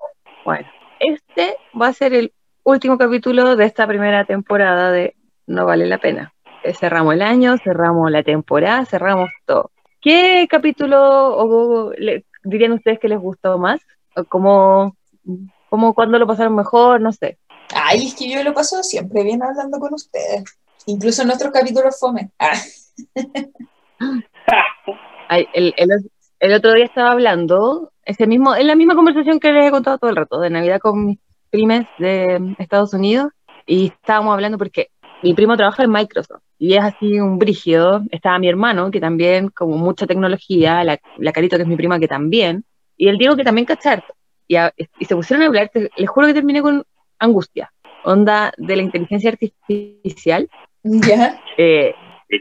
Bueno, 0.45 0.67
este 1.01 1.57
va 1.81 1.89
a 1.89 1.93
ser 1.93 2.15
el 2.15 2.33
último 2.65 2.97
capítulo 2.99 3.57
de 3.57 3.65
esta 3.65 3.87
primera 3.87 4.25
temporada 4.25 4.91
de 4.93 5.17
No 5.47 5.67
Vale 5.67 5.87
la 5.87 5.99
Pena. 5.99 6.33
Eh, 6.63 6.75
Cerramos 6.75 7.15
el 7.15 7.23
año, 7.23 7.57
cerramos 7.59 8.11
la 8.11 8.23
temporada, 8.23 8.85
cerramos 8.85 9.31
todo. 9.47 9.71
¿Qué 10.01 10.47
capítulo 10.49 10.99
o, 11.01 11.93
le- 11.93 12.25
dirían 12.45 12.73
ustedes 12.73 12.99
que 12.99 13.09
les 13.09 13.19
gustó 13.19 13.59
más? 13.59 13.81
¿O 14.17 14.25
cómo, 14.25 14.97
cómo 15.69 15.95
cuándo 15.95 16.19
lo 16.19 16.27
pasaron 16.27 16.55
mejor? 16.55 17.01
No 17.01 17.13
sé. 17.13 17.39
Ay, 17.75 18.07
es 18.07 18.15
que 18.15 18.29
yo 18.29 18.43
lo 18.43 18.53
paso 18.53 18.83
siempre 18.83 19.23
bien 19.25 19.43
hablando 19.43 19.79
con 19.79 19.95
ustedes. 19.95 20.45
Incluso 20.87 21.23
en 21.23 21.29
nuestros 21.29 21.53
capítulos 21.53 21.99
fome. 21.99 22.31
Ah, 22.39 22.53
Ay, 25.29 25.47
el, 25.55 25.73
el- 25.77 26.11
el 26.41 26.53
otro 26.55 26.73
día 26.75 26.85
estaba 26.85 27.13
hablando, 27.13 27.93
ese 28.05 28.27
mismo, 28.27 28.55
en 28.57 28.67
la 28.67 28.75
misma 28.75 28.97
conversación 28.97 29.39
que 29.39 29.53
les 29.53 29.67
he 29.67 29.71
contado 29.71 29.99
todo 29.99 30.11
el 30.11 30.17
rato, 30.17 30.41
de 30.41 30.51
Navidad 30.51 30.81
con 30.81 31.07
mis 31.07 31.19
primes 31.51 31.87
de 31.99 32.55
Estados 32.59 32.93
Unidos, 32.95 33.31
y 33.65 33.87
estábamos 33.87 34.35
hablando 34.35 34.59
porque 34.59 34.89
mi 35.23 35.35
primo 35.35 35.57
trabaja 35.57 35.85
en 35.85 35.93
Microsoft, 35.93 36.43
y 36.59 36.75
es 36.75 36.83
así 36.83 37.21
un 37.21 37.39
brígido, 37.39 38.03
estaba 38.11 38.41
mi 38.41 38.49
hermano, 38.49 38.91
que 38.91 38.99
también, 39.01 39.51
como 39.51 39.77
mucha 39.77 40.05
tecnología, 40.07 40.83
la, 40.83 40.99
la 41.19 41.33
Carito, 41.33 41.57
que 41.57 41.63
es 41.63 41.69
mi 41.69 41.77
prima, 41.77 42.01
que 42.01 42.09
también, 42.09 42.65
y 42.97 43.07
el 43.07 43.19
Diego, 43.19 43.37
que 43.37 43.45
también 43.45 43.65
cachar, 43.65 44.05
y, 44.49 44.57
a- 44.57 44.75
y 44.99 45.05
se 45.05 45.15
pusieron 45.15 45.45
a 45.45 45.47
hablar, 45.47 45.71
te- 45.73 45.91
les 45.97 46.11
juro 46.11 46.27
que 46.27 46.35
terminé 46.35 46.61
con 46.61 46.83
angustia, 47.21 47.73
onda 48.05 48.53
de 48.59 48.75
la 48.77 48.83
inteligencia 48.83 49.31
artificial, 49.31 50.51
ya. 51.09 51.41
eh, 51.57 51.95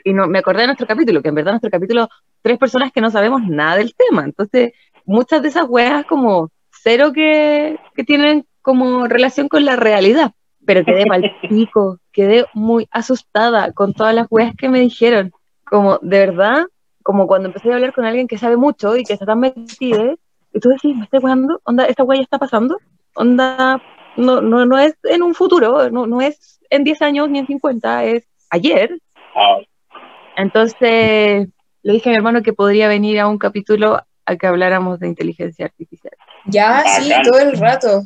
y 0.03 0.13
no, 0.13 0.27
me 0.27 0.39
acordé 0.39 0.61
de 0.61 0.67
nuestro 0.67 0.87
capítulo, 0.87 1.21
que 1.21 1.29
en 1.29 1.35
verdad 1.35 1.51
nuestro 1.51 1.69
capítulo, 1.69 2.07
tres 2.41 2.57
personas 2.57 2.91
que 2.91 3.01
no 3.01 3.11
sabemos 3.11 3.41
nada 3.43 3.75
del 3.75 3.93
tema. 3.93 4.23
Entonces, 4.23 4.73
muchas 5.05 5.41
de 5.41 5.49
esas 5.49 5.65
weas 5.67 6.05
como 6.05 6.49
cero 6.71 7.11
que, 7.13 7.77
que 7.93 8.03
tienen 8.03 8.45
como 8.61 9.07
relación 9.07 9.47
con 9.47 9.65
la 9.65 9.75
realidad. 9.75 10.31
Pero 10.65 10.85
quedé 10.85 11.05
mal 11.05 11.23
pico, 11.49 11.99
quedé 12.11 12.45
muy 12.53 12.87
asustada 12.91 13.71
con 13.73 13.93
todas 13.93 14.15
las 14.15 14.27
weas 14.29 14.55
que 14.55 14.69
me 14.69 14.79
dijeron. 14.79 15.31
Como, 15.65 15.99
de 16.01 16.19
verdad, 16.19 16.65
como 17.03 17.27
cuando 17.27 17.47
empecé 17.47 17.71
a 17.71 17.75
hablar 17.75 17.93
con 17.93 18.05
alguien 18.05 18.27
que 18.27 18.37
sabe 18.37 18.57
mucho 18.57 18.95
y 18.95 19.03
que 19.03 19.13
está 19.13 19.25
tan 19.25 19.39
metido, 19.39 20.17
y 20.53 20.59
tú 20.59 20.69
decís, 20.69 20.95
¿me 20.95 21.03
estás 21.03 21.23
weando? 21.23 21.61
¿Onda, 21.63 21.85
esta 21.85 22.03
wea 22.03 22.19
ya 22.19 22.23
está 22.23 22.37
pasando? 22.37 22.77
¿Onda, 23.15 23.81
no, 24.17 24.41
no, 24.41 24.65
no 24.65 24.77
es 24.77 24.95
en 25.03 25.23
un 25.23 25.33
futuro, 25.33 25.89
no, 25.89 26.07
no 26.07 26.21
es 26.21 26.59
en 26.69 26.83
10 26.83 27.01
años 27.01 27.29
ni 27.29 27.39
en 27.39 27.47
50, 27.47 28.05
es 28.05 28.27
ayer. 28.51 28.99
Ah, 29.35 29.57
Entonces 30.37 31.47
le 31.83 31.93
dije 31.93 32.09
a 32.09 32.11
mi 32.11 32.17
hermano 32.17 32.43
que 32.43 32.53
podría 32.53 32.87
venir 32.87 33.19
a 33.19 33.27
un 33.27 33.39
capítulo 33.39 33.99
a 34.25 34.35
que 34.35 34.47
habláramos 34.47 34.99
de 34.99 35.07
inteligencia 35.07 35.65
artificial. 35.65 36.13
Ya, 36.45 36.83
sí, 36.85 37.09
Bacán. 37.09 37.23
todo 37.23 37.39
el 37.39 37.57
rato. 37.57 38.03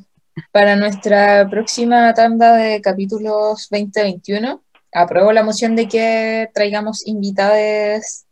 Para 0.51 0.75
nuestra 0.75 1.47
próxima 1.49 2.13
tanda 2.13 2.55
de 2.55 2.81
capítulos 2.81 3.67
2021, 3.69 4.61
apruebo 4.93 5.31
la 5.31 5.43
moción 5.43 5.75
de 5.75 5.87
que 5.87 6.49
traigamos 6.53 7.07
invitadas. 7.07 8.27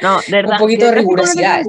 No, 0.00 0.18
de 0.26 0.32
verdad. 0.32 0.58
poquito 0.58 0.86
de 0.86 0.92
rigurosidad. 0.92 1.62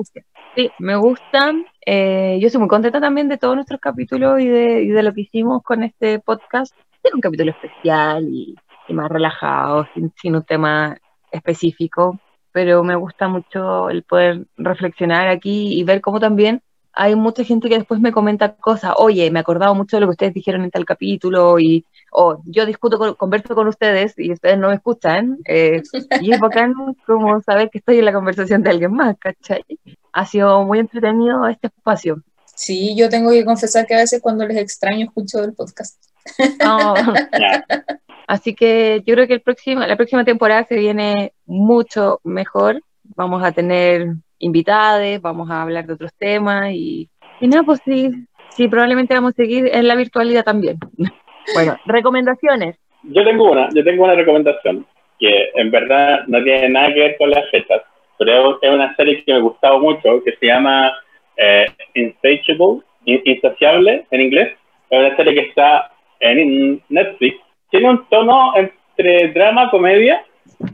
Sí, 0.56 0.72
me 0.80 0.96
gustan. 0.96 1.66
Eh, 1.86 2.40
yo 2.42 2.48
estoy 2.48 2.60
muy 2.60 2.68
contenta 2.68 3.00
también 3.00 3.28
de 3.28 3.38
todos 3.38 3.56
nuestros 3.56 3.80
capítulos 3.80 4.42
y 4.42 4.48
de, 4.48 4.82
y 4.82 4.88
de 4.88 5.04
lo 5.04 5.14
que 5.14 5.22
hicimos 5.22 5.62
con 5.62 5.84
este 5.84 6.20
podcast. 6.20 6.74
Es 7.04 7.14
un 7.14 7.22
capítulo 7.22 7.52
especial 7.52 8.28
y, 8.28 8.56
y 8.88 8.94
más 8.94 9.10
relajado, 9.10 9.88
sin, 9.94 10.12
sin 10.22 10.36
un 10.36 10.44
tema 10.44 10.98
específico, 11.32 12.20
pero 12.52 12.84
me 12.84 12.96
gusta 12.96 13.28
mucho 13.28 13.90
el 13.90 14.04
poder 14.04 14.46
reflexionar 14.58 15.28
aquí 15.28 15.80
y 15.80 15.84
ver 15.84 16.02
cómo 16.02 16.20
también 16.20 16.62
hay 17.00 17.16
mucha 17.16 17.44
gente 17.44 17.70
que 17.70 17.78
después 17.78 18.00
me 18.02 18.12
comenta 18.12 18.56
cosas, 18.56 18.94
oye, 18.98 19.30
me 19.30 19.38
he 19.38 19.42
acordado 19.42 19.76
mucho 19.76 19.98
de 19.98 20.02
lo 20.02 20.08
que 20.08 20.12
ustedes 20.12 20.34
dijeron 20.34 20.64
en 20.64 20.72
tal 20.72 20.84
capítulo 20.84 21.60
y 21.60 21.86
o 22.12 22.42
yo 22.46 22.66
discuto, 22.66 22.98
con- 22.98 23.14
converso 23.14 23.54
con 23.54 23.68
ustedes 23.68 24.18
y 24.18 24.32
ustedes 24.32 24.58
no 24.58 24.70
me 24.70 24.76
escuchan, 24.76 25.38
eh, 25.46 25.84
y 26.22 26.34
es 26.34 26.40
bacán 26.40 26.74
como 27.06 27.40
saber 27.42 27.70
que 27.70 27.78
estoy 27.78 28.00
en 28.00 28.06
la 28.06 28.14
conversación 28.14 28.64
de 28.64 28.72
alguien 28.72 28.94
más, 28.94 29.16
¿cachai? 29.20 29.64
Ha 30.14 30.26
sido 30.26 30.64
muy 30.64 30.80
entretenido 30.80 31.48
este 31.48 31.68
espacio. 31.68 32.24
Sí, 32.46 32.96
yo 32.98 33.08
tengo 33.10 33.30
que 33.30 33.46
confesar 33.46 33.86
que 33.86 33.94
a 33.94 34.00
veces 34.00 34.20
cuando 34.20 34.48
les 34.48 34.58
extraño 34.58 35.06
escucho 35.06 35.44
el 35.44 35.54
podcast. 35.54 36.02
No, 36.64 36.96
ya. 37.40 37.64
Así 38.28 38.54
que 38.54 39.02
yo 39.06 39.14
creo 39.16 39.26
que 39.28 39.34
el 39.36 39.42
próximo, 39.42 39.82
la 39.82 39.96
próxima 39.96 40.26
temporada 40.26 40.64
se 40.66 40.76
viene 40.78 41.32
mucho 41.46 42.20
mejor. 42.24 42.82
Vamos 43.16 43.42
a 43.44 43.54
tener 43.54 44.08
invitados, 44.40 45.22
vamos 45.22 45.50
a 45.50 45.62
hablar 45.64 45.86
de 45.88 45.94
otros 45.94 46.14
temas 46.18 46.72
y, 46.74 47.10
y 47.42 47.48
nada, 47.48 47.64
pues 47.64 47.80
sí, 47.86 48.12
sí, 48.50 48.68
probablemente 48.68 49.14
vamos 49.14 49.32
a 49.32 49.36
seguir 49.42 49.70
en 49.74 49.88
la 49.88 49.96
virtualidad 49.96 50.44
también. 50.44 50.78
Bueno, 51.56 51.78
recomendaciones. 51.86 52.76
Yo 53.04 53.24
tengo 53.24 53.50
una, 53.54 53.70
yo 53.74 53.82
tengo 53.82 54.04
una 54.04 54.16
recomendación 54.16 54.86
que 55.18 55.50
en 55.56 55.72
verdad 55.72 56.26
no 56.28 56.44
tiene 56.44 56.68
nada 56.68 56.94
que 56.94 57.00
ver 57.00 57.16
con 57.18 57.30
las 57.30 57.50
fechas, 57.52 57.84
pero 58.20 58.60
es- 58.62 58.70
una 58.70 58.94
serie 58.98 59.24
que 59.24 59.32
me 59.32 59.38
ha 59.40 59.42
gustado 59.42 59.80
mucho, 59.80 60.22
que 60.26 60.34
se 60.38 60.46
llama 60.46 60.92
eh, 61.38 61.66
Insatiable, 61.94 62.82
In- 63.06 63.22
Insaciable 63.24 64.06
en 64.12 64.22
inglés. 64.22 64.54
Es 64.90 65.00
una 65.00 65.16
serie 65.16 65.36
que 65.36 65.50
está 65.50 65.90
en 66.20 66.82
Netflix. 66.90 67.38
Tiene 67.70 67.90
un 67.90 68.08
tono 68.10 68.54
entre 68.56 69.30
drama, 69.30 69.70
comedia. 69.70 70.24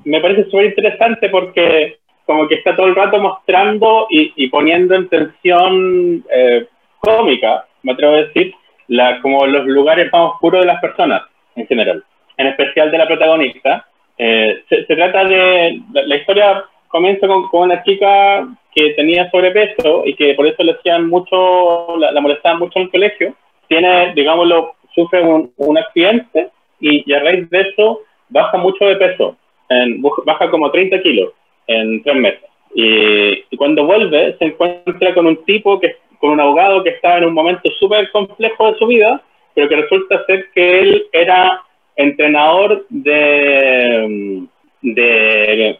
Me 0.05 0.21
parece 0.21 0.45
súper 0.45 0.65
interesante 0.65 1.29
porque 1.29 1.97
como 2.25 2.47
que 2.47 2.55
está 2.55 2.75
todo 2.75 2.87
el 2.87 2.95
rato 2.95 3.19
mostrando 3.19 4.07
y, 4.09 4.31
y 4.35 4.47
poniendo 4.47 4.95
en 4.95 5.09
tensión 5.09 6.23
eh, 6.31 6.67
cómica, 6.99 7.65
me 7.81 7.91
atrevo 7.91 8.13
a 8.13 8.23
decir, 8.23 8.53
la, 8.87 9.19
como 9.21 9.45
los 9.45 9.65
lugares 9.65 10.09
más 10.11 10.31
oscuros 10.31 10.61
de 10.61 10.67
las 10.67 10.79
personas 10.79 11.23
en 11.55 11.67
general, 11.67 12.03
en 12.37 12.47
especial 12.47 12.91
de 12.91 12.97
la 12.97 13.07
protagonista. 13.07 13.85
Eh, 14.17 14.63
se, 14.69 14.85
se 14.85 14.95
trata 14.95 15.25
de, 15.25 15.81
la, 15.91 16.03
la 16.03 16.15
historia 16.15 16.63
comienza 16.87 17.27
con, 17.27 17.47
con 17.49 17.63
una 17.63 17.83
chica 17.83 18.47
que 18.73 18.91
tenía 18.91 19.29
sobrepeso 19.31 20.03
y 20.05 20.15
que 20.15 20.33
por 20.35 20.47
eso 20.47 20.63
le 20.63 20.73
hacían 20.73 21.09
mucho, 21.09 21.97
la, 21.97 22.11
la 22.11 22.21
molestaban 22.21 22.59
mucho 22.59 22.79
en 22.79 22.85
el 22.85 22.91
colegio. 22.91 23.33
Tiene, 23.67 24.13
digámoslo, 24.13 24.75
sufre 24.93 25.21
un, 25.21 25.51
un 25.57 25.77
accidente 25.77 26.49
y, 26.83 27.03
y 27.09 27.13
a 27.13 27.19
raíz 27.23 27.49
de 27.49 27.61
eso 27.61 28.01
baja 28.29 28.57
mucho 28.57 28.85
de 28.85 28.95
peso, 28.97 29.35
en- 29.69 30.01
baja 30.25 30.49
como 30.49 30.69
30 30.71 31.01
kilos 31.01 31.29
en 31.67 32.03
tres 32.03 32.15
meses. 32.15 32.49
Y, 32.75 33.43
y 33.49 33.57
cuando 33.57 33.85
vuelve 33.85 34.35
se 34.37 34.45
encuentra 34.45 35.13
con 35.13 35.27
un 35.27 35.37
tipo, 35.45 35.79
que 35.79 35.95
con 36.19 36.31
un 36.31 36.39
abogado 36.39 36.83
que 36.83 36.89
estaba 36.91 37.17
en 37.17 37.25
un 37.25 37.33
momento 37.33 37.69
súper 37.79 38.09
complejo 38.11 38.71
de 38.71 38.77
su 38.79 38.87
vida, 38.87 39.21
pero 39.53 39.69
que 39.69 39.75
resulta 39.75 40.25
ser 40.25 40.47
que 40.53 40.79
él 40.79 41.05
era 41.11 41.61
entrenador 41.95 42.85
de, 42.89 44.43
de 44.81 45.77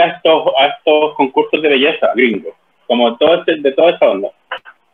a 0.00 0.06
estos, 0.06 0.44
a 0.58 0.66
estos 0.66 1.14
concursos 1.14 1.60
de 1.62 1.68
belleza 1.68 2.12
gringos, 2.14 2.54
como 2.86 3.16
todo 3.16 3.34
este- 3.36 3.56
de 3.56 3.72
toda 3.72 3.90
esa 3.92 4.10
onda. 4.10 4.28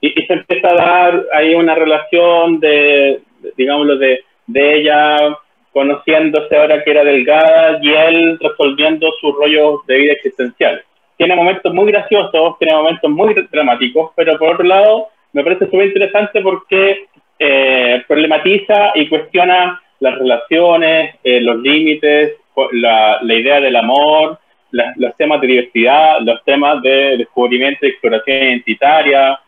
Y, 0.01 0.09
y 0.21 0.27
se 0.27 0.33
empieza 0.33 0.69
a 0.71 0.75
dar 0.75 1.27
ahí 1.35 1.55
una 1.55 1.75
relación 1.75 2.59
de, 2.61 3.21
digámoslo, 3.57 3.99
de, 3.99 4.21
de 4.53 4.79
ella 4.79 5.39
conociéndose 5.73 6.57
ahora 6.57 6.83
que 6.83 6.91
era 6.91 7.05
delgada 7.05 7.79
y 7.81 7.91
él 7.91 8.39
resolviendo 8.41 9.07
sus 9.21 9.35
rollos 9.37 9.87
de 9.87 9.97
vida 9.97 10.13
existenciales. 10.15 10.85
Tiene 11.17 11.37
momentos 11.37 11.73
muy 11.73 11.93
graciosos, 11.93 12.59
tiene 12.59 12.75
momentos 12.75 13.11
muy 13.11 13.35
dramáticos, 13.51 14.11
pero 14.17 14.39
por 14.39 14.55
otro 14.55 14.65
lado 14.65 15.09
me 15.33 15.45
parece 15.45 15.67
súper 15.67 15.87
interesante 15.87 16.41
porque 16.41 17.07
eh, 17.39 18.03
problematiza 18.09 18.93
y 18.95 19.09
cuestiona 19.09 19.81
las 20.01 20.19
relaciones, 20.19 21.15
eh, 21.23 21.41
los 21.41 21.59
límites, 21.59 22.37
la, 22.73 23.19
la 23.23 23.35
idea 23.35 23.61
del 23.61 23.77
amor, 23.77 24.39
los 24.73 25.17
temas 25.17 25.41
de 25.41 25.47
diversidad, 25.47 26.21
los 26.21 26.43
temas 26.45 26.83
de 26.83 27.17
descubrimiento 27.19 27.87
y 27.87 27.91
exploración 27.91 28.37
identitaria, 28.37 29.39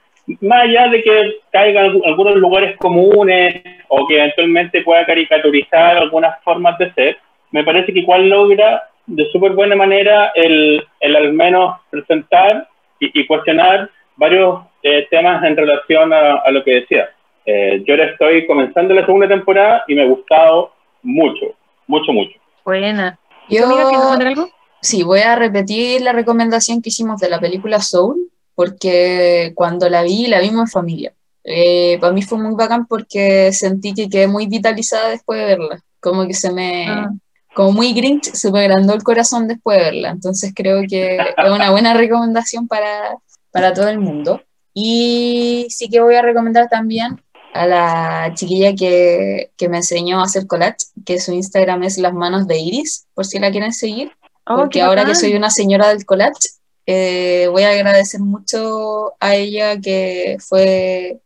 más 0.40 0.62
allá 0.62 0.88
de 0.88 1.02
que 1.02 1.20
caigan 1.50 2.00
algunos 2.04 2.36
lugares 2.36 2.76
comunes 2.78 3.62
o 3.88 4.06
que 4.06 4.18
eventualmente 4.18 4.82
pueda 4.82 5.04
caricaturizar 5.04 5.96
algunas 5.96 6.42
formas 6.42 6.78
de 6.78 6.92
ser, 6.94 7.18
me 7.50 7.64
parece 7.64 7.92
que 7.92 8.00
igual 8.00 8.28
logra 8.28 8.88
de 9.06 9.28
súper 9.30 9.52
buena 9.52 9.76
manera 9.76 10.32
el, 10.34 10.84
el, 11.00 11.16
al 11.16 11.32
menos 11.32 11.76
presentar 11.90 12.68
y, 13.00 13.26
cuestionar 13.26 13.90
varios 14.16 14.60
eh, 14.82 15.08
temas 15.10 15.42
en 15.44 15.56
relación 15.56 16.12
a, 16.12 16.36
a, 16.36 16.50
lo 16.52 16.62
que 16.62 16.74
decía. 16.74 17.10
Eh, 17.44 17.82
yo 17.84 17.94
ahora 17.94 18.12
estoy 18.12 18.46
comenzando 18.46 18.94
la 18.94 19.04
segunda 19.04 19.26
temporada 19.26 19.82
y 19.88 19.94
me 19.96 20.02
ha 20.02 20.06
gustado 20.06 20.72
mucho, 21.02 21.46
mucho, 21.88 22.12
mucho. 22.12 22.38
Buena. 22.64 23.18
Yo, 23.48 23.66
algo? 24.12 24.48
Sí, 24.80 25.02
voy 25.02 25.20
a 25.20 25.36
repetir 25.36 26.00
la 26.00 26.12
recomendación 26.12 26.80
que 26.80 26.88
hicimos 26.90 27.20
de 27.20 27.28
la 27.28 27.40
película 27.40 27.80
Soul, 27.80 28.31
porque 28.54 29.52
cuando 29.54 29.88
la 29.88 30.02
vi, 30.02 30.26
la 30.26 30.40
vimos 30.40 30.62
en 30.62 30.68
familia. 30.68 31.14
Eh, 31.44 31.98
para 32.00 32.12
mí 32.12 32.22
fue 32.22 32.38
muy 32.38 32.54
bacán 32.54 32.86
porque 32.86 33.52
sentí 33.52 33.94
que 33.94 34.08
quedé 34.08 34.28
muy 34.28 34.46
vitalizada 34.46 35.08
después 35.08 35.40
de 35.40 35.46
verla. 35.46 35.82
Como 36.00 36.26
que 36.26 36.34
se 36.34 36.52
me. 36.52 36.86
Ah. 36.88 37.10
Como 37.54 37.72
muy 37.72 37.92
grinch, 37.92 38.32
se 38.32 38.50
me 38.50 38.60
agrandó 38.60 38.94
el 38.94 39.02
corazón 39.02 39.46
después 39.46 39.76
de 39.76 39.84
verla. 39.84 40.10
Entonces 40.10 40.52
creo 40.54 40.82
que 40.88 41.16
es 41.16 41.50
una 41.50 41.70
buena 41.70 41.92
recomendación 41.92 42.66
para, 42.66 43.16
para 43.50 43.74
todo 43.74 43.88
el 43.88 43.98
mundo. 43.98 44.40
Y 44.72 45.66
sí 45.68 45.90
que 45.90 46.00
voy 46.00 46.14
a 46.14 46.22
recomendar 46.22 46.68
también 46.70 47.20
a 47.52 47.66
la 47.66 48.32
chiquilla 48.34 48.74
que, 48.74 49.50
que, 49.58 49.68
me 49.68 49.78
enseñó 49.78 50.20
a 50.20 50.24
hacer 50.24 50.46
collage, 50.46 50.86
que 51.04 51.20
su 51.20 51.32
Instagram 51.32 51.82
es 51.82 51.98
Las 51.98 52.14
Manos 52.14 52.46
de 52.46 52.58
Iris, 52.58 53.06
por 53.12 53.26
si 53.26 53.38
la 53.38 53.50
quieren 53.50 53.74
seguir. 53.74 54.12
Oh, 54.46 54.56
porque 54.56 54.80
ahora 54.80 55.04
que 55.04 55.14
soy 55.14 55.34
una 55.34 55.50
señora 55.50 55.88
del 55.88 56.06
collage, 56.06 56.48
eh, 56.86 57.48
voy 57.50 57.62
a 57.62 57.70
agradecer 57.70 58.20
mucho 58.20 59.14
a 59.20 59.34
ella 59.34 59.80
que 59.80 60.36
fue 60.40 61.20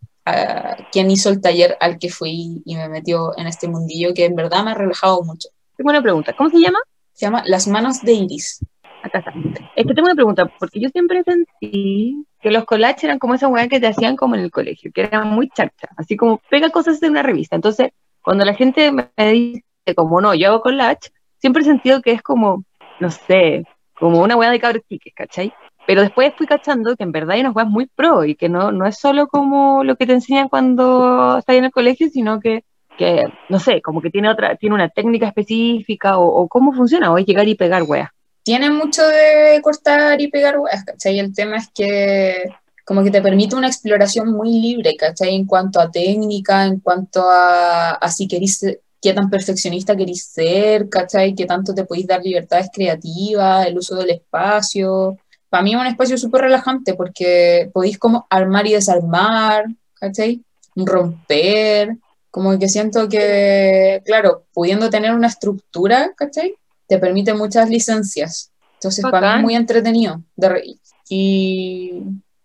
quien 0.91 1.11
hizo 1.11 1.31
el 1.31 1.41
taller 1.41 1.77
al 1.81 1.99
que 1.99 2.11
fui 2.11 2.63
y 2.65 2.77
me 2.77 2.89
metió 2.89 3.37
en 3.39 3.47
este 3.47 3.69
mundillo 3.69 4.13
que 4.13 4.25
en 4.25 4.35
verdad 4.35 4.65
me 4.65 4.73
ha 4.73 4.75
relajado 4.75 5.23
mucho. 5.23 5.49
Tengo 5.77 5.91
una 5.91 6.03
pregunta, 6.03 6.33
¿cómo 6.33 6.51
se 6.51 6.59
llama? 6.59 6.81
Se 7.13 7.27
llama 7.27 7.43
Las 7.47 7.69
Manos 7.69 8.03
de 8.03 8.13
Iris. 8.13 8.65
Acá 9.03 9.21
está. 9.21 9.33
Es 9.77 9.87
que 9.87 9.95
tengo 9.95 10.07
una 10.07 10.15
pregunta, 10.15 10.51
porque 10.59 10.81
yo 10.81 10.89
siempre 10.89 11.23
sentí 11.23 12.27
que 12.41 12.51
los 12.51 12.65
collages 12.65 13.05
eran 13.05 13.19
como 13.19 13.35
esa 13.35 13.47
weá 13.47 13.69
que 13.69 13.79
te 13.79 13.87
hacían 13.87 14.17
como 14.17 14.35
en 14.35 14.41
el 14.41 14.51
colegio, 14.51 14.91
que 14.93 15.03
eran 15.03 15.29
muy 15.29 15.49
charcha, 15.51 15.89
así 15.97 16.17
como 16.17 16.41
pega 16.51 16.71
cosas 16.71 16.99
de 16.99 17.09
una 17.09 17.23
revista. 17.23 17.55
Entonces, 17.55 17.91
cuando 18.23 18.45
la 18.45 18.55
gente 18.55 18.91
me 18.91 19.33
dice 19.33 19.63
como 19.95 20.21
no, 20.21 20.35
yo 20.35 20.49
hago 20.49 20.61
collage, 20.61 21.13
siempre 21.39 21.63
he 21.63 21.65
sentido 21.65 22.03
que 22.03 22.13
es 22.13 22.23
como, 22.23 22.65
no 22.99 23.11
sé, 23.11 23.65
como 23.99 24.21
una 24.21 24.37
weá 24.37 24.51
de 24.51 24.61
cabros 24.61 24.83
chiques, 24.89 25.13
¿cachai? 25.15 25.53
Pero 25.87 26.03
después 26.03 26.35
fui 26.37 26.47
cachando 26.47 26.97
que 26.97 27.05
en 27.05 27.13
verdad 27.13 27.33
hay 27.33 27.41
unas 27.41 27.55
weas 27.55 27.69
muy 27.69 27.87
pro 27.87 28.25
y 28.25 28.35
que 28.35 28.49
no, 28.49 28.73
no 28.73 28.87
es 28.87 28.99
solo 28.99 29.29
como 29.29 29.85
lo 29.85 29.97
que 29.97 30.07
te 30.07 30.15
enseñan 30.15 30.49
cuando 30.49 31.39
estás 31.39 31.57
en 31.57 31.65
el 31.65 31.71
colegio, 31.71 32.09
sino 32.11 32.41
que, 32.41 32.65
que, 32.99 33.25
no 33.49 33.61
sé, 33.61 33.81
como 33.83 34.01
que 34.01 34.11
tiene 34.11 34.29
otra, 34.29 34.57
tiene 34.57 34.75
una 34.75 34.89
técnica 34.89 35.29
específica 35.29 36.19
o, 36.19 36.49
cómo 36.49 36.73
funciona, 36.73 37.13
o 37.13 37.19
es 37.19 37.27
llegar 37.27 37.47
y 37.47 37.55
pegar 37.55 37.85
weas. 37.85 38.11
Tiene 38.43 38.71
mucho 38.71 39.07
de 39.07 39.61
cortar 39.63 40.21
y 40.21 40.29
pegar 40.29 40.59
weas, 40.59 40.85
¿cachai? 40.85 41.19
El 41.19 41.35
tema 41.35 41.57
es 41.57 41.69
que 41.73 42.45
como 42.85 43.03
que 43.03 43.11
te 43.11 43.21
permite 43.21 43.57
una 43.57 43.67
exploración 43.67 44.31
muy 44.33 44.51
libre, 44.61 44.97
¿cachai? 44.97 45.35
En 45.35 45.47
cuanto 45.47 45.81
a 45.81 45.91
técnica, 45.91 46.65
en 46.65 46.81
cuanto 46.81 47.29
a, 47.29 47.93
a 47.93 48.09
si 48.09 48.29
querís 48.29 48.65
qué 49.01 49.13
tan 49.13 49.31
perfeccionista 49.31 49.97
querís 49.97 50.25
ser, 50.25 50.89
¿cachai? 50.89 51.35
Qué 51.35 51.47
tanto 51.47 51.75
te 51.75 51.85
podéis 51.85 52.07
dar 52.07 52.23
libertades 52.23 52.69
creativas, 52.73 53.67
el 53.67 53.79
uso 53.79 53.97
del 53.97 54.11
espacio. 54.11 55.17
Para 55.49 55.63
mí 55.63 55.75
es 55.75 55.81
un 55.81 55.87
espacio 55.87 56.19
súper 56.19 56.43
relajante 56.43 56.95
porque 56.95 57.71
podéis 57.73 57.99
como 57.99 58.27
armar 58.31 58.67
y 58.67 58.73
desarmar, 58.73 59.65
¿cachai? 59.95 60.43
Romper, 60.75 61.97
como 62.31 62.59
que 62.59 62.69
siento 62.69 63.09
que, 63.09 64.03
claro, 64.05 64.45
pudiendo 64.53 64.91
tener 64.91 65.13
una 65.13 65.29
estructura, 65.29 66.13
¿cachai? 66.17 66.55
Te 66.87 66.99
permite 66.99 67.33
muchas 67.35 67.71
licencias. 67.71 68.51
Entonces, 68.75 69.05
para 69.11 69.35
mí 69.35 69.39
es 69.39 69.43
muy 69.45 69.55
entretenido. 69.55 70.23
De 70.37 70.77
y, 71.09 72.03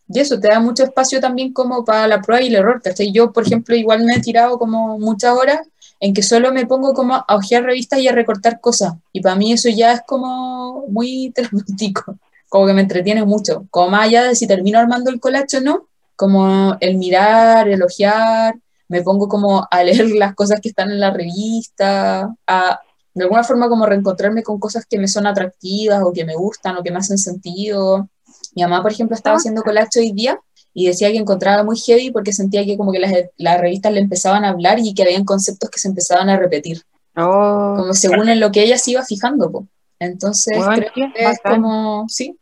y 0.08 0.20
eso, 0.20 0.40
te 0.40 0.48
da 0.48 0.60
mucho 0.60 0.84
espacio 0.84 1.20
también 1.20 1.52
como 1.52 1.84
para 1.84 2.08
la 2.08 2.22
prueba 2.22 2.42
y 2.42 2.48
el 2.48 2.56
error, 2.56 2.82
¿cachai? 2.82 3.12
Yo, 3.12 3.34
por 3.34 3.46
ejemplo, 3.46 3.76
igual 3.76 4.04
me 4.04 4.16
he 4.16 4.22
tirado 4.22 4.58
como 4.58 4.98
muchas 4.98 5.36
horas 5.36 5.60
en 6.02 6.16
que 6.16 6.24
solo 6.24 6.52
me 6.52 6.66
pongo 6.66 6.94
como 6.94 7.14
a 7.16 7.36
hojear 7.36 7.64
revistas 7.64 8.00
y 8.00 8.08
a 8.08 8.12
recortar 8.12 8.60
cosas. 8.60 8.96
Y 9.14 9.22
para 9.22 9.36
mí 9.36 9.54
eso 9.54 9.70
ya 9.70 9.94
es 9.94 10.02
como 10.06 10.86
muy 10.88 11.32
terapéutico, 11.36 12.18
como 12.50 12.66
que 12.66 12.74
me 12.74 12.82
entretiene 12.82 13.24
mucho. 13.24 13.68
Como 13.70 13.92
más 13.92 14.08
allá 14.08 14.24
de 14.24 14.36
si 14.36 14.48
termino 14.48 14.80
armando 14.80 15.12
el 15.12 15.20
colacho 15.20 15.60
o 15.60 15.62
no, 15.62 15.88
como 16.16 16.76
el 16.80 16.98
mirar, 16.98 17.70
el 17.70 17.84
hojear, 17.84 18.56
me 18.88 19.04
pongo 19.04 19.30
como 19.30 19.68
a 19.70 19.84
leer 19.84 20.10
las 20.18 20.34
cosas 20.34 20.60
que 20.60 20.70
están 20.70 20.92
en 20.92 21.00
la 21.00 21.12
revista, 21.12 22.36
a 22.48 22.82
de 23.14 23.24
alguna 23.26 23.44
forma 23.44 23.68
como 23.68 23.86
reencontrarme 23.86 24.42
con 24.42 24.58
cosas 24.58 24.86
que 24.86 24.98
me 24.98 25.08
son 25.08 25.28
atractivas 25.28 26.02
o 26.02 26.14
que 26.14 26.24
me 26.24 26.36
gustan 26.36 26.78
o 26.78 26.84
que 26.84 26.92
me 26.92 26.98
hacen 26.98 27.18
sentido. 27.18 28.10
Mi 28.56 28.64
mamá, 28.64 28.82
por 28.82 28.92
ejemplo, 28.92 29.16
estaba 29.16 29.36
haciendo 29.36 29.64
colacho 29.64 30.00
hoy 30.00 30.14
día 30.14 30.40
y 30.74 30.88
decía 30.88 31.12
que 31.12 31.18
encontraba 31.18 31.64
muy 31.64 31.78
heavy 31.78 32.12
porque 32.12 32.34
sentía 32.34 32.66
que 32.66 32.78
como 32.78 32.92
que 32.92 33.00
las, 33.00 33.14
las, 33.38 33.60
revistas 33.60 33.92
le 33.92 34.00
empezaban 34.00 34.46
a 34.46 34.50
hablar 34.50 34.80
y 34.80 34.94
que 34.94 35.04
habían 35.04 35.26
conceptos 35.26 35.70
que 35.70 35.80
se 35.80 35.88
empezaban 35.88 36.30
a 36.30 36.38
repetir. 36.38 36.84
Oh. 37.16 37.76
Como 37.78 37.94
según 37.94 38.30
en 38.30 38.40
lo 38.40 38.52
que 38.52 38.64
ella 38.64 38.78
se 38.78 38.92
iba 38.92 39.04
fijando. 39.04 39.66
Entonces, 40.00 40.58
creo 40.76 40.92
que 40.94 41.24
es 41.24 41.40
como, 41.44 42.06
sí. 42.08 42.38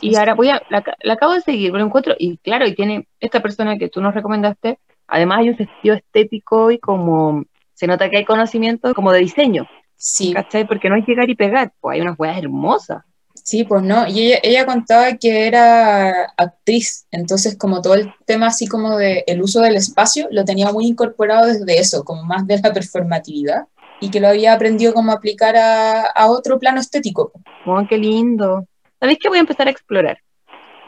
Y 0.00 0.16
ahora 0.16 0.34
voy 0.34 0.50
a, 0.50 0.60
la, 0.68 0.82
acabo 1.12 1.32
de 1.32 1.40
seguir, 1.40 1.70
pero 1.70 1.84
encuentro, 1.84 2.14
y 2.18 2.36
claro, 2.38 2.66
y 2.66 2.74
tiene 2.74 3.06
esta 3.20 3.40
persona 3.40 3.78
que 3.78 3.88
tú 3.88 4.00
nos 4.00 4.14
recomendaste, 4.14 4.78
además 5.06 5.38
hay 5.38 5.50
un 5.50 5.56
sentido 5.56 5.94
estético 5.94 6.72
y 6.72 6.78
como, 6.78 7.44
se 7.74 7.86
nota 7.86 8.10
que 8.10 8.18
hay 8.18 8.24
conocimiento 8.24 8.92
como 8.94 9.12
de 9.12 9.20
diseño. 9.20 9.68
Sí. 9.94 10.32
¿Cachai? 10.32 10.66
Porque 10.66 10.88
no 10.88 10.96
hay 10.96 11.02
llegar 11.02 11.30
y 11.30 11.36
pegar, 11.36 11.72
pues 11.80 11.94
hay 11.94 12.00
unas 12.00 12.18
huevas 12.18 12.36
hermosas. 12.36 13.04
Sí, 13.42 13.64
pues 13.64 13.82
no, 13.82 14.06
y 14.06 14.34
ella, 14.42 14.64
contaba 14.64 15.16
que 15.16 15.48
era 15.48 16.32
actriz, 16.36 17.06
entonces 17.10 17.58
como 17.58 17.82
todo 17.82 17.94
el 17.94 18.14
tema 18.24 18.46
así 18.46 18.68
como 18.68 18.96
de 18.96 19.24
el 19.26 19.42
uso 19.42 19.60
del 19.60 19.74
espacio 19.74 20.28
lo 20.30 20.44
tenía 20.44 20.70
muy 20.70 20.86
incorporado 20.86 21.46
desde 21.46 21.78
eso, 21.80 22.04
como 22.04 22.22
más 22.22 22.46
de 22.46 22.60
la 22.60 22.72
performatividad, 22.72 23.66
y 24.00 24.10
que 24.10 24.20
lo 24.20 24.28
había 24.28 24.52
aprendido 24.52 24.94
como 24.94 25.12
aplicar 25.12 25.56
a, 25.56 26.26
otro 26.28 26.58
plano 26.58 26.80
estético. 26.80 27.32
Oh, 27.66 27.84
qué 27.88 27.98
lindo. 27.98 28.64
¿Sabéis 29.00 29.18
que 29.18 29.28
voy 29.28 29.38
a 29.38 29.42
empezar 29.42 29.66
a 29.66 29.70
explorar? 29.70 30.18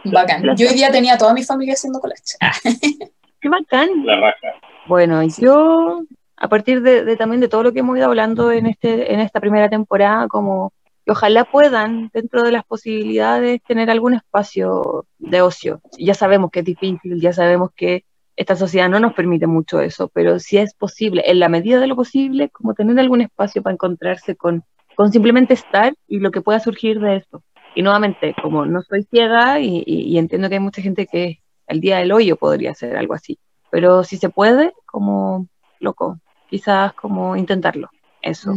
Bacán. 0.05 0.57
Yo 0.57 0.69
hoy 0.69 0.75
día 0.75 0.91
tenía 0.91 1.15
a 1.15 1.19
toda 1.19 1.35
mi 1.35 1.43
familia 1.43 1.75
haciendo 1.75 2.01
collage. 2.01 2.37
qué 3.41 3.49
bacán. 3.49 3.89
Bueno, 4.87 5.23
yo 5.39 6.05
a 6.37 6.49
partir 6.49 6.83
de, 6.83 7.17
también 7.17 7.41
de 7.41 7.49
todo 7.49 7.65
lo 7.65 7.73
que 7.73 7.81
hemos 7.81 7.97
ido 7.97 8.07
hablando 8.07 8.53
en, 8.53 8.67
este, 8.67 9.13
en 9.13 9.21
esta 9.21 9.41
primera 9.41 9.69
temporada, 9.69 10.29
como 10.29 10.73
y 11.07 11.11
ojalá 11.11 11.45
puedan, 11.45 12.11
dentro 12.13 12.43
de 12.43 12.53
las 12.53 12.65
posibilidades, 12.65 13.63
tener 13.63 13.91
algún 13.91 14.15
espacio 14.15 15.07
de 15.19 15.43
ocio. 15.43 15.81
Ya 15.99 16.15
sabemos 16.15 16.51
que 16.51 16.61
es 16.61 16.65
difícil, 16.65 17.21
ya 17.21 17.33
sabemos 17.33 17.71
que 17.77 18.05
esta 18.37 18.57
sociedad 18.57 18.89
no 18.89 18.99
nos 18.99 19.13
permite 19.13 19.47
mucho 19.47 19.81
eso, 19.81 20.09
pero 20.09 20.39
si 20.39 20.57
es 20.59 20.75
posible, 20.75 21.23
en 21.27 21.39
la 21.39 21.49
medida 21.49 21.79
de 21.79 21.87
lo 21.87 21.95
posible, 21.95 22.49
como 22.49 22.75
tener 22.75 22.99
algún 22.99 23.21
espacio 23.21 23.63
para 23.63 23.75
encontrarse 23.75 24.35
con, 24.35 24.65
con 24.97 25.13
simplemente 25.13 25.55
estar 25.55 25.95
y 26.09 26.19
lo 26.19 26.31
que 26.31 26.41
pueda 26.41 26.59
surgir 26.59 26.99
de 27.01 27.17
esto. 27.17 27.43
Y 27.77 27.83
nuevamente, 27.83 28.35
como 28.41 28.65
no 28.67 28.83
soy 28.83 29.05
ciega 29.05 29.61
y, 29.61 30.17
entiendo 30.17 30.49
que 30.49 30.55
hay 30.55 30.61
mucha 30.61 30.83
gente 30.83 31.07
que 31.07 31.41
el 31.67 31.81
día 31.81 31.99
del 31.99 32.13
hoyo 32.13 32.37
podría 32.37 32.71
hacer 32.71 32.97
algo 32.97 33.15
así, 33.15 33.39
pero 33.71 34.05
si 34.05 34.17
se 34.17 34.31
puede, 34.31 34.73
como 34.87 35.49
loco, 35.81 36.19
quizás 36.49 36.93
como 36.95 37.37
intentarlo, 37.37 37.91
eso 38.23 38.55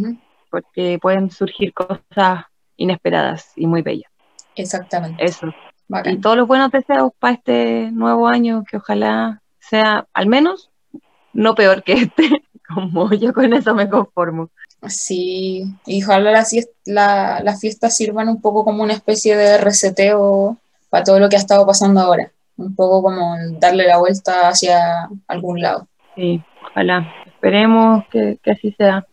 porque 0.58 0.98
pueden 1.00 1.30
surgir 1.30 1.72
cosas 1.74 2.46
inesperadas 2.78 3.52
y 3.56 3.68
muy 3.68 3.84
bellas. 3.84 4.12
Exactamente. 4.56 5.24
Eso. 5.24 5.54
Y 6.06 6.18
todos 6.18 6.36
los 6.36 6.48
buenos 6.48 6.72
deseos 6.72 7.12
para 7.20 7.36
este 7.36 7.92
nuevo 7.92 8.28
año, 8.28 8.64
que 8.70 8.78
ojalá 8.78 9.42
sea 9.60 10.08
al 10.14 10.28
menos 10.28 10.72
no 11.34 11.54
peor 11.54 11.84
que 11.84 11.94
este, 11.94 12.30
como 12.68 13.12
yo 13.14 13.34
con 13.34 13.54
eso 13.54 13.76
me 13.76 13.88
conformo. 13.88 14.50
Sí, 14.88 15.64
y 15.86 16.04
ojalá 16.04 16.32
las 16.32 16.56
la, 16.86 17.42
la 17.44 17.56
fiestas 17.56 17.96
sirvan 17.96 18.30
un 18.30 18.42
poco 18.42 18.64
como 18.64 18.84
una 18.84 18.94
especie 18.94 19.36
de 19.36 19.58
reseteo 19.58 20.58
para 20.90 21.04
todo 21.04 21.20
lo 21.20 21.30
que 21.30 21.36
ha 21.36 21.40
estado 21.40 21.66
pasando 21.66 22.02
ahora, 22.02 22.32
un 22.58 22.76
poco 22.76 23.04
como 23.04 23.36
darle 23.60 23.86
la 23.86 23.98
vuelta 23.98 24.50
hacia 24.50 25.10
algún 25.28 25.62
lado. 25.62 25.88
Sí, 26.16 26.42
ojalá, 26.64 27.12
esperemos 27.26 28.06
que, 28.12 28.40
que 28.42 28.52
así 28.52 28.72
sea 28.78 29.06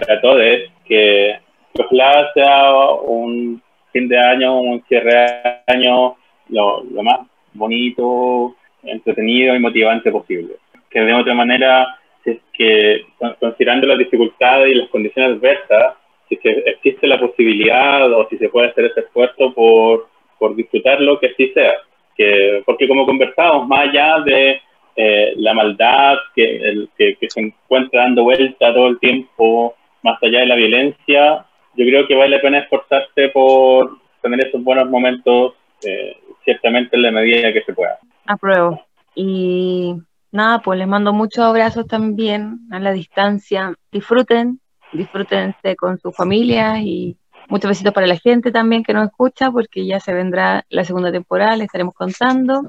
para 0.00 0.20
todos 0.20 0.42
que 0.84 1.36
ojalá 1.78 2.30
sea 2.34 2.72
un 3.02 3.62
fin 3.92 4.08
de 4.08 4.18
año, 4.18 4.60
un 4.60 4.82
cierre 4.88 5.10
de 5.12 5.72
año 5.72 6.16
lo, 6.48 6.82
más 7.02 7.20
bonito, 7.52 8.54
entretenido 8.82 9.54
y 9.54 9.60
motivante 9.60 10.10
posible. 10.10 10.54
Que 10.90 11.00
de 11.00 11.14
otra 11.14 11.34
manera, 11.34 11.98
es 12.24 12.38
que 12.52 13.06
considerando 13.40 13.86
las 13.86 13.98
dificultades 13.98 14.72
y 14.72 14.74
las 14.74 14.88
condiciones 14.88 15.36
adversas, 15.36 15.94
si 16.28 16.38
existe 16.42 17.06
la 17.06 17.20
posibilidad 17.20 18.10
o 18.12 18.28
si 18.28 18.38
se 18.38 18.48
puede 18.48 18.68
hacer 18.68 18.86
ese 18.86 19.00
esfuerzo 19.00 19.52
por, 19.54 20.08
por 20.38 20.54
disfrutarlo, 20.56 21.18
que 21.20 21.28
así 21.28 21.48
sea. 21.48 21.74
que, 22.16 22.62
porque 22.64 22.88
como 22.88 23.06
conversamos, 23.06 23.66
más 23.68 23.88
allá 23.88 24.20
de 24.24 24.60
eh, 24.96 25.32
la 25.36 25.54
maldad 25.54 26.16
que, 26.34 26.56
el, 26.56 26.88
que, 26.96 27.16
que, 27.16 27.28
se 27.28 27.40
encuentra 27.40 28.02
dando 28.02 28.24
vuelta 28.24 28.72
todo 28.72 28.88
el 28.88 28.98
tiempo, 28.98 29.74
más 30.04 30.22
allá 30.22 30.40
de 30.40 30.46
la 30.46 30.54
violencia, 30.54 31.46
yo 31.74 31.84
creo 31.84 32.06
que 32.06 32.14
vale 32.14 32.36
la 32.36 32.42
pena 32.42 32.58
esforzarse 32.58 33.30
por 33.30 33.98
tener 34.22 34.46
esos 34.46 34.62
buenos 34.62 34.88
momentos, 34.88 35.54
eh, 35.82 36.16
ciertamente 36.44 36.94
en 36.96 37.02
la 37.02 37.10
medida 37.10 37.52
que 37.52 37.62
se 37.62 37.72
pueda. 37.72 37.98
Apruebo. 38.26 38.84
Y 39.14 39.94
nada, 40.30 40.60
pues 40.60 40.78
les 40.78 40.86
mando 40.86 41.12
muchos 41.12 41.44
abrazos 41.44 41.86
también 41.86 42.60
a 42.70 42.78
la 42.78 42.92
distancia. 42.92 43.74
Disfruten, 43.90 44.60
disfrútense 44.92 45.74
con 45.74 45.98
sus 45.98 46.14
familias 46.14 46.80
y 46.80 47.16
muchos 47.48 47.70
besitos 47.70 47.94
para 47.94 48.06
la 48.06 48.18
gente 48.18 48.52
también 48.52 48.84
que 48.84 48.92
nos 48.92 49.06
escucha, 49.06 49.50
porque 49.50 49.86
ya 49.86 50.00
se 50.00 50.12
vendrá 50.12 50.66
la 50.68 50.84
segunda 50.84 51.10
temporada, 51.10 51.56
les 51.56 51.66
estaremos 51.66 51.94
contando 51.94 52.62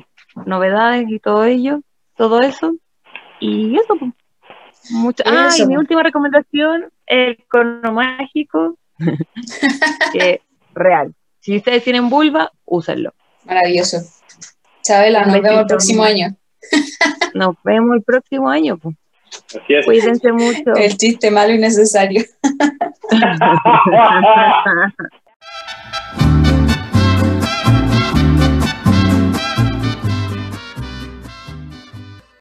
novedades 0.45 1.05
y 1.09 1.19
todo 1.19 1.43
ello, 1.43 1.81
todo 2.15 2.41
eso. 2.41 2.73
Y 3.41 3.75
eso, 3.75 3.95
pues. 3.99 4.11
Mucho. 4.91 5.23
Ah, 5.25 5.49
y 5.57 5.65
mi 5.65 5.77
última 5.77 6.03
recomendación, 6.03 6.91
el 7.07 7.37
cono 7.49 7.93
mágico, 7.93 8.77
que 10.13 10.41
real. 10.73 11.13
Si 11.39 11.57
ustedes 11.57 11.83
tienen 11.83 12.09
vulva, 12.09 12.51
úsenlo. 12.65 13.13
Maravilloso. 13.45 13.99
Chabela, 14.81 15.25
nos 15.25 15.41
vemos 15.41 15.61
el 15.61 15.67
próximo 15.67 16.03
año. 16.03 16.35
Nos 17.33 17.55
vemos 17.63 17.95
el 17.95 18.03
próximo 18.03 18.49
año. 18.49 18.77
Pues. 18.77 18.95
Cuídense 19.85 20.31
mucho. 20.31 20.75
El 20.75 20.97
chiste 20.97 21.31
malo 21.31 21.53
y 21.53 21.59
necesario. 21.59 22.23